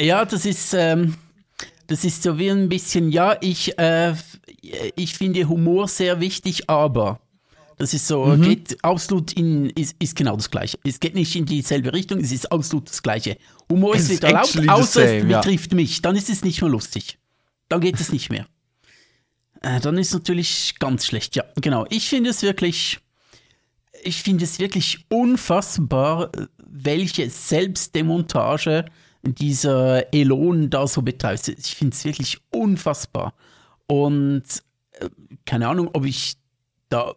Ja, 0.00 0.24
das 0.24 0.44
ist, 0.44 0.74
ähm, 0.74 1.14
das 1.86 2.04
ist 2.04 2.22
so 2.22 2.38
wie 2.38 2.50
ein 2.50 2.68
bisschen, 2.68 3.10
ja, 3.10 3.36
ich, 3.40 3.78
äh, 3.78 4.14
ich 4.96 5.14
finde 5.14 5.48
Humor 5.48 5.88
sehr 5.88 6.20
wichtig, 6.20 6.68
aber 6.68 7.20
Das 7.78 7.94
ist 7.94 8.08
so, 8.08 8.36
geht 8.36 8.76
absolut 8.82 9.32
in, 9.34 9.70
ist, 9.70 9.94
ist 10.00 10.16
genau 10.16 10.36
das 10.36 10.50
Gleiche. 10.50 10.78
Es 10.84 10.98
geht 10.98 11.14
nicht 11.14 11.34
in 11.36 11.46
dieselbe 11.46 11.92
Richtung, 11.92 12.18
es 12.18 12.32
ist 12.32 12.50
absolut 12.50 12.88
das 12.88 13.02
Gleiche. 13.02 13.38
Humor 13.70 13.94
Es 13.94 14.04
ist 14.04 14.10
wieder 14.10 14.28
erlaubt, 14.28 14.68
außer 14.68 15.04
es 15.04 15.20
same, 15.20 15.30
ja. 15.30 15.40
betrifft 15.40 15.72
mich. 15.74 16.02
Dann 16.02 16.16
ist 16.16 16.28
es 16.28 16.42
nicht 16.42 16.60
mehr 16.60 16.70
lustig. 16.70 17.18
Dann 17.68 17.80
geht 17.80 18.00
es 18.00 18.12
nicht 18.12 18.30
mehr. 18.30 18.46
Äh, 19.62 19.80
dann 19.80 19.96
ist 19.96 20.12
natürlich 20.12 20.74
ganz 20.78 21.06
schlecht, 21.06 21.36
ja, 21.36 21.44
genau. 21.60 21.86
Ich 21.90 22.08
finde 22.08 22.30
es 22.30 22.42
wirklich, 22.42 22.98
ich 24.02 24.22
finde 24.22 24.44
es 24.44 24.58
wirklich 24.58 25.06
unfassbar, 25.08 26.30
welche 26.58 27.30
Selbstdemontage 27.30 28.86
dieser 29.34 30.12
Elon 30.12 30.70
da 30.70 30.86
so 30.86 31.02
betreibt. 31.02 31.48
Ich 31.48 31.74
finde 31.74 31.94
es 31.94 32.04
wirklich 32.04 32.38
unfassbar. 32.50 33.34
Und 33.86 34.44
äh, 34.92 35.08
keine 35.44 35.68
Ahnung, 35.68 35.90
ob 35.92 36.04
ich 36.04 36.36
da 36.88 37.14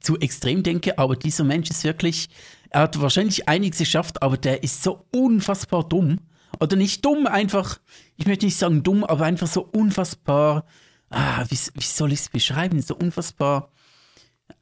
zu 0.00 0.18
extrem 0.18 0.62
denke, 0.62 0.98
aber 0.98 1.16
dieser 1.16 1.44
Mensch 1.44 1.70
ist 1.70 1.84
wirklich, 1.84 2.28
er 2.70 2.82
hat 2.82 3.00
wahrscheinlich 3.00 3.48
einiges 3.48 3.78
geschafft, 3.78 4.22
aber 4.22 4.36
der 4.36 4.62
ist 4.62 4.82
so 4.82 5.06
unfassbar 5.12 5.84
dumm. 5.84 6.20
Oder 6.60 6.76
nicht 6.76 7.04
dumm, 7.04 7.26
einfach, 7.26 7.80
ich 8.16 8.26
möchte 8.26 8.46
nicht 8.46 8.56
sagen 8.56 8.82
dumm, 8.82 9.04
aber 9.04 9.24
einfach 9.24 9.46
so 9.46 9.62
unfassbar, 9.62 10.64
ah, 11.10 11.44
wie, 11.48 11.58
wie 11.74 11.82
soll 11.82 12.12
ich 12.12 12.20
es 12.20 12.28
beschreiben, 12.28 12.80
so 12.82 12.94
unfassbar 12.96 13.70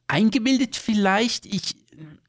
eingebildet 0.07 0.75
vielleicht. 0.75 1.45
Ich, 1.45 1.75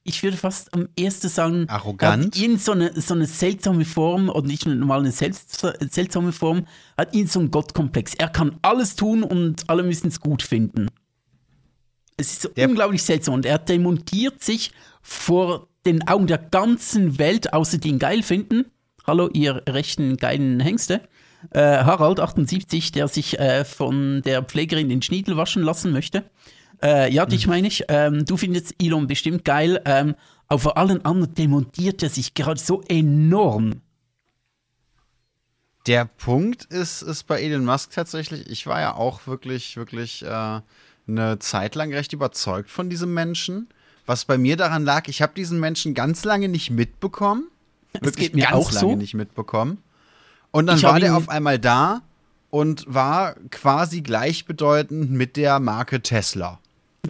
ich 0.07 0.23
würde 0.23 0.37
fast 0.37 0.73
am 0.75 0.89
ersten 0.99 1.29
sagen, 1.29 1.69
Arrogant? 1.69 2.27
Hat 2.27 2.37
ihn 2.37 2.59
so 2.59 2.73
eine, 2.73 2.99
so 3.01 3.15
eine 3.15 3.27
seltsame 3.27 3.85
Form, 3.85 4.29
oder 4.29 4.47
nicht 4.47 4.67
mal 4.67 5.01
eine 5.01 5.13
selbst, 5.13 5.67
seltsame 5.91 6.33
Form, 6.33 6.67
hat 6.97 7.15
ihn 7.15 7.27
so 7.27 7.41
einen 7.41 7.51
Gottkomplex. 7.51 8.15
Er 8.15 8.29
kann 8.29 8.57
alles 8.63 8.97
tun 8.97 9.23
und 9.23 9.69
alle 9.69 9.83
müssen 9.83 10.09
es 10.09 10.21
gut 10.21 10.43
finden. 10.43 10.89
Es 12.17 12.33
ist 12.33 12.43
so 12.43 12.49
Der- 12.49 12.69
unglaublich 12.69 13.03
seltsam 13.03 13.35
und 13.35 13.45
er 13.47 13.59
demontiert 13.59 14.43
sich 14.43 14.71
vor 15.03 15.69
den 15.85 16.07
Augen 16.09 16.27
der 16.27 16.39
ganzen 16.39 17.19
Welt, 17.19 17.53
außer 17.53 17.79
die 17.79 17.89
ihn 17.91 17.99
geil 17.99 18.23
finden. 18.23 18.65
Hallo, 19.07 19.29
ihr 19.33 19.63
rechten 19.69 20.17
geilen 20.17 20.59
Hengste. 20.61 21.03
Äh, 21.51 21.61
Harald, 21.61 22.19
78, 22.19 22.91
der 22.93 23.07
sich 23.07 23.39
äh, 23.39 23.65
von 23.65 24.23
der 24.23 24.43
Pflegerin 24.43 24.89
den 24.89 25.03
Schniedel 25.03 25.37
waschen 25.37 25.63
lassen 25.63 25.93
möchte. 25.93 26.25
Äh, 26.83 27.12
ja, 27.12 27.27
dich 27.27 27.47
meine 27.47 27.68
ich. 27.68 27.85
Ähm, 27.89 28.24
du 28.24 28.37
findest 28.37 28.74
Elon 28.81 29.07
bestimmt 29.07 29.45
geil. 29.45 29.81
Ähm, 29.85 30.14
aber 30.49 30.61
vor 30.61 30.77
allen 30.77 31.05
anderen 31.05 31.35
demontiert 31.35 32.03
er 32.03 32.11
sich 32.11 32.35
gerade 32.35 32.61
so 32.61 32.83
enorm. 32.89 33.83
Der 35.87 36.05
Punkt 36.05 36.64
ist, 36.64 37.03
ist 37.03 37.24
bei 37.24 37.41
Elon 37.41 37.64
Musk 37.64 37.93
tatsächlich, 37.93 38.51
ich 38.51 38.66
war 38.66 38.81
ja 38.81 38.95
auch 38.95 39.27
wirklich, 39.27 39.77
wirklich 39.77 40.24
äh, 40.24 40.61
eine 41.09 41.39
Zeit 41.39 41.74
lang 41.77 41.93
recht 41.93 42.12
überzeugt 42.12 42.70
von 42.70 42.91
diesem 42.91 43.14
Menschen. 43.14 43.68
Was 44.05 44.24
bei 44.24 44.39
mir 44.39 44.57
daran 44.57 44.85
lag, 44.85 45.09
ich 45.09 45.22
habe 45.22 45.33
diesen 45.35 45.61
Menschen 45.61 45.95
ganz 45.95 46.24
lange 46.24 46.49
nicht 46.49 46.70
mitbekommen. 46.70 47.49
Wirklich 47.93 48.27
geht 48.27 48.35
mir 48.35 48.47
ganz 48.47 48.55
auch 48.55 48.72
lange 48.72 48.93
so. 48.93 48.97
nicht 48.97 49.14
mitbekommen. 49.14 49.83
Und 50.51 50.66
dann 50.66 50.79
Ich 50.79 50.83
war 50.85 51.01
der 51.01 51.16
auf 51.16 51.29
einmal 51.29 51.59
da 51.59 52.03
und 52.51 52.85
war 52.87 53.35
quasi 53.51 54.01
gleichbedeutend 54.01 55.11
mit 55.11 55.37
der 55.37 55.61
Marke 55.61 56.03
Tesla, 56.03 56.61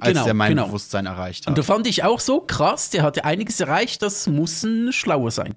als 0.02 0.12
Genau, 0.12 0.24
der 0.24 0.34
mein 0.34 0.50
genau. 0.50 0.66
Bewusstsein 0.66 1.06
erreicht 1.06 1.46
Und 1.46 1.52
hat. 1.52 1.58
da 1.58 1.62
fand 1.62 1.86
ich 1.86 2.04
auch 2.04 2.20
so 2.20 2.40
krass, 2.40 2.90
der 2.90 3.02
hatte 3.02 3.24
einiges 3.24 3.60
erreicht, 3.60 4.02
das 4.02 4.26
muss 4.26 4.62
ein 4.62 4.92
Schlauer 4.92 5.30
sein. 5.30 5.54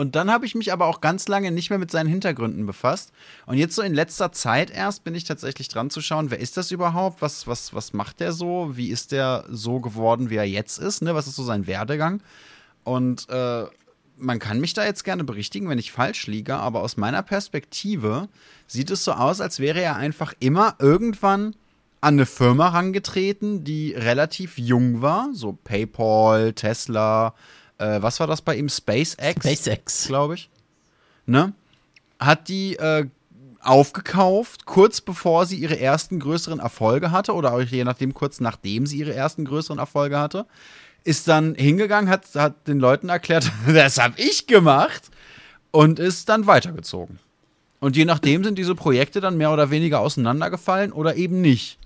Und 0.00 0.16
dann 0.16 0.30
habe 0.30 0.46
ich 0.46 0.54
mich 0.54 0.72
aber 0.72 0.86
auch 0.86 1.02
ganz 1.02 1.28
lange 1.28 1.50
nicht 1.50 1.68
mehr 1.68 1.78
mit 1.78 1.90
seinen 1.90 2.08
Hintergründen 2.08 2.64
befasst. 2.64 3.12
Und 3.44 3.58
jetzt 3.58 3.74
so 3.74 3.82
in 3.82 3.92
letzter 3.92 4.32
Zeit 4.32 4.70
erst 4.70 5.04
bin 5.04 5.14
ich 5.14 5.24
tatsächlich 5.24 5.68
dran 5.68 5.90
zu 5.90 6.00
schauen, 6.00 6.30
wer 6.30 6.40
ist 6.40 6.56
das 6.56 6.70
überhaupt? 6.70 7.20
Was, 7.20 7.46
was, 7.46 7.74
was 7.74 7.92
macht 7.92 8.20
der 8.20 8.32
so? 8.32 8.78
Wie 8.78 8.88
ist 8.88 9.12
der 9.12 9.44
so 9.50 9.78
geworden, 9.78 10.30
wie 10.30 10.36
er 10.36 10.48
jetzt 10.48 10.78
ist? 10.78 11.02
Ne? 11.02 11.14
Was 11.14 11.26
ist 11.26 11.36
so 11.36 11.44
sein 11.44 11.66
Werdegang? 11.66 12.22
Und 12.82 13.28
äh, 13.28 13.64
man 14.16 14.38
kann 14.38 14.58
mich 14.58 14.72
da 14.72 14.86
jetzt 14.86 15.04
gerne 15.04 15.22
berichtigen, 15.22 15.68
wenn 15.68 15.78
ich 15.78 15.92
falsch 15.92 16.26
liege, 16.26 16.56
aber 16.56 16.80
aus 16.80 16.96
meiner 16.96 17.22
Perspektive 17.22 18.28
sieht 18.66 18.90
es 18.90 19.04
so 19.04 19.12
aus, 19.12 19.42
als 19.42 19.60
wäre 19.60 19.82
er 19.82 19.96
einfach 19.96 20.32
immer 20.40 20.76
irgendwann 20.78 21.56
an 22.00 22.14
eine 22.14 22.26
Firma 22.26 22.68
rangetreten, 22.68 23.64
die 23.64 23.92
relativ 23.92 24.58
jung 24.58 25.02
war, 25.02 25.28
so 25.32 25.52
PayPal, 25.52 26.54
Tesla, 26.54 27.34
äh, 27.78 28.00
was 28.00 28.20
war 28.20 28.26
das 28.26 28.42
bei 28.42 28.56
ihm? 28.56 28.68
SpaceX? 28.68 29.44
SpaceX. 29.44 30.06
glaube 30.06 30.34
ich. 30.34 30.50
Ne? 31.26 31.52
Hat 32.18 32.48
die 32.48 32.76
äh, 32.76 33.06
aufgekauft, 33.60 34.66
kurz 34.66 35.00
bevor 35.00 35.46
sie 35.46 35.56
ihre 35.56 35.78
ersten 35.78 36.18
größeren 36.20 36.58
Erfolge 36.58 37.10
hatte 37.10 37.34
oder 37.34 37.52
auch 37.52 37.60
je 37.60 37.84
nachdem 37.84 38.14
kurz 38.14 38.40
nachdem 38.40 38.86
sie 38.86 38.98
ihre 38.98 39.14
ersten 39.14 39.44
größeren 39.44 39.78
Erfolge 39.78 40.18
hatte. 40.18 40.46
Ist 41.04 41.28
dann 41.28 41.54
hingegangen, 41.54 42.10
hat, 42.10 42.26
hat 42.34 42.68
den 42.68 42.78
Leuten 42.78 43.08
erklärt, 43.08 43.50
das 43.66 43.98
habe 43.98 44.14
ich 44.20 44.46
gemacht 44.46 45.10
und 45.70 45.98
ist 45.98 46.28
dann 46.28 46.46
weitergezogen. 46.46 47.18
Und 47.78 47.96
je 47.96 48.04
nachdem 48.04 48.44
sind 48.44 48.58
diese 48.58 48.74
Projekte 48.74 49.20
dann 49.20 49.38
mehr 49.38 49.52
oder 49.52 49.70
weniger 49.70 50.00
auseinandergefallen 50.00 50.92
oder 50.92 51.16
eben 51.16 51.40
nicht. 51.40 51.78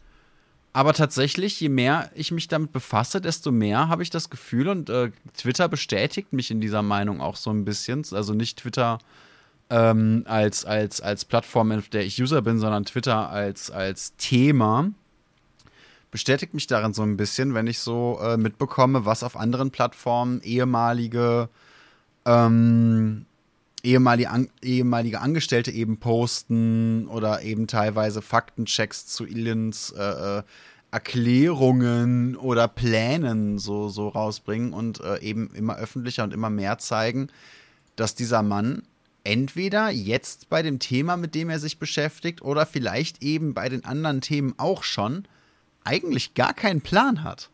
Aber 0.76 0.92
tatsächlich, 0.92 1.60
je 1.60 1.68
mehr 1.68 2.10
ich 2.16 2.32
mich 2.32 2.48
damit 2.48 2.72
befasse, 2.72 3.20
desto 3.20 3.52
mehr 3.52 3.88
habe 3.88 4.02
ich 4.02 4.10
das 4.10 4.28
Gefühl 4.28 4.68
und 4.68 4.90
äh, 4.90 5.12
Twitter 5.36 5.68
bestätigt 5.68 6.32
mich 6.32 6.50
in 6.50 6.60
dieser 6.60 6.82
Meinung 6.82 7.20
auch 7.20 7.36
so 7.36 7.50
ein 7.50 7.64
bisschen. 7.64 8.04
Also 8.10 8.34
nicht 8.34 8.58
Twitter 8.58 8.98
ähm, 9.70 10.24
als, 10.26 10.64
als, 10.64 11.00
als 11.00 11.24
Plattform, 11.26 11.70
auf 11.70 11.88
der 11.90 12.04
ich 12.04 12.20
User 12.20 12.42
bin, 12.42 12.58
sondern 12.58 12.84
Twitter 12.84 13.30
als, 13.30 13.70
als 13.70 14.16
Thema. 14.16 14.90
Bestätigt 16.10 16.54
mich 16.54 16.66
darin 16.66 16.92
so 16.92 17.02
ein 17.02 17.16
bisschen, 17.16 17.54
wenn 17.54 17.68
ich 17.68 17.78
so 17.78 18.18
äh, 18.20 18.36
mitbekomme, 18.36 19.04
was 19.04 19.22
auf 19.22 19.36
anderen 19.36 19.70
Plattformen 19.70 20.40
ehemalige 20.42 21.48
ähm, 22.26 23.26
ehemalige, 23.84 24.30
an, 24.30 24.48
ehemalige 24.62 25.20
Angestellte 25.20 25.70
eben 25.70 25.98
posten 25.98 27.06
oder 27.06 27.42
eben 27.42 27.66
teilweise 27.66 28.22
Faktenchecks 28.22 29.06
zu 29.06 29.26
Ilens 29.26 29.90
äh, 29.96 30.38
äh, 30.38 30.42
Erklärungen 30.90 32.36
oder 32.36 32.68
Plänen 32.68 33.58
so, 33.58 33.88
so 33.88 34.08
rausbringen 34.08 34.72
und 34.72 35.00
äh, 35.00 35.18
eben 35.20 35.50
immer 35.54 35.76
öffentlicher 35.76 36.24
und 36.24 36.32
immer 36.32 36.50
mehr 36.50 36.78
zeigen, 36.78 37.28
dass 37.96 38.14
dieser 38.14 38.42
Mann 38.42 38.82
entweder 39.24 39.90
jetzt 39.90 40.48
bei 40.50 40.62
dem 40.62 40.78
Thema, 40.78 41.16
mit 41.16 41.34
dem 41.34 41.50
er 41.50 41.58
sich 41.58 41.78
beschäftigt, 41.78 42.42
oder 42.42 42.66
vielleicht 42.66 43.22
eben 43.22 43.54
bei 43.54 43.68
den 43.68 43.84
anderen 43.84 44.20
Themen 44.20 44.54
auch 44.56 44.84
schon, 44.84 45.26
eigentlich 45.82 46.34
gar 46.34 46.54
keinen 46.54 46.80
Plan 46.80 47.24
hat. 47.24 47.50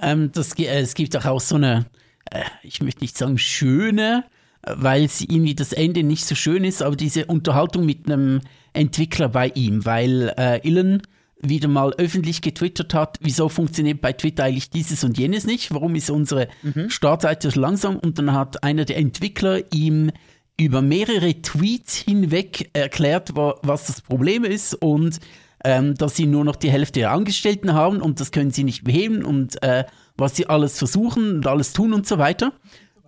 Ähm, 0.00 0.32
das, 0.32 0.58
äh, 0.58 0.80
es 0.80 0.94
gibt 0.94 1.16
auch, 1.16 1.24
auch 1.26 1.40
so 1.40 1.56
eine, 1.56 1.86
äh, 2.30 2.44
ich 2.62 2.80
möchte 2.80 3.00
nicht 3.00 3.18
sagen 3.18 3.38
schöne, 3.38 4.24
weil 4.66 5.04
es 5.04 5.20
irgendwie 5.20 5.54
das 5.54 5.72
Ende 5.72 6.02
nicht 6.02 6.24
so 6.24 6.34
schön 6.34 6.64
ist, 6.64 6.82
aber 6.82 6.96
diese 6.96 7.26
Unterhaltung 7.26 7.86
mit 7.86 8.06
einem 8.06 8.40
Entwickler 8.72 9.28
bei 9.28 9.48
ihm, 9.54 9.84
weil 9.84 10.34
äh, 10.36 10.66
Elon 10.66 11.02
wieder 11.40 11.68
mal 11.68 11.92
öffentlich 11.98 12.42
getwittert 12.42 12.94
hat, 12.94 13.18
wieso 13.20 13.48
funktioniert 13.48 14.00
bei 14.00 14.12
Twitter 14.12 14.44
eigentlich 14.44 14.70
dieses 14.70 15.04
und 15.04 15.18
jenes 15.18 15.46
nicht, 15.46 15.72
warum 15.72 15.94
ist 15.94 16.10
unsere 16.10 16.48
Startseite 16.88 17.50
so 17.50 17.60
langsam? 17.60 17.96
Und 17.96 18.18
dann 18.18 18.32
hat 18.32 18.64
einer 18.64 18.84
der 18.84 18.96
Entwickler 18.96 19.60
ihm 19.72 20.10
über 20.58 20.82
mehrere 20.82 21.40
Tweets 21.40 21.96
hinweg 21.96 22.70
erklärt, 22.72 23.36
wa 23.36 23.54
was 23.62 23.86
das 23.86 24.00
Problem 24.00 24.44
ist 24.44 24.74
und 24.74 25.20
ähm, 25.64 25.94
dass 25.94 26.16
sie 26.16 26.26
nur 26.26 26.44
noch 26.44 26.56
die 26.56 26.70
Hälfte 26.70 27.00
der 27.00 27.12
Angestellten 27.12 27.72
haben 27.72 28.00
und 28.00 28.20
das 28.20 28.32
können 28.32 28.50
sie 28.50 28.64
nicht 28.64 28.84
beheben 28.84 29.24
und 29.24 29.62
äh, 29.62 29.84
was 30.16 30.36
sie 30.36 30.46
alles 30.46 30.78
versuchen 30.78 31.36
und 31.36 31.46
alles 31.46 31.72
tun 31.72 31.92
und 31.92 32.06
so 32.06 32.18
weiter. 32.18 32.52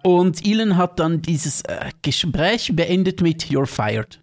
Und 0.03 0.47
Elon 0.47 0.77
hat 0.77 0.99
dann 0.99 1.23
dieses 1.23 1.63
äh, 1.63 1.91
Gespräch 2.03 2.73
beendet 2.75 3.21
mit 3.21 3.45
You're 3.45 3.67
fired. 3.67 4.23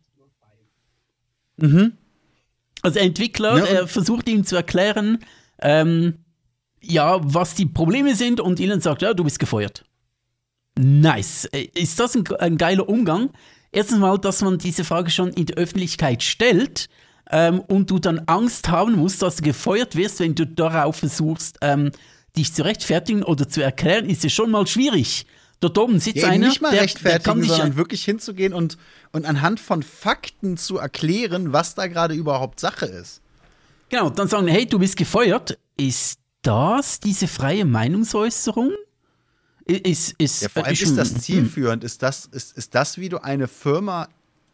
Also 2.82 2.94
der 2.96 3.04
Entwickler 3.04 3.58
Ja, 3.58 3.66
äh, 3.82 3.88
versucht 3.88 4.30
ihm 4.30 4.46
zu 4.46 4.56
erklären, 4.56 5.20
ähm, 5.60 6.20
ja, 6.82 7.20
was 7.22 7.56
die 7.56 7.66
Probleme 7.66 8.16
sind 8.16 8.40
und 8.40 8.60
Elon 8.60 8.82
sagt, 8.82 9.02
ja, 9.02 9.14
du 9.14 9.24
bist 9.24 9.40
gefeuert. 9.40 9.84
Nice. 10.78 11.46
Äh, 11.46 11.70
Ist 11.74 12.00
das 12.00 12.16
ein, 12.16 12.26
ein 12.40 12.58
geiler 12.58 12.88
Umgang? 12.88 13.32
Erstens 13.72 14.00
mal, 14.00 14.18
dass 14.18 14.42
man 14.42 14.58
diese 14.58 14.84
Frage 14.84 15.12
schon 15.12 15.30
in 15.34 15.48
der 15.48 15.58
Öffentlichkeit 15.58 16.24
stellt 16.24 16.88
ähm, 17.30 17.60
und 17.60 17.90
du 17.92 18.00
dann 18.00 18.20
Angst 18.28 18.70
haben 18.70 18.96
musst, 18.96 19.22
dass 19.22 19.38
du 19.38 19.44
gefeuert 19.44 19.96
wirst, 19.96 20.20
wenn 20.20 20.36
du 20.36 20.46
darauf 20.46 20.98
versuchst, 20.98 21.58
ähm, 21.62 21.92
dich 22.38 22.54
zu 22.54 22.64
rechtfertigen 22.64 23.24
oder 23.24 23.50
zu 23.50 23.62
erklären, 23.62 24.06
ist 24.06 24.24
es 24.24 24.34
schon 24.34 24.52
mal 24.52 24.68
schwierig. 24.68 25.26
Dort 25.60 25.78
oben 25.78 26.00
sitzt 26.00 26.18
Ja, 26.18 26.30
einer, 26.30 26.48
nicht 26.48 26.62
mal 26.62 26.70
der, 26.70 26.80
der 26.80 26.84
rechtfertigen, 26.84 27.24
kann 27.24 27.42
sich 27.42 27.50
sondern 27.50 27.76
wirklich 27.78 28.04
hinzugehen 28.04 28.54
und, 28.54 28.78
und 29.12 29.26
anhand 29.26 29.60
von 29.60 29.82
Fakten 29.82 30.58
zu 30.58 30.78
erklären, 30.78 31.52
was 31.52 31.74
da 31.76 31.88
gerade 31.88 32.14
überhaupt 32.14 32.60
Sache 32.60 32.86
ist. 32.86 33.22
Genau, 33.90 34.10
dann 34.10 34.28
sagen, 34.28 34.48
hey, 34.48 34.66
du 34.66 34.80
bist 34.80 34.98
gefeuert. 34.98 35.58
Ist 35.78 36.20
das 36.44 37.00
diese 37.00 37.28
freie 37.28 37.66
Meinungsäußerung? 37.66 38.72
Ist, 39.66 40.16
ist, 40.18 40.44
Ja, 40.44 40.50
vor 40.50 40.66
allem 40.66 40.74
ist 40.74 40.98
das 40.98 41.14
zielführend. 41.16 41.84
Ist 41.84 42.04
das, 42.04 42.26
ist, 42.26 42.58
ist 42.58 42.76
das, 42.76 42.98
wie 42.98 43.10
du 43.10 43.18
eine 43.18 43.48
Firma 43.48 44.08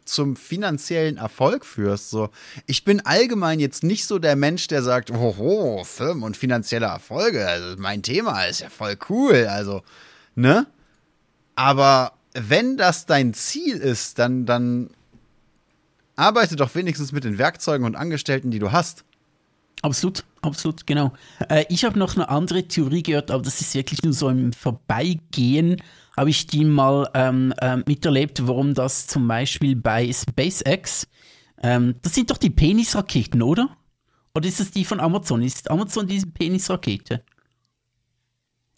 zum 0.04 0.36
finanziellen 0.36 1.16
Erfolg 1.16 1.64
führst. 1.64 2.10
So, 2.10 2.30
ich 2.66 2.84
bin 2.84 3.00
allgemein 3.04 3.60
jetzt 3.60 3.82
nicht 3.82 4.06
so 4.06 4.18
der 4.18 4.36
Mensch, 4.36 4.66
der 4.68 4.82
sagt, 4.82 5.10
hoho, 5.12 5.84
Firmen 5.84 6.24
und 6.24 6.36
finanzielle 6.36 6.86
Erfolge, 6.86 7.46
also 7.46 7.76
mein 7.78 8.02
Thema 8.02 8.44
ist 8.44 8.60
ja 8.60 8.68
voll 8.68 8.96
cool, 9.08 9.46
also, 9.46 9.82
ne? 10.34 10.66
Aber 11.56 12.12
wenn 12.34 12.76
das 12.76 13.06
dein 13.06 13.34
Ziel 13.34 13.76
ist, 13.76 14.18
dann, 14.18 14.46
dann 14.46 14.90
arbeite 16.16 16.56
doch 16.56 16.74
wenigstens 16.74 17.12
mit 17.12 17.24
den 17.24 17.38
Werkzeugen 17.38 17.86
und 17.86 17.96
Angestellten, 17.96 18.50
die 18.50 18.58
du 18.58 18.72
hast. 18.72 19.04
Absolut, 19.82 20.24
absolut, 20.40 20.86
genau. 20.86 21.12
Äh, 21.48 21.66
ich 21.68 21.84
habe 21.84 21.98
noch 21.98 22.16
eine 22.16 22.28
andere 22.28 22.64
Theorie 22.64 23.02
gehört, 23.02 23.30
aber 23.30 23.42
das 23.42 23.60
ist 23.60 23.74
wirklich 23.74 24.02
nur 24.02 24.14
so 24.14 24.28
im 24.30 24.52
Vorbeigehen. 24.52 25.82
Habe 26.16 26.30
ich 26.30 26.46
die 26.46 26.64
mal 26.64 27.10
ähm, 27.14 27.52
äh, 27.60 27.76
miterlebt, 27.76 28.46
warum 28.46 28.72
das 28.72 29.06
zum 29.06 29.28
Beispiel 29.28 29.76
bei 29.76 30.10
SpaceX, 30.10 31.06
ähm, 31.62 31.96
das 32.02 32.14
sind 32.14 32.30
doch 32.30 32.38
die 32.38 32.50
Penisraketen, 32.50 33.42
oder? 33.42 33.76
Oder 34.34 34.48
ist 34.48 34.60
es 34.60 34.70
die 34.70 34.84
von 34.84 35.00
Amazon? 35.00 35.42
Ist 35.42 35.70
Amazon 35.70 36.06
diese 36.06 36.26
Penisrakete? 36.26 37.22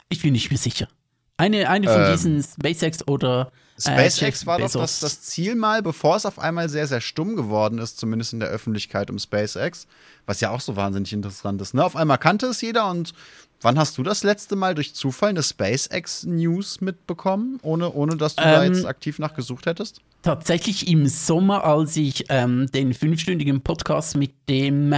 Ich 0.08 0.22
bin 0.22 0.32
nicht 0.32 0.50
mehr 0.50 0.58
sicher. 0.58 0.88
Eine, 1.36 1.68
eine 1.68 1.88
von 1.88 2.02
ähm, 2.02 2.12
diesen 2.12 2.42
SpaceX 2.42 3.06
oder 3.06 3.52
äh, 3.76 3.80
SpaceX 3.80 4.46
war 4.46 4.58
doch 4.58 4.72
das, 4.72 5.00
das, 5.00 5.22
Ziel 5.22 5.54
mal, 5.54 5.82
bevor 5.82 6.16
es 6.16 6.24
auf 6.24 6.38
einmal 6.38 6.68
sehr, 6.68 6.86
sehr 6.86 7.02
stumm 7.02 7.36
geworden 7.36 7.78
ist, 7.78 7.98
zumindest 7.98 8.32
in 8.32 8.40
der 8.40 8.48
Öffentlichkeit 8.48 9.10
um 9.10 9.18
SpaceX, 9.18 9.86
was 10.24 10.40
ja 10.40 10.50
auch 10.50 10.60
so 10.60 10.76
wahnsinnig 10.76 11.12
interessant 11.12 11.60
ist. 11.60 11.74
Ne? 11.74 11.84
Auf 11.84 11.94
einmal 11.94 12.16
kannte 12.16 12.46
es 12.46 12.62
jeder 12.62 12.88
und 12.90 13.12
wann 13.60 13.78
hast 13.78 13.98
du 13.98 14.02
das 14.02 14.22
letzte 14.24 14.56
Mal 14.56 14.74
durch 14.74 14.94
Zufall 14.94 15.30
eine 15.30 15.42
SpaceX-News 15.42 16.80
mitbekommen, 16.80 17.58
ohne, 17.62 17.92
ohne 17.92 18.16
dass 18.16 18.36
du 18.36 18.42
ähm, 18.42 18.50
da 18.50 18.64
jetzt 18.64 18.86
aktiv 18.86 19.18
nachgesucht 19.18 19.66
hättest? 19.66 20.00
Tatsächlich 20.22 20.88
im 20.88 21.06
Sommer, 21.06 21.64
als 21.64 21.96
ich 21.96 22.24
ähm, 22.30 22.70
den 22.72 22.94
fünfstündigen 22.94 23.60
Podcast 23.60 24.16
mit 24.16 24.32
dem 24.48 24.94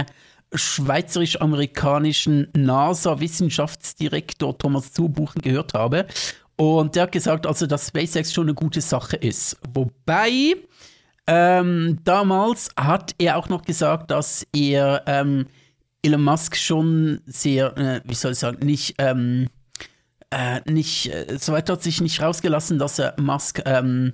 schweizerisch-amerikanischen 0.53 2.47
NASA-Wissenschaftsdirektor 2.55 4.55
Thomas 4.57 4.93
Zubuchen 4.93 5.41
gehört 5.41 5.73
habe. 5.73 6.05
Und 6.55 6.95
der 6.95 7.03
hat 7.03 7.11
gesagt, 7.11 7.45
also, 7.47 7.67
dass 7.67 7.87
SpaceX 7.87 8.33
schon 8.33 8.47
eine 8.47 8.53
gute 8.53 8.81
Sache 8.81 9.15
ist. 9.15 9.57
Wobei, 9.73 10.55
ähm, 11.27 11.99
damals 12.03 12.69
hat 12.77 13.15
er 13.17 13.37
auch 13.37 13.47
noch 13.49 13.63
gesagt, 13.63 14.11
dass 14.11 14.45
er 14.53 15.03
ähm, 15.05 15.47
Elon 16.01 16.23
Musk 16.23 16.55
schon 16.55 17.21
sehr, 17.25 17.77
äh, 17.77 18.01
wie 18.03 18.15
soll 18.15 18.31
ich 18.31 18.39
sagen, 18.39 18.65
nicht, 18.65 18.95
ähm, 18.97 19.47
äh, 20.31 20.61
nicht, 20.69 21.13
äh, 21.13 21.37
soweit 21.39 21.69
hat 21.69 21.83
sich 21.83 22.01
nicht 22.01 22.21
rausgelassen, 22.21 22.79
dass 22.79 22.99
er 22.99 23.15
Musk 23.19 23.61
ähm, 23.65 24.13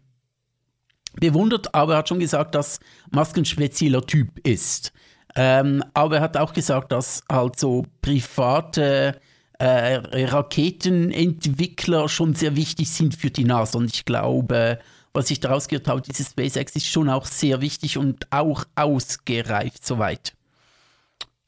bewundert, 1.20 1.74
aber 1.74 1.94
er 1.94 2.00
hat 2.00 2.10
schon 2.10 2.20
gesagt, 2.20 2.56
dass 2.56 2.80
Musk 3.12 3.38
ein 3.38 3.46
spezieller 3.46 4.06
Typ 4.06 4.46
ist. 4.46 4.92
Ähm, 5.36 5.84
aber 5.94 6.18
er 6.18 6.22
hat 6.22 6.38
auch 6.38 6.54
gesagt, 6.54 6.92
dass 6.92 7.24
halt 7.30 7.60
so 7.60 7.86
private 8.02 9.20
äh, 9.60 10.26
Raketenentwickler 10.26 12.10
schon 12.10 12.36
sehr 12.36 12.56
wichtig 12.56 12.90
sind 12.90 13.16
für 13.16 13.30
die 13.30 13.44
NASA. 13.44 13.78
Und 13.78 13.94
ich 13.94 14.06
glaube, 14.06 14.80
was 15.14 15.32
ich 15.32 15.40
daraus 15.40 15.68
gehört 15.68 15.88
habe, 15.88 16.02
dieses 16.02 16.30
SpaceX 16.30 16.76
ist 16.76 16.88
schon 16.88 17.10
auch 17.10 17.26
sehr 17.26 17.62
wichtig 17.62 17.98
und 17.98 18.28
auch 18.32 18.66
ausgereift 18.76 19.86
soweit. 19.86 20.36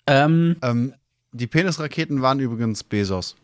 Ähm, 0.06 0.56
ähm, 0.62 0.94
die 1.32 1.48
Penisraketen 1.48 2.22
waren 2.22 2.40
übrigens 2.40 2.84
Bezos. 2.84 3.36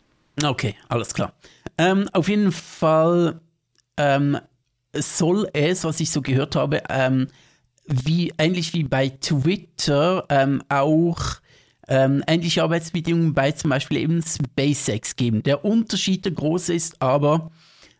Okay, 0.41 0.75
alles 0.87 1.13
klar. 1.13 1.33
Ähm, 1.77 2.09
auf 2.13 2.27
jeden 2.27 2.51
Fall 2.51 3.39
ähm, 3.97 4.37
soll 4.93 5.49
es, 5.53 5.83
was 5.83 5.99
ich 5.99 6.09
so 6.09 6.21
gehört 6.21 6.55
habe, 6.55 6.83
ähm, 6.89 7.27
wie 7.85 8.33
ähnlich 8.37 8.73
wie 8.73 8.83
bei 8.83 9.09
Twitter 9.09 10.25
ähm, 10.29 10.63
auch 10.69 11.19
ähm, 11.87 12.23
ähnliche 12.27 12.63
Arbeitsbedingungen 12.63 13.33
bei 13.33 13.51
zum 13.51 13.69
Beispiel 13.69 13.97
eben 13.97 14.21
SpaceX 14.21 15.15
geben. 15.15 15.43
Der 15.43 15.65
Unterschied, 15.65 16.25
der 16.25 16.31
große 16.31 16.73
ist 16.73 17.01
aber, 17.01 17.51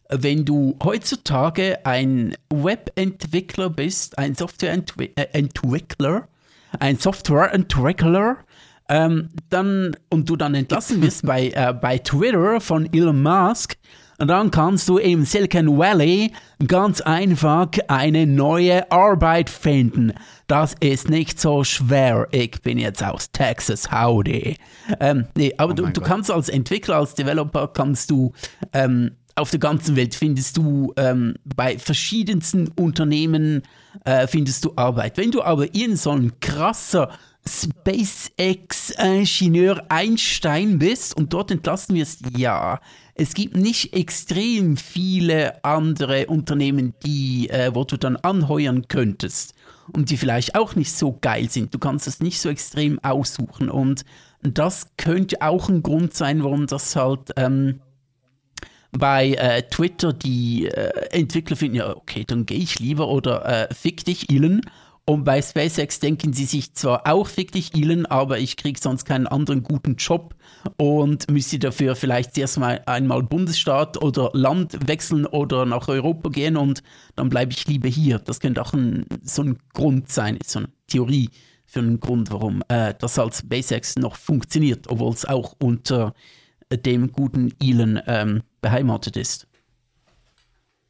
wenn 0.09 0.45
du 0.45 0.77
heutzutage 0.83 1.85
ein 1.85 2.35
Webentwickler 2.49 3.69
bist, 3.69 4.17
ein 4.17 4.35
Softwareentwickler, 4.35 5.17
äh, 5.17 6.77
ein 6.79 6.97
Softwareentwickler, 6.97 8.37
ähm, 8.89 9.29
dann 9.49 9.95
und 10.09 10.29
du 10.29 10.35
dann 10.35 10.55
entlassen 10.55 11.01
wirst 11.01 11.25
bei, 11.25 11.49
äh, 11.49 11.73
bei 11.73 11.97
Twitter 11.97 12.61
von 12.61 12.91
Elon 12.93 13.21
Musk, 13.21 13.77
dann 14.27 14.51
kannst 14.51 14.89
du 14.89 14.97
im 14.97 15.25
Silicon 15.25 15.77
Valley 15.77 16.31
ganz 16.67 17.01
einfach 17.01 17.69
eine 17.87 18.27
neue 18.27 18.91
Arbeit 18.91 19.49
finden. 19.49 20.13
Das 20.47 20.75
ist 20.79 21.09
nicht 21.09 21.39
so 21.39 21.63
schwer. 21.63 22.27
Ich 22.31 22.61
bin 22.61 22.77
jetzt 22.77 23.03
aus 23.03 23.31
Texas, 23.31 23.91
howdy. 23.91 24.57
Ähm, 24.99 25.27
nee, 25.35 25.53
aber 25.57 25.71
oh 25.71 25.75
du, 25.75 25.87
du 25.87 26.01
kannst 26.01 26.29
als 26.29 26.49
Entwickler, 26.49 26.97
als 26.97 27.15
Developer, 27.15 27.67
kannst 27.67 28.11
du 28.11 28.33
ähm, 28.73 29.11
auf 29.35 29.49
der 29.49 29.59
ganzen 29.59 29.95
Welt 29.95 30.13
findest 30.13 30.57
du 30.57 30.93
ähm, 30.95 31.35
bei 31.43 31.79
verschiedensten 31.79 32.67
Unternehmen 32.75 33.63
äh, 34.05 34.27
findest 34.27 34.65
du 34.65 34.73
Arbeit. 34.75 35.17
Wenn 35.17 35.31
du 35.31 35.41
aber 35.41 35.73
irgend 35.73 35.99
so 35.99 36.11
ein 36.11 36.39
krasser 36.39 37.09
SpaceX-Ingenieur 37.47 39.85
Einstein 39.89 40.79
bist 40.79 41.15
und 41.15 41.33
dort 41.33 41.51
entlassen 41.51 41.95
wirst, 41.95 42.21
ja, 42.37 42.79
es 43.15 43.33
gibt 43.33 43.55
nicht 43.55 43.93
extrem 43.93 44.77
viele 44.77 45.63
andere 45.63 46.27
Unternehmen, 46.27 46.93
die, 47.05 47.49
äh, 47.49 47.71
wo 47.73 47.83
du 47.83 47.97
dann 47.97 48.15
anheuern 48.15 48.87
könntest 48.87 49.53
und 49.91 50.09
die 50.09 50.17
vielleicht 50.17 50.55
auch 50.55 50.75
nicht 50.75 50.93
so 50.93 51.17
geil 51.21 51.49
sind. 51.49 51.73
Du 51.73 51.79
kannst 51.79 52.07
es 52.07 52.21
nicht 52.21 52.39
so 52.39 52.49
extrem 52.49 52.99
aussuchen 53.03 53.69
und 53.69 54.05
das 54.41 54.87
könnte 54.97 55.41
auch 55.41 55.69
ein 55.69 55.83
Grund 55.83 56.13
sein, 56.13 56.43
warum 56.43 56.67
das 56.67 56.95
halt 56.95 57.31
ähm, 57.37 57.81
bei 58.91 59.33
äh, 59.33 59.63
Twitter 59.63 60.13
die 60.13 60.67
äh, 60.67 61.09
Entwickler 61.11 61.55
finden, 61.55 61.77
ja, 61.77 61.95
okay, 61.95 62.23
dann 62.25 62.45
gehe 62.45 62.59
ich 62.59 62.79
lieber 62.79 63.07
oder 63.07 63.45
äh, 63.45 63.73
fick 63.73 64.05
dich, 64.05 64.29
Elon. 64.29 64.61
Und 65.05 65.25
bei 65.25 65.41
SpaceX 65.41 65.99
denken 65.99 66.31
sie 66.31 66.45
sich 66.45 66.75
zwar 66.75 67.05
auch 67.07 67.27
fick 67.27 67.51
dich, 67.51 67.75
Elon, 67.75 68.05
aber 68.05 68.39
ich 68.39 68.55
kriege 68.55 68.79
sonst 68.79 69.03
keinen 69.03 69.27
anderen 69.27 69.61
guten 69.61 69.95
Job 69.97 70.33
und 70.77 71.29
müsste 71.29 71.59
dafür 71.59 71.97
vielleicht 71.97 72.37
erst 72.37 72.57
mal 72.57 72.81
einmal 72.85 73.21
Bundesstaat 73.21 74.01
oder 74.01 74.29
Land 74.31 74.87
wechseln 74.87 75.25
oder 75.25 75.65
nach 75.65 75.89
Europa 75.89 76.29
gehen 76.29 76.55
und 76.55 76.83
dann 77.17 77.27
bleibe 77.27 77.51
ich 77.51 77.67
lieber 77.67 77.89
hier. 77.89 78.19
Das 78.19 78.39
könnte 78.39 78.61
auch 78.61 78.71
ein, 78.71 79.05
so 79.23 79.41
ein 79.41 79.59
Grund 79.73 80.09
sein, 80.09 80.39
so 80.45 80.59
eine 80.59 80.69
Theorie 80.87 81.29
für 81.65 81.79
einen 81.79 81.99
Grund, 81.99 82.31
warum 82.31 82.63
äh, 82.69 82.93
das 82.97 83.19
als 83.19 83.39
SpaceX 83.39 83.97
noch 83.97 84.15
funktioniert, 84.15 84.87
obwohl 84.87 85.11
es 85.11 85.25
auch 85.25 85.55
unter 85.59 86.13
dem 86.71 87.11
guten 87.11 87.53
Elon 87.61 87.99
ähm, 88.07 88.43
beheimatet 88.61 89.17
ist. 89.17 89.47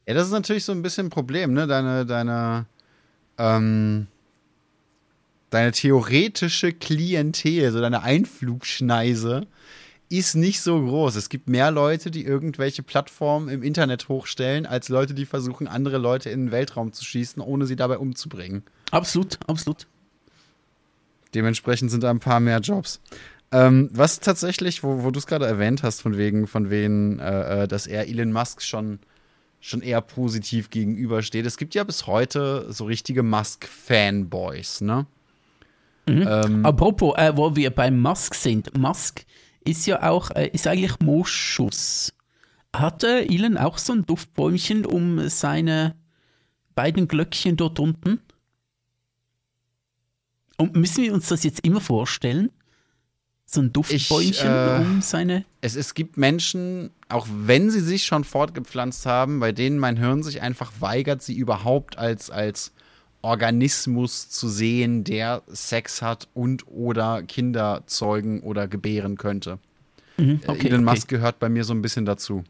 Ja, 0.06 0.14
das 0.14 0.26
ist 0.26 0.32
natürlich 0.32 0.64
so 0.64 0.72
ein 0.72 0.82
bisschen 0.82 1.06
ein 1.06 1.10
Problem, 1.10 1.52
ne? 1.52 1.66
Deine, 1.66 2.06
deine 2.06 2.66
ähm, 3.38 4.06
deine 5.50 5.72
theoretische 5.72 6.72
Klientel, 6.72 7.70
so 7.70 7.80
deine 7.80 8.02
Einflugschneise, 8.02 9.46
ist 10.08 10.34
nicht 10.34 10.60
so 10.60 10.80
groß. 10.80 11.16
Es 11.16 11.28
gibt 11.28 11.48
mehr 11.48 11.70
Leute, 11.70 12.10
die 12.10 12.24
irgendwelche 12.24 12.82
Plattformen 12.82 13.48
im 13.48 13.62
Internet 13.62 14.08
hochstellen, 14.08 14.66
als 14.66 14.88
Leute, 14.88 15.14
die 15.14 15.26
versuchen, 15.26 15.66
andere 15.66 15.98
Leute 15.98 16.30
in 16.30 16.46
den 16.46 16.52
Weltraum 16.52 16.92
zu 16.92 17.04
schießen, 17.04 17.42
ohne 17.42 17.66
sie 17.66 17.76
dabei 17.76 17.98
umzubringen. 17.98 18.62
Absolut, 18.90 19.38
absolut. 19.46 19.86
Dementsprechend 21.34 21.90
sind 21.90 22.02
da 22.02 22.10
ein 22.10 22.20
paar 22.20 22.40
mehr 22.40 22.60
Jobs. 22.60 23.00
Ähm, 23.50 23.90
was 23.92 24.20
tatsächlich, 24.20 24.82
wo, 24.82 25.02
wo 25.02 25.10
du 25.10 25.18
es 25.18 25.26
gerade 25.26 25.46
erwähnt 25.46 25.82
hast, 25.82 26.00
von 26.00 26.16
wegen, 26.16 26.46
von 26.46 26.70
wegen, 26.70 27.18
äh, 27.18 27.62
äh 27.62 27.68
dass 27.68 27.86
er 27.86 28.08
Elon 28.08 28.32
Musk 28.32 28.62
schon 28.62 28.98
schon 29.64 29.80
eher 29.80 30.02
positiv 30.02 30.68
gegenübersteht. 30.68 31.46
Es 31.46 31.56
gibt 31.56 31.74
ja 31.74 31.84
bis 31.84 32.06
heute 32.06 32.70
so 32.70 32.84
richtige 32.84 33.22
Musk-Fanboys, 33.22 34.82
ne? 34.82 35.06
Mhm. 36.06 36.28
Ähm, 36.28 36.66
Apropos, 36.66 37.16
äh, 37.16 37.34
wo 37.34 37.56
wir 37.56 37.70
bei 37.70 37.90
Musk 37.90 38.34
sind. 38.34 38.76
Musk 38.76 39.24
ist 39.64 39.86
ja 39.86 40.10
auch, 40.10 40.30
äh, 40.32 40.48
ist 40.48 40.66
eigentlich 40.66 41.00
Moschus. 41.00 42.12
Hatte 42.76 43.26
Elon 43.26 43.56
auch 43.56 43.78
so 43.78 43.94
ein 43.94 44.04
Duftbäumchen 44.04 44.84
um 44.84 45.30
seine 45.30 45.94
beiden 46.74 47.08
Glöckchen 47.08 47.56
dort 47.56 47.80
unten? 47.80 48.20
Und 50.58 50.76
müssen 50.76 51.04
wir 51.04 51.14
uns 51.14 51.28
das 51.28 51.42
jetzt 51.42 51.60
immer 51.60 51.80
vorstellen? 51.80 52.50
So 53.46 53.60
ein 53.60 53.72
Duftbäumchen 53.72 54.50
äh, 54.50 54.78
um 54.80 55.02
seine. 55.02 55.44
Es, 55.60 55.76
es 55.76 55.94
gibt 55.94 56.16
Menschen, 56.16 56.90
auch 57.08 57.26
wenn 57.30 57.70
sie 57.70 57.80
sich 57.80 58.04
schon 58.04 58.24
fortgepflanzt 58.24 59.06
haben, 59.06 59.38
bei 59.40 59.52
denen 59.52 59.78
mein 59.78 59.96
Hirn 59.96 60.22
sich 60.22 60.42
einfach 60.42 60.72
weigert, 60.80 61.22
sie 61.22 61.34
überhaupt 61.34 61.98
als, 61.98 62.30
als 62.30 62.72
Organismus 63.22 64.28
zu 64.28 64.48
sehen, 64.48 65.04
der 65.04 65.42
Sex 65.48 66.02
hat 66.02 66.28
und 66.34 66.66
oder 66.66 67.22
Kinder 67.22 67.82
zeugen 67.86 68.40
oder 68.42 68.68
gebären 68.68 69.16
könnte. 69.16 69.58
Mhm, 70.16 70.40
äh, 70.42 70.48
okay, 70.48 70.68
Elon 70.68 70.84
Musk 70.84 71.08
gehört 71.08 71.38
bei 71.38 71.48
mir 71.48 71.64
so 71.64 71.74
ein 71.74 71.82
bisschen 71.82 72.04
dazu. 72.04 72.44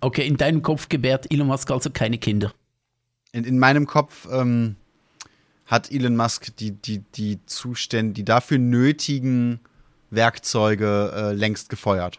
Okay, 0.00 0.26
in 0.26 0.36
deinem 0.36 0.62
Kopf 0.62 0.88
gebärt 0.88 1.30
Elon 1.32 1.46
Musk 1.46 1.70
also 1.70 1.90
keine 1.90 2.18
Kinder. 2.18 2.52
in, 3.32 3.44
in 3.44 3.58
meinem 3.58 3.86
Kopf 3.86 4.28
ähm, 4.30 4.76
hat 5.66 5.90
Elon 5.90 6.16
Musk 6.16 6.54
die, 6.56 6.72
die, 6.72 7.02
die 7.14 7.38
Zustände, 7.46 8.14
die 8.14 8.24
dafür 8.24 8.58
nötigen 8.58 9.60
Werkzeuge 10.10 11.12
äh, 11.14 11.32
längst 11.32 11.68
gefeuert. 11.68 12.18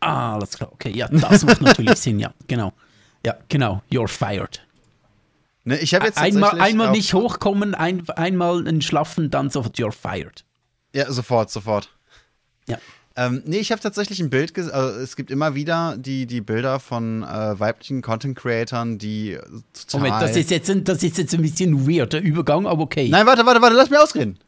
Ah, 0.00 0.34
alles 0.34 0.50
klar. 0.56 0.72
Okay, 0.72 0.90
ja, 0.90 1.08
das 1.08 1.44
macht 1.44 1.62
natürlich 1.62 1.96
Sinn, 1.96 2.18
ja, 2.18 2.34
genau. 2.48 2.72
Ja, 3.24 3.36
genau. 3.48 3.82
You're 3.90 4.08
fired. 4.08 4.60
Ne, 5.64 5.78
ich 5.78 5.94
habe 5.94 6.06
jetzt 6.06 6.18
einmal, 6.18 6.60
einmal 6.60 6.90
nicht 6.90 7.14
hochkommen, 7.14 7.74
ein, 7.74 8.08
einmal 8.10 8.66
einen 8.66 8.82
Schlaffen, 8.82 9.30
dann 9.30 9.48
sofort 9.50 9.76
you're 9.76 9.92
fired. 9.92 10.44
Ja, 10.92 11.10
sofort, 11.10 11.50
sofort. 11.50 11.88
Ja. 12.66 12.78
Ähm, 13.14 13.42
nee, 13.44 13.58
ich 13.58 13.70
habe 13.70 13.80
tatsächlich 13.80 14.20
ein 14.20 14.30
Bild 14.30 14.54
gesehen. 14.54 14.72
Also 14.72 14.98
es 14.98 15.16
gibt 15.16 15.30
immer 15.30 15.54
wieder 15.54 15.96
die, 15.98 16.26
die 16.26 16.40
Bilder 16.40 16.80
von 16.80 17.22
äh, 17.22 17.60
weiblichen 17.60 18.02
Content-Creatern, 18.02 18.98
die 18.98 19.38
total. 19.88 20.00
Moment, 20.00 20.22
das 20.22 20.36
ist, 20.36 20.50
jetzt 20.50 20.70
ein, 20.70 20.82
das 20.82 21.02
ist 21.02 21.18
jetzt 21.18 21.34
ein 21.34 21.42
bisschen 21.42 21.86
weird, 21.86 22.14
der 22.14 22.22
Übergang, 22.22 22.66
aber 22.66 22.82
okay. 22.82 23.08
Nein, 23.08 23.26
warte, 23.26 23.44
warte, 23.46 23.60
warte, 23.60 23.76
lass 23.76 23.90
mich 23.90 23.98
ausreden. 23.98 24.38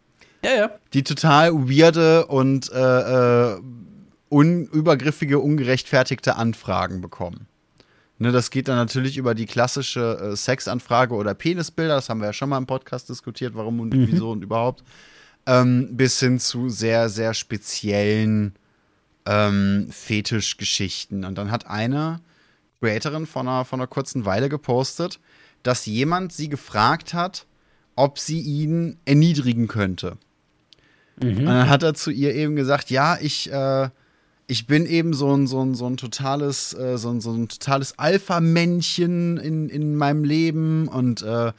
Ja, 0.45 0.55
ja. 0.55 0.71
Die 0.93 1.03
total 1.03 1.53
weirde 1.53 2.27
und 2.27 2.71
äh, 2.71 3.53
äh, 3.55 3.61
unübergriffige, 4.29 5.39
ungerechtfertigte 5.39 6.37
Anfragen 6.37 7.01
bekommen. 7.01 7.47
Ne, 8.19 8.31
das 8.31 8.51
geht 8.51 8.69
dann 8.69 8.77
natürlich 8.77 9.17
über 9.17 9.35
die 9.35 9.47
klassische 9.47 10.33
äh, 10.33 10.37
Sexanfrage 10.37 11.15
oder 11.15 11.35
Penisbilder. 11.35 11.97
Das 11.97 12.09
haben 12.09 12.21
wir 12.21 12.27
ja 12.27 12.33
schon 12.33 12.49
mal 12.49 12.59
im 12.59 12.67
Podcast 12.67 13.09
diskutiert, 13.09 13.55
warum 13.55 13.81
und 13.81 13.95
mhm. 13.95 14.07
wieso 14.11 14.31
und 14.31 14.43
überhaupt 14.43 14.85
ähm, 15.47 15.97
bis 15.97 16.21
hin 16.21 16.39
zu 16.39 16.69
sehr, 16.69 17.09
sehr 17.09 17.35
speziellen 17.35 18.55
ähm, 19.27 19.89
Fetischgeschichten. 19.91 21.25
Und 21.25 21.37
dann 21.37 21.51
hat 21.51 21.67
eine 21.67 22.21
Creatorin 22.81 23.27
von 23.27 23.49
einer, 23.49 23.65
von 23.65 23.81
einer 23.81 23.87
kurzen 23.87 24.25
Weile 24.25 24.49
gepostet, 24.49 25.21
dass 25.63 25.87
jemand 25.87 26.33
sie 26.33 26.49
gefragt 26.49 27.15
hat, 27.15 27.47
ob 27.97 28.19
sie 28.19 28.41
ihn 28.41 28.99
erniedrigen 29.05 29.69
könnte. 29.69 30.19
Mhm. 31.23 31.39
Und 31.39 31.45
dann 31.47 31.69
hat 31.69 31.83
er 31.83 31.95
zu 31.95 32.11
ihr 32.11 32.35
eben 32.35 32.57
gesagt, 32.57 32.91
ja, 32.91 33.19
ich, 33.21 33.51
äh, 33.53 33.89
ich 34.47 34.67
bin 34.67 34.87
eben 34.87 35.15
so 35.15 35.35
ein, 35.35 35.47
so 35.47 35.63
ein, 35.63 35.75
so 35.75 35.87
ein 35.87 35.97
totales, 35.97 36.75
äh, 36.75 36.99
so 36.99 37.11
ein, 37.11 37.21
so 37.21 37.33
ein 37.33 37.49
totales 37.49 37.99
Alpha-Männchen 37.99 39.39
in, 39.39 39.69
in 39.69 39.97
meinem 39.97 40.25
Leben 40.25 40.89
und 40.89 41.23
äh, 41.23 41.53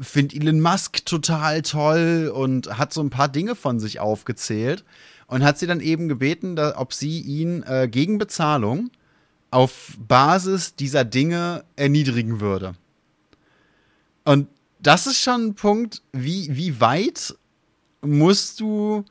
finde 0.00 0.36
Elon 0.36 0.60
Musk 0.60 1.06
total 1.06 1.62
toll 1.62 2.32
und 2.34 2.78
hat 2.78 2.92
so 2.92 3.00
ein 3.00 3.10
paar 3.10 3.28
Dinge 3.28 3.54
von 3.54 3.80
sich 3.80 4.00
aufgezählt 4.00 4.84
und 5.26 5.44
hat 5.44 5.58
sie 5.58 5.66
dann 5.66 5.80
eben 5.80 6.08
gebeten, 6.08 6.56
da, 6.56 6.74
ob 6.76 6.92
sie 6.92 7.20
ihn 7.20 7.62
äh, 7.62 7.88
gegen 7.88 8.18
Bezahlung 8.18 8.90
auf 9.50 9.96
Basis 10.06 10.74
dieser 10.74 11.04
Dinge 11.04 11.64
erniedrigen 11.76 12.40
würde. 12.40 12.74
Und 14.24 14.48
das 14.80 15.06
ist 15.06 15.20
schon 15.20 15.46
ein 15.46 15.54
Punkt, 15.54 16.02
wie, 16.12 16.54
wie 16.54 16.80
weit 16.80 17.34
musst 18.06 18.60
du 18.60 19.04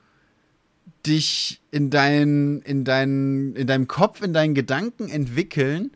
dich 1.05 1.61
in, 1.71 1.89
dein, 1.89 2.61
in, 2.61 2.83
dein, 2.83 3.53
in 3.55 3.67
deinem 3.67 3.87
Kopf, 3.87 4.21
in 4.21 4.33
deinen 4.33 4.55
Gedanken 4.55 5.09
entwickeln, 5.09 5.91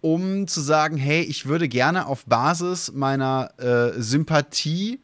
um 0.00 0.46
zu 0.46 0.60
sagen, 0.60 0.96
hey, 0.96 1.22
ich 1.22 1.46
würde 1.46 1.68
gerne 1.68 2.06
auf 2.06 2.26
Basis 2.26 2.92
meiner 2.92 3.52
äh, 3.58 4.00
Sympathie 4.00 5.00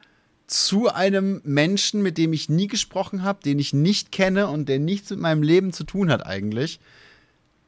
zu 0.47 0.89
einem 0.93 1.41
Menschen, 1.45 2.03
mit 2.03 2.19
dem 2.19 2.33
ich 2.33 2.49
nie 2.49 2.67
gesprochen 2.67 3.23
habe, 3.23 3.41
den 3.45 3.59
ich 3.59 3.73
nicht 3.73 4.13
kenne 4.13 4.49
und 4.49 4.69
der 4.69 4.79
nichts 4.79 5.11
mit 5.11 5.21
meinem 5.21 5.43
Leben 5.43 5.73
zu 5.73 5.85
tun 5.85 6.11
hat 6.11 6.27
eigentlich, 6.27 6.81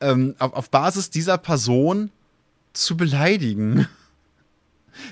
ähm, 0.00 0.34
auf, 0.38 0.54
auf 0.54 0.70
Basis 0.70 1.10
dieser 1.10 1.38
Person 1.38 2.10
zu 2.72 2.96
beleidigen. 2.96 3.86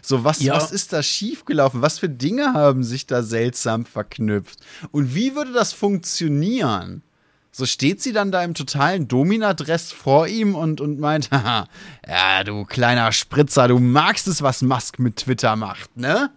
So, 0.03 0.25
was, 0.25 0.41
ja. 0.41 0.55
was 0.55 0.71
ist 0.71 0.93
da 0.93 1.03
schiefgelaufen? 1.03 1.83
Was 1.83 1.99
für 1.99 2.09
Dinge 2.09 2.53
haben 2.53 2.83
sich 2.83 3.07
da 3.07 3.23
seltsam 3.23 3.85
verknüpft? 3.85 4.61
Und 4.91 5.15
wie 5.15 5.35
würde 5.35 5.53
das 5.53 5.73
funktionieren? 5.73 7.03
So 7.51 7.67
steht 7.67 8.01
sie 8.01 8.13
dann 8.13 8.31
da 8.31 8.45
im 8.45 8.55
totalen 8.55 9.09
Dominadress 9.09 9.91
vor 9.91 10.29
ihm 10.29 10.55
und, 10.55 10.81
und 10.81 11.01
meint, 11.01 11.29
haha, 11.33 11.67
ja, 12.07 12.45
du 12.45 12.65
kleiner 12.65 13.11
Spritzer, 13.13 13.69
du 13.69 13.79
magst 13.79 14.29
es, 14.29 14.43
was 14.43 14.63
Musk 14.63 14.99
mit 14.99 15.17
Twitter 15.17 15.57
macht, 15.57 15.97
ne? 15.97 16.31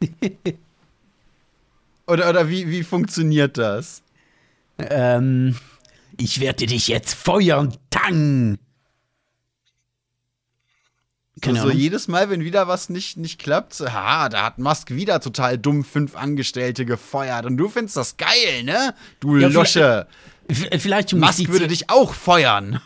oder 2.06 2.30
oder 2.30 2.48
wie, 2.48 2.68
wie 2.68 2.82
funktioniert 2.82 3.58
das? 3.58 4.02
Ähm, 4.78 5.56
ich 6.16 6.40
werde 6.40 6.66
dich 6.66 6.88
jetzt 6.88 7.14
feuern, 7.14 7.76
Tang! 7.90 8.58
Keine 11.42 11.60
also 11.60 11.72
jedes 11.72 12.08
Mal, 12.08 12.30
wenn 12.30 12.42
wieder 12.42 12.68
was 12.68 12.88
nicht, 12.88 13.16
nicht 13.18 13.38
klappt, 13.38 13.80
ha, 13.80 14.28
da 14.28 14.44
hat 14.44 14.58
Musk 14.58 14.90
wieder 14.90 15.20
total 15.20 15.58
dumm 15.58 15.84
fünf 15.84 16.16
Angestellte 16.16 16.84
gefeuert 16.84 17.46
und 17.46 17.56
du 17.56 17.68
findest 17.68 17.96
das 17.96 18.16
geil, 18.16 18.62
ne? 18.64 18.94
Du 19.20 19.36
ja, 19.36 19.48
Lusche. 19.48 20.06
Vielleicht 20.48 21.12
Musk 21.14 21.48
würde 21.48 21.68
dich 21.68 21.90
auch 21.90 22.14
feuern. 22.14 22.80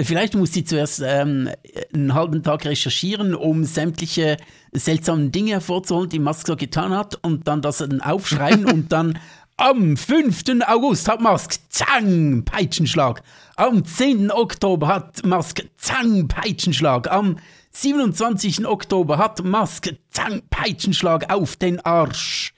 Vielleicht 0.00 0.34
muss 0.34 0.52
sie 0.52 0.64
zuerst 0.64 1.02
ähm, 1.04 1.50
einen 1.92 2.14
halben 2.14 2.42
Tag 2.42 2.64
recherchieren, 2.64 3.34
um 3.34 3.64
sämtliche 3.64 4.36
seltsamen 4.72 5.32
Dinge 5.32 5.52
hervorzuholen, 5.52 6.08
die 6.08 6.18
Musk 6.18 6.46
so 6.46 6.56
getan 6.56 6.92
hat, 6.92 7.16
und 7.22 7.48
dann 7.48 7.62
das 7.62 7.78
dann 7.78 8.00
aufschreiben 8.00 8.64
und 8.72 8.92
dann 8.92 9.18
am 9.56 9.96
5. 9.96 10.44
August 10.68 11.08
hat 11.08 11.20
Musk 11.20 11.58
Zang, 11.68 12.44
Peitschenschlag. 12.44 13.22
Am 13.56 13.84
10. 13.84 14.30
Oktober 14.30 14.86
hat 14.86 15.26
Musk 15.26 15.64
Zang, 15.76 16.28
Peitschenschlag. 16.28 17.10
Am 17.10 17.38
27. 17.72 18.66
Oktober 18.66 19.18
hat 19.18 19.44
Musk 19.44 19.90
Zang, 20.10 20.42
Peitschenschlag 20.50 21.32
auf 21.32 21.56
den 21.56 21.80
Arsch. 21.80 22.52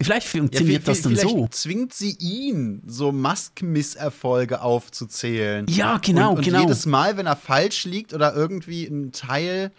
Vielleicht 0.00 0.28
funktioniert 0.28 0.82
ja, 0.86 0.92
das 0.92 1.02
dann 1.02 1.16
so. 1.16 1.48
zwingt 1.50 1.92
sie 1.92 2.16
ihn, 2.20 2.82
so 2.86 3.10
Musk-Misserfolge 3.10 4.60
aufzuzählen. 4.60 5.66
Ja, 5.68 5.98
genau, 5.98 6.30
und, 6.30 6.38
und 6.38 6.44
genau. 6.44 6.60
jedes 6.60 6.86
Mal, 6.86 7.16
wenn 7.16 7.26
er 7.26 7.36
falsch 7.36 7.84
liegt 7.84 8.14
oder 8.14 8.34
irgendwie 8.34 8.84
ein 8.84 9.10
Teil 9.10 9.72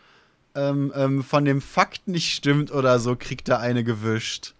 ähm, 0.55 0.91
ähm, 0.95 1.23
von 1.23 1.45
dem 1.45 1.61
Fakt 1.61 2.07
nicht 2.07 2.33
stimmt 2.33 2.71
oder 2.71 2.99
so, 2.99 3.15
kriegt 3.15 3.47
er 3.47 3.59
eine 3.59 3.83
gewischt. 3.83 4.55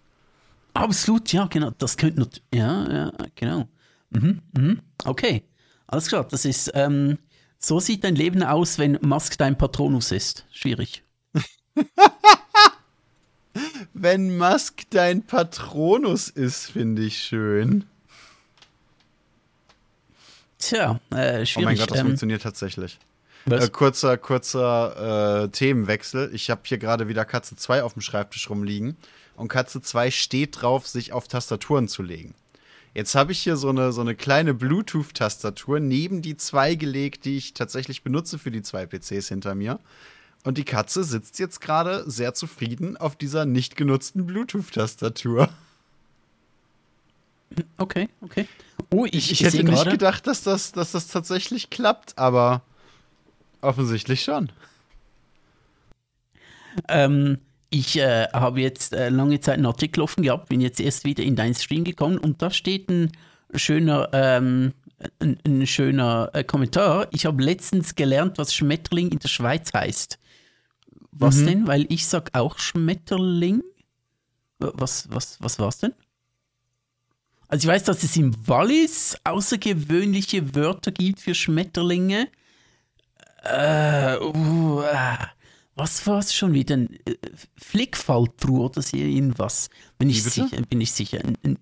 Absolut, 0.72 1.32
ja, 1.32 1.46
genau. 1.46 1.72
Das 1.76 1.96
könnte 1.96 2.26
ja, 2.54 2.90
ja, 2.90 3.12
genau. 3.34 3.68
Mhm, 4.10 4.40
mhm. 4.56 4.80
Okay, 5.04 5.42
alles 5.88 6.06
klar. 6.06 6.26
Das 6.30 6.44
ist 6.44 6.70
ähm, 6.74 7.18
so 7.60 7.78
sieht 7.78 8.04
dein 8.04 8.16
Leben 8.16 8.42
aus, 8.42 8.78
wenn 8.78 8.98
Musk 9.02 9.36
dein 9.38 9.56
Patronus 9.56 10.10
ist. 10.12 10.46
Schwierig. 10.50 11.04
wenn 13.92 14.38
Musk 14.38 14.82
dein 14.90 15.26
Patronus 15.26 16.28
ist, 16.30 16.70
finde 16.70 17.02
ich 17.02 17.22
schön. 17.22 17.84
Tja, 20.58 21.00
äh, 21.10 21.44
schwierig. 21.44 21.56
Oh 21.56 21.60
mein 21.62 21.76
Gott, 21.76 21.90
das 21.90 21.98
ähm, 21.98 22.06
funktioniert 22.06 22.42
tatsächlich. 22.42 22.98
Äh, 23.48 23.68
kurzer, 23.68 24.16
kurzer 24.16 25.44
äh, 25.44 25.48
Themenwechsel. 25.48 26.30
Ich 26.34 26.50
habe 26.50 26.62
hier 26.64 26.78
gerade 26.78 27.08
wieder 27.08 27.24
Katze 27.24 27.56
2 27.56 27.82
auf 27.82 27.94
dem 27.94 28.02
Schreibtisch 28.02 28.48
rumliegen 28.50 28.96
und 29.36 29.48
Katze 29.48 29.80
2 29.80 30.10
steht 30.10 30.60
drauf, 30.60 30.86
sich 30.86 31.12
auf 31.12 31.28
Tastaturen 31.28 31.88
zu 31.88 32.02
legen. 32.02 32.34
Jetzt 32.94 33.14
habe 33.14 33.32
ich 33.32 33.38
hier 33.40 33.56
so 33.56 33.68
eine, 33.68 33.92
so 33.92 34.00
eine 34.00 34.14
kleine 34.14 34.52
Bluetooth-Tastatur 34.52 35.78
neben 35.78 36.22
die 36.22 36.36
zwei 36.36 36.74
gelegt, 36.74 37.24
die 37.24 37.36
ich 37.36 37.54
tatsächlich 37.54 38.02
benutze 38.02 38.38
für 38.38 38.50
die 38.50 38.62
zwei 38.62 38.86
PCs 38.86 39.28
hinter 39.28 39.54
mir. 39.54 39.78
Und 40.42 40.58
die 40.58 40.64
Katze 40.64 41.04
sitzt 41.04 41.38
jetzt 41.38 41.60
gerade 41.60 42.08
sehr 42.10 42.34
zufrieden 42.34 42.96
auf 42.96 43.14
dieser 43.14 43.44
nicht 43.44 43.76
genutzten 43.76 44.26
Bluetooth-Tastatur. 44.26 45.48
Okay, 47.76 48.08
okay. 48.22 48.46
Oh, 48.90 49.04
ich, 49.06 49.14
ich, 49.14 49.32
ich 49.32 49.44
hätte 49.44 49.62
nicht 49.62 49.90
gedacht, 49.90 50.26
dass 50.26 50.42
das, 50.42 50.72
dass 50.72 50.92
das 50.92 51.08
tatsächlich 51.08 51.70
klappt, 51.70 52.16
aber 52.18 52.62
offensichtlich 53.60 54.22
schon. 54.22 54.50
Ähm, 56.88 57.38
ich 57.70 57.96
äh, 57.96 58.26
habe 58.32 58.60
jetzt 58.60 58.92
äh, 58.92 59.08
lange 59.08 59.40
Zeit 59.40 59.54
einen 59.54 59.66
Artikel 59.66 60.00
offen 60.00 60.22
gehabt, 60.22 60.48
bin 60.48 60.60
jetzt 60.60 60.80
erst 60.80 61.04
wieder 61.04 61.22
in 61.22 61.36
deinen 61.36 61.54
Stream 61.54 61.84
gekommen 61.84 62.18
und 62.18 62.42
da 62.42 62.50
steht 62.50 62.90
ein 62.90 63.12
schöner, 63.54 64.08
ähm, 64.12 64.74
ein, 65.20 65.38
ein, 65.46 65.66
schöner 65.66 66.30
äh, 66.32 66.42
Kommentar. 66.42 67.06
Ich 67.12 67.26
habe 67.26 67.42
letztens 67.42 67.94
gelernt, 67.94 68.38
was 68.38 68.52
Schmetterling 68.52 69.12
in 69.12 69.20
der 69.20 69.28
Schweiz 69.28 69.72
heißt. 69.72 70.18
Was 71.12 71.36
mhm. 71.36 71.46
denn? 71.46 71.66
Weil 71.68 71.86
ich 71.88 72.06
sag 72.06 72.30
auch 72.34 72.58
Schmetterling. 72.58 73.62
Was, 74.58 75.08
was, 75.10 75.38
was 75.40 75.58
war's 75.58 75.78
denn? 75.78 75.94
Also 77.48 77.66
ich 77.66 77.72
weiß, 77.72 77.84
dass 77.84 78.02
es 78.02 78.16
im 78.16 78.34
Wallis 78.46 79.16
außergewöhnliche 79.24 80.54
Wörter 80.54 80.92
gibt 80.92 81.20
für 81.20 81.34
Schmetterlinge. 81.34 82.28
Äh, 83.42 84.18
uh, 84.18 84.82
was 85.76 86.06
war 86.06 86.18
es 86.18 86.34
schon 86.34 86.52
wieder? 86.52 86.76
Ein 86.76 86.94
äh, 87.06 87.14
Flickfalltruhe 87.56 88.60
oder 88.66 88.82
so 88.82 88.96
irgendwas. 88.96 89.70
Bin 89.98 90.10
ich 90.10 90.22
sicher, 90.22 90.60
bin 90.68 90.80
ich 90.80 90.92
sicher. 90.92 91.18
Ein, 91.24 91.36
ein 91.44 91.58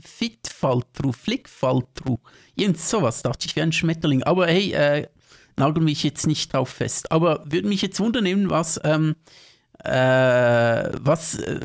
Fitfalltruhe, 0.00 1.12
Flickfalltruhe. 1.12 2.18
Irgend 2.54 2.78
sowas 2.78 3.22
dachte 3.22 3.46
ich 3.46 3.56
wäre 3.56 3.66
ein 3.66 3.72
Schmetterling. 3.72 4.22
Aber 4.22 4.46
hey, 4.46 4.72
äh, 4.72 5.08
nagel 5.56 5.82
mich 5.82 6.02
jetzt 6.02 6.26
nicht 6.26 6.52
drauf 6.52 6.68
fest. 6.68 7.10
Aber 7.12 7.42
würde 7.46 7.68
mich 7.68 7.82
jetzt 7.82 7.98
wundern, 8.00 8.48
was, 8.50 8.80
ähm, 8.84 9.16
äh, 9.84 10.90
was, 11.00 11.36
äh, 11.38 11.60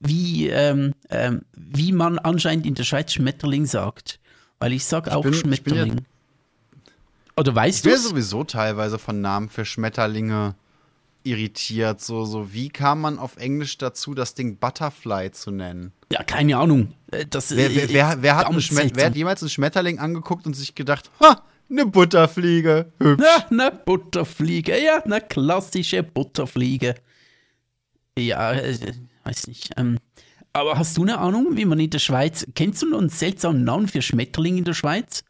wie, 0.00 0.48
ähm, 0.48 0.92
ähm, 1.10 1.42
wie 1.56 1.92
man 1.92 2.18
anscheinend 2.18 2.66
in 2.66 2.74
der 2.74 2.84
Schweiz 2.84 3.12
Schmetterling 3.12 3.66
sagt. 3.66 4.20
Weil 4.58 4.72
ich 4.72 4.84
sage 4.84 5.14
auch 5.14 5.22
bin- 5.22 5.32
ich 5.34 5.42
bin 5.42 5.54
Schmetterling. 5.54 5.98
ja- 5.98 6.92
Oder 7.36 7.54
weißt 7.54 7.78
Ich 7.78 7.82
du 7.82 7.88
bin 7.88 7.96
es? 7.98 8.08
sowieso 8.08 8.44
teilweise 8.44 8.98
von 8.98 9.20
Namen 9.20 9.48
für 9.48 9.64
Schmetterlinge 9.64 10.54
irritiert. 11.24 12.00
So, 12.00 12.24
so, 12.24 12.52
wie 12.52 12.68
kam 12.68 13.00
man 13.00 13.18
auf 13.18 13.36
Englisch 13.36 13.78
dazu, 13.78 14.14
das 14.14 14.34
Ding 14.34 14.58
Butterfly 14.58 15.32
zu 15.32 15.50
nennen? 15.50 15.92
Ja, 16.12 16.22
keine 16.22 16.56
Ahnung. 16.58 16.92
Äh, 17.10 17.26
Das, 17.26 17.50
Wer, 17.54 17.74
wer, 17.74 17.88
wer, 17.88 18.16
wer, 18.22 18.36
hat, 18.36 18.46
wer 18.94 19.06
hat 19.06 19.16
jemals 19.16 19.42
einen 19.42 19.50
Schmetterling 19.50 19.98
angeguckt 19.98 20.46
und 20.46 20.54
sich 20.54 20.74
gedacht, 20.74 21.10
ha, 21.20 21.42
eine 21.70 21.86
Butterfliege, 21.86 22.92
hübsch. 22.98 23.24
Ja, 23.24 23.46
eine 23.50 23.72
Butterfliege. 23.72 24.80
Ja, 24.82 25.02
eine 25.02 25.20
klassische 25.20 26.02
Butterfliege. 26.02 26.94
Ja, 28.18 28.52
äh, 28.52 28.76
weiß 29.24 29.48
nicht. 29.48 29.70
Ähm, 29.76 29.98
aber 30.52 30.78
hast 30.78 30.96
du 30.96 31.02
eine 31.02 31.18
Ahnung, 31.18 31.56
wie 31.56 31.64
man 31.64 31.80
in 31.80 31.90
der 31.90 31.98
Schweiz. 31.98 32.46
Kennst 32.54 32.82
du 32.82 32.90
noch 32.90 32.98
einen 33.00 33.08
seltsamen 33.08 33.64
Namen 33.64 33.88
für 33.88 34.02
Schmetterling 34.02 34.58
in 34.58 34.64
der 34.64 34.74
Schweiz? 34.74 35.24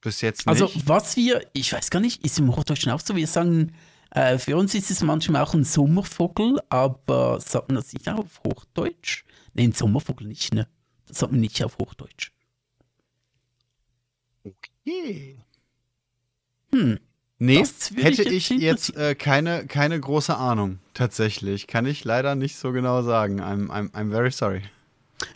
Bis 0.00 0.20
jetzt 0.20 0.46
nicht. 0.46 0.48
Also, 0.48 0.70
was 0.86 1.16
wir. 1.16 1.46
Ich 1.52 1.72
weiß 1.72 1.90
gar 1.90 2.00
nicht, 2.00 2.24
ist 2.24 2.38
im 2.38 2.54
Hochdeutschen 2.54 2.92
auch 2.92 3.00
so. 3.00 3.16
Wir 3.16 3.26
sagen. 3.26 3.72
Äh, 4.12 4.38
für 4.38 4.56
uns 4.56 4.74
ist 4.74 4.90
es 4.90 5.02
manchmal 5.02 5.42
auch 5.42 5.54
ein 5.54 5.62
Sommervogel, 5.62 6.58
aber 6.68 7.40
sagt 7.40 7.68
man 7.68 7.76
das 7.76 7.92
nicht 7.92 8.08
auch 8.08 8.18
auf 8.18 8.40
Hochdeutsch? 8.44 9.24
Nein, 9.54 9.70
Sommervogel 9.72 10.26
nicht, 10.26 10.52
ne? 10.52 10.66
Das 11.06 11.18
sagt 11.18 11.30
man 11.30 11.40
nicht 11.40 11.62
auf 11.62 11.78
Hochdeutsch. 11.78 12.32
okay. 14.44 15.38
Hm. 16.72 16.98
Nee, 17.38 17.64
hätte 17.96 18.22
ich 18.24 18.50
ich 18.50 18.60
jetzt 18.60 18.88
jetzt 18.88 18.96
äh, 18.96 19.14
keine, 19.14 19.66
keine 19.66 19.98
große 19.98 20.36
Ahnung. 20.36 20.78
Tatsächlich. 20.92 21.66
Kann 21.66 21.86
ich 21.86 22.04
leider 22.04 22.34
nicht 22.34 22.56
so 22.56 22.70
genau 22.70 23.02
sagen. 23.02 23.40
I'm, 23.40 23.68
I'm, 23.68 23.90
I'm 23.92 24.10
very 24.10 24.30
sorry. 24.30 24.62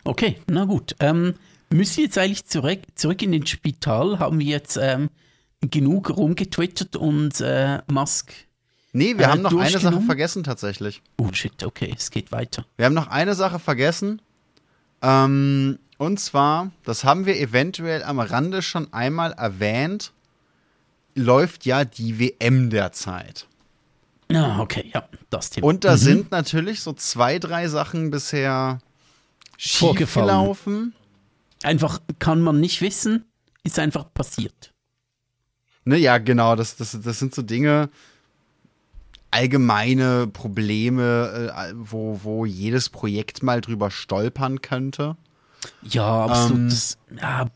Okay, 0.04 0.36
na 0.46 0.66
gut. 0.66 0.94
Ähm, 1.00 1.34
müssen 1.70 1.96
wir 1.98 2.04
jetzt 2.04 2.18
eigentlich 2.18 2.44
zurück, 2.46 2.80
zurück 2.94 3.22
in 3.22 3.32
den 3.32 3.46
Spital? 3.46 4.18
Haben 4.18 4.38
wir 4.40 4.46
jetzt 4.46 4.76
ähm, 4.80 5.10
genug 5.60 6.10
rumgetwittert 6.16 6.96
und 6.96 7.40
äh, 7.40 7.78
Musk. 7.90 8.32
Nee, 8.92 9.16
wir 9.18 9.26
Äh, 9.26 9.28
haben 9.28 9.42
noch 9.42 9.56
eine 9.56 9.78
Sache 9.78 10.00
vergessen 10.02 10.44
tatsächlich. 10.44 11.02
Oh 11.18 11.28
shit, 11.32 11.64
okay, 11.64 11.92
es 11.96 12.10
geht 12.10 12.30
weiter. 12.32 12.64
Wir 12.76 12.86
haben 12.86 12.94
noch 12.94 13.08
eine 13.08 13.34
Sache 13.34 13.58
vergessen. 13.58 14.20
Ähm, 15.02 15.78
und 15.98 16.20
zwar, 16.20 16.70
das 16.84 17.04
haben 17.04 17.26
wir 17.26 17.36
eventuell 17.38 18.02
am 18.02 18.20
Rande 18.20 18.62
schon 18.62 18.92
einmal 18.92 19.32
erwähnt, 19.32 20.12
läuft 21.14 21.66
ja 21.66 21.84
die 21.84 22.18
WM 22.18 22.70
derzeit. 22.70 23.46
Ah, 24.32 24.58
okay, 24.60 24.90
ja, 24.92 25.06
das 25.30 25.50
Thema. 25.50 25.66
Und 25.66 25.84
da 25.84 25.92
Mhm. 25.92 25.98
sind 25.98 26.30
natürlich 26.30 26.80
so 26.80 26.92
zwei, 26.94 27.38
drei 27.38 27.68
Sachen 27.68 28.10
bisher 28.10 28.78
schiefgelaufen. 29.56 30.94
Einfach 31.64 32.00
kann 32.18 32.40
man 32.40 32.60
nicht 32.60 32.80
wissen, 32.80 33.24
ist 33.62 33.78
einfach 33.78 34.12
passiert. 34.12 34.72
Ne, 35.84 35.96
ja, 35.96 36.18
genau, 36.18 36.56
das, 36.56 36.76
das, 36.76 36.98
das 37.02 37.18
sind 37.18 37.34
so 37.34 37.42
Dinge, 37.42 37.90
allgemeine 39.30 40.26
Probleme, 40.26 41.52
äh, 41.54 41.72
wo, 41.76 42.20
wo 42.22 42.46
jedes 42.46 42.88
Projekt 42.88 43.42
mal 43.42 43.60
drüber 43.60 43.90
stolpern 43.90 44.62
könnte. 44.62 45.16
Ja, 45.82 46.26
absolut. 46.26 46.58
Ähm, 46.58 46.68
das, 46.68 46.98
ja, 47.20 47.46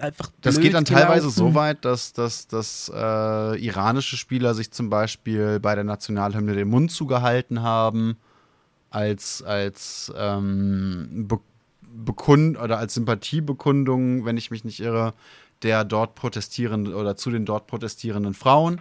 einfach 0.00 0.30
Das 0.40 0.60
geht 0.60 0.74
dann 0.74 0.84
teilweise 0.84 1.28
gelaufen. 1.28 1.30
so 1.30 1.54
weit, 1.54 1.84
dass, 1.84 2.12
dass, 2.12 2.46
dass 2.46 2.90
äh, 2.94 3.64
iranische 3.64 4.16
Spieler 4.16 4.54
sich 4.54 4.70
zum 4.70 4.90
Beispiel 4.90 5.58
bei 5.60 5.74
der 5.74 5.84
Nationalhymne 5.84 6.54
den 6.54 6.68
Mund 6.68 6.90
zugehalten 6.92 7.62
haben, 7.62 8.16
als, 8.90 9.42
als 9.42 10.12
ähm, 10.16 11.26
Bekund 12.04 12.58
oder 12.58 12.78
als 12.78 12.94
Sympathiebekundung, 12.94 14.24
wenn 14.24 14.36
ich 14.36 14.50
mich 14.50 14.64
nicht 14.64 14.80
irre, 14.80 15.14
der 15.62 15.84
dort 15.84 16.14
protestierenden 16.14 16.94
oder 16.94 17.16
zu 17.16 17.30
den 17.30 17.44
dort 17.44 17.66
protestierenden 17.66 18.34
Frauen. 18.34 18.80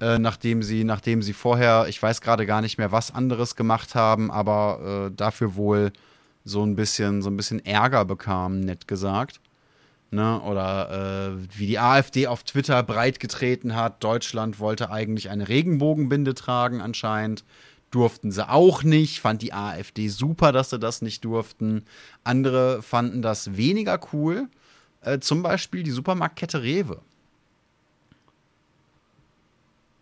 Äh, 0.00 0.18
nachdem 0.18 0.62
sie, 0.62 0.84
nachdem 0.84 1.22
sie 1.22 1.32
vorher, 1.32 1.86
ich 1.88 2.02
weiß 2.02 2.20
gerade 2.20 2.46
gar 2.46 2.60
nicht 2.60 2.78
mehr, 2.78 2.92
was 2.92 3.14
anderes 3.14 3.56
gemacht 3.56 3.94
haben, 3.94 4.30
aber 4.30 5.08
äh, 5.08 5.14
dafür 5.14 5.54
wohl 5.56 5.92
so 6.44 6.62
ein 6.64 6.76
bisschen, 6.76 7.22
so 7.22 7.30
ein 7.30 7.36
bisschen 7.36 7.64
Ärger 7.64 8.04
bekamen, 8.04 8.60
nett 8.60 8.88
gesagt. 8.88 9.40
Ne? 10.10 10.40
Oder 10.42 11.30
äh, 11.30 11.58
wie 11.58 11.66
die 11.66 11.78
AfD 11.78 12.26
auf 12.26 12.42
Twitter 12.42 12.82
breitgetreten 12.82 13.76
hat, 13.76 14.02
Deutschland 14.02 14.58
wollte 14.58 14.90
eigentlich 14.90 15.30
eine 15.30 15.48
Regenbogenbinde 15.48 16.34
tragen 16.34 16.80
anscheinend. 16.80 17.44
Durften 17.90 18.30
sie 18.30 18.48
auch 18.48 18.82
nicht, 18.84 19.20
fand 19.20 19.42
die 19.42 19.52
AfD 19.52 20.08
super, 20.08 20.52
dass 20.52 20.70
sie 20.70 20.78
das 20.78 21.02
nicht 21.02 21.24
durften. 21.24 21.84
Andere 22.22 22.82
fanden 22.82 23.20
das 23.20 23.56
weniger 23.56 23.98
cool. 24.12 24.48
Äh, 25.00 25.18
zum 25.18 25.42
Beispiel 25.42 25.82
die 25.82 25.90
Supermarktkette 25.90 26.62
Rewe. 26.62 27.00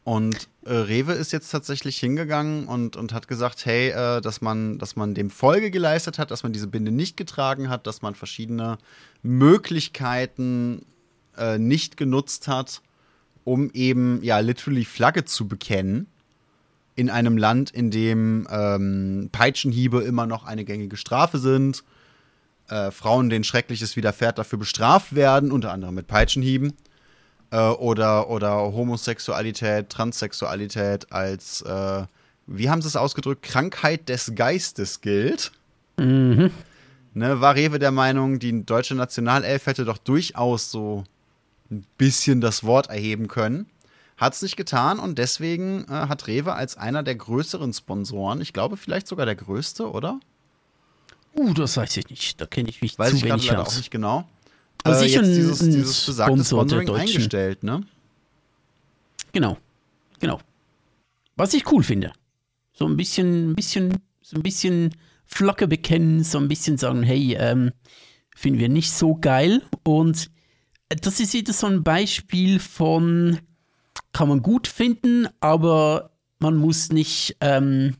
Und 0.09 0.49
äh, 0.65 0.73
Rewe 0.73 1.13
ist 1.13 1.33
jetzt 1.33 1.51
tatsächlich 1.51 1.99
hingegangen 1.99 2.67
und, 2.67 2.97
und 2.97 3.13
hat 3.13 3.29
gesagt, 3.29 3.67
hey, 3.67 3.91
äh, 3.91 4.23
dass, 4.23 4.41
man, 4.41 4.79
dass 4.79 4.97
man 4.97 5.13
dem 5.13 5.29
Folge 5.29 5.71
geleistet 5.71 6.19
hat, 6.19 6.31
dass 6.31 6.43
man 6.43 6.55
diese 6.55 6.67
Binde 6.67 6.91
nicht 6.91 7.19
getragen 7.19 7.69
hat, 7.69 7.87
dass 7.87 8.01
man 8.01 8.15
verschiedene 8.15 8.79
Möglichkeiten 9.23 10.87
äh, 11.37 11.59
nicht 11.59 11.99
genutzt 11.99 12.49
hat, 12.49 12.81
um 13.45 13.71
eben 13.73 14.23
ja 14.23 14.39
literally 14.39 14.87
Flagge 14.87 15.27
zu 15.27 15.47
bekennen. 15.47 16.07
In 16.99 17.11
einem 17.11 17.39
Land, 17.39 17.71
in 17.71 17.93
dem 17.93 18.49
ähm, 18.51 19.29
Peitschenhiebe 19.31 20.03
immer 20.03 20.27
noch 20.27 20.45
eine 20.45 20.65
gängige 20.65 20.97
Strafe 20.97 21.39
sind, 21.39 21.85
äh, 22.69 22.91
Frauen, 22.91 23.31
denen 23.31 23.45
Schreckliches 23.45 23.95
widerfährt, 23.95 24.37
dafür 24.37 24.59
bestraft 24.59 25.15
werden, 25.15 25.53
unter 25.53 25.71
anderem 25.71 25.95
mit 25.95 26.09
Peitschenhieben 26.09 26.73
äh, 27.53 27.61
oder, 27.61 28.31
oder 28.31 28.51
Homosexualität, 28.73 29.91
Transsexualität 29.91 31.13
als, 31.13 31.63
äh, 31.63 32.05
wie 32.49 32.69
haben 32.69 32.83
sie 32.83 32.89
es 32.89 32.97
ausgedrückt, 32.97 33.45
Krankheit 33.45 34.09
des 34.09 34.35
Geistes 34.35 35.01
gilt. 35.01 35.53
Mhm. 35.99 36.51
Ne, 37.15 37.41
war 37.41 37.55
Rewe 37.55 37.79
der 37.79 37.93
Meinung, 37.93 38.41
die 38.41 38.67
deutsche 38.67 38.97
Nationalelf 38.97 39.67
hätte 39.67 39.85
doch 39.85 39.99
durchaus 39.99 40.73
so 40.73 41.05
ein 41.71 41.87
bisschen 41.97 42.41
das 42.41 42.65
Wort 42.65 42.89
erheben 42.91 43.29
können. 43.29 43.67
Hat 44.19 44.35
es 44.35 44.43
nicht 44.43 44.57
getan 44.57 44.99
und 44.99 45.17
deswegen 45.17 45.85
äh, 45.85 45.93
hat 45.93 46.27
Rewe 46.27 46.53
als 46.55 46.77
einer 46.77 47.05
der 47.05 47.15
größeren 47.15 47.73
Sponsoren, 47.73 48.41
ich 48.41 48.53
glaube 48.53 48.77
vielleicht 48.77 49.07
sogar 49.07 49.27
der 49.27 49.37
größte, 49.37 49.91
oder? 49.91 50.19
Uh, 51.37 51.55
das 51.55 51.77
weiß 51.77 51.97
ich 51.99 52.11
nicht. 52.11 52.41
Da 52.41 52.47
kenne 52.47 52.69
ich 52.69 52.83
mich 52.83 52.99
Weiß 52.99 53.11
zu 53.11 53.17
ich 53.17 53.25
wenig 53.25 53.57
aus. 53.57 53.69
auch 53.69 53.77
nicht 53.77 53.93
genau. 53.93 54.29
Also 54.83 55.05
äh, 55.05 55.09
sicher 55.09 55.23
jetzt 55.23 55.37
dieses, 55.37 55.59
dieses 55.61 56.07
besagte 56.07 56.33
Sponsor 56.33 56.59
Sponsoring 56.69 56.91
eingestellt, 56.91 57.63
ne? 57.63 57.85
Genau, 59.33 59.57
genau. 60.19 60.41
Was 61.37 61.55
ich 61.55 61.71
cool 61.71 61.85
finde. 61.85 62.13
So 62.73 62.87
ein 62.87 62.97
bisschen, 62.97 63.51
ein 63.51 63.55
bisschen, 63.55 63.99
so 64.21 64.37
ein 64.37 64.43
bisschen 64.43 64.95
Flagge 65.27 65.69
bekennen, 65.69 66.25
so 66.25 66.39
ein 66.39 66.49
bisschen 66.49 66.77
sagen, 66.77 67.05
hey, 67.05 67.37
ähm, 67.39 67.71
finden 68.35 68.59
wir 68.59 68.69
nicht 68.69 68.93
so 68.93 69.15
geil. 69.15 69.63
Und 69.85 70.31
das 70.89 71.21
ist 71.21 71.35
wieder 71.35 71.53
so 71.53 71.67
ein 71.67 71.85
Beispiel 71.85 72.59
von, 72.59 73.39
kann 74.13 74.29
man 74.29 74.43
gut 74.43 74.67
finden, 74.67 75.29
aber 75.41 76.11
man 76.39 76.57
muss 76.57 76.91
nicht, 76.91 77.37
ähm, 77.41 77.95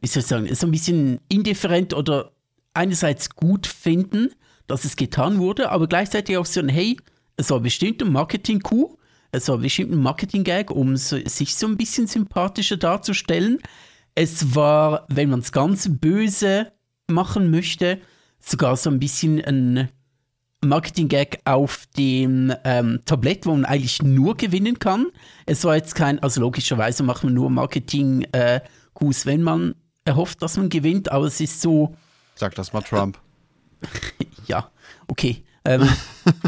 wie 0.00 0.06
soll 0.06 0.20
ich 0.20 0.26
sagen, 0.26 0.54
so 0.54 0.66
ein 0.66 0.70
bisschen 0.70 1.20
indifferent 1.28 1.94
oder 1.94 2.32
einerseits 2.74 3.30
gut 3.30 3.66
finden, 3.66 4.30
dass 4.66 4.84
es 4.84 4.96
getan 4.96 5.38
wurde, 5.38 5.70
aber 5.70 5.86
gleichzeitig 5.86 6.36
auch 6.36 6.46
so 6.46 6.60
ein, 6.60 6.68
hey, 6.68 6.96
es 7.36 7.50
war 7.50 7.60
bestimmt 7.60 8.02
ein 8.02 8.12
Marketing-Coup, 8.12 8.98
es 9.32 9.48
war 9.48 9.58
bestimmt 9.58 9.92
ein 9.92 10.02
Marketing-Gag, 10.02 10.70
um 10.70 10.96
so, 10.96 11.18
sich 11.24 11.56
so 11.56 11.66
ein 11.66 11.76
bisschen 11.76 12.06
sympathischer 12.06 12.76
darzustellen. 12.76 13.58
Es 14.14 14.54
war, 14.54 15.06
wenn 15.08 15.30
man 15.30 15.40
es 15.40 15.50
ganz 15.50 15.88
böse 15.90 16.72
machen 17.08 17.50
möchte, 17.50 18.00
sogar 18.38 18.76
so 18.76 18.90
ein 18.90 19.00
bisschen 19.00 19.44
ein 19.44 19.88
Marketing-Gag 20.64 21.40
auf 21.44 21.86
dem 21.96 22.52
ähm, 22.64 23.00
Tablett, 23.04 23.46
wo 23.46 23.52
man 23.52 23.64
eigentlich 23.64 24.02
nur 24.02 24.36
gewinnen 24.36 24.78
kann. 24.78 25.06
Es 25.46 25.64
war 25.64 25.76
jetzt 25.76 25.94
kein, 25.94 26.18
also 26.20 26.40
logischerweise 26.40 27.02
macht 27.02 27.24
man 27.24 27.34
nur 27.34 27.50
Marketing-Coups, 27.50 29.26
wenn 29.26 29.42
man 29.42 29.74
erhofft, 30.04 30.42
dass 30.42 30.56
man 30.56 30.68
gewinnt, 30.68 31.10
aber 31.10 31.26
es 31.26 31.40
ist 31.40 31.60
so, 31.60 31.94
Sag 32.34 32.54
das 32.56 32.72
mal 32.72 32.82
Trump. 32.82 33.18
ja, 34.46 34.70
okay. 35.06 35.44
Ähm, 35.64 35.88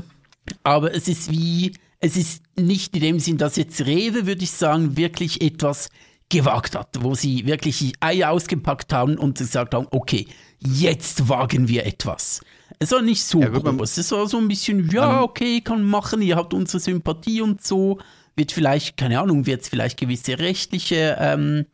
aber 0.63 0.95
es 0.95 1.09
ist 1.09 1.31
wie, 1.31 1.73
es 2.01 2.17
ist 2.17 2.43
nicht 2.59 2.95
in 2.95 3.01
dem 3.01 3.21
Sinn, 3.21 3.39
dass 3.39 3.57
jetzt 3.57 3.81
Rewe, 3.87 4.27
würde 4.27 4.43
ich 4.43 4.51
sagen, 4.51 4.97
wirklich 4.97 5.41
etwas 5.41 5.89
gewagt 6.29 6.75
hat, 6.75 6.89
wo 7.01 7.15
sie 7.15 7.47
wirklich 7.47 7.79
die 7.79 7.95
Eier 8.01 8.31
ausgepackt 8.31 8.93
haben 8.93 9.17
und 9.17 9.39
gesagt 9.39 9.75
haben, 9.75 9.87
okay, 9.91 10.27
jetzt 10.59 11.29
wagen 11.29 11.69
wir 11.69 11.87
etwas. 11.87 12.41
Es 12.79 12.91
war 12.91 13.03
nicht 13.03 13.23
so 13.23 13.41
Ja, 13.41 13.49
gut, 13.49 13.81
es 13.81 14.11
war 14.13 14.27
so 14.29 14.39
ein 14.39 14.49
bisschen, 14.49 14.89
ja, 14.91 15.23
okay, 15.23 15.61
kann 15.61 15.83
machen, 15.83 16.23
ihr 16.23 16.37
habt 16.37 16.53
unsere 16.55 16.81
Sympathie 16.81 17.41
und 17.41 17.65
so, 17.65 17.99
wird 18.35 18.53
vielleicht, 18.53 18.97
keine 18.97 19.21
Ahnung, 19.21 19.47
wird 19.47 19.63
es 19.63 19.69
vielleicht 19.69 19.99
gewisse 19.99 20.39
rechtliche 20.39 21.17
ähm, 21.19 21.67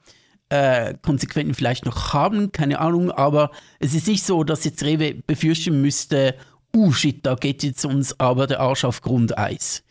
äh, 0.48 0.94
Konsequenzen 1.02 1.54
vielleicht 1.54 1.86
noch 1.86 2.12
haben, 2.12 2.52
keine 2.52 2.78
Ahnung, 2.78 3.10
aber 3.10 3.50
es 3.78 3.94
ist 3.94 4.06
nicht 4.06 4.24
so, 4.24 4.44
dass 4.44 4.64
jetzt 4.64 4.84
Rewe 4.84 5.14
befürchten 5.14 5.80
müsste, 5.80 6.34
uh 6.74 6.92
shit, 6.92 7.24
da 7.24 7.34
geht 7.34 7.62
jetzt 7.62 7.84
uns 7.84 8.18
aber 8.20 8.46
der 8.46 8.60
Arsch 8.60 8.84
auf 8.84 9.00
Grundeis. 9.00 9.82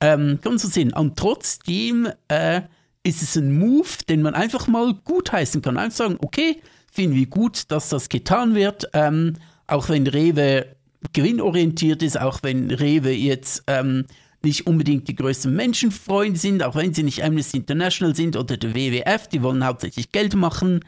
Ähm, 0.00 0.38
man 0.44 0.58
so 0.58 0.68
sehen. 0.68 0.92
Und 0.92 1.16
trotzdem 1.16 2.08
äh, 2.28 2.62
ist 3.02 3.22
es 3.22 3.36
ein 3.36 3.58
Move, 3.58 3.88
den 4.08 4.22
man 4.22 4.34
einfach 4.34 4.66
mal 4.66 4.94
gutheißen 5.04 5.62
kann. 5.62 5.78
Einfach 5.78 5.96
sagen, 5.96 6.18
okay, 6.20 6.60
finden 6.92 7.16
wir 7.16 7.26
gut, 7.26 7.70
dass 7.70 7.88
das 7.88 8.08
getan 8.08 8.54
wird, 8.54 8.88
ähm, 8.92 9.34
auch 9.66 9.88
wenn 9.88 10.06
Rewe 10.06 10.66
gewinnorientiert 11.12 12.02
ist, 12.02 12.20
auch 12.20 12.40
wenn 12.42 12.70
Rewe 12.70 13.10
jetzt 13.10 13.64
ähm, 13.66 14.06
nicht 14.42 14.66
unbedingt 14.66 15.08
die 15.08 15.16
größten 15.16 15.54
Menschenfreunde 15.54 16.38
sind, 16.38 16.62
auch 16.62 16.76
wenn 16.76 16.94
sie 16.94 17.02
nicht 17.02 17.22
Amnesty 17.22 17.58
International 17.58 18.14
sind 18.14 18.36
oder 18.36 18.56
der 18.56 18.74
WWF, 18.74 19.28
die 19.28 19.42
wollen 19.42 19.64
hauptsächlich 19.64 20.12
Geld 20.12 20.34
machen. 20.34 20.84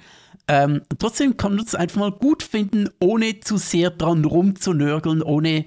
Ähm, 0.47 0.83
trotzdem 0.99 1.37
kann 1.37 1.57
man 1.57 1.65
es 1.65 1.75
einfach 1.75 2.01
mal 2.01 2.13
gut 2.13 2.43
finden, 2.43 2.89
ohne 3.01 3.41
zu 3.41 3.59
sehr 3.59 3.91
dran 3.91 4.25
rumzunörgeln, 4.25 5.23
ohne 5.23 5.67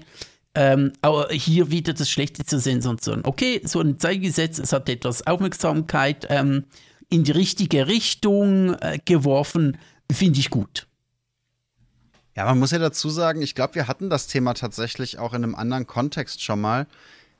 ähm, 0.54 0.92
hier 1.30 1.70
wieder 1.70 1.92
das 1.92 2.10
Schlechte 2.10 2.44
zu 2.44 2.58
sehen, 2.58 2.82
sondern 2.82 3.24
okay, 3.24 3.60
so 3.64 3.80
ein 3.80 3.98
Zeitgesetz, 3.98 4.58
es 4.58 4.72
hat 4.72 4.88
etwas 4.88 5.26
Aufmerksamkeit 5.26 6.26
ähm, 6.30 6.64
in 7.08 7.24
die 7.24 7.32
richtige 7.32 7.86
Richtung 7.86 8.74
äh, 8.80 8.98
geworfen, 9.04 9.78
finde 10.10 10.40
ich 10.40 10.50
gut. 10.50 10.86
Ja, 12.34 12.46
man 12.46 12.58
muss 12.58 12.70
ja 12.70 12.78
dazu 12.78 13.10
sagen, 13.10 13.42
ich 13.42 13.54
glaube, 13.54 13.74
wir 13.74 13.88
hatten 13.88 14.08
das 14.08 14.26
Thema 14.26 14.54
tatsächlich 14.54 15.18
auch 15.18 15.34
in 15.34 15.44
einem 15.44 15.54
anderen 15.54 15.86
Kontext 15.86 16.42
schon 16.42 16.60
mal. 16.60 16.86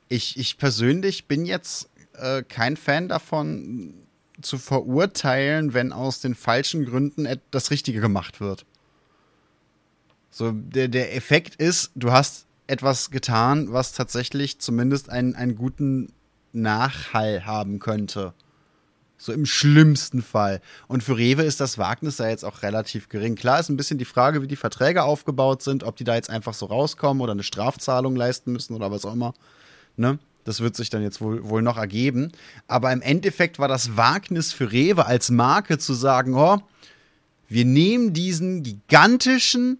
Ich, 0.07 0.37
ich 0.37 0.57
persönlich 0.57 1.27
bin 1.27 1.45
jetzt 1.45 1.89
äh, 2.13 2.43
kein 2.43 2.77
Fan 2.77 3.07
davon, 3.07 3.95
zu 4.41 4.57
verurteilen, 4.57 5.73
wenn 5.73 5.93
aus 5.93 6.19
den 6.19 6.35
falschen 6.35 6.85
Gründen 6.85 7.27
das 7.51 7.71
Richtige 7.71 8.01
gemacht 8.01 8.41
wird. 8.41 8.65
So, 10.29 10.51
der, 10.51 10.87
der 10.87 11.15
Effekt 11.15 11.55
ist, 11.55 11.91
du 11.95 12.11
hast 12.11 12.47
etwas 12.67 13.11
getan, 13.11 13.71
was 13.71 13.93
tatsächlich 13.93 14.59
zumindest 14.59 15.09
einen, 15.09 15.35
einen 15.35 15.55
guten 15.55 16.11
Nachhall 16.53 17.45
haben 17.45 17.79
könnte. 17.79 18.33
So 19.23 19.31
im 19.31 19.45
schlimmsten 19.45 20.21
Fall. 20.21 20.59
Und 20.89 21.01
für 21.01 21.17
Rewe 21.17 21.43
ist 21.43 21.61
das 21.61 21.77
Wagnis 21.77 22.17
da 22.17 22.27
jetzt 22.27 22.43
auch 22.43 22.61
relativ 22.61 23.07
gering. 23.07 23.35
Klar 23.35 23.57
ist 23.57 23.69
ein 23.69 23.77
bisschen 23.77 23.97
die 23.97 24.03
Frage, 24.03 24.41
wie 24.41 24.47
die 24.47 24.57
Verträge 24.57 25.03
aufgebaut 25.03 25.61
sind, 25.61 25.85
ob 25.85 25.95
die 25.95 26.03
da 26.03 26.15
jetzt 26.15 26.29
einfach 26.29 26.53
so 26.53 26.65
rauskommen 26.65 27.21
oder 27.21 27.31
eine 27.31 27.43
Strafzahlung 27.43 28.17
leisten 28.17 28.51
müssen 28.51 28.75
oder 28.75 28.91
was 28.91 29.05
auch 29.05 29.13
immer. 29.13 29.33
Ne? 29.95 30.19
Das 30.43 30.59
wird 30.59 30.75
sich 30.75 30.89
dann 30.89 31.03
jetzt 31.03 31.21
wohl, 31.21 31.47
wohl 31.47 31.61
noch 31.61 31.77
ergeben. 31.77 32.33
Aber 32.67 32.91
im 32.91 33.01
Endeffekt 33.01 33.59
war 33.59 33.69
das 33.69 33.95
Wagnis 33.95 34.51
für 34.51 34.73
Rewe 34.73 35.05
als 35.05 35.31
Marke 35.31 35.77
zu 35.77 35.93
sagen, 35.93 36.33
oh, 36.35 36.57
wir 37.47 37.63
nehmen 37.63 38.11
diesen 38.11 38.61
gigantischen, 38.61 39.79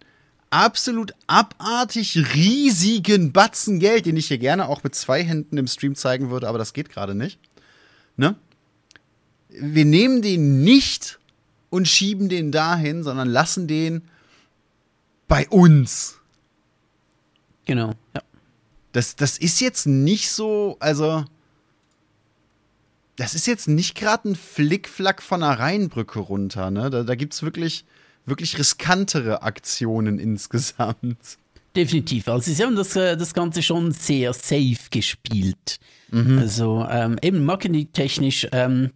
absolut 0.51 1.15
abartig 1.27 2.33
riesigen 2.33 3.33
Batzen 3.33 3.81
Geld, 3.81 4.05
den 4.05 4.15
ich 4.15 4.27
hier 4.27 4.37
gerne 4.37 4.69
auch 4.69 4.85
mit 4.85 4.95
zwei 4.95 5.21
Händen 5.21 5.57
im 5.57 5.67
Stream 5.67 5.95
zeigen 5.95 6.29
würde, 6.29 6.47
aber 6.47 6.59
das 6.59 6.71
geht 6.71 6.89
gerade 6.89 7.13
nicht. 7.13 7.39
Ne? 8.15 8.35
Wir 9.59 9.85
nehmen 9.85 10.21
den 10.21 10.63
nicht 10.63 11.19
und 11.69 11.87
schieben 11.87 12.29
den 12.29 12.51
dahin, 12.51 13.03
sondern 13.03 13.29
lassen 13.29 13.67
den 13.67 14.03
bei 15.27 15.47
uns. 15.49 16.19
Genau, 17.65 17.93
ja. 18.15 18.21
Das, 18.91 19.15
das 19.15 19.37
ist 19.37 19.59
jetzt 19.59 19.87
nicht 19.87 20.31
so, 20.31 20.77
also. 20.79 21.25
Das 23.15 23.35
ist 23.35 23.45
jetzt 23.45 23.67
nicht 23.67 23.95
gerade 23.95 24.29
ein 24.29 24.35
Flickflack 24.35 25.21
von 25.21 25.43
einer 25.43 25.59
Rheinbrücke 25.59 26.19
runter, 26.19 26.71
ne? 26.71 26.89
Da, 26.89 27.03
da 27.03 27.15
gibt 27.15 27.33
es 27.33 27.43
wirklich, 27.43 27.85
wirklich 28.25 28.57
riskantere 28.57 29.43
Aktionen 29.43 30.17
insgesamt. 30.19 31.37
Definitiv. 31.75 32.27
Also 32.27 32.51
sie 32.51 32.63
haben 32.63 32.75
das, 32.75 32.95
äh, 32.95 33.17
das 33.17 33.33
Ganze 33.33 33.61
schon 33.63 33.91
sehr 33.91 34.33
safe 34.33 34.89
gespielt. 34.91 35.79
Also 36.37 36.85
ähm, 36.87 37.17
eben 37.23 37.43
marketingtechnisch, 37.43 38.47
ähm, 38.51 38.91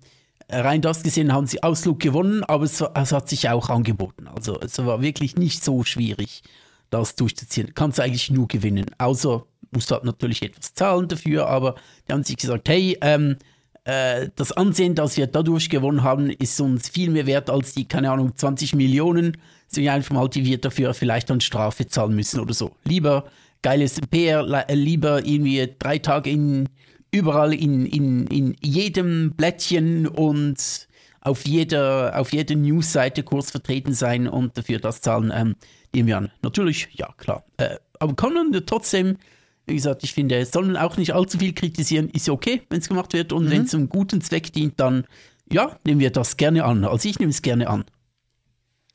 rein 0.50 0.82
das 0.82 1.04
gesehen 1.04 1.34
haben 1.34 1.48
sie 1.48 1.62
Ausflug 1.64 2.00
gewonnen, 2.00 2.44
aber 2.44 2.64
es, 2.64 2.82
es 2.82 3.12
hat 3.12 3.30
sich 3.30 3.50
auch 3.50 3.70
angeboten. 3.70 4.28
Also 4.28 4.60
es 4.62 4.78
war 4.80 5.02
wirklich 5.02 5.36
nicht 5.36 5.64
so 5.64 5.84
schwierig, 5.84 6.44
das 6.90 7.16
durchzuziehen. 7.16 7.74
Kannst 7.76 7.98
du 7.98 8.04
eigentlich 8.04 8.32
nur 8.32 8.48
gewinnen. 8.48 8.86
Außer 8.98 9.44
musst 9.72 9.92
du 9.92 9.96
halt 9.96 10.06
natürlich 10.06 10.42
etwas 10.42 10.74
zahlen 10.74 11.08
dafür, 11.08 11.48
aber 11.48 11.76
die 12.08 12.14
haben 12.14 12.24
sich 12.24 12.38
gesagt, 12.38 12.70
hey, 12.70 12.98
ähm, 13.02 13.36
äh, 13.84 14.30
das 14.36 14.52
Ansehen, 14.54 14.96
das 14.96 15.18
wir 15.18 15.28
dadurch 15.28 15.70
gewonnen 15.70 16.04
haben, 16.04 16.30
ist 16.30 16.60
uns 16.62 16.90
viel 16.90 17.10
mehr 17.10 17.26
wert 17.26 17.50
als 17.50 17.74
die, 17.74 17.86
keine 17.86 18.12
Ahnung, 18.12 18.36
20 18.36 18.76
Millionen, 18.76 19.38
sind 19.68 19.88
einfach 19.90 20.16
mal, 20.16 20.30
die 20.30 20.46
wir 20.46 20.60
dafür 20.60 20.94
vielleicht 20.94 21.30
dann 21.30 21.42
Strafe 21.42 21.88
zahlen 21.88 22.16
müssen 22.16 22.40
oder 22.40 22.54
so. 22.54 22.72
Lieber 22.86 23.26
geiles 23.62 24.00
PR, 24.10 24.44
li- 24.44 24.74
lieber 24.76 25.26
irgendwie 25.26 25.68
drei 25.78 25.98
Tage 25.98 26.30
in, 26.30 26.70
überall 27.12 27.54
in, 27.54 27.86
in, 27.86 28.28
in 28.28 28.56
jedem 28.62 29.32
Blättchen 29.32 30.08
und 30.08 30.88
auf 31.22 31.46
jeder, 31.46 32.14
auf 32.18 32.32
jeder 32.32 32.56
Newsseite 32.56 33.24
kurz 33.24 33.52
vertreten 33.52 33.94
sein 33.94 34.28
und 34.28 34.58
dafür 34.58 34.80
das 34.80 35.02
zahlen, 35.02 35.32
ähm, 35.34 35.56
nehmen 35.94 36.08
wir 36.08 36.18
an. 36.18 36.32
Natürlich, 36.42 36.90
ja, 36.94 37.14
klar. 37.18 37.44
Äh, 37.58 37.78
aber 38.00 38.16
kann 38.16 38.34
man 38.34 38.52
trotzdem, 38.66 39.18
wie 39.66 39.76
gesagt, 39.76 40.04
ich 40.04 40.14
finde, 40.14 40.36
es 40.38 40.52
soll 40.52 40.66
man 40.66 40.78
auch 40.78 40.98
nicht 40.98 41.14
allzu 41.14 41.38
viel 41.40 41.54
kritisieren, 41.54 42.10
ist 42.10 42.28
ja 42.28 42.34
okay, 42.34 42.62
wenn 42.70 42.80
es 42.80 42.88
gemacht 42.88 43.14
wird 43.14 43.34
und 43.34 43.50
wenn 43.50 43.64
es 43.64 43.76
einem 43.76 43.90
guten 43.90 44.22
Zweck 44.22 44.54
dient, 44.54 44.80
dann, 44.80 45.06
ja, 45.52 45.78
nehmen 45.86 46.00
wir 46.00 46.12
das 46.12 46.38
gerne 46.38 46.64
an. 46.64 46.86
Also 46.86 47.10
ich 47.10 47.20
nehme 47.20 47.32
es 47.32 47.42
gerne 47.42 47.70
an. 47.70 47.86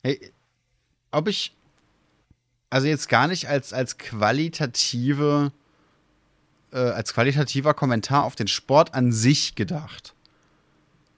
Hey, 0.03 0.31
ob 1.11 1.27
ich. 1.27 1.55
Also 2.69 2.87
jetzt 2.87 3.07
gar 3.07 3.27
nicht 3.27 3.47
als, 3.47 3.71
als 3.71 3.99
qualitative. 3.99 5.51
Äh, 6.73 6.79
als 6.79 7.13
qualitativer 7.13 7.75
Kommentar 7.75 8.23
auf 8.23 8.35
den 8.35 8.47
Sport 8.47 8.95
an 8.95 9.11
sich 9.11 9.53
gedacht. 9.53 10.15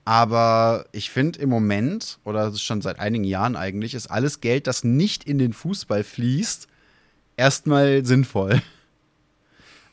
Aber 0.04 0.86
ich 0.92 1.10
finde 1.10 1.40
im 1.40 1.50
Moment, 1.50 2.20
oder 2.26 2.44
das 2.46 2.56
ist 2.56 2.64
schon 2.64 2.82
seit 2.82 3.00
einigen 3.00 3.24
Jahren 3.24 3.56
eigentlich, 3.56 3.94
ist 3.94 4.08
alles 4.08 4.42
Geld, 4.42 4.68
das 4.68 4.84
nicht 4.84 5.24
in 5.24 5.38
den 5.38 5.54
Fußball 5.54 6.04
fließt, 6.04 6.68
erstmal 7.38 8.06
sinnvoll. 8.06 8.62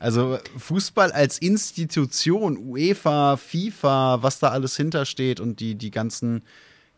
Also 0.01 0.41
Fußball 0.59 1.13
als 1.13 1.39
Institution, 1.39 2.57
UEFA, 2.57 3.37
FIFA, 3.37 4.21
was 4.21 4.41
da 4.41 4.49
alles 4.49 4.77
hintersteht 4.77 5.39
und 5.39 5.61
die, 5.61 5.77
die 5.77 5.93
ganzen 5.93 6.43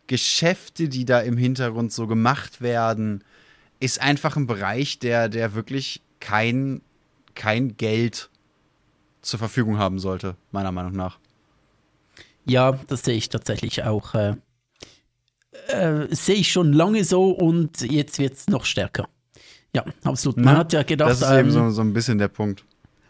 Geschäfte, 0.07 0.89
die 0.89 1.05
da 1.05 1.19
im 1.19 1.37
Hintergrund 1.37 1.93
so 1.93 2.07
gemacht 2.07 2.61
werden, 2.61 3.23
ist 3.79 4.01
einfach 4.01 4.37
ein 4.37 4.47
Bereich, 4.47 4.97
der, 4.97 5.29
der 5.29 5.53
wirklich 5.53 6.01
kein, 6.19 6.81
kein 7.35 7.77
Geld 7.77 8.31
zur 9.25 9.39
Verfügung 9.39 9.77
haben 9.77 9.99
sollte, 9.99 10.35
meiner 10.51 10.71
Meinung 10.71 10.93
nach. 10.93 11.19
Ja, 12.45 12.73
das 12.87 13.03
sehe 13.03 13.15
ich 13.15 13.29
tatsächlich 13.29 13.83
auch. 13.83 14.13
Äh, 14.13 14.35
äh, 15.67 16.07
sehe 16.13 16.35
ich 16.35 16.51
schon 16.51 16.73
lange 16.73 17.03
so 17.03 17.31
und 17.31 17.81
jetzt 17.81 18.19
wird 18.19 18.33
es 18.33 18.47
noch 18.47 18.65
stärker. 18.65 19.07
Ja, 19.73 19.83
absolut. 20.03 20.37
Man 20.37 20.53
Ne? 20.53 20.59
hat 20.59 20.73
ja 20.73 20.83
gedacht, 20.83 21.09
Das 21.09 21.21
ist 21.21 21.29
eben 21.31 21.47
ähm, 21.47 21.51
so, 21.51 21.69
so 21.69 21.81
ein 21.81 21.93
bisschen 21.93 22.17
der 22.17 22.27
Punkt. 22.27 22.63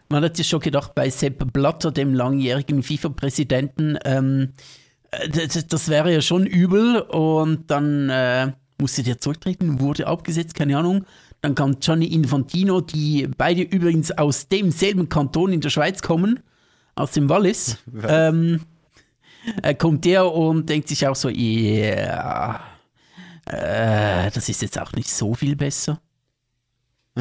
Man 0.08 0.22
hat 0.24 0.36
sich 0.36 0.48
schon 0.48 0.60
gedacht, 0.60 0.94
bei 0.94 1.10
Sepp 1.10 1.52
Blatter, 1.52 1.90
dem 1.92 2.14
langjährigen 2.14 2.82
FIFA-Präsidenten, 2.82 3.98
ähm, 4.04 4.52
äh, 5.10 5.28
d- 5.28 5.46
d- 5.48 5.62
das 5.68 5.88
wäre 5.88 6.12
ja 6.12 6.22
schon 6.22 6.46
übel 6.46 7.00
und 7.00 7.70
dann 7.70 8.08
äh, 8.08 8.52
musste 8.80 9.02
der 9.02 9.18
zurücktreten, 9.18 9.80
wurde 9.80 10.06
abgesetzt, 10.06 10.54
keine 10.54 10.78
Ahnung. 10.78 11.04
Dann 11.46 11.54
kam 11.54 11.78
Gianni 11.78 12.06
Infantino, 12.06 12.80
die 12.80 13.28
beide 13.38 13.62
übrigens 13.62 14.10
aus 14.10 14.48
demselben 14.48 15.08
Kanton 15.08 15.52
in 15.52 15.60
der 15.60 15.70
Schweiz 15.70 16.02
kommen, 16.02 16.40
aus 16.96 17.12
dem 17.12 17.28
Wallis. 17.28 17.78
Ähm, 18.02 18.62
äh, 19.62 19.72
kommt 19.76 20.04
der 20.04 20.32
und 20.32 20.68
denkt 20.68 20.88
sich 20.88 21.06
auch 21.06 21.14
so, 21.14 21.28
ja, 21.28 22.60
äh, 23.44 24.28
das 24.32 24.48
ist 24.48 24.60
jetzt 24.60 24.76
auch 24.76 24.90
nicht 24.94 25.08
so 25.08 25.34
viel 25.34 25.54
besser. 25.54 26.00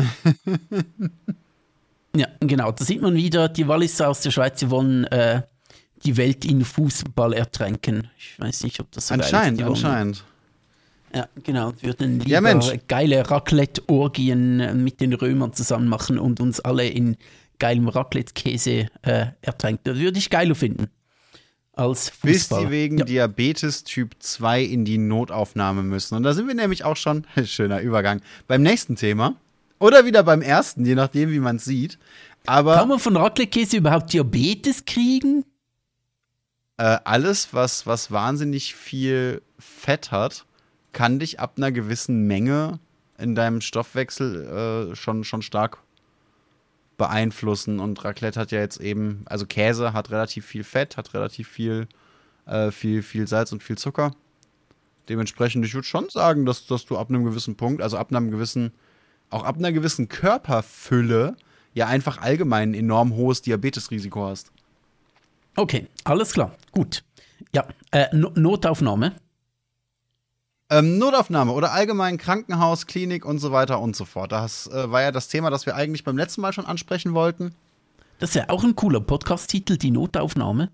Ja, 2.18 2.28
genau. 2.40 2.72
Da 2.72 2.86
sieht 2.86 3.02
man 3.02 3.14
wieder, 3.14 3.50
die 3.50 3.68
Walliser 3.68 4.08
aus 4.08 4.22
der 4.22 4.32
Schweiz, 4.32 4.60
die 4.60 4.70
wollen 4.70 5.04
äh, 5.08 5.42
die 6.06 6.16
Welt 6.16 6.46
in 6.46 6.64
Fußball 6.64 7.34
ertränken. 7.34 8.10
Ich 8.18 8.40
weiß 8.40 8.64
nicht, 8.64 8.80
ob 8.80 8.90
das 8.94 9.10
so 9.10 9.16
geil 9.16 9.20
ist. 9.20 9.34
Anscheinend, 9.34 9.62
anscheinend. 9.62 10.24
Ja, 11.14 11.28
genau. 11.44 11.74
Wir 11.80 11.90
würden 11.90 12.20
lieber 12.20 12.52
Ja, 12.52 12.74
geile 12.88 13.30
Raclette-Orgien 13.30 14.84
mit 14.84 15.00
den 15.00 15.14
Römern 15.14 15.54
zusammen 15.54 15.88
machen 15.88 16.20
und 16.20 16.40
uns 16.40 16.60
alle 16.60 16.88
in 16.88 17.16
geilem 17.60 17.88
Raclette-Käse 17.88 18.88
äh, 19.04 19.26
ertränken. 19.42 19.82
Das 19.86 19.98
würde 19.98 20.20
ich 20.20 20.30
geiler 20.30 20.56
finden. 20.56 20.88
als 21.74 22.12
bis 22.22 22.50
sie 22.50 22.70
wegen 22.70 22.98
ja. 22.98 23.06
Diabetes 23.06 23.84
Typ 23.86 24.16
2 24.20 24.64
in 24.64 24.84
die 24.84 24.98
Notaufnahme 24.98 25.84
müssen. 25.84 26.16
Und 26.16 26.24
da 26.24 26.34
sind 26.34 26.48
wir 26.48 26.56
nämlich 26.56 26.84
auch 26.84 26.98
schon, 26.98 27.26
schöner 27.46 27.80
Übergang, 27.80 28.22
beim 28.48 28.62
nächsten 28.62 28.96
Thema. 28.98 29.36
Oder 29.80 30.06
wieder 30.06 30.24
beim 30.24 30.42
ersten, 30.42 30.86
je 30.86 30.96
nachdem, 30.96 31.32
wie 31.32 31.40
man 31.40 31.58
es 31.58 31.66
sieht. 31.66 31.98
Aber 32.46 32.76
Kann 32.76 32.90
man 32.90 33.00
von 33.00 33.16
Raclette-Käse 33.16 33.78
überhaupt 33.78 34.12
Diabetes 34.12 34.86
kriegen? 34.86 35.46
äh, 36.78 36.98
alles, 37.06 37.54
was, 37.54 37.88
was 37.88 38.12
wahnsinnig 38.12 38.76
viel 38.76 39.42
Fett 39.58 40.12
hat, 40.12 40.45
kann 40.96 41.20
dich 41.20 41.42
ab 41.42 41.56
einer 41.58 41.74
gewissen 41.74 42.26
Menge 42.26 42.80
in 43.18 43.36
deinem 43.36 43.60
Stoffwechsel 43.60 44.92
äh, 44.94 44.96
schon, 44.96 45.26
schon 45.26 45.42
stark 45.42 45.80
beeinflussen. 46.98 47.82
Und 47.82 48.04
Raclette 48.06 48.40
hat 48.40 48.52
ja 48.52 48.62
jetzt 48.62 48.80
eben, 48.80 49.26
also 49.26 49.46
Käse 49.46 49.92
hat 49.92 50.10
relativ 50.10 50.46
viel 50.46 50.64
Fett, 50.64 50.96
hat 50.96 51.14
relativ 51.14 51.50
viel, 51.50 51.90
äh, 52.46 52.72
viel, 52.72 53.04
viel 53.04 53.28
Salz 53.28 53.52
und 53.52 53.62
viel 53.62 53.78
Zucker. 53.78 54.12
Dementsprechend, 55.10 55.66
ich 55.66 55.74
würde 55.74 55.86
schon 55.86 56.10
sagen, 56.10 56.46
dass, 56.46 56.66
dass 56.66 56.86
du 56.86 56.98
ab 56.98 57.10
einem 57.10 57.26
gewissen 57.26 57.58
Punkt, 57.58 57.82
also 57.82 57.98
ab 57.98 58.12
einem 58.12 58.32
gewissen, 58.32 58.72
auch 59.30 59.44
ab 59.44 59.58
einer 59.58 59.74
gewissen 59.74 60.08
Körperfülle, 60.08 61.36
ja 61.74 61.88
einfach 61.88 62.22
allgemein 62.22 62.72
ein 62.72 62.74
enorm 62.74 63.16
hohes 63.16 63.42
Diabetesrisiko 63.42 64.28
hast. 64.28 64.50
Okay, 65.58 65.88
alles 66.06 66.32
klar. 66.32 66.56
Gut. 66.72 67.04
Ja, 67.54 67.68
äh, 67.92 68.08
no 68.14 68.32
Notaufnahme. 68.34 69.18
Ähm, 70.70 70.98
Notaufnahme 70.98 71.52
oder 71.52 71.72
allgemein 71.74 72.18
Krankenhaus, 72.18 72.88
Klinik 72.88 73.24
und 73.26 73.38
so 73.40 73.52
weiter 73.52 73.80
und 73.80 73.96
so 73.96 74.04
fort. 74.06 74.32
Das 74.32 74.68
äh, 74.68 74.92
war 74.92 75.02
ja 75.04 75.12
das 75.12 75.28
Thema, 75.28 75.50
das 75.52 75.66
wir 75.66 75.76
eigentlich 75.76 76.04
beim 76.04 76.18
letzten 76.18 76.42
Mal 76.42 76.54
schon 76.54 76.66
ansprechen 76.66 77.14
wollten. 77.14 77.54
Das 78.20 78.34
wäre 78.34 78.50
auch 78.50 78.64
ein 78.64 78.76
cooler 78.76 79.00
Podcast-Titel, 79.02 79.78
die 79.78 79.92
Notaufnahme. 79.92 80.72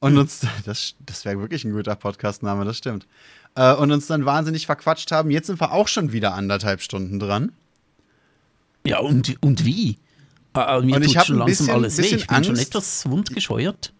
Und 0.00 0.16
uns, 0.16 0.40
das, 0.64 0.94
das 1.04 1.24
wäre 1.24 1.38
wirklich 1.38 1.64
ein 1.64 1.72
guter 1.72 1.96
Podcastname, 1.96 2.64
das 2.64 2.78
stimmt. 2.78 3.06
Äh, 3.56 3.74
und 3.74 3.92
uns 3.92 4.06
dann 4.06 4.24
wahnsinnig 4.24 4.64
verquatscht 4.66 5.10
haben. 5.12 5.30
Jetzt 5.30 5.48
sind 5.48 5.60
wir 5.60 5.72
auch 5.72 5.88
schon 5.88 6.12
wieder 6.12 6.34
anderthalb 6.34 6.80
Stunden 6.80 7.18
dran. 7.18 7.52
Ja, 8.86 9.00
und, 9.00 9.36
und 9.42 9.64
wie? 9.66 9.98
Äh, 10.54 10.80
mir 10.80 10.96
Und 10.96 11.02
ich 11.02 11.08
tut 11.08 11.16
hab 11.18 11.26
schon 11.26 11.36
ein 11.36 11.38
langsam 11.40 11.46
bisschen- 11.66 11.70
alles 11.74 11.98
weh. 11.98 12.02
bisschen 12.02 12.18
Ich 12.20 12.26
bin 12.26 12.44
schon 12.44 12.54
Angst. 12.56 12.68
etwas 12.68 13.10
wundgescheuert. 13.10 13.92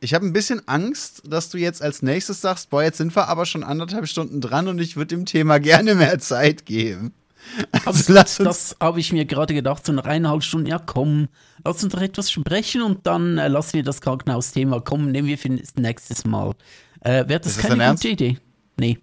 Ich 0.00 0.14
habe 0.14 0.26
ein 0.26 0.32
bisschen 0.32 0.66
Angst, 0.68 1.22
dass 1.26 1.48
du 1.48 1.58
jetzt 1.58 1.82
als 1.82 2.02
nächstes 2.02 2.40
sagst, 2.40 2.70
boah, 2.70 2.82
jetzt 2.82 2.98
sind 2.98 3.14
wir 3.16 3.28
aber 3.28 3.46
schon 3.46 3.64
anderthalb 3.64 4.06
Stunden 4.06 4.40
dran 4.40 4.68
und 4.68 4.78
ich 4.78 4.96
würde 4.96 5.16
dem 5.16 5.24
Thema 5.24 5.58
gerne 5.60 5.94
mehr 5.94 6.18
Zeit 6.18 6.66
geben. 6.66 7.14
Also 7.84 8.12
uns, 8.12 8.36
das 8.38 8.76
habe 8.80 9.00
ich 9.00 9.12
mir 9.12 9.24
gerade 9.24 9.54
gedacht, 9.54 9.86
so 9.86 9.92
nach 9.92 10.04
eineinhalb 10.04 10.42
Stunden, 10.42 10.66
ja 10.66 10.78
komm, 10.78 11.28
lass 11.64 11.82
uns 11.82 11.92
doch 11.92 12.00
etwas 12.00 12.30
sprechen 12.30 12.82
und 12.82 13.06
dann 13.06 13.38
äh, 13.38 13.48
lassen 13.48 13.74
wir 13.74 13.82
das 13.84 14.00
Krankenhausthema 14.00 14.80
kommen, 14.80 15.12
nehmen 15.12 15.28
wir 15.28 15.38
für 15.38 15.50
das 15.50 15.74
nächstes 15.76 16.24
Mal. 16.24 16.54
Äh, 17.00 17.28
Wäre 17.28 17.40
das, 17.40 17.56
das 17.56 17.66
keine 17.66 17.88
gute 17.90 18.08
Idee? 18.08 18.38
Nee. 18.78 18.98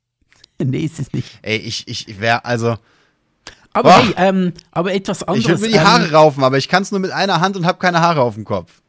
nee, 0.62 0.84
ist 0.84 1.00
es 1.00 1.12
nicht. 1.12 1.38
ey, 1.42 1.56
ich, 1.56 1.88
ich 1.88 2.20
wäre, 2.20 2.44
also, 2.44 2.76
Aber 3.72 3.96
hey, 3.96 4.14
ähm, 4.16 4.52
aber 4.70 4.92
etwas 4.92 5.22
anderes. 5.22 5.40
ich 5.40 5.48
würde 5.48 5.62
mir 5.62 5.68
die 5.68 5.78
ähm, 5.78 5.86
Haare 5.86 6.12
raufen, 6.12 6.44
aber 6.44 6.58
ich 6.58 6.68
kann 6.68 6.82
es 6.82 6.90
nur 6.90 7.00
mit 7.00 7.12
einer 7.12 7.40
Hand 7.40 7.56
und 7.56 7.66
habe 7.66 7.78
keine 7.78 8.00
Haare 8.00 8.20
auf 8.20 8.34
dem 8.34 8.44
Kopf. 8.44 8.82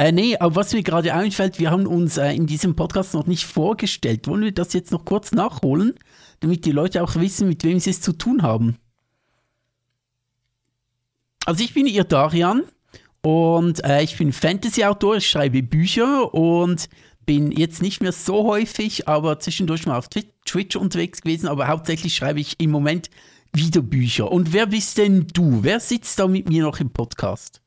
Äh, 0.00 0.12
nee, 0.12 0.34
aber 0.38 0.56
was 0.56 0.72
mir 0.72 0.82
gerade 0.82 1.12
einfällt, 1.12 1.58
wir 1.58 1.70
haben 1.70 1.86
uns 1.86 2.16
äh, 2.16 2.32
in 2.32 2.46
diesem 2.46 2.74
Podcast 2.74 3.12
noch 3.12 3.26
nicht 3.26 3.44
vorgestellt. 3.44 4.26
Wollen 4.28 4.40
wir 4.40 4.52
das 4.52 4.72
jetzt 4.72 4.92
noch 4.92 5.04
kurz 5.04 5.32
nachholen, 5.32 5.92
damit 6.40 6.64
die 6.64 6.72
Leute 6.72 7.02
auch 7.02 7.16
wissen, 7.16 7.48
mit 7.48 7.64
wem 7.64 7.78
sie 7.80 7.90
es 7.90 8.00
zu 8.00 8.14
tun 8.14 8.40
haben? 8.40 8.78
Also 11.44 11.62
ich 11.62 11.74
bin 11.74 11.86
ihr 11.86 12.04
Darian 12.04 12.62
und 13.20 13.84
äh, 13.84 14.02
ich 14.02 14.16
bin 14.16 14.32
Fantasy-Autor, 14.32 15.16
ich 15.16 15.28
schreibe 15.28 15.62
Bücher 15.62 16.32
und 16.32 16.88
bin 17.26 17.52
jetzt 17.52 17.82
nicht 17.82 18.00
mehr 18.00 18.12
so 18.12 18.46
häufig, 18.46 19.06
aber 19.06 19.38
zwischendurch 19.38 19.84
mal 19.84 19.98
auf 19.98 20.08
Twi- 20.08 20.32
Twitch 20.46 20.76
unterwegs 20.76 21.20
gewesen, 21.20 21.46
aber 21.46 21.68
hauptsächlich 21.68 22.14
schreibe 22.14 22.40
ich 22.40 22.58
im 22.58 22.70
Moment 22.70 23.10
wieder 23.52 23.82
Bücher. 23.82 24.32
Und 24.32 24.54
wer 24.54 24.64
bist 24.64 24.96
denn 24.96 25.26
du? 25.34 25.62
Wer 25.62 25.78
sitzt 25.78 26.18
da 26.18 26.26
mit 26.26 26.48
mir 26.48 26.62
noch 26.62 26.80
im 26.80 26.88
Podcast? 26.88 27.59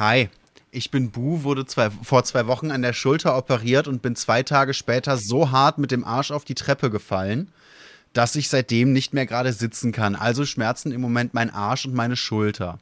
Hi, 0.00 0.30
ich 0.70 0.90
bin 0.90 1.10
Bu, 1.10 1.42
wurde 1.42 1.66
zwei, 1.66 1.90
vor 1.90 2.24
zwei 2.24 2.46
Wochen 2.46 2.70
an 2.70 2.80
der 2.80 2.94
Schulter 2.94 3.36
operiert 3.36 3.86
und 3.86 4.00
bin 4.00 4.16
zwei 4.16 4.42
Tage 4.42 4.72
später 4.72 5.18
so 5.18 5.50
hart 5.50 5.76
mit 5.76 5.90
dem 5.90 6.04
Arsch 6.04 6.30
auf 6.30 6.46
die 6.46 6.54
Treppe 6.54 6.88
gefallen, 6.88 7.52
dass 8.14 8.34
ich 8.34 8.48
seitdem 8.48 8.94
nicht 8.94 9.12
mehr 9.12 9.26
gerade 9.26 9.52
sitzen 9.52 9.92
kann. 9.92 10.16
Also 10.16 10.46
schmerzen 10.46 10.90
im 10.90 11.02
Moment 11.02 11.34
mein 11.34 11.50
Arsch 11.50 11.84
und 11.84 11.92
meine 11.92 12.16
Schulter. 12.16 12.78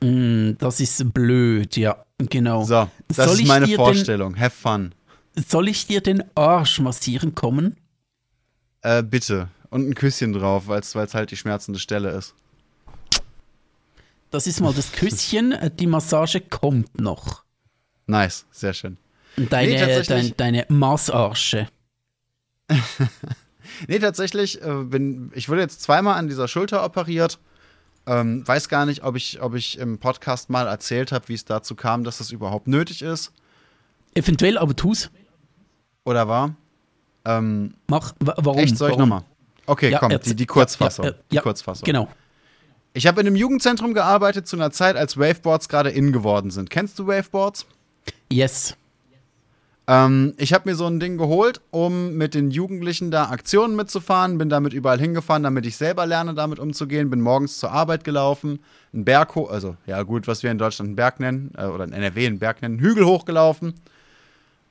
Mm, 0.00 0.52
Das 0.60 0.78
ist 0.78 1.12
blöd, 1.12 1.76
ja, 1.76 1.96
genau. 2.18 2.62
So, 2.62 2.88
das 3.08 3.16
Soll 3.16 3.40
ist 3.40 3.48
meine 3.48 3.66
Vorstellung. 3.66 4.38
Have 4.38 4.54
fun. 4.56 4.94
Soll 5.34 5.66
ich 5.66 5.88
dir 5.88 6.00
den 6.00 6.22
Arsch 6.36 6.78
massieren 6.78 7.34
kommen? 7.34 7.76
Äh, 8.82 9.02
bitte. 9.02 9.48
Und 9.70 9.88
ein 9.88 9.94
Küsschen 9.96 10.34
drauf, 10.34 10.68
weil 10.68 10.82
es 10.82 10.94
halt 10.94 11.32
die 11.32 11.36
schmerzende 11.36 11.80
Stelle 11.80 12.10
ist. 12.10 12.36
Das 14.30 14.46
ist 14.46 14.60
mal 14.60 14.72
das 14.72 14.92
Küsschen, 14.92 15.52
äh, 15.52 15.70
die 15.70 15.86
Massage 15.86 16.40
kommt 16.40 17.00
noch. 17.00 17.44
Nice, 18.06 18.46
sehr 18.50 18.74
schön. 18.74 18.96
Deine, 19.36 19.72
Nee, 19.86 20.02
dein, 20.02 20.36
deine 20.36 20.66
Massarsche. 20.68 21.68
Nee, 23.88 23.98
tatsächlich, 23.98 24.60
äh, 24.62 24.84
bin, 24.84 25.30
ich 25.34 25.48
wurde 25.48 25.60
jetzt 25.60 25.80
zweimal 25.80 26.16
an 26.18 26.26
dieser 26.28 26.48
Schulter 26.48 26.84
operiert. 26.84 27.38
Ähm, 28.06 28.46
weiß 28.46 28.68
gar 28.68 28.84
nicht, 28.84 29.04
ob 29.04 29.14
ich, 29.16 29.40
ob 29.40 29.54
ich 29.54 29.78
im 29.78 29.98
Podcast 29.98 30.50
mal 30.50 30.66
erzählt 30.66 31.12
habe, 31.12 31.28
wie 31.28 31.34
es 31.34 31.44
dazu 31.44 31.74
kam, 31.76 32.02
dass 32.02 32.18
das 32.18 32.30
überhaupt 32.32 32.66
nötig 32.66 33.02
ist 33.02 33.32
Eventuell, 34.14 34.58
aber 34.58 34.74
tu's. 34.74 35.10
oder 36.04 36.26
war. 36.26 36.56
Ähm, 37.24 37.74
Mach, 37.86 38.12
wa- 38.18 38.34
warum? 38.38 38.58
echt, 38.58 38.76
soll 38.76 38.90
ich 38.90 38.96
nochmal? 38.96 39.22
Okay, 39.66 39.90
Ja, 39.90 39.98
komm, 40.00 40.18
die, 40.24 40.34
die 40.34 40.46
Kurzfassung. 40.46 41.04
Ja, 41.04 41.10
ja, 41.12 41.16
die 41.30 41.36
Kurzfassung. 41.38 41.84
Genau. 41.84 42.08
Ich 42.92 43.06
habe 43.06 43.20
in 43.20 43.26
einem 43.26 43.36
Jugendzentrum 43.36 43.94
gearbeitet 43.94 44.48
zu 44.48 44.56
einer 44.56 44.72
Zeit, 44.72 44.96
als 44.96 45.16
Waveboards 45.16 45.68
gerade 45.68 45.90
in 45.90 46.12
geworden 46.12 46.50
sind. 46.50 46.70
Kennst 46.70 46.98
du 46.98 47.06
Waveboards? 47.06 47.66
Yes. 48.32 48.76
Ähm, 49.86 50.34
ich 50.38 50.52
habe 50.52 50.68
mir 50.68 50.74
so 50.74 50.86
ein 50.86 50.98
Ding 50.98 51.16
geholt, 51.16 51.60
um 51.70 52.14
mit 52.14 52.34
den 52.34 52.50
Jugendlichen 52.50 53.10
da 53.10 53.28
Aktionen 53.30 53.76
mitzufahren. 53.76 54.38
Bin 54.38 54.48
damit 54.48 54.72
überall 54.72 54.98
hingefahren, 54.98 55.44
damit 55.44 55.66
ich 55.66 55.76
selber 55.76 56.04
lerne, 56.04 56.34
damit 56.34 56.58
umzugehen. 56.58 57.10
Bin 57.10 57.20
morgens 57.20 57.58
zur 57.58 57.70
Arbeit 57.70 58.02
gelaufen, 58.02 58.58
einen 58.92 59.04
Berg 59.04 59.36
hoch, 59.36 59.50
also 59.50 59.76
ja 59.86 60.02
gut, 60.02 60.26
was 60.26 60.42
wir 60.42 60.50
in 60.50 60.58
Deutschland 60.58 60.88
einen 60.88 60.96
Berg 60.96 61.20
nennen, 61.20 61.52
äh, 61.56 61.66
oder 61.66 61.84
in 61.84 61.92
NRW 61.92 62.26
einen 62.26 62.38
Berg 62.40 62.60
nennen, 62.62 62.78
einen 62.78 62.88
Hügel 62.88 63.04
hochgelaufen. 63.04 63.74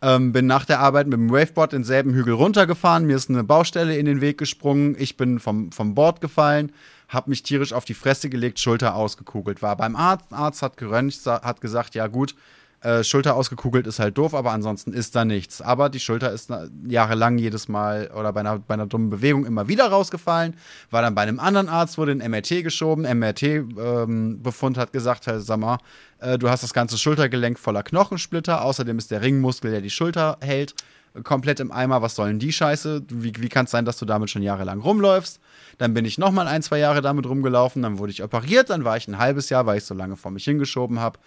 Ähm, 0.01 0.31
bin 0.31 0.45
nach 0.45 0.63
der 0.63 0.79
Arbeit 0.79 1.07
mit 1.07 1.19
dem 1.19 1.29
Waveboard 1.29 1.73
denselben 1.73 2.13
Hügel 2.13 2.33
runtergefahren. 2.33 3.05
Mir 3.05 3.17
ist 3.17 3.29
eine 3.29 3.43
Baustelle 3.43 3.97
in 3.97 4.05
den 4.05 4.21
Weg 4.21 4.37
gesprungen. 4.37 4.95
Ich 4.97 5.17
bin 5.17 5.39
vom, 5.39 5.73
vom 5.73 5.95
Board 5.95 6.21
gefallen, 6.21 6.71
habe 7.09 7.29
mich 7.29 7.43
tierisch 7.43 7.73
auf 7.73 7.85
die 7.85 7.93
Fresse 7.93 8.29
gelegt, 8.29 8.59
Schulter 8.59 8.95
ausgekugelt. 8.95 9.61
War 9.61 9.75
beim 9.75 9.95
Arzt, 9.95 10.31
Arzt 10.31 10.61
hat 10.61 10.77
geröntgt, 10.77 11.25
hat 11.25 11.59
gesagt, 11.59 11.95
ja 11.95 12.07
gut, 12.07 12.35
äh, 12.81 13.03
Schulter 13.03 13.35
ausgekugelt 13.35 13.87
ist 13.87 13.99
halt 13.99 14.17
doof, 14.17 14.33
aber 14.33 14.51
ansonsten 14.51 14.93
ist 14.93 15.15
da 15.15 15.25
nichts. 15.25 15.61
Aber 15.61 15.89
die 15.89 15.99
Schulter 15.99 16.31
ist 16.31 16.49
na, 16.49 16.67
jahrelang 16.87 17.37
jedes 17.37 17.67
Mal 17.67 18.09
oder 18.17 18.31
bei 18.31 18.39
einer, 18.39 18.59
bei 18.59 18.75
einer 18.75 18.85
dummen 18.85 19.09
Bewegung 19.09 19.45
immer 19.45 19.67
wieder 19.67 19.89
rausgefallen. 19.89 20.55
War 20.89 21.01
dann 21.01 21.13
bei 21.13 21.23
einem 21.23 21.39
anderen 21.39 21.67
Arzt, 21.67 21.97
wurde 21.97 22.13
ein 22.13 22.31
MRT 22.31 22.63
geschoben. 22.63 23.03
MRT-Befund 23.03 24.77
hat 24.77 24.93
gesagt, 24.93 25.27
Herr 25.27 25.41
Sammer, 25.41 25.79
äh, 26.19 26.37
du 26.37 26.49
hast 26.49 26.63
das 26.63 26.73
ganze 26.73 26.97
Schultergelenk 26.97 27.59
voller 27.59 27.83
Knochensplitter. 27.83 28.63
Außerdem 28.63 28.97
ist 28.97 29.11
der 29.11 29.21
Ringmuskel, 29.21 29.71
der 29.71 29.81
die 29.81 29.89
Schulter 29.89 30.37
hält, 30.39 30.73
äh, 31.15 31.21
komplett 31.21 31.59
im 31.59 31.73
Eimer. 31.73 32.01
Was 32.01 32.15
soll 32.15 32.29
denn 32.29 32.39
die 32.39 32.53
Scheiße? 32.53 33.03
Wie, 33.09 33.33
wie 33.35 33.49
kann 33.49 33.65
es 33.65 33.71
sein, 33.71 33.83
dass 33.83 33.97
du 33.97 34.05
damit 34.05 34.29
schon 34.29 34.41
jahrelang 34.41 34.79
rumläufst? 34.79 35.41
Dann 35.79 35.95
bin 35.95 36.05
ich 36.05 36.19
nochmal 36.19 36.47
ein, 36.47 36.61
zwei 36.61 36.77
Jahre 36.77 37.01
damit 37.01 37.25
rumgelaufen. 37.25 37.81
Dann 37.81 37.97
wurde 37.97 38.11
ich 38.11 38.23
operiert. 38.23 38.69
Dann 38.69 38.83
war 38.83 38.95
ich 38.95 39.07
ein 39.07 39.17
halbes 39.17 39.49
Jahr, 39.49 39.65
weil 39.65 39.79
ich 39.79 39.85
so 39.85 39.95
lange 39.95 40.15
vor 40.15 40.29
mich 40.29 40.43
hingeschoben 40.43 40.99
habe 40.99 41.17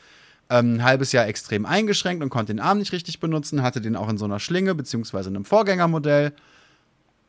ähm, 0.51 0.75
ein 0.75 0.85
halbes 0.85 1.13
Jahr 1.13 1.27
extrem 1.27 1.67
eingeschränkt 1.67 2.23
und 2.23 2.31
konnte 2.31 2.53
den 2.53 2.61
Arm 2.61 2.79
nicht 2.79 2.93
richtig 2.93 3.21
benutzen, 3.21 3.63
hatte 3.63 3.81
den 3.81 3.97
auch 3.97 4.09
in 4.09 4.19
so 4.19 4.25
einer 4.25 4.41
Schlinge 4.41 4.75
beziehungsweise 4.75 5.31
einem 5.31 5.45
Vorgängermodell 5.45 6.33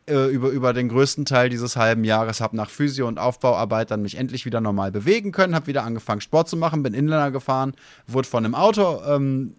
äh, 0.07 0.25
über, 0.27 0.49
über 0.49 0.73
den 0.73 0.89
größten 0.89 1.25
Teil 1.25 1.49
dieses 1.49 1.75
halben 1.77 2.03
Jahres, 2.03 2.41
habe 2.41 2.57
nach 2.57 2.69
Physio- 2.69 3.07
und 3.07 3.19
Aufbauarbeit 3.19 3.91
dann 3.91 4.01
mich 4.01 4.17
endlich 4.17 4.45
wieder 4.45 4.59
normal 4.59 4.91
bewegen 4.91 5.31
können, 5.31 5.55
habe 5.55 5.67
wieder 5.67 5.83
angefangen 5.83 6.21
Sport 6.21 6.49
zu 6.49 6.57
machen, 6.57 6.83
bin 6.83 6.93
Inliner 6.93 7.31
gefahren, 7.31 7.73
wurde 8.07 8.27
von 8.27 8.43
einem 8.43 8.55
Auto 8.55 9.01
ähm, 9.07 9.55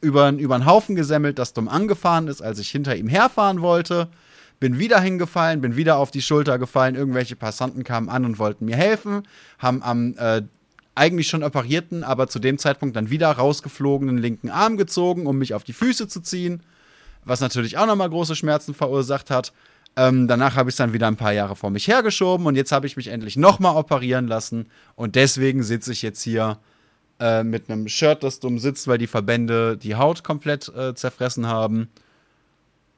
über, 0.00 0.30
über 0.30 0.54
einen 0.54 0.66
Haufen 0.66 0.94
gesemmelt, 0.94 1.38
das 1.38 1.52
dumm 1.52 1.68
angefahren 1.68 2.28
ist, 2.28 2.40
als 2.40 2.60
ich 2.60 2.70
hinter 2.70 2.94
ihm 2.94 3.08
herfahren 3.08 3.60
wollte. 3.60 4.08
Bin 4.60 4.78
wieder 4.78 5.00
hingefallen, 5.00 5.60
bin 5.60 5.76
wieder 5.76 5.98
auf 5.98 6.10
die 6.10 6.22
Schulter 6.22 6.58
gefallen. 6.58 6.94
Irgendwelche 6.94 7.36
Passanten 7.36 7.84
kamen 7.84 8.08
an 8.08 8.24
und 8.24 8.38
wollten 8.38 8.64
mir 8.64 8.76
helfen, 8.76 9.22
haben 9.58 9.82
am 9.82 10.14
äh, 10.18 10.42
eigentlich 10.98 11.28
schon 11.28 11.44
operierten, 11.44 12.02
aber 12.02 12.26
zu 12.26 12.38
dem 12.38 12.58
Zeitpunkt 12.58 12.96
dann 12.96 13.08
wieder 13.08 13.30
rausgeflogenen 13.30 14.18
linken 14.18 14.50
Arm 14.50 14.76
gezogen, 14.76 15.26
um 15.26 15.38
mich 15.38 15.54
auf 15.54 15.64
die 15.64 15.72
Füße 15.72 16.08
zu 16.08 16.20
ziehen, 16.20 16.62
was 17.24 17.40
natürlich 17.40 17.78
auch 17.78 17.86
nochmal 17.86 18.10
große 18.10 18.34
Schmerzen 18.34 18.74
verursacht 18.74 19.30
hat. 19.30 19.52
Ähm, 19.96 20.28
danach 20.28 20.56
habe 20.56 20.70
ich 20.70 20.74
es 20.74 20.76
dann 20.76 20.92
wieder 20.92 21.06
ein 21.06 21.16
paar 21.16 21.32
Jahre 21.32 21.56
vor 21.56 21.70
mich 21.70 21.88
hergeschoben 21.88 22.46
und 22.46 22.56
jetzt 22.56 22.72
habe 22.72 22.86
ich 22.86 22.96
mich 22.96 23.08
endlich 23.08 23.36
nochmal 23.36 23.76
operieren 23.76 24.26
lassen 24.26 24.66
und 24.96 25.14
deswegen 25.14 25.62
sitze 25.62 25.92
ich 25.92 26.02
jetzt 26.02 26.22
hier 26.22 26.58
äh, 27.20 27.42
mit 27.42 27.70
einem 27.70 27.88
Shirt, 27.88 28.22
das 28.22 28.40
dumm 28.40 28.58
sitzt, 28.58 28.86
weil 28.86 28.98
die 28.98 29.06
Verbände 29.06 29.76
die 29.76 29.96
Haut 29.96 30.22
komplett 30.24 30.68
äh, 30.68 30.94
zerfressen 30.94 31.46
haben. 31.46 31.88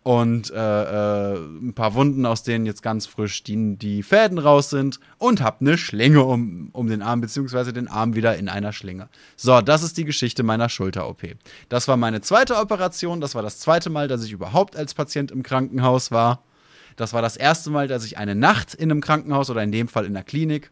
Und 0.03 0.51
äh, 0.51 0.55
äh, 0.55 1.37
ein 1.37 1.75
paar 1.75 1.95
Wunden, 1.95 2.25
aus 2.25 2.43
denen 2.43 2.65
jetzt 2.65 2.83
ganz 2.83 3.07
frisch 3.07 3.43
die, 3.43 3.77
die 3.77 4.03
Fäden 4.03 4.39
raus 4.39 4.71
sind. 4.71 4.99
Und 5.19 5.43
hab 5.43 5.61
eine 5.61 5.77
Schlinge 5.77 6.25
um, 6.25 6.71
um 6.73 6.89
den 6.89 7.03
Arm, 7.03 7.21
beziehungsweise 7.21 7.75
den 7.75 7.87
Arm 7.87 8.15
wieder 8.15 8.37
in 8.37 8.49
einer 8.49 8.73
Schlinge. 8.73 9.09
So, 9.37 9.61
das 9.61 9.83
ist 9.83 9.99
die 9.99 10.05
Geschichte 10.05 10.43
meiner 10.43 10.71
Schulter-OP. 10.71 11.23
Das 11.69 11.87
war 11.87 11.99
meine 11.99 12.23
zweite 12.23 12.57
Operation. 12.57 13.21
Das 13.21 13.35
war 13.35 13.43
das 13.43 13.59
zweite 13.59 13.91
Mal, 13.91 14.09
dass 14.09 14.25
ich 14.25 14.33
überhaupt 14.33 14.75
als 14.75 14.95
Patient 14.95 15.31
im 15.31 15.43
Krankenhaus 15.43 16.11
war. 16.11 16.43
Das 16.97 17.13
war 17.13 17.23
das 17.23 17.37
erste 17.37 17.71
Mal, 17.71 17.89
dass 17.89 18.05
ich 18.05 18.19
eine 18.19 18.35
Nacht 18.35 18.75
in 18.75 18.91
einem 18.91 19.01
Krankenhaus 19.01 19.51
oder 19.51 19.63
in 19.63 19.73
dem 19.73 19.89
Fall 19.89 20.07
in 20.07 20.15
der 20.15 20.25
Klinik, 20.25 20.71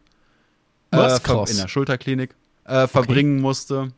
Was? 0.91 1.23
äh, 1.27 1.51
in 1.51 1.57
der 1.57 1.67
Schulterklinik, 1.67 2.35
äh, 2.65 2.87
verbringen 2.87 3.41
musste, 3.41 3.91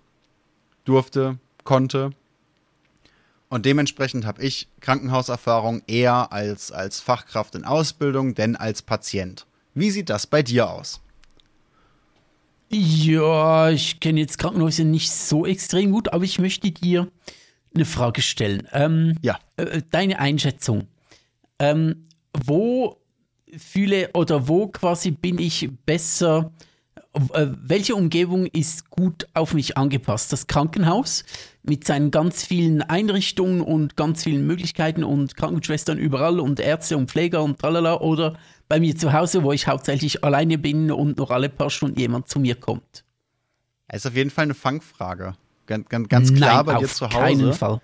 durfte, 0.85 1.39
konnte. 1.63 2.11
Und 3.51 3.65
dementsprechend 3.65 4.25
habe 4.25 4.41
ich 4.41 4.69
Krankenhauserfahrung 4.79 5.81
eher 5.85 6.31
als, 6.31 6.71
als 6.71 7.01
Fachkraft 7.01 7.53
in 7.53 7.65
Ausbildung, 7.65 8.33
denn 8.33 8.55
als 8.55 8.81
Patient. 8.81 9.45
Wie 9.73 9.91
sieht 9.91 10.09
das 10.09 10.25
bei 10.25 10.41
dir 10.41 10.69
aus? 10.69 11.01
Ja, 12.69 13.69
ich 13.69 13.99
kenne 13.99 14.21
jetzt 14.21 14.37
Krankenhäuser 14.37 14.85
nicht 14.85 15.11
so 15.11 15.45
extrem 15.45 15.91
gut, 15.91 16.13
aber 16.13 16.23
ich 16.23 16.39
möchte 16.39 16.71
dir 16.71 17.11
eine 17.75 17.83
Frage 17.83 18.21
stellen. 18.21 18.65
Ähm, 18.71 19.17
Ja. 19.21 19.37
äh, 19.57 19.81
deine 19.91 20.19
Einschätzung. 20.19 20.87
Ähm, 21.59 22.07
wo 22.45 23.01
fühle 23.57 24.11
oder 24.13 24.47
wo 24.47 24.67
quasi 24.67 25.11
bin 25.11 25.39
ich 25.39 25.69
besser? 25.85 26.53
Äh, 27.13 27.47
welche 27.61 27.95
Umgebung 27.95 28.45
ist 28.45 28.89
gut 28.89 29.27
auf 29.33 29.53
mich 29.53 29.77
angepasst? 29.77 30.31
Das 30.31 30.47
Krankenhaus 30.47 31.25
mit 31.63 31.85
seinen 31.85 32.09
ganz 32.09 32.43
vielen 32.43 32.81
Einrichtungen 32.81 33.61
und 33.61 33.97
ganz 33.97 34.23
vielen 34.23 34.47
Möglichkeiten 34.47 35.03
und 35.03 35.35
Krankenschwestern 35.35 35.97
überall 35.97 36.39
und 36.39 36.59
Ärzte 36.59 36.97
und 36.97 37.11
Pfleger 37.11 37.43
und 37.43 37.59
tralala 37.59 37.99
oder 37.99 38.37
bei 38.69 38.79
mir 38.79 38.95
zu 38.95 39.11
Hause, 39.11 39.43
wo 39.43 39.51
ich 39.51 39.67
hauptsächlich 39.67 40.23
alleine 40.23 40.57
bin 40.57 40.89
und 40.89 41.17
noch 41.17 41.31
alle 41.31 41.49
paar 41.49 41.69
Stunden 41.69 41.99
jemand 41.99 42.29
zu 42.29 42.39
mir 42.39 42.55
kommt. 42.55 43.03
Das 43.89 44.05
ist 44.05 44.07
auf 44.07 44.15
jeden 44.15 44.29
Fall 44.29 44.43
eine 44.43 44.53
Fangfrage. 44.53 45.33
Ganz, 45.65 45.89
ganz, 45.89 46.07
ganz 46.07 46.33
klar 46.33 46.63
Nein, 46.63 46.65
bei 46.65 46.79
dir 46.79 46.85
auf 46.85 46.95
zu 46.95 47.07
keinen 47.09 47.47
Hause. 47.47 47.53
Fall. 47.53 47.81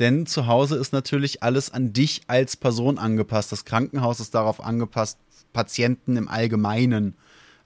Denn 0.00 0.26
zu 0.26 0.48
Hause 0.48 0.76
ist 0.76 0.92
natürlich 0.92 1.44
alles 1.44 1.72
an 1.72 1.92
dich 1.92 2.22
als 2.26 2.56
Person 2.56 2.98
angepasst. 2.98 3.52
Das 3.52 3.64
Krankenhaus 3.64 4.18
ist 4.18 4.34
darauf 4.34 4.62
angepasst, 4.62 5.18
Patienten 5.52 6.16
im 6.16 6.28
Allgemeinen 6.28 7.14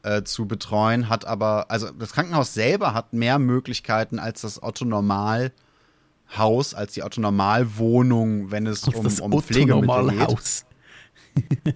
äh, 0.03 0.23
zu 0.23 0.47
betreuen, 0.47 1.09
hat 1.09 1.25
aber, 1.25 1.71
also 1.71 1.91
das 1.91 2.13
Krankenhaus 2.13 2.55
selber 2.55 2.95
hat 2.95 3.13
mehr 3.13 3.39
Möglichkeiten 3.39 4.19
als 4.19 4.43
das 4.43 4.63
Otto-Normal-Haus, 4.63 6.75
als 6.75 6.95
die 6.95 7.03
Otto-Normal-Wohnung, 7.03 8.51
wenn 8.51 8.67
es 8.67 8.87
um, 8.89 9.07
um 9.07 9.43
Pflegemittel 9.43 10.11
geht. 10.11 10.65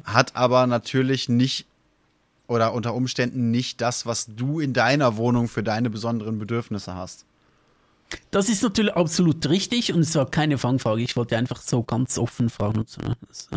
Hat 0.05 0.37
aber 0.37 0.67
natürlich 0.67 1.29
nicht 1.29 1.67
oder 2.47 2.75
unter 2.75 2.95
Umständen 2.95 3.51
nicht 3.51 3.81
das, 3.81 4.07
was 4.07 4.27
du 4.27 4.61
in 4.61 4.73
deiner 4.73 5.17
Wohnung 5.17 5.49
für 5.49 5.63
deine 5.63 5.91
besonderen 5.91 6.39
Bedürfnisse 6.39 6.95
hast. 6.95 7.25
Das 8.31 8.49
ist 8.49 8.63
natürlich 8.63 8.95
absolut 8.95 9.49
richtig 9.49 9.93
und 9.93 10.01
es 10.01 10.15
war 10.15 10.31
keine 10.31 10.59
Fangfrage. 10.59 11.03
Ich 11.03 11.17
wollte 11.17 11.37
einfach 11.37 11.61
so 11.61 11.83
ganz 11.83 12.19
offen 12.19 12.51
fragen 12.51 12.81
und 12.81 12.89
so. 12.89 13.01
Das 13.29 13.49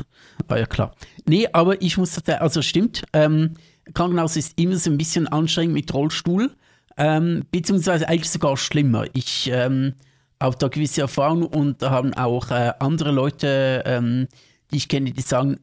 war 0.48 0.58
ja 0.58 0.66
klar. 0.66 0.96
Nee, 1.26 1.48
aber 1.52 1.82
ich 1.82 1.98
muss 1.98 2.16
sagen, 2.16 2.40
also 2.40 2.62
stimmt, 2.62 3.04
ähm, 3.14 3.56
Krankenhaus 3.94 4.36
ist 4.36 4.60
immer 4.60 4.78
so 4.78 4.90
ein 4.90 4.98
bisschen 4.98 5.28
anstrengend 5.28 5.74
mit 5.74 5.94
Rollstuhl, 5.94 6.52
ähm, 6.98 7.46
beziehungsweise 7.52 8.08
eigentlich 8.08 8.30
sogar 8.30 8.58
schlimmer. 8.58 9.06
Ich 9.14 9.50
ähm, 9.52 9.94
habe 10.42 10.56
da 10.58 10.68
gewisse 10.68 11.02
Erfahrungen 11.02 11.46
und 11.46 11.82
da 11.82 11.92
haben 11.92 12.14
auch 12.14 12.52
äh, 12.52 12.74
andere 12.80 13.12
Leute, 13.12 13.84
ähm, 13.86 14.28
die 14.72 14.78
ich 14.78 14.88
kenne, 14.88 15.12
die 15.12 15.22
sagen, 15.22 15.60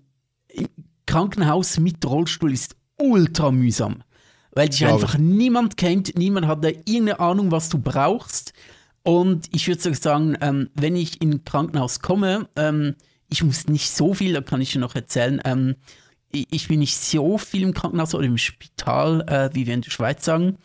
Krankenhaus 1.06 1.78
mit 1.78 2.04
Rollstuhl 2.04 2.52
ist 2.52 2.76
ultra 3.00 3.50
mühsam. 3.50 4.02
Weil 4.52 4.68
dich 4.68 4.80
Glaub 4.80 4.94
einfach 4.94 5.18
niemand 5.18 5.76
kennt, 5.76 6.16
niemand 6.16 6.46
hat 6.46 6.64
da 6.64 6.68
irgendeine 6.68 7.20
Ahnung, 7.20 7.50
was 7.50 7.68
du 7.68 7.78
brauchst. 7.78 8.52
Und 9.02 9.48
ich 9.52 9.66
würde 9.66 9.82
sogar 9.82 9.98
sagen, 9.98 10.36
ähm, 10.40 10.70
wenn 10.74 10.96
ich 10.96 11.20
in 11.20 11.32
ein 11.32 11.44
Krankenhaus 11.44 12.00
komme, 12.00 12.48
ähm, 12.56 12.94
ich 13.28 13.42
muss 13.42 13.66
nicht 13.66 13.90
so 13.90 14.14
viel, 14.14 14.32
da 14.32 14.40
kann 14.40 14.60
ich 14.60 14.72
dir 14.72 14.78
noch 14.78 14.94
erzählen, 14.94 15.40
ähm, 15.44 15.74
ich, 16.34 16.68
bin 16.68 16.80
nicht 16.80 16.96
so 16.96 17.38
viel 17.38 17.62
im 17.62 17.74
Krankenhaus 17.74 18.14
oder 18.14 18.24
im 18.24 18.38
Spital, 18.38 19.22
äh, 19.28 19.50
wie 19.54 19.66
wir 19.66 19.74
in 19.74 19.82
der 19.82 19.90
Schweiz 19.90 20.24
sagen. 20.24 20.58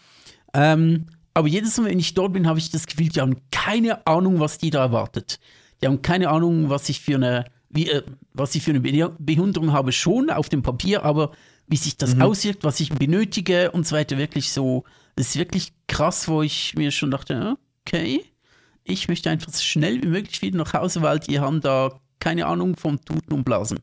Ähm, 0.53 1.05
aber 1.33 1.47
jedes 1.47 1.77
Mal, 1.77 1.91
wenn 1.91 1.99
ich 1.99 2.13
dort 2.13 2.33
bin, 2.33 2.47
habe 2.47 2.59
ich 2.59 2.71
das 2.71 2.87
Gefühl, 2.87 3.09
die 3.09 3.21
haben 3.21 3.37
keine 3.51 4.05
Ahnung, 4.07 4.39
was 4.39 4.57
die 4.57 4.71
da 4.71 4.79
erwartet. 4.79 5.39
Die 5.81 5.87
haben 5.87 6.01
keine 6.01 6.29
Ahnung, 6.29 6.69
was 6.69 6.89
ich 6.89 6.99
für 6.99 7.15
eine, 7.15 7.45
wie, 7.69 7.89
äh, 7.89 8.03
was 8.33 8.55
ich 8.55 8.63
für 8.63 8.71
eine 8.71 8.81
Be- 8.81 9.15
Behinderung 9.19 9.71
habe, 9.71 9.91
schon 9.91 10.29
auf 10.29 10.49
dem 10.49 10.63
Papier, 10.63 11.03
aber 11.03 11.31
wie 11.67 11.77
sich 11.77 11.97
das 11.97 12.19
auswirkt, 12.19 12.63
was 12.63 12.79
ich 12.79 12.89
benötige 12.89 13.71
und 13.71 13.85
so 13.85 13.95
weiter, 13.95 14.17
wirklich 14.17 14.51
so, 14.51 14.85
das 15.15 15.27
ist 15.27 15.35
wirklich 15.37 15.71
krass, 15.87 16.27
wo 16.27 16.41
ich 16.41 16.73
mir 16.75 16.89
schon 16.91 17.11
dachte, 17.11 17.57
okay, 17.85 18.25
ich 18.83 19.07
möchte 19.07 19.29
einfach 19.29 19.51
so 19.51 19.61
schnell 19.61 20.01
wie 20.01 20.07
möglich 20.07 20.41
wieder 20.41 20.57
nach 20.57 20.73
Hause, 20.73 21.03
weil 21.03 21.19
die 21.19 21.39
haben 21.39 21.61
da 21.61 21.99
keine 22.19 22.47
Ahnung 22.47 22.75
vom 22.75 22.99
Tuten 23.05 23.33
und 23.33 23.43
Blasen. 23.43 23.79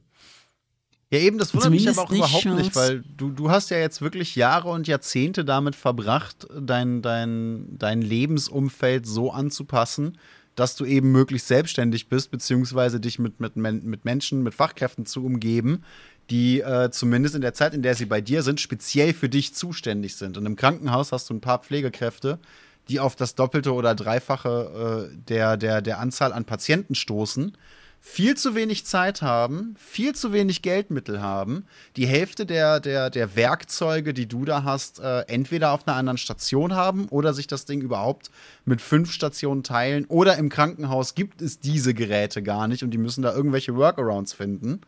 Ja, 1.10 1.20
eben, 1.20 1.38
das 1.38 1.54
wundert 1.54 1.70
mich 1.70 1.82
Zumindest 1.82 1.98
aber 2.00 2.08
auch 2.08 2.12
nicht 2.12 2.44
überhaupt 2.44 2.58
nicht, 2.58 2.76
als- 2.76 2.88
weil 2.90 3.04
du, 3.16 3.30
du 3.30 3.48
hast 3.50 3.70
ja 3.70 3.78
jetzt 3.78 4.00
wirklich 4.02 4.34
Jahre 4.34 4.68
und 4.70 4.88
Jahrzehnte 4.88 5.44
damit 5.44 5.76
verbracht, 5.76 6.48
dein, 6.60 7.00
dein, 7.00 7.76
dein 7.78 8.02
Lebensumfeld 8.02 9.06
so 9.06 9.30
anzupassen, 9.30 10.18
dass 10.56 10.74
du 10.74 10.84
eben 10.84 11.12
möglichst 11.12 11.46
selbstständig 11.48 12.08
bist, 12.08 12.30
beziehungsweise 12.30 12.98
dich 12.98 13.18
mit, 13.18 13.38
mit, 13.40 13.56
mit 13.56 14.04
Menschen, 14.04 14.42
mit 14.42 14.54
Fachkräften 14.54 15.06
zu 15.06 15.24
umgeben, 15.24 15.84
die 16.30 16.60
äh, 16.60 16.90
zumindest 16.90 17.36
in 17.36 17.40
der 17.42 17.54
Zeit, 17.54 17.72
in 17.72 17.82
der 17.82 17.94
sie 17.94 18.06
bei 18.06 18.20
dir 18.20 18.42
sind, 18.42 18.60
speziell 18.60 19.12
für 19.12 19.28
dich 19.28 19.54
zuständig 19.54 20.16
sind. 20.16 20.36
Und 20.36 20.44
im 20.46 20.56
Krankenhaus 20.56 21.12
hast 21.12 21.30
du 21.30 21.34
ein 21.34 21.40
paar 21.40 21.60
Pflegekräfte, 21.60 22.40
die 22.88 22.98
auf 22.98 23.14
das 23.14 23.34
Doppelte 23.36 23.74
oder 23.74 23.94
Dreifache 23.94 25.10
äh, 25.12 25.16
der, 25.28 25.56
der, 25.56 25.82
der 25.82 26.00
Anzahl 26.00 26.32
an 26.32 26.44
Patienten 26.46 26.94
stoßen, 26.96 27.52
viel 28.08 28.36
zu 28.36 28.54
wenig 28.54 28.86
Zeit 28.86 29.20
haben, 29.20 29.74
viel 29.76 30.14
zu 30.14 30.32
wenig 30.32 30.62
Geldmittel 30.62 31.20
haben, 31.20 31.64
die 31.96 32.06
Hälfte 32.06 32.46
der, 32.46 32.78
der, 32.78 33.10
der 33.10 33.34
Werkzeuge, 33.34 34.14
die 34.14 34.26
du 34.26 34.44
da 34.44 34.62
hast, 34.62 35.00
äh, 35.00 35.22
entweder 35.22 35.72
auf 35.72 35.88
einer 35.88 35.96
anderen 35.96 36.16
Station 36.16 36.74
haben 36.74 37.08
oder 37.08 37.34
sich 37.34 37.48
das 37.48 37.64
Ding 37.64 37.80
überhaupt 37.80 38.30
mit 38.64 38.80
fünf 38.80 39.10
Stationen 39.10 39.64
teilen 39.64 40.04
oder 40.06 40.38
im 40.38 40.50
Krankenhaus 40.50 41.16
gibt 41.16 41.42
es 41.42 41.58
diese 41.58 41.94
Geräte 41.94 42.44
gar 42.44 42.68
nicht 42.68 42.84
und 42.84 42.92
die 42.92 42.98
müssen 42.98 43.22
da 43.22 43.34
irgendwelche 43.34 43.74
Workarounds 43.74 44.32
finden. 44.32 44.82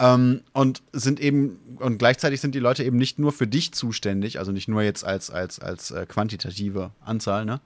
Ähm, 0.00 0.42
und 0.52 0.82
sind 0.92 1.20
eben, 1.20 1.60
und 1.78 1.98
gleichzeitig 1.98 2.40
sind 2.40 2.56
die 2.56 2.60
Leute 2.60 2.82
eben 2.82 2.96
nicht 2.96 3.20
nur 3.20 3.30
für 3.30 3.46
dich 3.46 3.72
zuständig, 3.72 4.40
also 4.40 4.50
nicht 4.50 4.66
nur 4.66 4.82
jetzt 4.82 5.04
als, 5.04 5.30
als, 5.30 5.60
als 5.60 5.92
äh, 5.92 6.04
quantitative 6.04 6.90
Anzahl, 7.04 7.44
ne? 7.44 7.60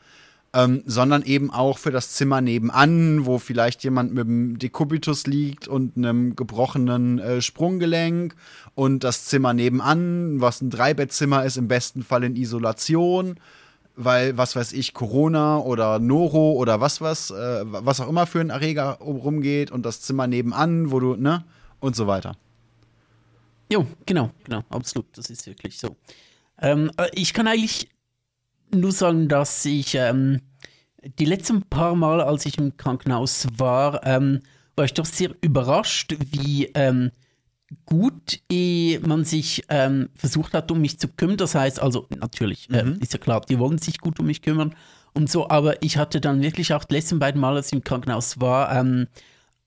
Ähm, 0.54 0.82
sondern 0.86 1.24
eben 1.24 1.50
auch 1.50 1.76
für 1.76 1.90
das 1.90 2.12
Zimmer 2.12 2.40
nebenan, 2.40 3.26
wo 3.26 3.38
vielleicht 3.38 3.84
jemand 3.84 4.14
mit 4.14 4.26
einem 4.26 4.58
Dekubitus 4.58 5.26
liegt 5.26 5.68
und 5.68 5.98
einem 5.98 6.36
gebrochenen 6.36 7.18
äh, 7.18 7.42
Sprunggelenk 7.42 8.34
und 8.74 9.04
das 9.04 9.26
Zimmer 9.26 9.52
nebenan, 9.52 10.40
was 10.40 10.62
ein 10.62 10.70
Dreibettzimmer 10.70 11.44
ist, 11.44 11.58
im 11.58 11.68
besten 11.68 12.02
Fall 12.02 12.24
in 12.24 12.34
Isolation, 12.34 13.38
weil, 13.94 14.38
was 14.38 14.56
weiß 14.56 14.72
ich, 14.72 14.94
Corona 14.94 15.58
oder 15.58 15.98
Noro 15.98 16.52
oder 16.52 16.80
was 16.80 17.02
was, 17.02 17.30
äh, 17.30 17.64
was 17.66 18.00
auch 18.00 18.08
immer 18.08 18.26
für 18.26 18.40
ein 18.40 18.48
Erreger 18.48 18.92
rumgeht 19.00 19.70
und 19.70 19.84
das 19.84 20.00
Zimmer 20.00 20.26
nebenan, 20.26 20.90
wo 20.90 20.98
du, 20.98 21.16
ne, 21.16 21.44
und 21.80 21.94
so 21.94 22.06
weiter. 22.06 22.36
Jo, 23.70 23.86
genau, 24.06 24.30
genau, 24.44 24.64
absolut, 24.70 25.06
das 25.14 25.28
ist 25.28 25.46
wirklich 25.46 25.78
so. 25.78 25.96
Ähm, 26.60 26.90
äh, 26.96 27.08
ich 27.12 27.34
kann 27.34 27.46
eigentlich 27.46 27.88
nur 28.74 28.92
sagen, 28.92 29.28
dass 29.28 29.64
ich 29.64 29.94
ähm, 29.94 30.40
die 31.18 31.24
letzten 31.24 31.62
paar 31.62 31.94
Mal, 31.94 32.20
als 32.20 32.46
ich 32.46 32.58
im 32.58 32.76
Krankenhaus 32.76 33.46
war, 33.56 34.06
ähm, 34.06 34.40
war 34.76 34.84
ich 34.84 34.94
doch 34.94 35.06
sehr 35.06 35.30
überrascht, 35.40 36.16
wie 36.30 36.70
ähm, 36.74 37.10
gut 37.84 38.40
eh 38.50 38.98
man 39.00 39.24
sich 39.24 39.64
ähm, 39.68 40.08
versucht 40.14 40.54
hat, 40.54 40.70
um 40.70 40.80
mich 40.80 40.98
zu 40.98 41.08
kümmern. 41.08 41.36
Das 41.36 41.54
heißt, 41.54 41.80
also 41.80 42.06
natürlich, 42.16 42.70
äh, 42.70 42.94
ist 43.00 43.12
ja 43.12 43.18
klar, 43.18 43.42
die 43.48 43.58
wollen 43.58 43.78
sich 43.78 43.98
gut 43.98 44.18
um 44.20 44.26
mich 44.26 44.42
kümmern 44.42 44.74
und 45.14 45.30
so, 45.30 45.48
aber 45.48 45.82
ich 45.82 45.96
hatte 45.96 46.20
dann 46.20 46.42
wirklich 46.42 46.72
auch 46.72 46.84
die 46.84 46.94
letzten 46.94 47.18
beiden 47.18 47.40
Mal, 47.40 47.56
als 47.56 47.68
ich 47.68 47.74
im 47.74 47.84
Krankenhaus 47.84 48.40
war, 48.40 48.74
ähm, 48.74 49.08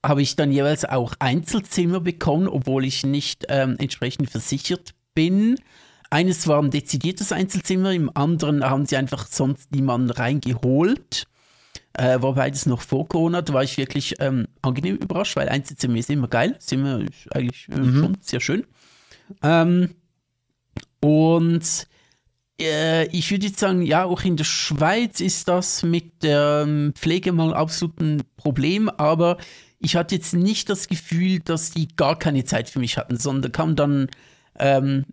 habe 0.03 0.21
ich 0.21 0.35
dann 0.35 0.51
jeweils 0.51 0.85
auch 0.85 1.13
Einzelzimmer 1.19 1.99
bekommen, 1.99 2.47
obwohl 2.47 2.85
ich 2.85 3.05
nicht 3.05 3.45
ähm, 3.49 3.75
entsprechend 3.77 4.31
versichert 4.31 4.95
bin. 5.13 5.57
Eines 6.11 6.45
war 6.47 6.61
ein 6.61 6.69
dezidiertes 6.69 7.31
Einzelzimmer, 7.31 7.93
im 7.93 8.11
anderen 8.15 8.63
haben 8.63 8.85
sie 8.85 8.97
einfach 8.97 9.27
sonst 9.27 9.71
niemanden 9.71 10.11
reingeholt. 10.11 11.25
Äh, 11.93 12.21
war 12.21 12.35
beides 12.35 12.65
noch 12.65 12.81
vor 12.81 13.07
Corona, 13.07 13.41
da 13.41 13.53
war 13.53 13.63
ich 13.63 13.77
wirklich 13.77 14.15
ähm, 14.19 14.47
angenehm 14.61 14.97
überrascht, 14.97 15.35
weil 15.35 15.49
Einzelzimmer 15.49 15.97
ist 15.97 16.09
immer 16.09 16.27
geil, 16.27 16.57
Zimmer 16.59 16.99
ist 17.01 17.33
eigentlich 17.33 17.67
äh, 17.69 17.75
schon 17.75 18.17
sehr 18.21 18.39
schön. 18.39 18.65
Ähm, 19.41 19.95
und 21.01 21.87
äh, 22.61 23.07
ich 23.07 23.31
würde 23.31 23.47
jetzt 23.47 23.59
sagen, 23.59 23.81
ja, 23.81 24.03
auch 24.05 24.23
in 24.23 24.37
der 24.37 24.43
Schweiz 24.43 25.19
ist 25.19 25.47
das 25.47 25.83
mit 25.83 26.23
der 26.23 26.65
ähm, 26.67 26.93
Pflege 26.95 27.31
mal 27.31 27.53
absolut 27.53 27.99
ein 27.99 28.23
Problem, 28.37 28.87
aber 28.89 29.37
ich 29.79 29.95
hatte 29.95 30.15
jetzt 30.15 30.33
nicht 30.33 30.69
das 30.69 30.87
Gefühl, 30.87 31.39
dass 31.39 31.71
die 31.71 31.87
gar 31.95 32.17
keine 32.19 32.43
Zeit 32.45 32.69
für 32.69 32.79
mich 32.79 32.97
hatten, 32.97 33.17
sondern 33.17 33.51
kam 33.51 33.75
dann, 33.75 34.09
ähm, 34.59 35.05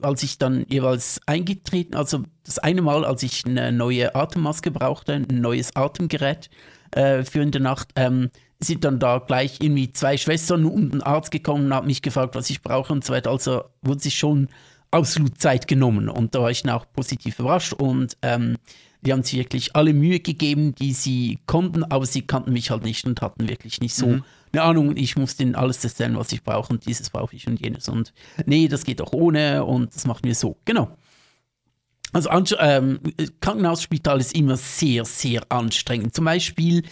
als 0.00 0.22
ich 0.22 0.38
dann 0.38 0.64
jeweils 0.68 1.20
eingetreten, 1.26 1.96
also 1.96 2.22
das 2.44 2.58
eine 2.58 2.82
Mal, 2.82 3.04
als 3.04 3.22
ich 3.22 3.44
eine 3.46 3.72
neue 3.72 4.14
Atemmaske 4.14 4.70
brauchte, 4.70 5.14
ein 5.14 5.40
neues 5.40 5.74
Atemgerät 5.76 6.50
äh, 6.92 7.24
für 7.24 7.40
in 7.40 7.50
der 7.50 7.60
Nacht, 7.60 7.90
ähm, 7.96 8.30
sind 8.60 8.84
dann 8.84 8.98
da 8.98 9.18
gleich 9.18 9.58
irgendwie 9.60 9.92
zwei 9.92 10.16
Schwestern 10.16 10.64
und 10.64 10.94
ein 10.94 11.02
Arzt 11.02 11.30
gekommen 11.30 11.66
und 11.66 11.74
haben 11.74 11.86
mich 11.86 12.02
gefragt, 12.02 12.34
was 12.34 12.50
ich 12.50 12.62
brauche 12.62 12.92
und 12.92 13.04
so 13.04 13.12
weiter. 13.12 13.30
Also 13.30 13.64
wurde 13.82 14.00
sich 14.00 14.18
schon 14.18 14.48
absolut 14.90 15.40
Zeit 15.40 15.68
genommen 15.68 16.08
und 16.08 16.34
da 16.34 16.42
war 16.42 16.50
ich 16.50 16.62
dann 16.62 16.74
auch 16.74 16.86
positiv 16.92 17.38
überrascht 17.38 17.74
und 17.74 18.16
ähm, 18.22 18.56
die 19.02 19.12
haben 19.12 19.22
sich 19.22 19.38
wirklich 19.38 19.76
alle 19.76 19.92
Mühe 19.92 20.20
gegeben, 20.20 20.74
die 20.74 20.92
sie 20.92 21.38
konnten, 21.46 21.84
aber 21.84 22.06
sie 22.06 22.22
kannten 22.22 22.52
mich 22.52 22.70
halt 22.70 22.82
nicht 22.82 23.04
und 23.06 23.20
hatten 23.22 23.48
wirklich 23.48 23.80
nicht 23.80 23.94
so 23.94 24.06
mhm. 24.06 24.24
eine 24.52 24.62
Ahnung. 24.62 24.96
Ich 24.96 25.16
musste 25.16 25.42
ihnen 25.44 25.54
alles 25.54 25.82
erzählen, 25.84 26.16
was 26.16 26.32
ich 26.32 26.42
brauche 26.42 26.72
und 26.72 26.86
dieses 26.86 27.10
brauche 27.10 27.36
ich 27.36 27.46
und 27.46 27.60
jenes 27.60 27.88
und 27.88 28.12
nee, 28.46 28.68
das 28.68 28.84
geht 28.84 29.00
auch 29.00 29.12
ohne 29.12 29.64
und 29.64 29.94
das 29.94 30.06
machen 30.06 30.24
wir 30.24 30.34
so. 30.34 30.56
Genau. 30.64 30.90
Also 32.12 32.30
ähm, 32.58 33.00
Krankenhausspital 33.40 34.18
ist 34.18 34.34
immer 34.34 34.56
sehr, 34.56 35.04
sehr 35.04 35.42
anstrengend. 35.50 36.14
Zum 36.14 36.24
Beispiel 36.24 36.82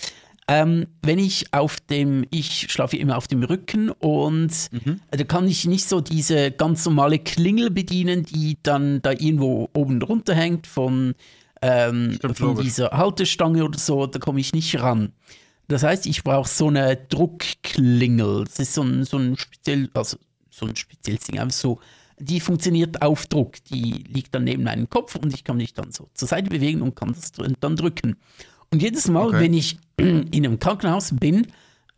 ähm, 0.48 0.86
wenn 1.02 1.18
ich 1.18 1.52
auf 1.52 1.80
dem, 1.80 2.24
ich 2.30 2.70
schlafe 2.70 2.96
immer 2.96 3.16
auf 3.16 3.26
dem 3.26 3.42
Rücken 3.42 3.90
und 3.90 4.52
mhm. 4.70 5.00
da 5.10 5.24
kann 5.24 5.48
ich 5.48 5.64
nicht 5.64 5.88
so 5.88 6.00
diese 6.00 6.52
ganz 6.52 6.84
normale 6.84 7.18
Klingel 7.18 7.70
bedienen, 7.70 8.22
die 8.22 8.56
dann 8.62 9.02
da 9.02 9.10
irgendwo 9.10 9.68
oben 9.74 9.98
drunter 9.98 10.34
hängt 10.34 10.68
von, 10.68 11.14
ähm, 11.62 12.18
von 12.34 12.60
dieser 12.60 12.90
Haltestange 12.90 13.64
oder 13.64 13.78
so, 13.78 14.06
da 14.06 14.18
komme 14.18 14.40
ich 14.40 14.52
nicht 14.52 14.78
ran. 14.80 15.12
Das 15.68 15.82
heißt, 15.82 16.06
ich 16.06 16.22
brauche 16.22 16.48
so 16.48 16.68
eine 16.68 16.96
Druckklingel. 16.96 18.44
Das 18.44 18.58
ist 18.58 18.74
so 18.74 18.82
ein, 18.82 19.04
so 19.04 19.18
ein 19.18 19.36
speziell, 19.36 19.90
also 19.94 20.16
so 20.50 20.66
ein 20.66 20.76
spezielles 20.76 21.24
Ding, 21.24 21.38
einfach 21.38 21.56
so. 21.56 21.80
Die 22.18 22.40
funktioniert 22.40 23.02
auf 23.02 23.26
Druck. 23.26 23.62
Die 23.64 24.04
liegt 24.08 24.34
dann 24.34 24.44
neben 24.44 24.62
meinem 24.62 24.88
Kopf 24.88 25.16
und 25.16 25.34
ich 25.34 25.44
kann 25.44 25.58
mich 25.58 25.74
dann 25.74 25.92
so 25.92 26.08
zur 26.14 26.28
Seite 26.28 26.48
bewegen 26.48 26.82
und 26.82 26.94
kann 26.94 27.12
das 27.12 27.32
dann 27.32 27.76
drücken. 27.76 28.16
Und 28.70 28.82
jedes 28.82 29.08
Mal, 29.08 29.28
okay. 29.28 29.40
wenn 29.40 29.54
ich 29.54 29.78
in 29.96 30.30
einem 30.32 30.58
Krankenhaus 30.58 31.14
bin, 31.14 31.46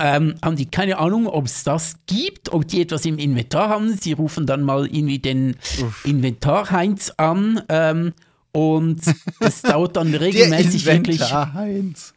ähm, 0.01 0.35
haben 0.43 0.57
die 0.57 0.67
keine 0.67 0.99
Ahnung, 0.99 1.27
ob 1.27 1.47
es 1.47 1.65
das 1.65 1.97
gibt, 2.07 2.53
ob 2.53 2.67
die 2.67 2.83
etwas 2.83 3.05
im 3.05 3.19
Inventar 3.19 3.69
haben. 3.69 3.97
Sie 3.97 4.13
rufen 4.13 4.47
dann 4.47 4.63
mal 4.63 4.87
irgendwie 4.87 5.19
den 5.19 5.57
Inventar-Heinz 6.05 7.13
an 7.17 7.63
ähm, 7.69 8.13
und 8.53 9.01
es 9.41 9.63
dauert 9.63 9.97
dann 9.97 10.15
regelmäßig 10.15 10.85
der 10.85 10.95
Inventar 10.97 11.55
Heinz. 11.55 12.15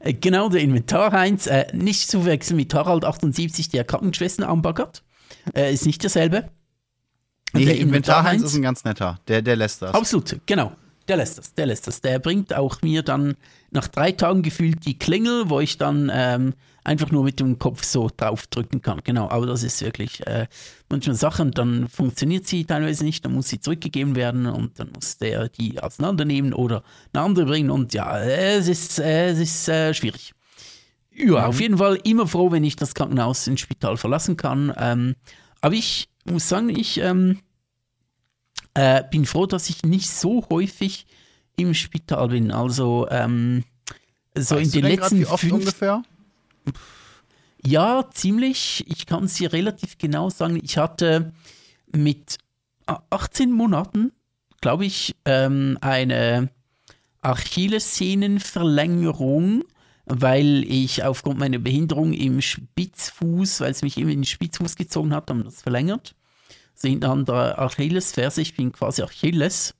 Äh, 0.00 0.14
genau, 0.14 0.48
der 0.48 0.60
Inventar-Heinz. 0.60 1.46
Äh, 1.46 1.66
nicht 1.72 2.08
zu 2.08 2.20
verwechseln 2.20 2.56
mit 2.56 2.72
Harald 2.74 3.04
78, 3.04 3.68
der 3.70 3.84
Krankenschwestern 3.84 4.48
anbaggert. 4.48 5.02
Äh, 5.54 5.72
ist 5.72 5.86
nicht 5.86 6.02
derselbe. 6.02 6.48
Nee, 7.52 7.64
der 7.64 7.78
Inventar-Heinz 7.78 8.42
ist 8.42 8.54
ein 8.54 8.62
ganz 8.62 8.84
netter. 8.84 9.20
Der, 9.28 9.42
der 9.42 9.56
lässt 9.56 9.82
das. 9.82 9.94
Absolut, 9.94 10.38
genau. 10.46 10.72
Der 11.08 11.16
lässt 11.16 11.38
das, 11.38 11.54
der 11.54 11.66
lässt 11.66 11.86
das. 11.86 12.00
Der 12.00 12.18
bringt 12.18 12.52
auch 12.54 12.82
mir 12.82 13.02
dann 13.02 13.36
nach 13.70 13.86
drei 13.86 14.10
Tagen 14.12 14.42
gefühlt 14.42 14.84
die 14.84 14.98
Klingel, 14.98 15.48
wo 15.48 15.60
ich 15.60 15.78
dann 15.78 16.10
ähm, 16.12 16.54
einfach 16.86 17.10
nur 17.10 17.24
mit 17.24 17.40
dem 17.40 17.58
Kopf 17.58 17.84
so 17.84 18.08
drauf 18.16 18.46
drücken 18.46 18.80
kann. 18.80 19.00
Genau, 19.02 19.28
aber 19.28 19.46
das 19.46 19.62
ist 19.62 19.82
wirklich 19.82 20.24
äh, 20.26 20.46
manchmal 20.88 21.16
Sachen, 21.16 21.50
dann 21.50 21.88
funktioniert 21.88 22.46
sie 22.46 22.64
teilweise 22.64 23.04
nicht, 23.04 23.24
dann 23.24 23.34
muss 23.34 23.48
sie 23.48 23.60
zurückgegeben 23.60 24.14
werden 24.14 24.46
und 24.46 24.78
dann 24.78 24.92
muss 24.94 25.18
der 25.18 25.48
die 25.48 25.80
auseinandernehmen 25.80 26.54
oder 26.54 26.84
eine 27.12 27.24
andere 27.24 27.46
bringen 27.46 27.70
und 27.70 27.92
ja, 27.92 28.18
es 28.20 28.68
ist, 28.68 29.00
äh, 29.00 29.30
es 29.30 29.40
ist 29.40 29.68
äh, 29.68 29.92
schwierig. 29.94 30.32
Ja, 31.12 31.26
mhm. 31.26 31.36
auf 31.36 31.60
jeden 31.60 31.78
Fall 31.78 31.98
immer 32.04 32.26
froh, 32.26 32.52
wenn 32.52 32.62
ich 32.62 32.76
das 32.76 32.94
Krankenhaus 32.94 33.46
ins 33.46 33.60
Spital 33.60 33.96
verlassen 33.96 34.36
kann. 34.36 34.72
Ähm, 34.76 35.16
aber 35.60 35.74
ich 35.74 36.08
muss 36.24 36.48
sagen, 36.48 36.68
ich 36.68 36.98
ähm, 36.98 37.40
äh, 38.74 39.02
bin 39.10 39.26
froh, 39.26 39.46
dass 39.46 39.68
ich 39.70 39.82
nicht 39.82 40.10
so 40.10 40.46
häufig 40.50 41.06
im 41.56 41.74
Spital 41.74 42.28
bin. 42.28 42.52
Also 42.52 43.08
ähm, 43.10 43.64
so 44.36 44.56
weißt 44.56 44.76
in 44.76 44.82
den 44.82 44.90
letzten 44.92 45.18
grad, 45.20 45.28
wie 45.28 45.32
oft 45.32 45.40
fünf, 45.40 45.52
ungefähr? 45.54 46.02
Ja, 47.64 48.04
ziemlich. 48.12 48.84
Ich 48.88 49.06
kann 49.06 49.24
es 49.24 49.34
dir 49.34 49.52
relativ 49.52 49.98
genau 49.98 50.30
sagen. 50.30 50.60
Ich 50.62 50.78
hatte 50.78 51.32
mit 51.94 52.38
18 52.86 53.50
Monaten, 53.50 54.12
glaube 54.60 54.86
ich, 54.86 55.16
ähm, 55.24 55.76
eine 55.80 56.50
Achillessehnenverlängerung, 57.22 59.64
weil 60.04 60.62
ich 60.64 61.02
aufgrund 61.02 61.40
meiner 61.40 61.58
Behinderung 61.58 62.12
im 62.12 62.40
Spitzfuß, 62.40 63.58
weil 63.60 63.72
es 63.72 63.82
mich 63.82 63.98
immer 63.98 64.12
in 64.12 64.20
den 64.20 64.26
Spitzfuß 64.26 64.76
gezogen 64.76 65.12
hat, 65.12 65.28
haben 65.30 65.42
das 65.44 65.62
verlängert 65.62 66.14
sind 66.76 67.04
an 67.04 67.24
der 67.24 67.58
Achillesferse. 67.58 68.42
Ich 68.42 68.54
bin 68.54 68.72
quasi 68.72 69.02
Achilles, 69.02 69.74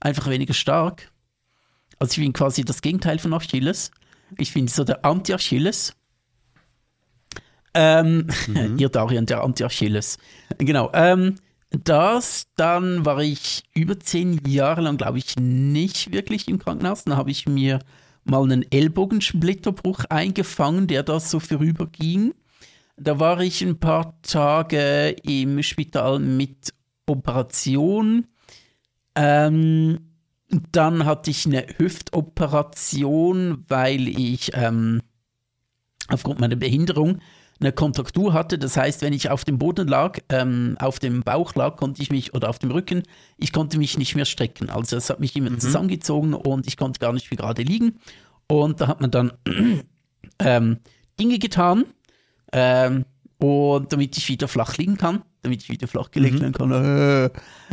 einfach 0.00 0.28
weniger 0.28 0.54
stark. 0.54 1.10
Also 1.98 2.12
ich 2.12 2.18
bin 2.18 2.32
quasi 2.32 2.64
das 2.64 2.82
Gegenteil 2.82 3.18
von 3.18 3.32
Achilles. 3.32 3.90
Ich 4.38 4.52
bin 4.52 4.68
so 4.68 4.84
der 4.84 5.04
Anti-Achilles. 5.04 5.94
Ähm, 7.74 8.28
mhm. 8.46 8.76
ihr 8.78 8.88
Darian, 8.88 9.26
der 9.26 9.42
Anti-Achilles. 9.42 10.18
Genau. 10.58 10.90
Ähm, 10.94 11.36
das, 11.70 12.46
dann 12.56 13.04
war 13.04 13.20
ich 13.20 13.64
über 13.74 13.98
zehn 13.98 14.40
Jahre 14.46 14.82
lang, 14.82 14.96
glaube 14.96 15.18
ich, 15.18 15.36
nicht 15.36 16.12
wirklich 16.12 16.48
im 16.48 16.58
Krankenhaus. 16.58 17.04
Dann 17.04 17.16
habe 17.16 17.30
ich 17.30 17.46
mir 17.46 17.80
mal 18.24 18.42
einen 18.42 18.64
Ellbogensplitterbruch 18.70 20.04
eingefangen, 20.08 20.86
der 20.86 21.02
da 21.02 21.18
so 21.18 21.40
vorüberging. 21.40 22.32
Da 22.96 23.18
war 23.18 23.40
ich 23.40 23.62
ein 23.62 23.78
paar 23.80 24.20
Tage 24.22 25.16
im 25.24 25.62
Spital 25.62 26.20
mit 26.20 26.72
Operation. 27.06 28.26
Ähm, 29.16 29.98
dann 30.70 31.04
hatte 31.04 31.30
ich 31.30 31.46
eine 31.46 31.66
Hüftoperation, 31.76 33.64
weil 33.68 34.08
ich 34.08 34.52
ähm, 34.54 35.02
aufgrund 36.08 36.40
meiner 36.40 36.56
Behinderung 36.56 37.18
eine 37.60 37.72
Kontraktur 37.72 38.32
hatte. 38.32 38.58
Das 38.58 38.76
heißt, 38.76 39.02
wenn 39.02 39.12
ich 39.12 39.30
auf 39.30 39.44
dem 39.44 39.58
Boden 39.58 39.88
lag, 39.88 40.18
ähm, 40.28 40.76
auf 40.80 40.98
dem 40.98 41.22
Bauch 41.22 41.54
lag, 41.54 41.76
konnte 41.76 42.02
ich 42.02 42.10
mich, 42.10 42.34
oder 42.34 42.50
auf 42.50 42.58
dem 42.58 42.70
Rücken, 42.70 43.02
ich 43.38 43.52
konnte 43.52 43.78
mich 43.78 43.98
nicht 43.98 44.14
mehr 44.14 44.24
strecken. 44.24 44.70
Also 44.70 44.96
es 44.96 45.10
hat 45.10 45.20
mich 45.20 45.36
immer 45.36 45.50
mhm. 45.50 45.60
zusammengezogen 45.60 46.34
und 46.34 46.66
ich 46.66 46.76
konnte 46.76 46.98
gar 46.98 47.12
nicht 47.12 47.30
mehr 47.30 47.38
gerade 47.38 47.62
liegen. 47.62 47.98
Und 48.48 48.80
da 48.80 48.88
hat 48.88 49.00
man 49.00 49.10
dann 49.10 49.32
ähm, 50.38 50.78
Dinge 51.18 51.38
getan, 51.38 51.84
ähm, 52.52 53.04
und 53.38 53.92
damit 53.92 54.16
ich 54.16 54.28
wieder 54.28 54.48
flach 54.48 54.76
liegen 54.78 54.96
kann, 54.96 55.22
damit 55.42 55.62
ich 55.62 55.68
wieder 55.68 55.88
flach 55.88 56.10
gelegt 56.10 56.40
werden 56.40 56.52
kann. 56.52 56.70
Äh, 56.72 57.30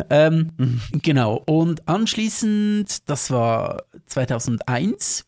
ähm, 0.10 0.52
mhm. 0.58 0.82
Genau. 1.02 1.36
Und 1.46 1.88
anschließend, 1.88 3.10
das 3.10 3.32
war 3.32 3.84
2001. 4.08 5.26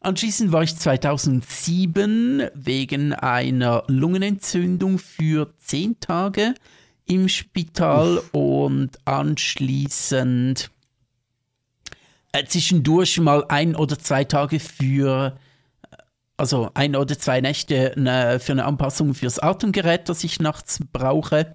Anschließend 0.00 0.52
war 0.52 0.62
ich 0.62 0.76
2007 0.76 2.48
wegen 2.54 3.12
einer 3.12 3.82
Lungenentzündung 3.88 4.98
für 4.98 5.52
zehn 5.58 5.98
Tage 6.00 6.54
im 7.06 7.28
Spital 7.28 8.18
Uff. 8.18 8.30
und 8.32 8.90
anschließend 9.04 10.70
äh, 12.32 12.44
zwischendurch 12.44 13.18
mal 13.18 13.44
ein 13.48 13.74
oder 13.74 13.98
zwei 13.98 14.24
Tage 14.24 14.60
für 14.60 15.36
also 16.36 16.70
ein 16.74 16.96
oder 16.96 17.18
zwei 17.18 17.40
Nächte 17.40 17.94
eine, 17.96 18.40
für 18.40 18.52
eine 18.52 18.64
Anpassung 18.64 19.14
fürs 19.14 19.38
Atemgerät, 19.38 20.08
das 20.08 20.24
ich 20.24 20.40
nachts 20.40 20.80
brauche. 20.92 21.54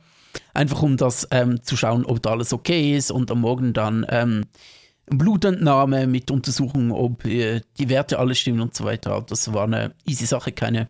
Einfach 0.54 0.82
um 0.82 0.98
das 0.98 1.28
ähm, 1.32 1.62
zu 1.62 1.78
schauen, 1.78 2.06
ob 2.06 2.22
da 2.22 2.32
alles 2.32 2.54
okay 2.54 2.96
ist 2.96 3.12
und 3.12 3.32
am 3.32 3.42
Morgen 3.42 3.74
dann 3.74 4.06
ähm, 4.10 4.46
Blutentnahme 5.08 6.08
mit 6.08 6.32
Untersuchung, 6.32 6.92
ob 6.92 7.26
äh, 7.26 7.62
die 7.78 7.90
Werte 7.90 8.20
alle 8.20 8.36
stimmen 8.36 8.62
und 8.62 8.76
so 8.76 8.84
weiter. 8.86 9.24
Das 9.28 9.54
war 9.54 9.66
eine 9.66 9.94
easy 10.06 10.26
Sache, 10.26 10.52
keine, 10.52 10.88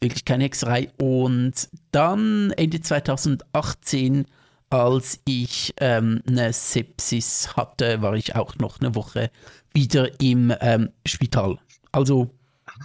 wirklich 0.00 0.24
keine 0.24 0.44
Hexerei. 0.44 0.90
Und 0.98 1.68
dann 1.92 2.52
Ende 2.52 2.80
2018, 2.80 4.26
als 4.70 5.20
ich 5.26 5.74
ähm, 5.80 6.22
eine 6.26 6.52
Sepsis 6.52 7.56
hatte, 7.56 8.00
war 8.02 8.14
ich 8.14 8.36
auch 8.36 8.56
noch 8.56 8.80
eine 8.80 8.94
Woche 8.94 9.30
wieder 9.74 10.20
im 10.20 10.52
ähm, 10.60 10.90
Spital. 11.06 11.58
Also 11.92 12.30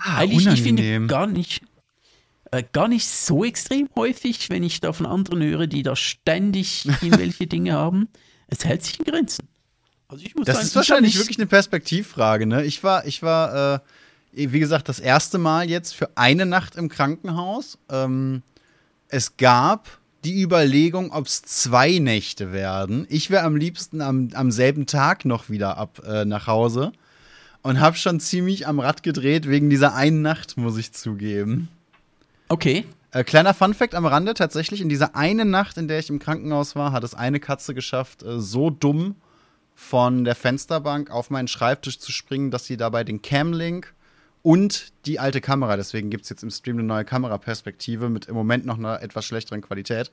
Ah, 0.02 0.18
Eigentlich, 0.18 0.48
ich 0.48 0.62
finde 0.62 1.08
gar 1.08 1.28
nicht, 1.28 1.62
äh, 2.52 2.64
gar 2.72 2.88
nicht 2.88 3.08
so 3.08 3.44
extrem 3.44 3.90
häufig, 3.96 4.50
wenn 4.50 4.64
ich 4.64 4.80
da 4.80 4.94
von 4.94 5.06
anderen 5.06 5.42
höre, 5.44 5.68
die 5.68 5.84
da 5.84 5.96
ständig 5.96 6.86
irgendwelche 7.02 7.48
Dinge 7.48 7.74
haben. 7.74 8.10
Es 8.48 8.66
hält 8.66 8.84
sich 8.84 9.00
in 9.00 9.06
Grenzen. 9.06 9.48
Also 10.14 10.26
ich 10.26 10.36
muss 10.36 10.46
das 10.46 10.58
sagen, 10.58 10.68
ist 10.68 10.76
wahrscheinlich 10.76 11.18
wirklich 11.18 11.40
eine 11.40 11.48
Perspektivfrage. 11.48 12.46
Ne? 12.46 12.64
Ich 12.66 12.84
war, 12.84 13.08
ich 13.08 13.24
war, 13.24 13.76
äh, 13.76 13.80
wie 14.32 14.60
gesagt, 14.60 14.88
das 14.88 15.00
erste 15.00 15.40
Mal 15.40 15.68
jetzt 15.68 15.96
für 15.96 16.16
eine 16.16 16.46
Nacht 16.46 16.76
im 16.76 16.88
Krankenhaus. 16.88 17.80
Ähm, 17.90 18.44
es 19.08 19.38
gab 19.38 19.90
die 20.24 20.40
Überlegung, 20.40 21.12
ob 21.12 21.26
es 21.26 21.42
zwei 21.42 21.98
Nächte 21.98 22.54
werden. 22.54 23.08
Ich 23.10 23.32
wäre 23.32 23.44
am 23.44 23.56
liebsten 23.56 24.02
am, 24.02 24.30
am 24.36 24.52
selben 24.52 24.86
Tag 24.86 25.26
noch 25.26 25.50
wieder 25.50 25.78
ab 25.78 26.04
äh, 26.08 26.26
nach 26.26 26.46
Hause 26.46 26.92
und 27.64 27.80
habe 27.80 27.98
schon 27.98 28.20
ziemlich 28.20 28.68
am 28.68 28.80
Rad 28.80 29.02
gedreht 29.02 29.50
wegen 29.50 29.72
dieser 29.72 29.96
einen 29.96 30.22
Nacht, 30.22 30.58
muss 30.58 30.78
ich 30.78 30.94
zugeben. 30.94 31.70
Okay. 32.50 32.86
Äh, 33.10 33.24
kleiner 33.24 33.56
Funfact 33.56 33.96
am 33.96 34.06
Rande: 34.06 34.36
Tatsächlich 34.36 34.80
in 34.80 34.90
dieser 34.90 35.16
einen 35.16 35.50
Nacht, 35.50 35.78
in 35.80 35.88
der 35.88 35.98
ich 35.98 36.12
im 36.12 36.20
Krankenhaus 36.20 36.76
war, 36.76 36.92
hat 36.92 37.04
es 37.04 37.16
eine 37.16 37.40
Katze 37.40 37.74
geschafft, 37.74 38.22
äh, 38.22 38.40
so 38.40 38.70
dumm 38.70 39.16
von 39.76 40.24
der 40.24 40.36
Fensterbank 40.36 41.10
auf 41.12 41.30
meinen 41.30 41.48
Schreibtisch 41.48 42.00
zu 42.00 42.12
springen, 42.12 42.52
dass 42.52 42.66
sie 42.66 42.78
dabei 42.78 43.04
den 43.04 43.22
Camlink 43.22 43.94
und 44.42 44.92
die 45.06 45.20
alte 45.20 45.42
Kamera, 45.42 45.78
deswegen 45.78 46.10
gibt 46.10 46.24
es 46.24 46.30
jetzt 46.30 46.44
im 46.44 46.52
Stream 46.52 46.78
eine 46.78 46.84
neue 46.88 47.06
Kameraperspektive 47.06 48.10
mit 48.10 48.26
im 48.26 48.36
Moment 48.36 48.66
noch 48.66 48.78
einer 48.78 49.02
etwas 49.02 49.26
schlechteren 49.26 49.62
Qualität, 49.62 50.12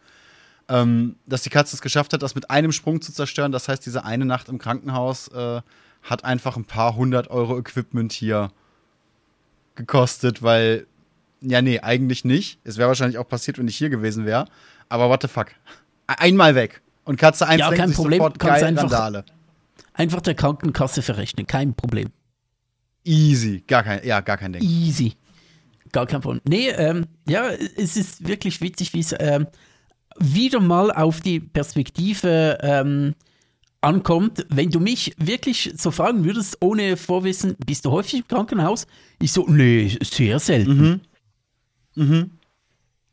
ähm, 0.68 1.16
dass 1.26 1.42
die 1.42 1.50
Katze 1.50 1.74
es 1.74 1.82
geschafft 1.82 2.12
hat, 2.12 2.22
das 2.22 2.34
mit 2.34 2.48
einem 2.50 2.70
Sprung 2.72 3.00
zu 3.02 3.12
zerstören. 3.12 3.50
Das 3.52 3.68
heißt, 3.68 3.84
diese 3.84 4.04
eine 4.04 4.24
Nacht 4.24 4.48
im 4.48 4.58
Krankenhaus 4.58 5.28
äh, 5.28 5.60
hat 6.02 6.24
einfach 6.24 6.56
ein 6.56 6.64
paar 6.64 6.94
hundert 6.94 7.28
Euro 7.28 7.58
Equipment 7.58 8.12
hier 8.12 8.50
gekostet, 9.74 10.42
weil, 10.42 10.86
ja, 11.40 11.60
nee, 11.62 11.80
eigentlich 11.80 12.24
nicht. 12.24 12.58
Es 12.64 12.76
wäre 12.76 12.88
wahrscheinlich 12.88 13.18
auch 13.18 13.28
passiert, 13.28 13.58
wenn 13.58 13.68
ich 13.68 13.76
hier 13.76 13.90
gewesen 13.90 14.26
wäre. 14.26 14.46
Aber 14.88 15.08
what 15.08 15.22
the 15.22 15.28
fuck? 15.28 15.48
Einmal 16.06 16.54
weg. 16.54 16.82
Und 17.04 17.16
Katze 17.16 17.46
1 17.46 17.58
Ja, 17.60 17.66
denkt 17.68 17.78
kein 17.80 17.88
sich 17.88 17.96
Problem, 17.96 18.18
sofort, 18.18 18.38
geil, 18.38 18.62
einfach- 18.64 18.84
Randale. 18.84 19.24
Einfach 19.92 20.20
der 20.20 20.34
Krankenkasse 20.34 21.02
verrechnen, 21.02 21.46
kein 21.46 21.74
Problem. 21.74 22.08
Easy. 23.04 23.62
Gar 23.66 23.82
kein, 23.82 24.06
ja, 24.06 24.20
gar 24.20 24.36
kein 24.36 24.52
Ding. 24.52 24.62
Easy. 24.62 25.14
Gar 25.92 26.06
kein 26.06 26.20
Problem. 26.20 26.42
Nee, 26.48 26.68
ähm, 26.70 27.06
ja, 27.28 27.50
es 27.50 27.96
ist 27.96 28.26
wirklich 28.26 28.60
witzig, 28.60 28.92
wie 28.94 29.00
es 29.00 29.14
ähm, 29.18 29.46
wieder 30.18 30.60
mal 30.60 30.92
auf 30.92 31.20
die 31.20 31.40
Perspektive 31.40 32.58
ähm, 32.62 33.14
ankommt. 33.80 34.46
Wenn 34.48 34.70
du 34.70 34.80
mich 34.80 35.14
wirklich 35.18 35.72
so 35.76 35.90
fragen 35.90 36.24
würdest, 36.24 36.58
ohne 36.60 36.96
Vorwissen, 36.96 37.56
bist 37.64 37.84
du 37.84 37.90
häufig 37.90 38.20
im 38.20 38.28
Krankenhaus? 38.28 38.86
Ich 39.20 39.32
so, 39.32 39.46
nee, 39.48 39.96
sehr 40.02 40.38
selten. 40.38 41.00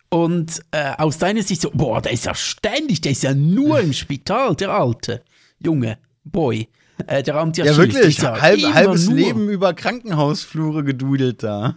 Und 0.09 0.61
äh, 0.71 0.93
aus 0.97 1.17
deiner 1.17 1.43
Sicht 1.43 1.61
so, 1.61 1.71
boah, 1.71 2.01
der 2.01 2.11
ist 2.11 2.25
ja 2.25 2.35
ständig, 2.35 3.01
der 3.01 3.11
ist 3.11 3.23
ja 3.23 3.33
nur 3.33 3.79
im 3.79 3.93
Spital, 3.93 4.55
der 4.55 4.69
Alte. 4.69 5.23
Junge, 5.59 5.97
Boy. 6.31 6.69
Äh, 7.05 7.23
der 7.23 7.35
rammt 7.35 7.57
ja 7.57 7.65
wirklich. 7.77 8.19
Halb, 8.21 8.61
halbes 8.73 9.07
nur. 9.07 9.15
Leben 9.15 9.49
über 9.49 9.73
Krankenhausflure 9.73 10.83
gedudelt 10.83 11.43
da. 11.43 11.75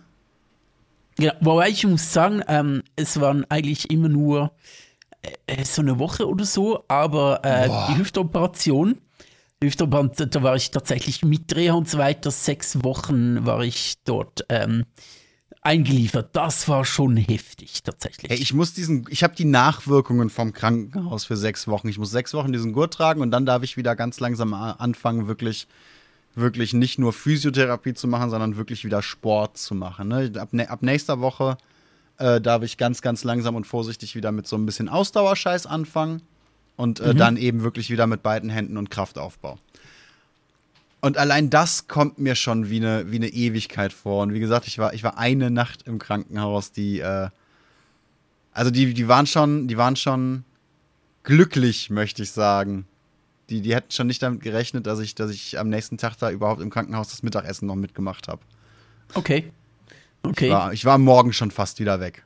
Ja, 1.18 1.34
wobei 1.40 1.68
ich 1.68 1.86
muss 1.86 2.12
sagen, 2.12 2.42
ähm, 2.48 2.82
es 2.96 3.20
waren 3.20 3.44
eigentlich 3.50 3.90
immer 3.90 4.08
nur 4.08 4.52
äh, 5.46 5.64
so 5.64 5.82
eine 5.82 5.98
Woche 5.98 6.26
oder 6.26 6.46
so, 6.46 6.84
aber 6.88 7.44
äh, 7.44 7.68
die 7.88 7.98
Hüftoperation, 7.98 8.96
Hüftoperation, 9.62 10.30
da 10.30 10.42
war 10.42 10.56
ich 10.56 10.70
tatsächlich 10.70 11.22
mit 11.22 11.54
Reha 11.54 11.74
und 11.74 11.90
so 11.90 11.98
weiter, 11.98 12.30
sechs 12.30 12.82
Wochen 12.82 13.44
war 13.44 13.60
ich 13.62 13.96
dort 14.04 14.46
ähm, 14.48 14.86
eingeliefert. 15.62 16.30
Das 16.32 16.68
war 16.68 16.84
schon 16.84 17.16
heftig, 17.16 17.82
tatsächlich. 17.82 18.30
Ey, 18.30 18.38
ich 18.38 18.54
muss 18.54 18.72
diesen, 18.72 19.04
ich 19.10 19.22
habe 19.22 19.34
die 19.34 19.44
Nachwirkungen 19.44 20.30
vom 20.30 20.52
Krankenhaus 20.52 21.24
für 21.24 21.36
sechs 21.36 21.68
Wochen. 21.68 21.88
Ich 21.88 21.98
muss 21.98 22.10
sechs 22.10 22.32
Wochen 22.34 22.52
diesen 22.52 22.72
Gurt 22.72 22.94
tragen 22.94 23.20
und 23.20 23.30
dann 23.30 23.46
darf 23.46 23.62
ich 23.62 23.76
wieder 23.76 23.94
ganz 23.96 24.20
langsam 24.20 24.54
a- 24.54 24.72
anfangen, 24.72 25.28
wirklich, 25.28 25.66
wirklich 26.34 26.72
nicht 26.72 26.98
nur 26.98 27.12
Physiotherapie 27.12 27.94
zu 27.94 28.08
machen, 28.08 28.30
sondern 28.30 28.56
wirklich 28.56 28.84
wieder 28.84 29.02
Sport 29.02 29.58
zu 29.58 29.74
machen. 29.74 30.08
Ne? 30.08 30.32
Ab, 30.36 30.52
ne, 30.52 30.70
ab 30.70 30.82
nächster 30.82 31.20
Woche 31.20 31.58
äh, 32.18 32.40
darf 32.40 32.62
ich 32.62 32.76
ganz, 32.78 33.02
ganz 33.02 33.24
langsam 33.24 33.54
und 33.54 33.66
vorsichtig 33.66 34.14
wieder 34.16 34.32
mit 34.32 34.46
so 34.46 34.56
ein 34.56 34.64
bisschen 34.66 34.88
Ausdauerscheiß 34.88 35.66
anfangen 35.66 36.22
und 36.76 37.00
äh, 37.00 37.14
dann 37.14 37.36
eben 37.36 37.62
wirklich 37.62 37.90
wieder 37.90 38.06
mit 38.06 38.22
beiden 38.22 38.48
Händen 38.48 38.78
und 38.78 38.90
Kraftaufbau. 38.90 39.58
Und 41.00 41.16
allein 41.16 41.48
das 41.48 41.88
kommt 41.88 42.18
mir 42.18 42.34
schon 42.34 42.68
wie 42.68 42.76
eine, 42.76 43.10
wie 43.10 43.16
eine 43.16 43.28
Ewigkeit 43.28 43.92
vor. 43.92 44.22
Und 44.22 44.34
wie 44.34 44.40
gesagt, 44.40 44.66
ich 44.66 44.78
war, 44.78 44.92
ich 44.92 45.02
war 45.02 45.16
eine 45.16 45.50
Nacht 45.50 45.82
im 45.86 45.98
Krankenhaus, 45.98 46.72
die, 46.72 47.00
äh, 47.00 47.28
also 48.52 48.70
die, 48.70 48.92
die 48.92 49.08
waren 49.08 49.26
schon, 49.26 49.66
die 49.66 49.78
waren 49.78 49.96
schon 49.96 50.44
glücklich, 51.22 51.88
möchte 51.90 52.22
ich 52.22 52.32
sagen. 52.32 52.86
Die, 53.48 53.62
die 53.62 53.74
hätten 53.74 53.90
schon 53.90 54.06
nicht 54.06 54.22
damit 54.22 54.42
gerechnet, 54.42 54.86
dass 54.86 55.00
ich, 55.00 55.14
dass 55.14 55.30
ich 55.30 55.58
am 55.58 55.68
nächsten 55.68 55.96
Tag 55.96 56.16
da 56.16 56.30
überhaupt 56.30 56.60
im 56.60 56.70
Krankenhaus 56.70 57.08
das 57.08 57.22
Mittagessen 57.22 57.66
noch 57.66 57.76
mitgemacht 57.76 58.28
habe. 58.28 58.42
Okay. 59.14 59.50
Okay. 60.22 60.46
Ich 60.46 60.52
war, 60.52 60.72
ich 60.72 60.84
war 60.84 60.98
morgen 60.98 61.32
schon 61.32 61.50
fast 61.50 61.80
wieder 61.80 61.98
weg. 62.00 62.24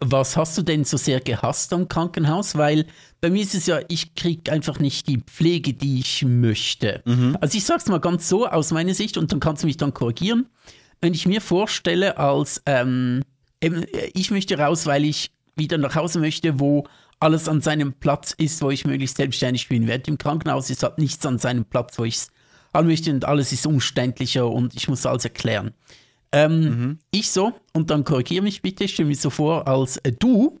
Was 0.00 0.36
hast 0.36 0.58
du 0.58 0.62
denn 0.62 0.84
so 0.84 0.96
sehr 0.96 1.20
gehasst 1.20 1.72
am 1.72 1.88
Krankenhaus? 1.88 2.56
Weil 2.56 2.86
bei 3.20 3.30
mir 3.30 3.42
ist 3.42 3.54
es 3.54 3.66
ja, 3.66 3.80
ich 3.88 4.14
kriege 4.14 4.52
einfach 4.52 4.78
nicht 4.78 5.08
die 5.08 5.18
Pflege, 5.18 5.72
die 5.72 6.00
ich 6.00 6.24
möchte. 6.24 7.02
Also 7.40 7.56
ich 7.56 7.64
sag's 7.64 7.86
mal 7.86 8.00
ganz 8.00 8.28
so 8.28 8.46
aus 8.46 8.70
meiner 8.70 8.94
Sicht 8.94 9.16
und 9.16 9.32
dann 9.32 9.40
kannst 9.40 9.62
du 9.62 9.66
mich 9.66 9.76
dann 9.76 9.94
korrigieren. 9.94 10.46
Wenn 11.00 11.14
ich 11.14 11.26
mir 11.26 11.40
vorstelle, 11.40 12.18
als 12.18 12.62
ähm, 12.66 13.22
äh, 13.60 14.10
ich 14.14 14.30
möchte 14.30 14.58
raus, 14.58 14.86
weil 14.86 15.04
ich 15.04 15.30
wieder 15.56 15.78
nach 15.78 15.94
Hause 15.94 16.18
möchte, 16.20 16.60
wo 16.60 16.84
alles 17.20 17.48
an 17.48 17.60
seinem 17.60 17.92
Platz 17.94 18.32
ist, 18.32 18.60
wo 18.62 18.70
ich 18.70 18.84
möglichst 18.84 19.16
selbstständig 19.16 19.68
bin. 19.68 19.86
Während 19.86 20.08
im 20.08 20.18
Krankenhaus 20.18 20.70
ist 20.70 20.82
halt 20.82 20.98
nichts 20.98 21.24
an 21.24 21.38
seinem 21.38 21.64
Platz, 21.64 21.98
wo 21.98 22.04
ich 22.04 22.16
es 22.16 22.28
haben 22.74 22.88
möchte 22.88 23.10
und 23.12 23.24
alles 23.24 23.52
ist 23.52 23.66
umständlicher 23.66 24.50
und 24.50 24.74
ich 24.74 24.88
muss 24.88 25.06
alles 25.06 25.24
erklären. 25.24 25.72
Ähm, 26.34 26.98
Ich 27.10 27.30
so, 27.30 27.52
und 27.72 27.90
dann 27.90 28.04
korrigiere 28.04 28.42
mich 28.42 28.60
bitte, 28.62 28.88
stell 28.88 29.06
mir 29.06 29.16
so 29.16 29.30
vor, 29.30 29.66
als 29.68 29.98
äh, 29.98 30.12
du, 30.12 30.58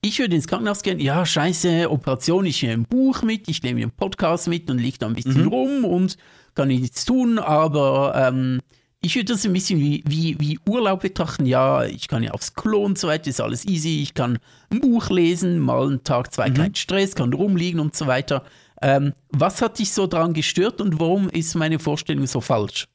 ich 0.00 0.18
würde 0.18 0.36
ins 0.36 0.46
Krankenhaus 0.46 0.82
gehen, 0.82 1.00
ja, 1.00 1.26
scheiße, 1.26 1.90
Operation, 1.90 2.46
ich 2.46 2.62
nehme 2.62 2.82
ein 2.82 2.84
Buch 2.84 3.22
mit, 3.22 3.48
ich 3.48 3.62
nehme 3.62 3.82
einen 3.82 3.90
Podcast 3.90 4.46
mit 4.48 4.70
und 4.70 4.78
liege 4.78 4.98
da 4.98 5.06
ein 5.06 5.14
bisschen 5.14 5.48
rum 5.48 5.84
und 5.84 6.16
kann 6.54 6.68
nichts 6.68 7.04
tun, 7.04 7.38
aber 7.38 8.14
ähm, 8.14 8.60
ich 9.00 9.14
würde 9.14 9.32
das 9.32 9.44
ein 9.44 9.52
bisschen 9.52 9.78
wie, 9.78 10.02
wie, 10.06 10.36
wie 10.40 10.58
Urlaub 10.68 11.02
betrachten. 11.02 11.46
Ja, 11.46 11.84
ich 11.84 12.08
kann 12.08 12.22
ja 12.22 12.32
aufs 12.32 12.54
Klo 12.54 12.84
und 12.84 12.98
so 12.98 13.06
weiter, 13.08 13.30
ist 13.30 13.40
alles 13.40 13.64
easy. 13.64 14.02
Ich 14.02 14.12
kann 14.14 14.38
ein 14.70 14.80
Buch 14.80 15.08
lesen, 15.10 15.60
mal 15.60 15.86
einen 15.86 16.02
Tag, 16.02 16.32
zwei 16.32 16.50
keinen 16.50 16.74
Stress, 16.74 17.14
kann 17.14 17.32
rumliegen 17.32 17.80
und 17.80 17.94
so 17.94 18.08
weiter. 18.08 18.44
Ähm, 18.82 19.12
was 19.30 19.62
hat 19.62 19.78
dich 19.78 19.92
so 19.92 20.06
dran 20.06 20.32
gestört 20.32 20.80
und 20.80 20.98
warum 20.98 21.28
ist 21.28 21.54
meine 21.54 21.78
Vorstellung 21.78 22.26
so 22.26 22.40
falsch? 22.40 22.88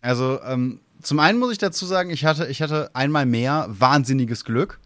Also, 0.00 0.40
ähm, 0.42 0.80
zum 1.02 1.18
einen 1.18 1.38
muss 1.38 1.52
ich 1.52 1.58
dazu 1.58 1.86
sagen, 1.86 2.10
ich 2.10 2.24
hatte, 2.24 2.46
ich 2.46 2.62
hatte 2.62 2.90
einmal 2.94 3.26
mehr 3.26 3.66
wahnsinniges 3.68 4.44
Glück. 4.44 4.78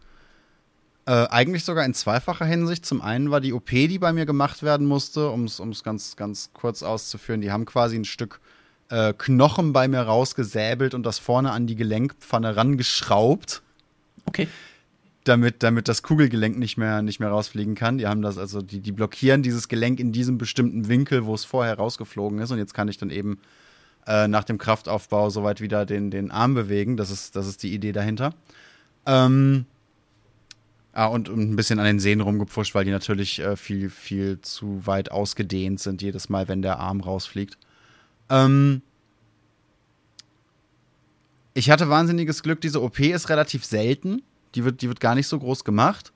Äh, 1.07 1.29
eigentlich 1.29 1.65
sogar 1.65 1.85
in 1.85 1.95
zweifacher 1.95 2.45
Hinsicht. 2.47 2.85
Zum 2.85 3.01
einen 3.01 3.31
war 3.31 3.41
die 3.41 3.53
OP, 3.53 3.71
die 3.71 3.99
bei 3.99 4.13
mir 4.13 4.27
gemacht 4.27 4.63
werden 4.63 4.87
musste, 4.87 5.31
um 5.31 5.45
es 5.45 5.85
ganz, 5.85 6.17
ganz 6.17 6.51
kurz 6.53 6.83
auszuführen, 6.83 7.41
die 7.41 7.53
haben 7.53 7.65
quasi 7.65 7.97
ein 7.97 8.05
Stück 8.05 8.41
äh, 8.89 9.13
Knochen 9.17 9.73
bei 9.73 9.89
mir 9.89 10.01
rausgesäbelt 10.01 10.95
und 10.95 11.05
das 11.05 11.19
vorne 11.19 11.53
an 11.53 11.67
die 11.67 11.77
Gelenkpfanne 11.77 12.57
rangeschraubt, 12.57 13.63
Okay. 14.27 14.49
damit, 15.25 15.63
damit 15.63 15.87
das 15.89 16.03
Kugelgelenk 16.03 16.59
nicht 16.59 16.77
mehr, 16.77 17.03
nicht 17.03 17.21
mehr 17.21 17.29
rausfliegen 17.29 17.75
kann. 17.77 17.99
Die 17.99 18.07
haben 18.07 18.23
das 18.23 18.39
also, 18.39 18.63
die, 18.63 18.81
die 18.81 18.93
blockieren 18.93 19.43
dieses 19.43 19.69
Gelenk 19.69 20.01
in 20.01 20.13
diesem 20.13 20.39
bestimmten 20.39 20.89
Winkel, 20.89 21.27
wo 21.27 21.35
es 21.35 21.45
vorher 21.45 21.77
rausgeflogen 21.77 22.41
ist. 22.41 22.51
Und 22.51 22.59
jetzt 22.59 22.75
kann 22.75 22.89
ich 22.89 22.99
dann 22.99 23.11
eben 23.11 23.39
äh, 24.07 24.29
nach 24.29 24.45
dem 24.45 24.59
Kraftaufbau 24.59 25.31
soweit 25.31 25.61
wieder 25.61 25.87
den, 25.87 26.11
den 26.11 26.31
Arm 26.31 26.55
bewegen. 26.55 26.97
Das 26.97 27.11
ist, 27.11 27.37
das 27.37 27.47
ist 27.47 27.63
die 27.63 27.73
Idee 27.73 27.93
dahinter. 27.93 28.35
Ähm, 29.05 29.67
ah, 30.93 31.07
und, 31.07 31.29
und 31.29 31.41
ein 31.41 31.57
bisschen 31.57 31.79
an 31.79 31.87
den 31.87 32.01
Sehnen 32.01 32.21
rumgepfuscht, 32.21 32.75
weil 32.75 32.85
die 32.85 32.91
natürlich 32.91 33.41
äh, 33.41 33.57
viel, 33.57 33.91
viel 33.91 34.41
zu 34.41 34.87
weit 34.87 35.11
ausgedehnt 35.11 35.81
sind, 35.81 36.03
jedes 36.03 36.29
Mal, 36.29 36.49
wenn 36.49 36.63
der 36.63 36.79
Arm 36.79 37.01
rausfliegt. 37.01 37.59
Ähm, 38.31 38.83
ich 41.55 41.71
hatte 41.71 41.89
wahnsinniges 41.89 42.43
Glück, 42.43 42.61
diese 42.61 42.83
OP 42.83 43.01
ist 43.01 43.29
relativ 43.29 43.65
selten. 43.65 44.23
Die 44.55 44.65
wird, 44.65 44.83
die 44.83 44.89
wird 44.89 45.01
gar 45.01 45.15
nicht 45.15 45.27
so 45.27 45.39
groß 45.39 45.65
gemacht. 45.65 46.13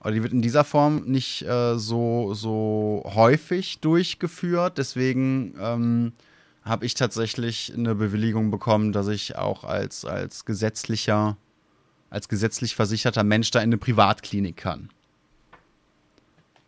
Oder 0.00 0.12
die 0.12 0.22
wird 0.22 0.32
in 0.32 0.42
dieser 0.42 0.64
Form 0.64 1.04
nicht 1.04 1.42
äh, 1.42 1.78
so, 1.78 2.34
so 2.34 3.02
häufig 3.14 3.80
durchgeführt. 3.80 4.78
Deswegen 4.78 5.54
ähm, 5.60 6.12
habe 6.64 6.86
ich 6.86 6.94
tatsächlich 6.94 7.72
eine 7.76 7.94
Bewilligung 7.94 8.50
bekommen, 8.50 8.92
dass 8.92 9.08
ich 9.08 9.36
auch 9.36 9.64
als, 9.64 10.04
als 10.04 10.44
gesetzlicher, 10.44 11.36
als 12.10 12.28
gesetzlich 12.28 12.74
versicherter 12.74 13.24
Mensch 13.24 13.50
da 13.50 13.60
in 13.60 13.64
eine 13.64 13.78
Privatklinik 13.78 14.56
kann. 14.56 14.90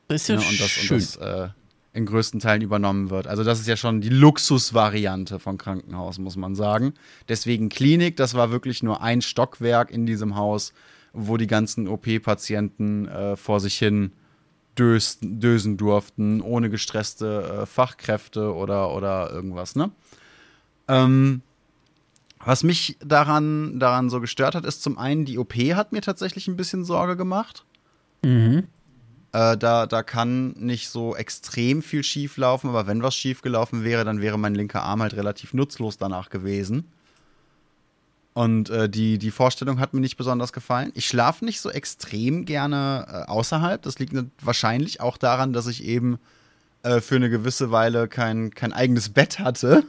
Das 0.09 0.23
ist 0.23 0.29
ja, 0.29 0.37
Ne, 0.37 0.43
und 0.49 0.61
das, 0.61 0.71
schön. 0.71 0.97
und 0.97 1.03
das 1.03 1.17
äh, 1.17 1.49
in 1.93 2.07
größten 2.07 2.41
Teilen 2.41 2.61
übernommen 2.61 3.09
wird. 3.11 3.29
Also 3.29 3.45
das 3.45 3.61
ist 3.61 3.69
ja 3.69 3.77
schon 3.77 4.01
die 4.01 4.09
Luxusvariante 4.09 5.39
von 5.39 5.59
Krankenhaus, 5.59 6.19
muss 6.19 6.37
man 6.37 6.57
sagen. 6.57 6.95
Deswegen 7.29 7.69
Klinik, 7.69 8.17
das 8.17 8.35
war 8.35 8.51
wirklich 8.51 8.83
nur 8.83 9.01
ein 9.01 9.23
Stockwerk 9.23 9.91
in 9.93 10.05
diesem 10.05 10.35
Haus, 10.35 10.73
wo 11.13 11.37
die 11.37 11.47
ganzen 11.47 11.87
OP-Patienten 11.87 13.07
äh, 13.07 13.37
vor 13.37 13.61
sich 13.61 13.79
hin 13.79 14.13
dösten, 14.79 15.41
dösen 15.41 15.77
durften, 15.77 16.41
ohne 16.41 16.71
gestresste 16.71 17.61
äh, 17.63 17.67
Fachkräfte 17.67 18.55
oder, 18.55 18.95
oder 18.95 19.31
irgendwas, 19.31 19.77
ne? 19.77 19.91
Ähm, 20.89 21.43
was 22.45 22.63
mich 22.63 22.99
daran, 23.01 23.79
daran 23.81 24.11
so 24.11 24.21
gestört 24.21 24.55
hat, 24.55 24.67
ist 24.67 24.83
zum 24.83 24.99
einen, 24.99 25.25
die 25.25 25.39
OP 25.39 25.55
hat 25.55 25.93
mir 25.93 26.03
tatsächlich 26.03 26.47
ein 26.47 26.57
bisschen 26.57 26.85
Sorge 26.85 27.17
gemacht. 27.17 27.65
Mhm. 28.23 28.65
Äh, 29.33 29.57
da, 29.57 29.87
da 29.87 30.03
kann 30.03 30.51
nicht 30.53 30.91
so 30.91 31.17
extrem 31.17 31.83
viel 31.83 32.03
schief 32.03 32.37
laufen, 32.37 32.69
aber 32.69 32.87
wenn 32.87 33.03
was 33.03 33.15
schief 33.15 33.41
gelaufen 33.41 33.83
wäre, 33.83 34.05
dann 34.05 34.21
wäre 34.21 34.39
mein 34.39 34.55
linker 34.55 34.83
Arm 34.83 35.01
halt 35.01 35.15
relativ 35.15 35.55
nutzlos 35.55 35.97
danach 35.97 36.29
gewesen. 36.29 36.93
Und 38.35 38.69
äh, 38.69 38.89
die, 38.89 39.19
die 39.19 39.31
Vorstellung 39.31 39.79
hat 39.79 39.95
mir 39.95 40.01
nicht 40.01 40.17
besonders 40.17 40.53
gefallen. 40.53 40.91
Ich 40.95 41.07
schlafe 41.07 41.45
nicht 41.45 41.61
so 41.61 41.71
extrem 41.71 42.45
gerne 42.45 43.07
äh, 43.09 43.31
außerhalb. 43.31 43.81
Das 43.81 44.01
liegt 44.01 44.13
wahrscheinlich 44.43 45.01
auch 45.01 45.17
daran, 45.17 45.53
dass 45.53 45.69
ich 45.69 45.85
eben 45.85 46.19
äh, 46.83 47.01
für 47.01 47.15
eine 47.15 47.31
gewisse 47.31 47.71
Weile 47.71 48.09
kein, 48.09 48.53
kein 48.53 48.73
eigenes 48.73 49.09
Bett 49.09 49.39
hatte. 49.39 49.85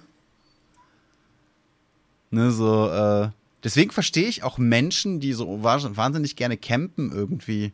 Ne, 2.30 2.52
so, 2.52 2.90
äh, 2.90 3.30
deswegen 3.64 3.90
verstehe 3.90 4.28
ich 4.28 4.44
auch 4.44 4.60
Menschen, 4.60 5.20
die 5.20 5.34
so 5.34 5.64
wahnsinnig 5.64 6.36
gerne 6.36 6.58
campen, 6.58 7.12
irgendwie 7.12 7.74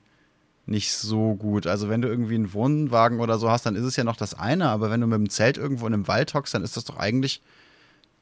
nicht 0.66 0.94
so 0.94 1.36
gut. 1.36 1.68
Also 1.68 1.90
wenn 1.90 2.02
du 2.02 2.08
irgendwie 2.08 2.36
einen 2.36 2.54
Wohnwagen 2.54 3.20
oder 3.20 3.38
so 3.38 3.50
hast, 3.50 3.66
dann 3.66 3.76
ist 3.76 3.84
es 3.84 3.98
ja 3.98 4.06
noch 4.06 4.16
das 4.16 4.34
eine, 4.36 4.70
aber 4.70 4.90
wenn 4.90 5.02
du 5.02 5.08
mit 5.08 5.18
dem 5.18 5.30
Zelt 5.30 5.58
irgendwo 5.58 5.86
in 5.86 5.94
einem 5.94 6.08
Wald 6.08 6.34
hockst, 6.34 6.54
dann 6.54 6.64
ist 6.64 6.78
das 6.78 6.86
doch 6.86 6.98
eigentlich 6.98 7.42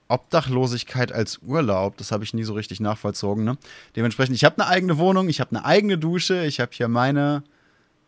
Obdachlosigkeit 0.09 1.11
als 1.11 1.39
Urlaub. 1.41 1.95
Das 1.97 2.11
habe 2.11 2.23
ich 2.23 2.33
nie 2.33 2.43
so 2.43 2.53
richtig 2.53 2.79
nachvollzogen. 2.79 3.45
Ne? 3.45 3.57
Dementsprechend, 3.95 4.35
ich 4.35 4.43
habe 4.43 4.61
eine 4.61 4.67
eigene 4.67 4.97
Wohnung, 4.97 5.29
ich 5.29 5.39
habe 5.39 5.51
eine 5.51 5.63
eigene 5.63 5.97
Dusche, 5.97 6.45
ich 6.45 6.59
habe 6.59 6.71
hier 6.73 6.87
meine, 6.87 7.43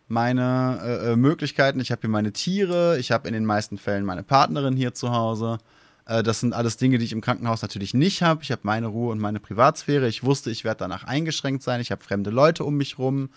meine 0.07 0.79
äh, 0.83 1.11
äh 1.11 1.15
Möglichkeiten, 1.15 1.79
ich 1.79 1.91
habe 1.91 2.01
hier 2.01 2.09
meine 2.09 2.33
Tiere, 2.33 2.97
ich 2.99 3.11
habe 3.11 3.27
in 3.27 3.33
den 3.33 3.45
meisten 3.45 3.77
Fällen 3.77 4.03
meine 4.03 4.23
Partnerin 4.23 4.75
hier 4.75 4.93
zu 4.93 5.11
Hause. 5.11 5.59
Äh, 6.05 6.23
das 6.23 6.39
sind 6.39 6.53
alles 6.53 6.77
Dinge, 6.77 6.97
die 6.97 7.05
ich 7.05 7.13
im 7.13 7.21
Krankenhaus 7.21 7.61
natürlich 7.61 7.93
nicht 7.93 8.23
habe. 8.23 8.41
Ich 8.43 8.51
habe 8.51 8.61
meine 8.63 8.87
Ruhe 8.87 9.11
und 9.11 9.19
meine 9.19 9.39
Privatsphäre. 9.39 10.07
Ich 10.07 10.23
wusste, 10.23 10.49
ich 10.49 10.63
werde 10.63 10.79
danach 10.79 11.03
eingeschränkt 11.03 11.63
sein. 11.63 11.81
Ich 11.81 11.91
habe 11.91 12.03
fremde 12.03 12.31
Leute 12.31 12.63
um 12.63 12.75
mich 12.77 12.97
rum. 12.97 13.29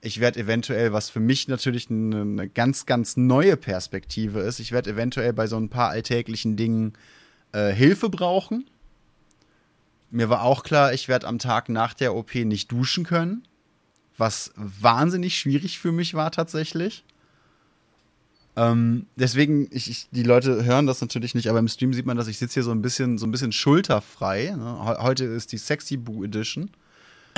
Ich 0.00 0.20
werde 0.20 0.40
eventuell, 0.40 0.92
was 0.92 1.10
für 1.10 1.20
mich 1.20 1.48
natürlich 1.48 1.90
eine, 1.90 2.22
eine 2.22 2.48
ganz, 2.48 2.86
ganz 2.86 3.16
neue 3.16 3.56
Perspektive 3.56 4.40
ist, 4.40 4.58
ich 4.58 4.72
werde 4.72 4.90
eventuell 4.90 5.32
bei 5.32 5.46
so 5.46 5.56
ein 5.56 5.68
paar 5.68 5.90
alltäglichen 5.90 6.56
Dingen 6.56 6.94
äh, 7.52 7.72
Hilfe 7.72 8.08
brauchen. 8.08 8.68
Mir 10.10 10.28
war 10.28 10.42
auch 10.42 10.62
klar, 10.62 10.92
ich 10.92 11.08
werde 11.08 11.26
am 11.26 11.38
Tag 11.38 11.68
nach 11.68 11.94
der 11.94 12.14
OP 12.14 12.34
nicht 12.34 12.70
duschen 12.70 13.04
können, 13.04 13.46
was 14.18 14.52
wahnsinnig 14.56 15.38
schwierig 15.38 15.78
für 15.78 15.92
mich 15.92 16.14
war 16.14 16.30
tatsächlich. 16.30 17.04
Ähm, 18.54 19.06
deswegen, 19.16 19.68
ich, 19.70 19.88
ich, 19.88 20.08
die 20.10 20.22
Leute 20.22 20.64
hören 20.64 20.86
das 20.86 21.00
natürlich 21.00 21.34
nicht, 21.34 21.48
aber 21.48 21.58
im 21.58 21.68
Stream 21.68 21.94
sieht 21.94 22.04
man, 22.04 22.18
dass 22.18 22.28
ich 22.28 22.36
sitze 22.36 22.54
hier 22.54 22.62
so 22.62 22.70
ein 22.70 22.82
bisschen, 22.82 23.16
so 23.16 23.26
ein 23.26 23.30
bisschen 23.30 23.52
schulterfrei. 23.52 24.54
Ne? 24.56 24.96
Heute 25.00 25.24
ist 25.24 25.52
die 25.52 25.58
Sexy 25.58 25.96
Boo 25.96 26.22
Edition. 26.24 26.70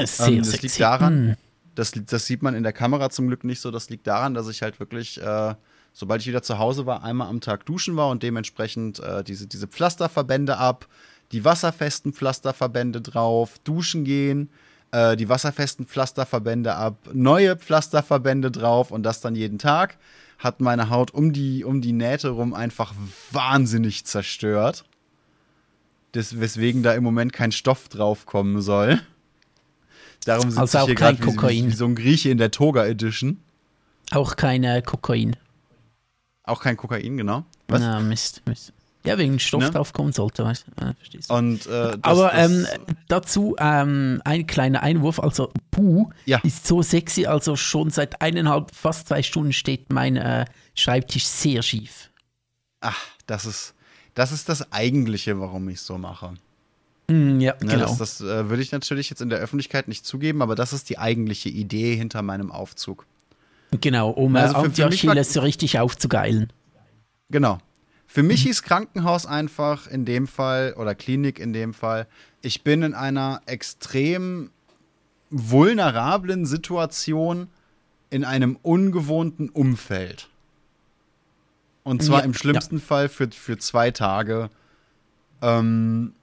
Sehr 0.03 0.27
ähm, 0.27 0.39
das 0.39 0.51
sexy. 0.51 0.67
liegt 0.67 0.81
daran, 0.81 1.27
mm. 1.29 1.37
das, 1.77 1.93
das 1.93 2.27
sieht 2.27 2.43
man 2.43 2.57
in 2.57 2.65
der 2.65 2.73
Kamera 2.73 3.11
zum 3.11 3.29
Glück 3.29 3.45
nicht 3.45 3.61
so. 3.61 3.71
Das 3.71 3.91
liegt 3.91 4.09
daran, 4.09 4.35
dass 4.35 4.49
ich 4.49 4.63
halt 4.63 4.81
wirklich 4.81 5.21
äh, 5.21 5.55
sobald 5.95 6.21
ich 6.21 6.27
wieder 6.27 6.43
zu 6.43 6.59
Hause 6.59 6.85
war, 6.85 7.03
einmal 7.03 7.29
am 7.29 7.41
Tag 7.41 7.65
duschen 7.65 7.97
war 7.97 8.11
und 8.11 8.23
dementsprechend 8.23 8.99
äh, 8.99 9.25
diese, 9.25 9.47
diese 9.47 9.69
Pflasterverbände 9.69 10.59
ab, 10.59 10.87
die 11.33 11.45
wasserfesten 11.45 12.13
Pflasterverbände 12.13 13.01
drauf, 13.01 13.59
duschen 13.61 14.05
gehen, 14.05 14.51
äh, 14.91 15.17
die 15.17 15.29
wasserfesten 15.29 15.87
Pflasterverbände 15.87 16.75
ab, 16.75 16.99
neue 17.15 17.57
Pflasterverbände 17.57 18.51
drauf 18.51 18.91
und 18.91 19.05
das 19.05 19.21
dann 19.21 19.37
jeden 19.37 19.59
Tag, 19.59 19.97
hat 20.39 20.61
meine 20.61 20.91
Haut 20.91 21.13
um 21.13 21.33
die, 21.33 21.65
um 21.65 21.81
die 21.81 21.93
Nähte 21.93 22.31
rum 22.31 22.53
einfach 22.55 22.93
wahnsinnig 23.31 24.05
zerstört. 24.05 24.85
Des, 26.15 26.39
weswegen 26.39 26.83
da 26.83 26.93
im 26.93 27.03
Moment 27.03 27.33
kein 27.33 27.51
Stoff 27.51 27.89
draufkommen 27.89 28.63
soll. 28.63 29.01
Darum 30.25 30.51
sitze 30.51 30.61
also 30.61 30.79
ich 30.79 30.85
hier 30.85 30.95
gerade 30.95 31.19
wie, 31.19 31.67
wie, 31.67 31.71
so 31.73 31.87
ein 31.87 31.97
Grieche 31.97 32.31
in 32.31 32.39
der 32.39 32.51
Toga 32.51 32.85
Edition. 32.87 33.41
Auch 34.13 34.37
kein 34.37 34.63
äh, 34.65 34.83
Kokain. 34.83 35.37
Auch 36.45 36.61
kein 36.61 36.77
Kokain, 36.77 37.17
genau. 37.17 37.45
Was? 37.69 37.81
Na, 37.81 38.01
Mist, 38.01 38.43
Mist. 38.47 38.73
Ja, 39.07 39.19
wegen 39.19 39.39
Stoff 39.39 39.63
ne? 39.63 39.71
draufkommen 39.71 40.13
sollte, 40.13 40.45
weißt 40.45 40.67
du? 40.67 40.85
Ja, 40.85 40.95
verstehst 40.95 41.29
du. 41.29 41.35
Und, 41.35 41.67
äh, 41.67 41.99
das, 41.99 41.99
Aber 42.03 42.31
das 42.31 42.51
ähm, 42.51 42.67
dazu 43.09 43.55
ähm, 43.59 44.23
ein 44.25 44.47
kleiner 44.47 44.83
Einwurf. 44.83 45.21
Also, 45.21 45.53
Puh 45.71 46.11
ja. 46.25 46.39
ist 46.43 46.67
so 46.67 46.81
sexy. 46.81 47.27
Also, 47.27 47.57
schon 47.57 47.91
seit 47.91 48.23
eineinhalb, 48.23 48.75
fast 48.75 49.09
zwei 49.09 49.23
Stunden 49.23 49.53
steht 49.53 49.93
mein 49.93 50.17
äh, 50.17 50.47
Schreibtisch 50.75 51.27
sehr 51.27 51.63
schief. 51.63 52.11
Ach, 52.81 52.99
das 53.27 53.45
ist, 53.45 53.75
das 54.15 54.33
ist 54.33 54.49
das 54.49 54.73
Eigentliche, 54.73 55.39
warum 55.39 55.69
ich 55.69 55.77
es 55.77 55.87
so 55.87 55.99
mache. 55.99 56.35
Mm, 57.09 57.41
ja, 57.41 57.53
ne, 57.61 57.73
genau. 57.73 57.87
Das, 57.87 57.99
das 57.99 58.21
äh, 58.23 58.49
würde 58.49 58.63
ich 58.63 58.73
natürlich 58.73 59.11
jetzt 59.11 59.21
in 59.21 59.29
der 59.29 59.39
Öffentlichkeit 59.39 59.89
nicht 59.89 60.07
zugeben, 60.07 60.41
aber 60.41 60.55
das 60.55 60.73
ist 60.73 60.89
die 60.89 60.99
eigentliche 60.99 61.51
Idee 61.51 61.95
hinter 61.95 62.23
meinem 62.23 62.51
Aufzug. 62.51 63.07
Genau, 63.81 64.11
um 64.11 64.37
also 64.37 64.65
für, 64.65 64.71
für 64.71 64.87
Achilles 64.87 65.33
so 65.33 65.41
richtig 65.41 65.79
aufzugeilen. 65.79 66.53
Genau. 67.31 67.59
Für 68.07 68.23
mich 68.23 68.43
hieß 68.43 68.63
Krankenhaus 68.63 69.27
einfach 69.27 69.87
in 69.89 70.05
dem 70.05 70.27
Fall 70.27 70.75
oder 70.79 70.95
Klinik 70.95 71.41
in 71.41 71.53
dem 71.53 71.75
Fall, 71.75 72.07
ich 72.43 72.63
bin 72.63 72.83
in 72.83 72.95
einer 72.95 73.41
extrem 73.47 74.51
vulnerablen 75.31 76.47
Situation 76.47 77.49
in 78.11 78.25
einem 78.25 78.57
ungewohnten 78.63 79.49
Umfeld. 79.49 80.29
Und 81.83 82.03
zwar 82.03 82.21
ja, 82.21 82.25
im 82.25 82.35
schlimmsten 82.35 82.77
ja. 82.77 82.83
Fall 82.83 83.09
für, 83.09 83.29
für 83.31 83.59
zwei 83.59 83.91
Tage. 83.91 84.49
Ähm, 85.43 86.15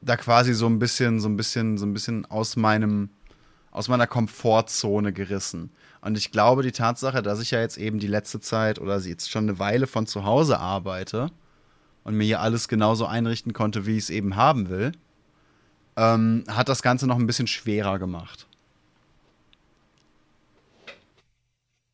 da 0.00 0.16
quasi 0.16 0.54
so 0.54 0.66
ein 0.66 0.78
bisschen, 0.78 1.20
so 1.20 1.28
ein 1.28 1.36
bisschen, 1.36 1.78
so 1.78 1.84
ein 1.84 1.92
bisschen 1.92 2.24
aus 2.26 2.56
meinem, 2.56 3.10
aus 3.70 3.88
meiner 3.88 4.06
Komfortzone 4.06 5.12
gerissen. 5.12 5.70
Und 6.00 6.16
ich 6.16 6.30
glaube, 6.30 6.62
die 6.62 6.72
Tatsache, 6.72 7.22
dass 7.22 7.40
ich 7.40 7.50
ja 7.50 7.60
jetzt 7.60 7.78
eben 7.78 7.98
die 7.98 8.06
letzte 8.06 8.40
Zeit 8.40 8.78
oder 8.78 8.98
jetzt 8.98 9.30
schon 9.30 9.44
eine 9.44 9.58
Weile 9.58 9.86
von 9.86 10.06
zu 10.06 10.24
Hause 10.24 10.58
arbeite 10.58 11.30
und 12.04 12.14
mir 12.14 12.24
hier 12.24 12.40
alles 12.40 12.68
genauso 12.68 13.06
einrichten 13.06 13.52
konnte, 13.52 13.86
wie 13.86 13.96
ich 13.96 14.04
es 14.04 14.10
eben 14.10 14.36
haben 14.36 14.68
will, 14.68 14.92
ähm, 15.96 16.44
hat 16.48 16.68
das 16.68 16.82
Ganze 16.82 17.06
noch 17.06 17.18
ein 17.18 17.26
bisschen 17.26 17.46
schwerer 17.46 17.98
gemacht. 17.98 18.46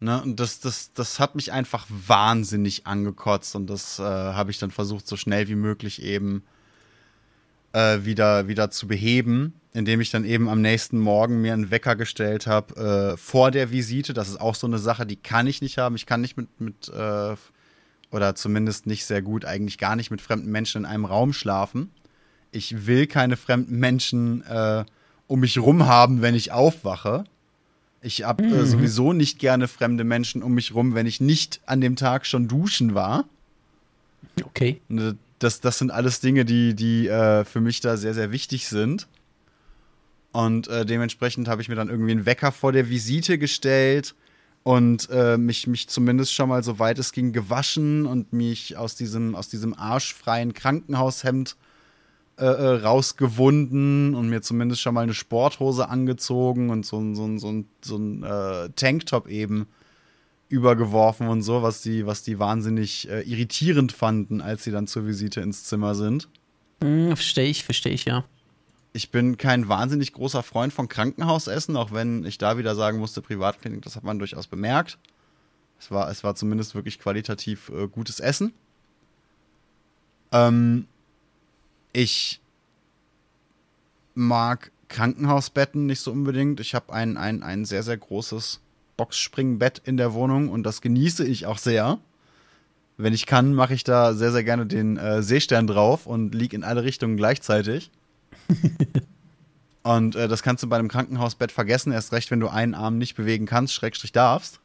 Ne, 0.01 0.21
und 0.21 0.41
das, 0.41 0.59
das, 0.59 0.93
das 0.93 1.21
hat 1.21 1.37
mich 1.37 1.53
einfach 1.53 1.87
wahnsinnig 1.89 2.89
angekotzt 2.89 3.55
und 3.55 3.69
das 3.69 4.01
äh, 4.01 4.03
habe 4.03 4.51
ich 4.51 4.59
dann 4.59 4.73
versucht, 4.73 5.07
so 5.07 5.17
schnell 5.17 5.47
wie 5.47 5.55
möglich 5.55 6.03
eben 6.03 6.43
äh, 7.73 8.01
wieder, 8.03 8.49
wieder 8.49 8.69
zu 8.73 8.89
beheben, 8.89 9.55
indem 9.73 10.01
ich 10.01 10.11
dann 10.11 10.25
eben 10.25 10.49
am 10.49 10.61
nächsten 10.61 10.99
Morgen 10.99 11.41
mir 11.41 11.53
einen 11.53 11.71
Wecker 11.71 11.97
gestellt 11.97 12.47
habe 12.47 13.15
äh, 13.15 13.17
vor 13.17 13.51
der 13.51 13.71
Visite. 13.71 14.13
Das 14.13 14.29
ist 14.29 14.41
auch 14.41 14.55
so 14.55 14.67
eine 14.67 14.79
Sache, 14.79 15.07
die 15.07 15.17
kann 15.17 15.47
ich 15.47 15.63
nicht 15.63 15.79
haben. 15.79 15.97
Ich 15.97 16.07
kann 16.07 16.21
nicht 16.21 16.37
mit, 16.37 16.61
mit 16.61 16.89
äh, 16.89 17.35
oder 18.11 18.35
zumindest 18.35 18.87
nicht 18.87 19.07
sehr 19.07 19.23
gut, 19.23 19.45
eigentlich 19.45 19.79
gar 19.79 19.97
nicht 19.97 20.11
mit 20.11 20.21
fremden 20.21 20.51
Menschen 20.51 20.83
in 20.83 20.87
einem 20.87 21.07
Raum 21.07 21.33
schlafen. 21.33 21.91
Ich 22.51 22.87
will 22.87 23.07
keine 23.07 23.39
fremden 23.39 23.79
Menschen 23.79 24.43
äh, 24.43 24.85
um 25.27 25.41
mich 25.41 25.59
rum 25.59 25.87
haben, 25.87 26.21
wenn 26.21 26.35
ich 26.35 26.53
aufwache. 26.53 27.25
Ich 28.03 28.25
habe 28.25 28.45
äh, 28.45 28.47
mhm. 28.49 28.67
sowieso 28.67 29.13
nicht 29.15 29.39
gerne 29.39 29.69
fremde 29.69 30.05
Menschen 30.05 30.43
um 30.43 30.53
mich 30.53 30.75
rum, 30.75 30.95
wenn 30.95 31.07
ich 31.07 31.21
nicht 31.21 31.61
an 31.65 31.81
dem 31.81 31.97
Tag 31.97 32.27
schon 32.27 32.49
duschen 32.49 32.95
war. 32.95 33.25
Okay. 34.45 34.83
Und 34.91 35.17
das, 35.39 35.61
das 35.61 35.79
sind 35.79 35.91
alles 35.91 36.21
Dinge, 36.21 36.45
die, 36.45 36.75
die 36.75 37.09
äh, 37.09 37.45
für 37.45 37.61
mich 37.61 37.81
da 37.81 37.97
sehr, 37.97 38.13
sehr 38.13 38.31
wichtig 38.31 38.69
sind. 38.69 39.09
Und 40.33 40.69
äh, 40.69 40.87
dementsprechend 40.87 41.47
habe 41.47 41.63
ich 41.63 41.69
mir 41.69 41.75
dann 41.75 41.89
irgendwie 41.89 42.13
einen 42.13 42.27
Wecker 42.27 42.53
vor 42.53 42.73
der 42.73 42.89
Visite 42.89 43.39
gestellt 43.39 44.15
und 44.63 45.09
äh, 45.11 45.37
mich, 45.37 45.67
mich 45.67 45.89
zumindest 45.89 46.33
schon 46.33 46.49
mal 46.49 46.63
so 46.63 46.79
weit 46.79 46.99
es 46.99 47.13
ging 47.13 47.33
gewaschen 47.33 48.07
und 48.07 48.33
mich 48.33 48.77
aus 48.77 48.95
diesem, 48.95 49.35
aus 49.35 49.49
diesem 49.49 49.75
arschfreien 49.75 50.55
Krankenhaushemd 50.55 51.57
äh, 52.39 52.45
äh 52.45 52.83
rausgewunden 52.83 54.15
und 54.15 54.31
mir 54.31 54.41
zumindest 54.41 54.81
schon 54.81 54.95
mal 54.95 55.03
eine 55.03 55.15
Sporthose 55.15 55.89
angezogen 55.89 56.71
und 56.71 56.87
so, 56.87 57.15
so, 57.15 57.39
so, 57.39 57.65
so 57.83 57.97
ein 57.97 58.23
äh, 58.23 58.71
Tanktop 58.75 59.29
eben 59.29 59.67
übergeworfen 60.49 61.29
und 61.29 61.43
so, 61.43 61.63
was 61.63 61.83
die, 61.83 62.07
was 62.07 62.23
die 62.23 62.39
wahnsinnig 62.39 63.09
äh, 63.11 63.23
irritierend 63.23 63.91
fanden, 63.93 64.41
als 64.41 64.65
sie 64.65 64.71
dann 64.71 64.87
zur 64.87 65.07
Visite 65.07 65.41
ins 65.41 65.65
Zimmer 65.65 65.95
sind. 65.95 66.29
Hm, 66.83 67.17
verstehe 67.17 67.47
ich, 67.47 67.65
verstehe 67.65 67.93
ich, 67.93 68.05
ja. 68.05 68.25
Ich 68.93 69.11
bin 69.11 69.39
kein 69.39 69.69
wahnsinnig 69.69 70.13
großer 70.13 70.43
Freund 70.43 70.73
von 70.73 70.89
Krankenhausessen, 70.89 71.77
auch 71.77 71.93
wenn 71.93 72.25
ich 72.25 72.37
da 72.37 72.59
wieder 72.59 72.75
sagen 72.75 72.99
musste, 72.99 73.23
Privatklinik, 73.23 73.83
das 73.83 73.97
hat 73.97 74.05
man 74.05 74.19
durchaus 74.19 74.47
bemerkt. 74.47 74.99
Es 75.81 75.91
war, 75.91 76.11
es 76.11 76.23
war 76.23 76.35
zumindest 76.35 76.75
wirklich 76.75 76.99
qualitativ 76.99 77.71
äh, 77.71 77.89
gutes 77.89 78.21
Essen. 78.21 78.53
Ähm, 80.31 80.87
ich 81.93 82.41
mag 84.15 84.71
Krankenhausbetten 84.89 85.87
nicht 85.87 86.01
so 86.01 86.13
unbedingt. 86.13 86.61
Ich 86.61 86.75
habe 86.75 86.93
ein, 86.93 87.17
ein, 87.17 87.43
ein 87.43 87.65
sehr, 87.65 87.83
sehr 87.83 87.97
großes 87.97 88.61
Boxspringbett 88.97 89.81
in 89.85 89.97
der 89.97 90.13
Wohnung 90.13 90.51
und 90.51 90.65
das 90.65 90.83
genieße 90.83 91.27
ich 91.27 91.47
auch 91.47 91.59
sehr. 91.59 91.99
Wenn 92.99 93.15
ich 93.15 93.27
kann, 93.27 93.55
mache 93.55 93.75
ich 93.75 93.85
da 93.85 94.13
sehr, 94.15 94.33
sehr 94.33 94.45
gerne 94.45 94.67
den 94.67 94.99
äh, 94.99 95.23
Seestern 95.23 95.67
drauf 95.67 96.07
und 96.07 96.35
liege 96.35 96.55
in 96.55 96.63
alle 96.63 96.85
Richtungen 96.85 97.17
gleichzeitig. 97.17 97.91
Und 99.83 100.15
äh, 100.15 100.29
das 100.29 100.43
kannst 100.43 100.63
du 100.63 100.69
bei 100.69 100.79
einem 100.79 100.89
Krankenhausbett 100.89 101.51
vergessen, 101.51 101.93
erst 101.93 102.13
recht, 102.13 102.31
wenn 102.31 102.41
du 102.41 102.49
einen 102.49 102.75
Arm 102.75 102.99
nicht 102.99 103.17
bewegen 103.17 103.47
kannst, 103.47 103.75
schrägstrich 103.75 104.13
darfst. 104.13 104.61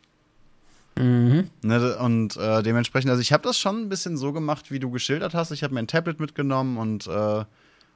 Mhm. 0.96 1.50
Ne, 1.62 1.98
und 1.98 2.38
äh, 2.38 2.64
dementsprechend, 2.64 3.12
also 3.12 3.22
ich 3.22 3.32
habe 3.32 3.44
das 3.44 3.60
schon 3.60 3.84
ein 3.84 3.90
bisschen 3.90 4.18
so 4.18 4.34
gemacht, 4.34 4.72
wie 4.72 4.80
du 4.80 4.90
geschildert 4.90 5.34
hast. 5.34 5.52
Ich 5.52 5.64
habe 5.64 5.74
mir 5.74 5.80
ein 5.80 5.88
Tablet 5.88 6.20
mitgenommen 6.20 6.78
und, 6.78 7.08
äh, 7.08 7.46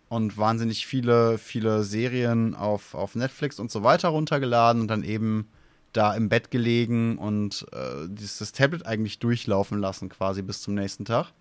und 0.10 0.38
wahnsinnig 0.38 0.85
viele, 0.85 1.38
viele 1.38 1.84
Serien 1.84 2.56
auf, 2.56 2.93
auf 2.93 3.15
Netflix 3.15 3.60
und 3.60 3.72
so 3.72 3.84
weiter 3.84 4.10
runtergeladen 4.10 4.84
und 4.84 4.88
dann 4.88 5.03
eben 5.03 5.48
da 5.93 6.14
im 6.15 6.30
Bett 6.30 6.52
gelegen 6.52 7.18
und 7.18 7.65
äh, 7.73 8.07
dieses 8.07 8.52
Tablet 8.52 8.85
eigentlich 8.85 9.19
durchlaufen 9.19 9.80
lassen, 9.80 10.10
quasi 10.10 10.41
bis 10.41 10.61
zum 10.61 10.76
nächsten 10.76 11.06
Tag. 11.06 11.34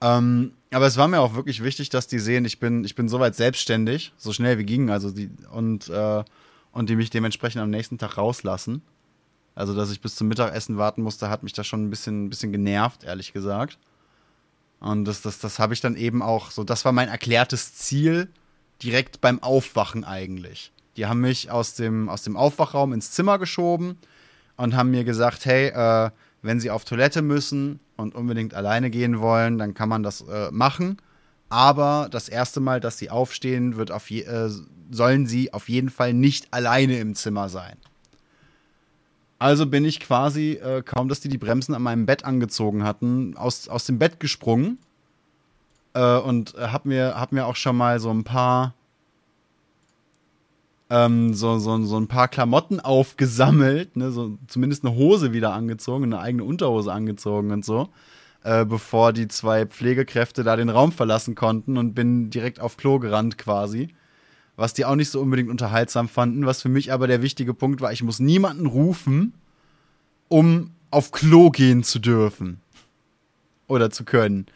Ähm, 0.00 0.52
aber 0.70 0.86
es 0.86 0.96
war 0.96 1.08
mir 1.08 1.20
auch 1.20 1.34
wirklich 1.34 1.62
wichtig, 1.62 1.88
dass 1.88 2.06
die 2.06 2.18
sehen, 2.18 2.44
ich 2.44 2.60
bin, 2.60 2.84
ich 2.84 2.94
bin 2.94 3.08
soweit 3.08 3.34
selbstständig, 3.34 4.12
so 4.16 4.32
schnell 4.32 4.58
wie 4.58 4.64
ging, 4.64 4.90
also 4.90 5.10
die, 5.10 5.30
und, 5.50 5.88
äh, 5.88 6.24
und 6.72 6.90
die 6.90 6.96
mich 6.96 7.10
dementsprechend 7.10 7.62
am 7.62 7.70
nächsten 7.70 7.98
Tag 7.98 8.18
rauslassen. 8.18 8.82
Also, 9.54 9.74
dass 9.74 9.90
ich 9.90 10.00
bis 10.00 10.14
zum 10.14 10.28
Mittagessen 10.28 10.76
warten 10.76 11.02
musste, 11.02 11.30
hat 11.30 11.42
mich 11.42 11.52
da 11.52 11.64
schon 11.64 11.84
ein 11.84 11.90
bisschen, 11.90 12.26
ein 12.26 12.30
bisschen 12.30 12.52
genervt, 12.52 13.02
ehrlich 13.02 13.32
gesagt. 13.32 13.78
Und 14.78 15.04
das, 15.04 15.22
das, 15.22 15.40
das 15.40 15.58
habe 15.58 15.74
ich 15.74 15.80
dann 15.80 15.96
eben 15.96 16.22
auch 16.22 16.52
so, 16.52 16.62
das 16.62 16.84
war 16.84 16.92
mein 16.92 17.08
erklärtes 17.08 17.74
Ziel, 17.74 18.28
direkt 18.82 19.20
beim 19.20 19.42
Aufwachen 19.42 20.04
eigentlich. 20.04 20.72
Die 20.96 21.06
haben 21.06 21.20
mich 21.20 21.50
aus 21.50 21.74
dem, 21.74 22.08
aus 22.08 22.22
dem 22.22 22.36
Aufwachraum 22.36 22.92
ins 22.92 23.10
Zimmer 23.10 23.38
geschoben 23.38 23.98
und 24.56 24.76
haben 24.76 24.90
mir 24.90 25.02
gesagt, 25.02 25.44
hey, 25.44 25.68
äh, 25.68 26.10
wenn 26.42 26.60
Sie 26.60 26.70
auf 26.70 26.84
Toilette 26.84 27.22
müssen 27.22 27.80
und 27.96 28.14
unbedingt 28.14 28.54
alleine 28.54 28.90
gehen 28.90 29.20
wollen, 29.20 29.58
dann 29.58 29.74
kann 29.74 29.88
man 29.88 30.02
das 30.02 30.22
äh, 30.22 30.50
machen. 30.50 30.98
Aber 31.48 32.08
das 32.10 32.28
erste 32.28 32.60
Mal, 32.60 32.80
dass 32.80 32.98
Sie 32.98 33.10
aufstehen, 33.10 33.76
wird 33.76 33.90
auf 33.90 34.10
je, 34.10 34.22
äh, 34.22 34.50
sollen 34.90 35.26
Sie 35.26 35.52
auf 35.52 35.68
jeden 35.68 35.90
Fall 35.90 36.12
nicht 36.12 36.52
alleine 36.52 36.98
im 36.98 37.14
Zimmer 37.14 37.48
sein. 37.48 37.76
Also 39.38 39.66
bin 39.66 39.84
ich 39.84 40.00
quasi, 40.00 40.52
äh, 40.52 40.82
kaum 40.82 41.08
dass 41.08 41.20
die 41.20 41.28
die 41.28 41.38
Bremsen 41.38 41.74
an 41.74 41.82
meinem 41.82 42.06
Bett 42.06 42.24
angezogen 42.24 42.84
hatten, 42.84 43.36
aus, 43.36 43.68
aus 43.68 43.86
dem 43.86 43.98
Bett 43.98 44.18
gesprungen 44.20 44.78
äh, 45.94 46.18
und 46.18 46.54
hab 46.54 46.86
mir, 46.86 47.14
hab 47.18 47.32
mir 47.32 47.46
auch 47.46 47.56
schon 47.56 47.76
mal 47.76 48.00
so 48.00 48.10
ein 48.10 48.24
paar 48.24 48.74
ähm, 50.90 51.34
so, 51.34 51.58
so, 51.58 51.82
so 51.84 51.98
ein 51.98 52.08
paar 52.08 52.28
Klamotten 52.28 52.80
aufgesammelt, 52.80 53.96
ne, 53.96 54.10
so 54.10 54.38
zumindest 54.46 54.84
eine 54.84 54.94
Hose 54.94 55.32
wieder 55.32 55.52
angezogen, 55.52 56.04
eine 56.04 56.20
eigene 56.20 56.44
Unterhose 56.44 56.92
angezogen 56.92 57.50
und 57.50 57.64
so, 57.64 57.88
äh, 58.42 58.64
bevor 58.64 59.12
die 59.12 59.28
zwei 59.28 59.66
Pflegekräfte 59.66 60.44
da 60.44 60.56
den 60.56 60.70
Raum 60.70 60.92
verlassen 60.92 61.34
konnten 61.34 61.76
und 61.76 61.94
bin 61.94 62.30
direkt 62.30 62.60
auf 62.60 62.76
Klo 62.76 62.98
gerannt 62.98 63.36
quasi. 63.38 63.88
Was 64.56 64.74
die 64.74 64.84
auch 64.84 64.96
nicht 64.96 65.10
so 65.10 65.20
unbedingt 65.20 65.50
unterhaltsam 65.50 66.08
fanden, 66.08 66.44
was 66.44 66.62
für 66.62 66.68
mich 66.68 66.92
aber 66.92 67.06
der 67.06 67.22
wichtige 67.22 67.54
Punkt 67.54 67.80
war, 67.80 67.92
ich 67.92 68.02
muss 68.02 68.18
niemanden 68.18 68.66
rufen, 68.66 69.34
um 70.26 70.72
auf 70.90 71.12
Klo 71.12 71.50
gehen 71.50 71.84
zu 71.84 72.00
dürfen. 72.00 72.60
Oder 73.68 73.90
zu 73.90 74.04
können. 74.04 74.46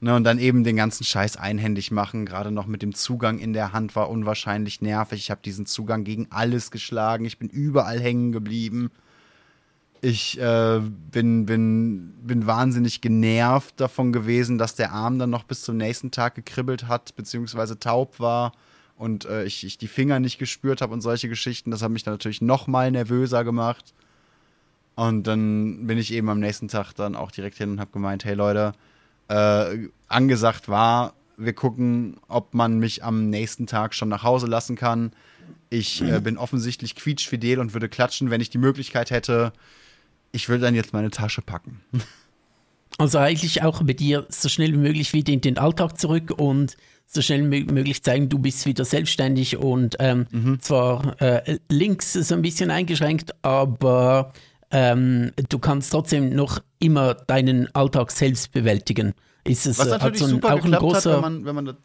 Ne, 0.00 0.14
und 0.14 0.22
dann 0.22 0.38
eben 0.38 0.62
den 0.62 0.76
ganzen 0.76 1.02
Scheiß 1.02 1.36
einhändig 1.36 1.90
machen, 1.90 2.24
gerade 2.24 2.52
noch 2.52 2.66
mit 2.66 2.82
dem 2.82 2.94
Zugang 2.94 3.40
in 3.40 3.52
der 3.52 3.72
Hand 3.72 3.96
war 3.96 4.08
unwahrscheinlich 4.10 4.80
nervig. 4.80 5.18
Ich 5.18 5.30
habe 5.32 5.40
diesen 5.44 5.66
Zugang 5.66 6.04
gegen 6.04 6.28
alles 6.30 6.70
geschlagen, 6.70 7.24
ich 7.24 7.38
bin 7.38 7.48
überall 7.48 7.98
hängen 7.98 8.30
geblieben. 8.30 8.92
Ich 10.00 10.40
äh, 10.40 10.80
bin, 11.10 11.46
bin, 11.46 12.14
bin 12.22 12.46
wahnsinnig 12.46 13.00
genervt 13.00 13.80
davon 13.80 14.12
gewesen, 14.12 14.56
dass 14.56 14.76
der 14.76 14.92
Arm 14.92 15.18
dann 15.18 15.30
noch 15.30 15.42
bis 15.42 15.62
zum 15.62 15.76
nächsten 15.76 16.12
Tag 16.12 16.36
gekribbelt 16.36 16.86
hat, 16.86 17.16
beziehungsweise 17.16 17.80
taub 17.80 18.20
war 18.20 18.52
und 18.96 19.24
äh, 19.24 19.42
ich, 19.44 19.64
ich 19.64 19.78
die 19.78 19.88
Finger 19.88 20.20
nicht 20.20 20.38
gespürt 20.38 20.80
habe 20.80 20.92
und 20.92 21.00
solche 21.00 21.28
Geschichten. 21.28 21.72
Das 21.72 21.82
hat 21.82 21.90
mich 21.90 22.04
dann 22.04 22.14
natürlich 22.14 22.40
noch 22.40 22.68
mal 22.68 22.90
nervöser 22.92 23.42
gemacht. 23.42 23.94
Und 24.94 25.26
dann 25.26 25.86
bin 25.86 25.98
ich 25.98 26.12
eben 26.12 26.28
am 26.28 26.40
nächsten 26.40 26.68
Tag 26.68 26.92
dann 26.94 27.16
auch 27.16 27.30
direkt 27.30 27.56
hin 27.56 27.70
und 27.70 27.80
habe 27.80 27.92
gemeint, 27.92 28.24
hey 28.24 28.34
Leute, 28.34 28.72
äh, 29.28 29.88
angesagt 30.08 30.68
war, 30.68 31.14
wir 31.36 31.52
gucken, 31.52 32.16
ob 32.26 32.54
man 32.54 32.78
mich 32.78 33.04
am 33.04 33.30
nächsten 33.30 33.66
Tag 33.66 33.94
schon 33.94 34.08
nach 34.08 34.24
Hause 34.24 34.46
lassen 34.46 34.76
kann. 34.76 35.12
Ich 35.70 36.02
äh, 36.02 36.20
bin 36.20 36.36
offensichtlich 36.36 36.96
quietschfidel 36.96 37.60
und 37.60 37.74
würde 37.74 37.88
klatschen, 37.88 38.30
wenn 38.30 38.40
ich 38.40 38.50
die 38.50 38.58
Möglichkeit 38.58 39.10
hätte. 39.10 39.52
Ich 40.32 40.48
würde 40.48 40.64
dann 40.64 40.74
jetzt 40.74 40.92
meine 40.92 41.10
Tasche 41.10 41.42
packen. 41.42 41.80
Also 42.96 43.18
eigentlich 43.18 43.62
auch 43.62 43.82
bei 43.84 43.92
dir 43.92 44.26
so 44.28 44.48
schnell 44.48 44.72
wie 44.72 44.78
möglich 44.78 45.12
wieder 45.12 45.32
in 45.32 45.40
den 45.40 45.56
Alltag 45.56 45.98
zurück 46.00 46.32
und 46.36 46.76
so 47.06 47.22
schnell 47.22 47.48
wie 47.48 47.62
möglich 47.64 48.02
zeigen, 48.02 48.28
du 48.28 48.38
bist 48.38 48.66
wieder 48.66 48.84
selbstständig 48.84 49.56
und 49.56 49.96
ähm, 50.00 50.26
mhm. 50.32 50.60
zwar 50.60 51.20
äh, 51.22 51.58
links 51.68 52.14
so 52.14 52.34
ein 52.34 52.42
bisschen 52.42 52.72
eingeschränkt, 52.72 53.32
aber 53.42 54.32
ähm, 54.72 55.30
du 55.48 55.58
kannst 55.60 55.92
trotzdem 55.92 56.34
noch 56.34 56.60
immer 56.78 57.14
deinen 57.14 57.74
Alltag 57.74 58.10
selbst 58.10 58.52
bewältigen. 58.52 59.14
Ist 59.44 59.66
es, 59.66 59.78
Was 59.78 59.88
äh, 59.88 59.90
natürlich 59.92 60.18
so 60.18 60.26
ein, 60.26 60.30
super 60.32 60.54
auch 60.54 60.64
ein 60.64 60.72
großer, 60.72 61.16
hat, 61.16 61.22
wenn 61.22 61.32
man, 61.32 61.44
wenn 61.44 61.54
man 61.54 61.64
das, 61.66 61.76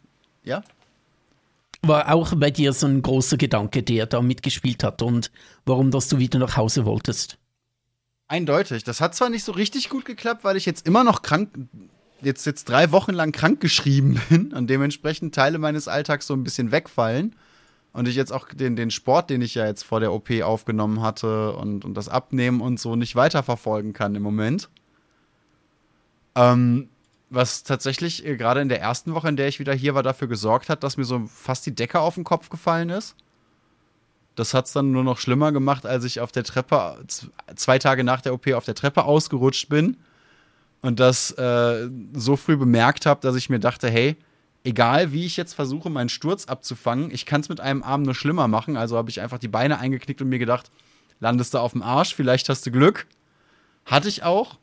ja? 0.42 0.62
War 1.82 2.12
auch 2.12 2.34
bei 2.36 2.50
dir 2.50 2.72
so 2.72 2.86
ein 2.86 3.02
großer 3.02 3.36
Gedanke, 3.36 3.82
der 3.82 4.06
da 4.06 4.22
mitgespielt 4.22 4.82
hat 4.84 5.02
und 5.02 5.30
warum, 5.66 5.90
dass 5.90 6.08
du 6.08 6.18
wieder 6.18 6.38
nach 6.38 6.56
Hause 6.56 6.86
wolltest? 6.86 7.38
Eindeutig. 8.26 8.84
Das 8.84 9.00
hat 9.00 9.14
zwar 9.14 9.28
nicht 9.28 9.44
so 9.44 9.52
richtig 9.52 9.90
gut 9.90 10.04
geklappt, 10.04 10.44
weil 10.44 10.56
ich 10.56 10.64
jetzt 10.64 10.86
immer 10.86 11.04
noch 11.04 11.20
krank, 11.22 11.50
jetzt, 12.22 12.46
jetzt 12.46 12.68
drei 12.68 12.90
Wochen 12.90 13.12
lang 13.12 13.32
krank 13.32 13.60
geschrieben 13.60 14.20
bin 14.30 14.52
und 14.52 14.68
dementsprechend 14.68 15.34
Teile 15.34 15.58
meines 15.58 15.88
Alltags 15.88 16.26
so 16.26 16.34
ein 16.34 16.44
bisschen 16.44 16.72
wegfallen 16.72 17.36
und 17.94 18.08
ich 18.08 18.16
jetzt 18.16 18.32
auch 18.32 18.48
den, 18.48 18.76
den 18.76 18.90
Sport, 18.90 19.30
den 19.30 19.40
ich 19.40 19.54
ja 19.54 19.66
jetzt 19.66 19.84
vor 19.84 20.00
der 20.00 20.12
OP 20.12 20.30
aufgenommen 20.42 21.00
hatte 21.00 21.54
und, 21.54 21.84
und 21.84 21.94
das 21.94 22.08
Abnehmen 22.08 22.60
und 22.60 22.80
so 22.80 22.96
nicht 22.96 23.14
weiterverfolgen 23.14 23.92
kann 23.92 24.14
im 24.14 24.22
Moment. 24.22 24.68
Ähm, 26.34 26.88
was 27.30 27.62
tatsächlich 27.62 28.24
äh, 28.24 28.36
gerade 28.36 28.60
in 28.60 28.68
der 28.68 28.80
ersten 28.80 29.14
Woche, 29.14 29.28
in 29.28 29.36
der 29.36 29.48
ich 29.48 29.58
wieder 29.58 29.74
hier 29.74 29.94
war, 29.94 30.02
dafür 30.02 30.28
gesorgt 30.28 30.68
hat, 30.68 30.82
dass 30.82 30.96
mir 30.96 31.04
so 31.04 31.26
fast 31.26 31.66
die 31.66 31.74
Decke 31.74 32.00
auf 32.00 32.14
den 32.14 32.24
Kopf 32.24 32.48
gefallen 32.48 32.90
ist. 32.90 33.16
Das 34.34 34.52
hat 34.52 34.66
es 34.66 34.72
dann 34.72 34.90
nur 34.90 35.04
noch 35.04 35.18
schlimmer 35.18 35.52
gemacht, 35.52 35.86
als 35.86 36.04
ich 36.04 36.20
auf 36.20 36.32
der 36.32 36.44
Treppe, 36.44 37.04
zwei 37.54 37.78
Tage 37.78 38.02
nach 38.02 38.20
der 38.20 38.34
OP 38.34 38.48
auf 38.52 38.64
der 38.64 38.74
Treppe 38.74 39.04
ausgerutscht 39.04 39.68
bin 39.68 39.96
und 40.80 40.98
das 40.98 41.30
äh, 41.32 41.88
so 42.14 42.36
früh 42.36 42.56
bemerkt 42.56 43.06
habe, 43.06 43.20
dass 43.20 43.36
ich 43.36 43.48
mir 43.48 43.60
dachte, 43.60 43.88
hey, 43.88 44.16
egal 44.64 45.12
wie 45.12 45.24
ich 45.24 45.36
jetzt 45.36 45.54
versuche, 45.54 45.88
meinen 45.88 46.08
Sturz 46.08 46.46
abzufangen, 46.46 47.10
ich 47.12 47.26
kann 47.26 47.42
es 47.42 47.48
mit 47.48 47.60
einem 47.60 47.82
Arm 47.82 48.02
nur 48.02 48.14
schlimmer 48.14 48.48
machen. 48.48 48.76
Also 48.76 48.96
habe 48.96 49.10
ich 49.10 49.20
einfach 49.20 49.38
die 49.38 49.48
Beine 49.48 49.78
eingeknickt 49.78 50.20
und 50.20 50.28
mir 50.28 50.38
gedacht, 50.38 50.70
landest 51.20 51.54
du 51.54 51.58
auf 51.58 51.72
dem 51.72 51.82
Arsch, 51.82 52.14
vielleicht 52.14 52.48
hast 52.48 52.66
du 52.66 52.70
Glück. 52.70 53.06
Hatte 53.86 54.08
ich 54.08 54.24
auch. 54.24 54.58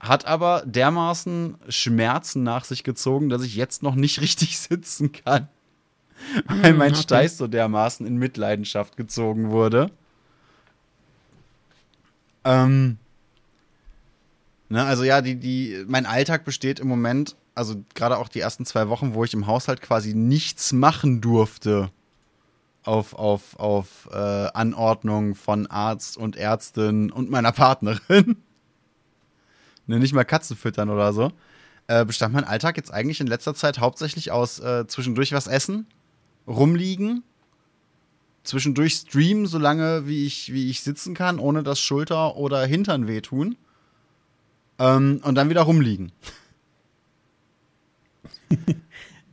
Hat 0.00 0.24
aber 0.24 0.62
dermaßen 0.66 1.56
Schmerzen 1.68 2.42
nach 2.42 2.64
sich 2.64 2.84
gezogen, 2.84 3.28
dass 3.28 3.42
ich 3.42 3.54
jetzt 3.54 3.82
noch 3.82 3.94
nicht 3.94 4.20
richtig 4.22 4.58
sitzen 4.58 5.12
kann. 5.12 5.48
Weil 6.46 6.74
mein 6.74 6.92
okay. 6.92 7.02
Steiß 7.02 7.38
so 7.38 7.46
dermaßen 7.46 8.06
in 8.06 8.16
Mitleidenschaft 8.16 8.96
gezogen 8.96 9.50
wurde. 9.50 9.90
Ähm, 12.44 12.98
ne, 14.68 14.84
also 14.84 15.04
ja, 15.04 15.22
die, 15.22 15.36
die, 15.36 15.84
mein 15.86 16.06
Alltag 16.06 16.44
besteht 16.44 16.80
im 16.80 16.88
Moment 16.88 17.36
also 17.54 17.84
gerade 17.94 18.18
auch 18.18 18.28
die 18.28 18.40
ersten 18.40 18.64
zwei 18.64 18.88
Wochen, 18.88 19.14
wo 19.14 19.24
ich 19.24 19.34
im 19.34 19.46
Haushalt 19.46 19.82
quasi 19.82 20.14
nichts 20.14 20.72
machen 20.72 21.20
durfte 21.20 21.90
auf, 22.84 23.14
auf, 23.14 23.58
auf 23.58 24.08
äh, 24.12 24.16
Anordnung 24.16 25.34
von 25.34 25.66
Arzt 25.66 26.16
und 26.16 26.36
Ärztin 26.36 27.10
und 27.10 27.30
meiner 27.30 27.52
Partnerin. 27.52 28.42
Ne, 29.90 29.98
nicht 29.98 30.14
mal 30.14 30.24
Katzen 30.24 30.56
füttern 30.56 30.88
oder 30.88 31.12
so. 31.12 31.32
Äh, 31.86 32.04
bestand 32.04 32.32
mein 32.32 32.44
Alltag 32.44 32.76
jetzt 32.76 32.92
eigentlich 32.92 33.20
in 33.20 33.26
letzter 33.26 33.54
Zeit 33.54 33.80
hauptsächlich 33.80 34.30
aus 34.30 34.60
äh, 34.60 34.86
zwischendurch 34.86 35.32
was 35.32 35.46
essen, 35.46 35.86
rumliegen, 36.46 37.24
zwischendurch 38.44 38.94
streamen, 38.94 39.46
solange 39.46 40.06
wie 40.06 40.24
ich, 40.24 40.52
wie 40.52 40.70
ich 40.70 40.82
sitzen 40.82 41.14
kann, 41.14 41.38
ohne 41.38 41.62
dass 41.62 41.80
Schulter 41.80 42.36
oder 42.36 42.64
Hintern 42.64 43.08
wehtun. 43.08 43.56
Ähm, 44.78 45.20
und 45.24 45.34
dann 45.34 45.50
wieder 45.50 45.62
rumliegen. 45.62 46.12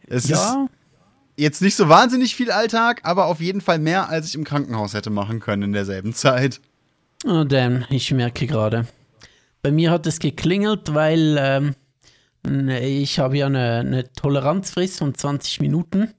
es 0.07 0.27
ja. 0.27 0.37
ist 0.37 0.69
jetzt 1.37 1.61
nicht 1.61 1.75
so 1.75 1.87
wahnsinnig 1.87 2.35
viel 2.35 2.51
Alltag, 2.51 3.01
aber 3.03 3.27
auf 3.27 3.39
jeden 3.39 3.61
Fall 3.61 3.79
mehr, 3.79 4.09
als 4.09 4.27
ich 4.27 4.35
im 4.35 4.43
Krankenhaus 4.43 4.93
hätte 4.93 5.09
machen 5.09 5.39
können 5.39 5.63
in 5.63 5.73
derselben 5.73 6.13
Zeit. 6.13 6.59
Oh, 7.23 7.43
damn, 7.43 7.85
ich 7.89 8.11
merke 8.11 8.47
gerade. 8.47 8.87
Bei 9.67 9.71
mir 9.71 9.91
hat 9.91 10.07
es 10.07 10.19
geklingelt, 10.19 10.93
weil 10.93 11.35
ähm, 11.37 12.69
ich 12.69 13.19
habe 13.19 13.37
ja 13.37 13.47
eine, 13.47 13.79
eine 13.79 14.13
Toleranzfrist 14.13 14.99
von 14.99 15.13
20 15.13 15.59
Minuten, 15.59 16.13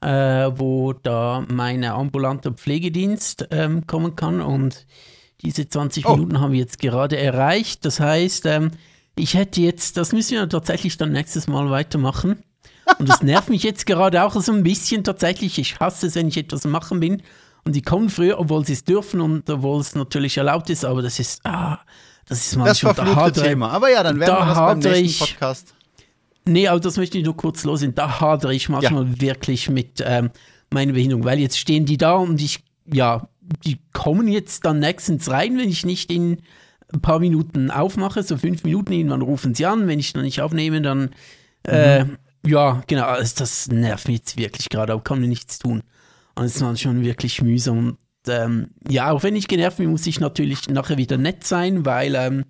äh, 0.00 0.50
wo 0.56 0.92
da 0.92 1.46
mein 1.48 1.84
ambulanter 1.84 2.50
Pflegedienst 2.50 3.46
ähm, 3.52 3.86
kommen 3.86 4.16
kann 4.16 4.40
und 4.40 4.84
diese 5.42 5.68
20 5.68 6.06
oh. 6.06 6.16
Minuten 6.16 6.40
haben 6.40 6.50
wir 6.50 6.58
jetzt 6.58 6.80
gerade 6.80 7.16
erreicht. 7.18 7.84
Das 7.84 8.00
heißt, 8.00 8.46
ähm, 8.46 8.72
ich 9.14 9.34
hätte 9.34 9.60
jetzt, 9.60 9.96
das 9.96 10.10
müssen 10.10 10.38
wir 10.38 10.48
tatsächlich 10.48 10.96
dann 10.96 11.12
nächstes 11.12 11.46
Mal 11.46 11.70
weitermachen. 11.70 12.42
Und 12.98 13.08
das 13.08 13.22
nervt 13.22 13.48
mich 13.48 13.62
jetzt 13.62 13.86
gerade 13.86 14.24
auch 14.24 14.34
so 14.34 14.50
ein 14.50 14.64
bisschen 14.64 15.04
tatsächlich. 15.04 15.56
Ich 15.60 15.78
hasse 15.78 16.08
es, 16.08 16.16
wenn 16.16 16.26
ich 16.26 16.36
etwas 16.36 16.64
machen 16.64 16.98
bin. 16.98 17.22
Und 17.64 17.76
die 17.76 17.82
kommen 17.82 18.10
früher, 18.10 18.40
obwohl 18.40 18.66
sie 18.66 18.72
es 18.72 18.82
dürfen 18.82 19.20
und 19.20 19.48
obwohl 19.48 19.80
es 19.80 19.94
natürlich 19.94 20.36
erlaubt 20.36 20.68
ist, 20.68 20.84
aber 20.84 21.00
das 21.00 21.20
ist, 21.20 21.46
ah, 21.46 21.78
das 22.32 22.46
ist 22.46 22.56
manchmal 22.56 22.94
das 22.94 22.96
verfluchte 22.96 23.40
da 23.40 23.46
Thema. 23.48 23.70
Aber 23.70 23.90
ja, 23.90 24.02
dann 24.02 24.18
werden 24.18 24.34
da 24.34 24.40
wir 24.40 24.46
das 24.46 24.58
beim 24.58 24.78
nächsten 24.78 25.04
ich, 25.04 25.18
Podcast. 25.18 25.74
Nee, 26.44 26.68
aber 26.68 26.80
das 26.80 26.96
möchte 26.96 27.18
ich 27.18 27.24
nur 27.24 27.36
kurz 27.36 27.64
losen. 27.64 27.94
Da 27.94 28.20
hadere 28.20 28.54
ich 28.54 28.68
manchmal 28.68 29.06
ja. 29.06 29.20
wirklich 29.20 29.68
mit 29.68 30.02
ähm, 30.04 30.30
meiner 30.70 30.92
Behinderung, 30.92 31.24
weil 31.24 31.38
jetzt 31.38 31.58
stehen 31.58 31.84
die 31.84 31.96
da 31.96 32.14
und 32.14 32.40
ich, 32.40 32.64
ja, 32.92 33.28
die 33.64 33.78
kommen 33.92 34.28
jetzt 34.28 34.64
dann 34.64 34.78
nächstens 34.78 35.30
rein, 35.30 35.58
wenn 35.58 35.68
ich 35.68 35.84
nicht 35.84 36.10
in 36.10 36.38
ein 36.92 37.00
paar 37.00 37.18
Minuten 37.18 37.70
aufmache, 37.70 38.22
so 38.22 38.36
fünf 38.36 38.64
Minuten, 38.64 38.92
irgendwann 38.92 39.22
rufen 39.22 39.54
sie 39.54 39.66
an, 39.66 39.88
wenn 39.88 39.98
ich 39.98 40.12
dann 40.12 40.22
nicht 40.22 40.40
aufnehme, 40.40 40.82
dann, 40.82 41.10
äh, 41.64 42.04
mhm. 42.04 42.18
ja, 42.46 42.82
genau, 42.86 43.04
also 43.04 43.34
das 43.38 43.68
nervt 43.68 44.08
mich 44.08 44.18
jetzt 44.18 44.36
wirklich 44.36 44.68
gerade, 44.68 44.92
aber 44.92 45.02
kann 45.02 45.20
mir 45.20 45.28
nichts 45.28 45.58
tun. 45.58 45.82
Und 46.34 46.44
es 46.44 46.60
war 46.60 46.74
schon 46.76 47.02
wirklich 47.02 47.42
mühsam. 47.42 47.98
Und 48.26 48.32
ähm, 48.32 48.70
ja, 48.88 49.10
auch 49.10 49.22
wenn 49.22 49.36
ich 49.36 49.48
genervt 49.48 49.78
bin, 49.78 49.90
muss 49.90 50.06
ich 50.06 50.20
natürlich 50.20 50.68
nachher 50.68 50.96
wieder 50.96 51.16
nett 51.16 51.44
sein, 51.44 51.84
weil 51.84 52.14
ähm, 52.14 52.44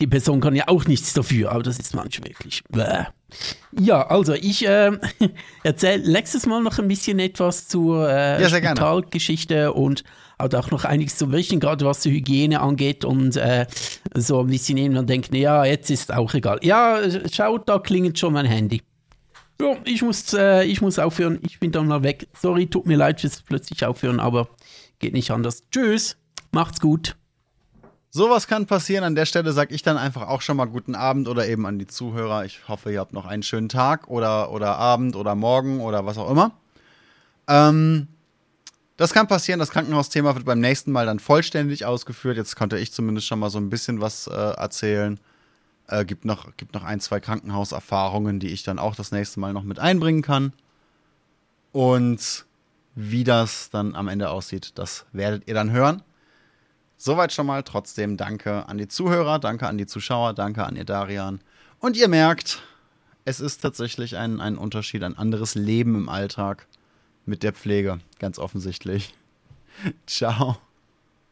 die 0.00 0.06
Person 0.06 0.40
kann 0.40 0.56
ja 0.56 0.68
auch 0.68 0.86
nichts 0.86 1.12
dafür, 1.12 1.52
aber 1.52 1.62
das 1.62 1.78
ist 1.78 1.94
manchmal 1.94 2.30
wirklich. 2.30 2.64
Bäh. 2.68 3.04
Ja, 3.78 4.06
also 4.08 4.32
ich 4.34 4.66
äh, 4.68 4.92
erzähle 5.62 6.10
nächstes 6.10 6.46
Mal 6.46 6.62
noch 6.62 6.78
ein 6.78 6.88
bisschen 6.88 7.18
etwas 7.18 7.68
zur 7.68 8.08
äh, 8.08 8.42
ja, 8.42 8.48
Spitalgeschichte 8.48 9.72
und 9.72 10.04
auch 10.38 10.70
noch 10.70 10.84
einiges 10.84 11.16
zu 11.16 11.28
berichten, 11.28 11.60
gerade 11.60 11.84
was 11.84 12.00
die 12.00 12.10
Hygiene 12.10 12.60
angeht 12.60 13.04
und 13.04 13.36
äh, 13.36 13.66
so 14.14 14.40
ein 14.40 14.48
bisschen 14.48 14.76
irgendwann 14.76 15.06
denken, 15.06 15.36
ja, 15.36 15.64
jetzt 15.64 15.90
ist 15.90 16.12
auch 16.12 16.34
egal. 16.34 16.58
Ja, 16.62 17.00
schaut, 17.30 17.68
da 17.68 17.78
klingelt 17.78 18.18
schon 18.18 18.32
mein 18.32 18.46
Handy. 18.46 18.82
Ja, 19.60 19.76
ich 19.84 20.02
muss, 20.02 20.32
äh, 20.34 20.64
ich 20.64 20.80
muss 20.80 20.98
aufhören. 20.98 21.38
Ich 21.42 21.60
bin 21.60 21.72
dann 21.72 21.86
mal 21.86 22.02
weg. 22.02 22.28
Sorry, 22.40 22.66
tut 22.66 22.86
mir 22.86 22.96
leid 22.96 23.20
fürs 23.20 23.42
plötzlich 23.42 23.84
aufhören, 23.84 24.20
aber 24.20 24.48
geht 24.98 25.12
nicht 25.12 25.30
anders. 25.30 25.62
Tschüss, 25.70 26.16
macht's 26.50 26.80
gut. 26.80 27.16
Sowas 28.10 28.46
kann 28.46 28.66
passieren. 28.66 29.02
An 29.04 29.16
der 29.16 29.26
Stelle 29.26 29.52
sage 29.52 29.74
ich 29.74 29.82
dann 29.82 29.96
einfach 29.96 30.28
auch 30.28 30.40
schon 30.40 30.56
mal 30.56 30.66
guten 30.66 30.94
Abend 30.94 31.28
oder 31.28 31.48
eben 31.48 31.66
an 31.66 31.80
die 31.80 31.86
Zuhörer. 31.86 32.44
Ich 32.44 32.68
hoffe, 32.68 32.92
ihr 32.92 33.00
habt 33.00 33.12
noch 33.12 33.26
einen 33.26 33.42
schönen 33.42 33.68
Tag 33.68 34.08
oder, 34.08 34.52
oder 34.52 34.76
Abend 34.76 35.16
oder 35.16 35.34
Morgen 35.34 35.80
oder 35.80 36.06
was 36.06 36.16
auch 36.16 36.30
immer. 36.30 36.52
Ähm, 37.48 38.06
das 38.96 39.12
kann 39.12 39.26
passieren. 39.26 39.58
Das 39.58 39.70
Krankenhausthema 39.70 40.34
wird 40.34 40.44
beim 40.44 40.60
nächsten 40.60 40.92
Mal 40.92 41.06
dann 41.06 41.18
vollständig 41.18 41.86
ausgeführt. 41.86 42.36
Jetzt 42.36 42.54
konnte 42.54 42.78
ich 42.78 42.92
zumindest 42.92 43.26
schon 43.26 43.40
mal 43.40 43.50
so 43.50 43.58
ein 43.58 43.68
bisschen 43.68 44.00
was 44.00 44.28
äh, 44.28 44.32
erzählen. 44.32 45.18
Äh, 45.86 46.04
gibt, 46.04 46.24
noch, 46.24 46.56
gibt 46.56 46.74
noch 46.74 46.84
ein, 46.84 47.00
zwei 47.00 47.20
Krankenhauserfahrungen, 47.20 48.40
die 48.40 48.48
ich 48.48 48.62
dann 48.62 48.78
auch 48.78 48.94
das 48.94 49.12
nächste 49.12 49.40
Mal 49.40 49.52
noch 49.52 49.64
mit 49.64 49.78
einbringen 49.78 50.22
kann. 50.22 50.52
Und 51.72 52.46
wie 52.94 53.24
das 53.24 53.70
dann 53.70 53.94
am 53.94 54.08
Ende 54.08 54.30
aussieht, 54.30 54.72
das 54.76 55.06
werdet 55.12 55.46
ihr 55.46 55.54
dann 55.54 55.70
hören. 55.72 56.02
Soweit 56.96 57.32
schon 57.32 57.46
mal. 57.46 57.62
Trotzdem 57.62 58.16
danke 58.16 58.68
an 58.68 58.78
die 58.78 58.88
Zuhörer, 58.88 59.38
danke 59.38 59.66
an 59.66 59.76
die 59.76 59.86
Zuschauer, 59.86 60.32
danke 60.32 60.64
an 60.64 60.76
ihr 60.76 60.84
Darian. 60.84 61.40
Und 61.80 61.96
ihr 61.96 62.08
merkt, 62.08 62.62
es 63.24 63.40
ist 63.40 63.58
tatsächlich 63.58 64.16
ein, 64.16 64.40
ein 64.40 64.56
Unterschied, 64.56 65.02
ein 65.02 65.18
anderes 65.18 65.54
Leben 65.54 65.96
im 65.96 66.08
Alltag 66.08 66.66
mit 67.26 67.42
der 67.42 67.52
Pflege, 67.52 67.98
ganz 68.18 68.38
offensichtlich. 68.38 69.14
Ciao. 70.06 70.58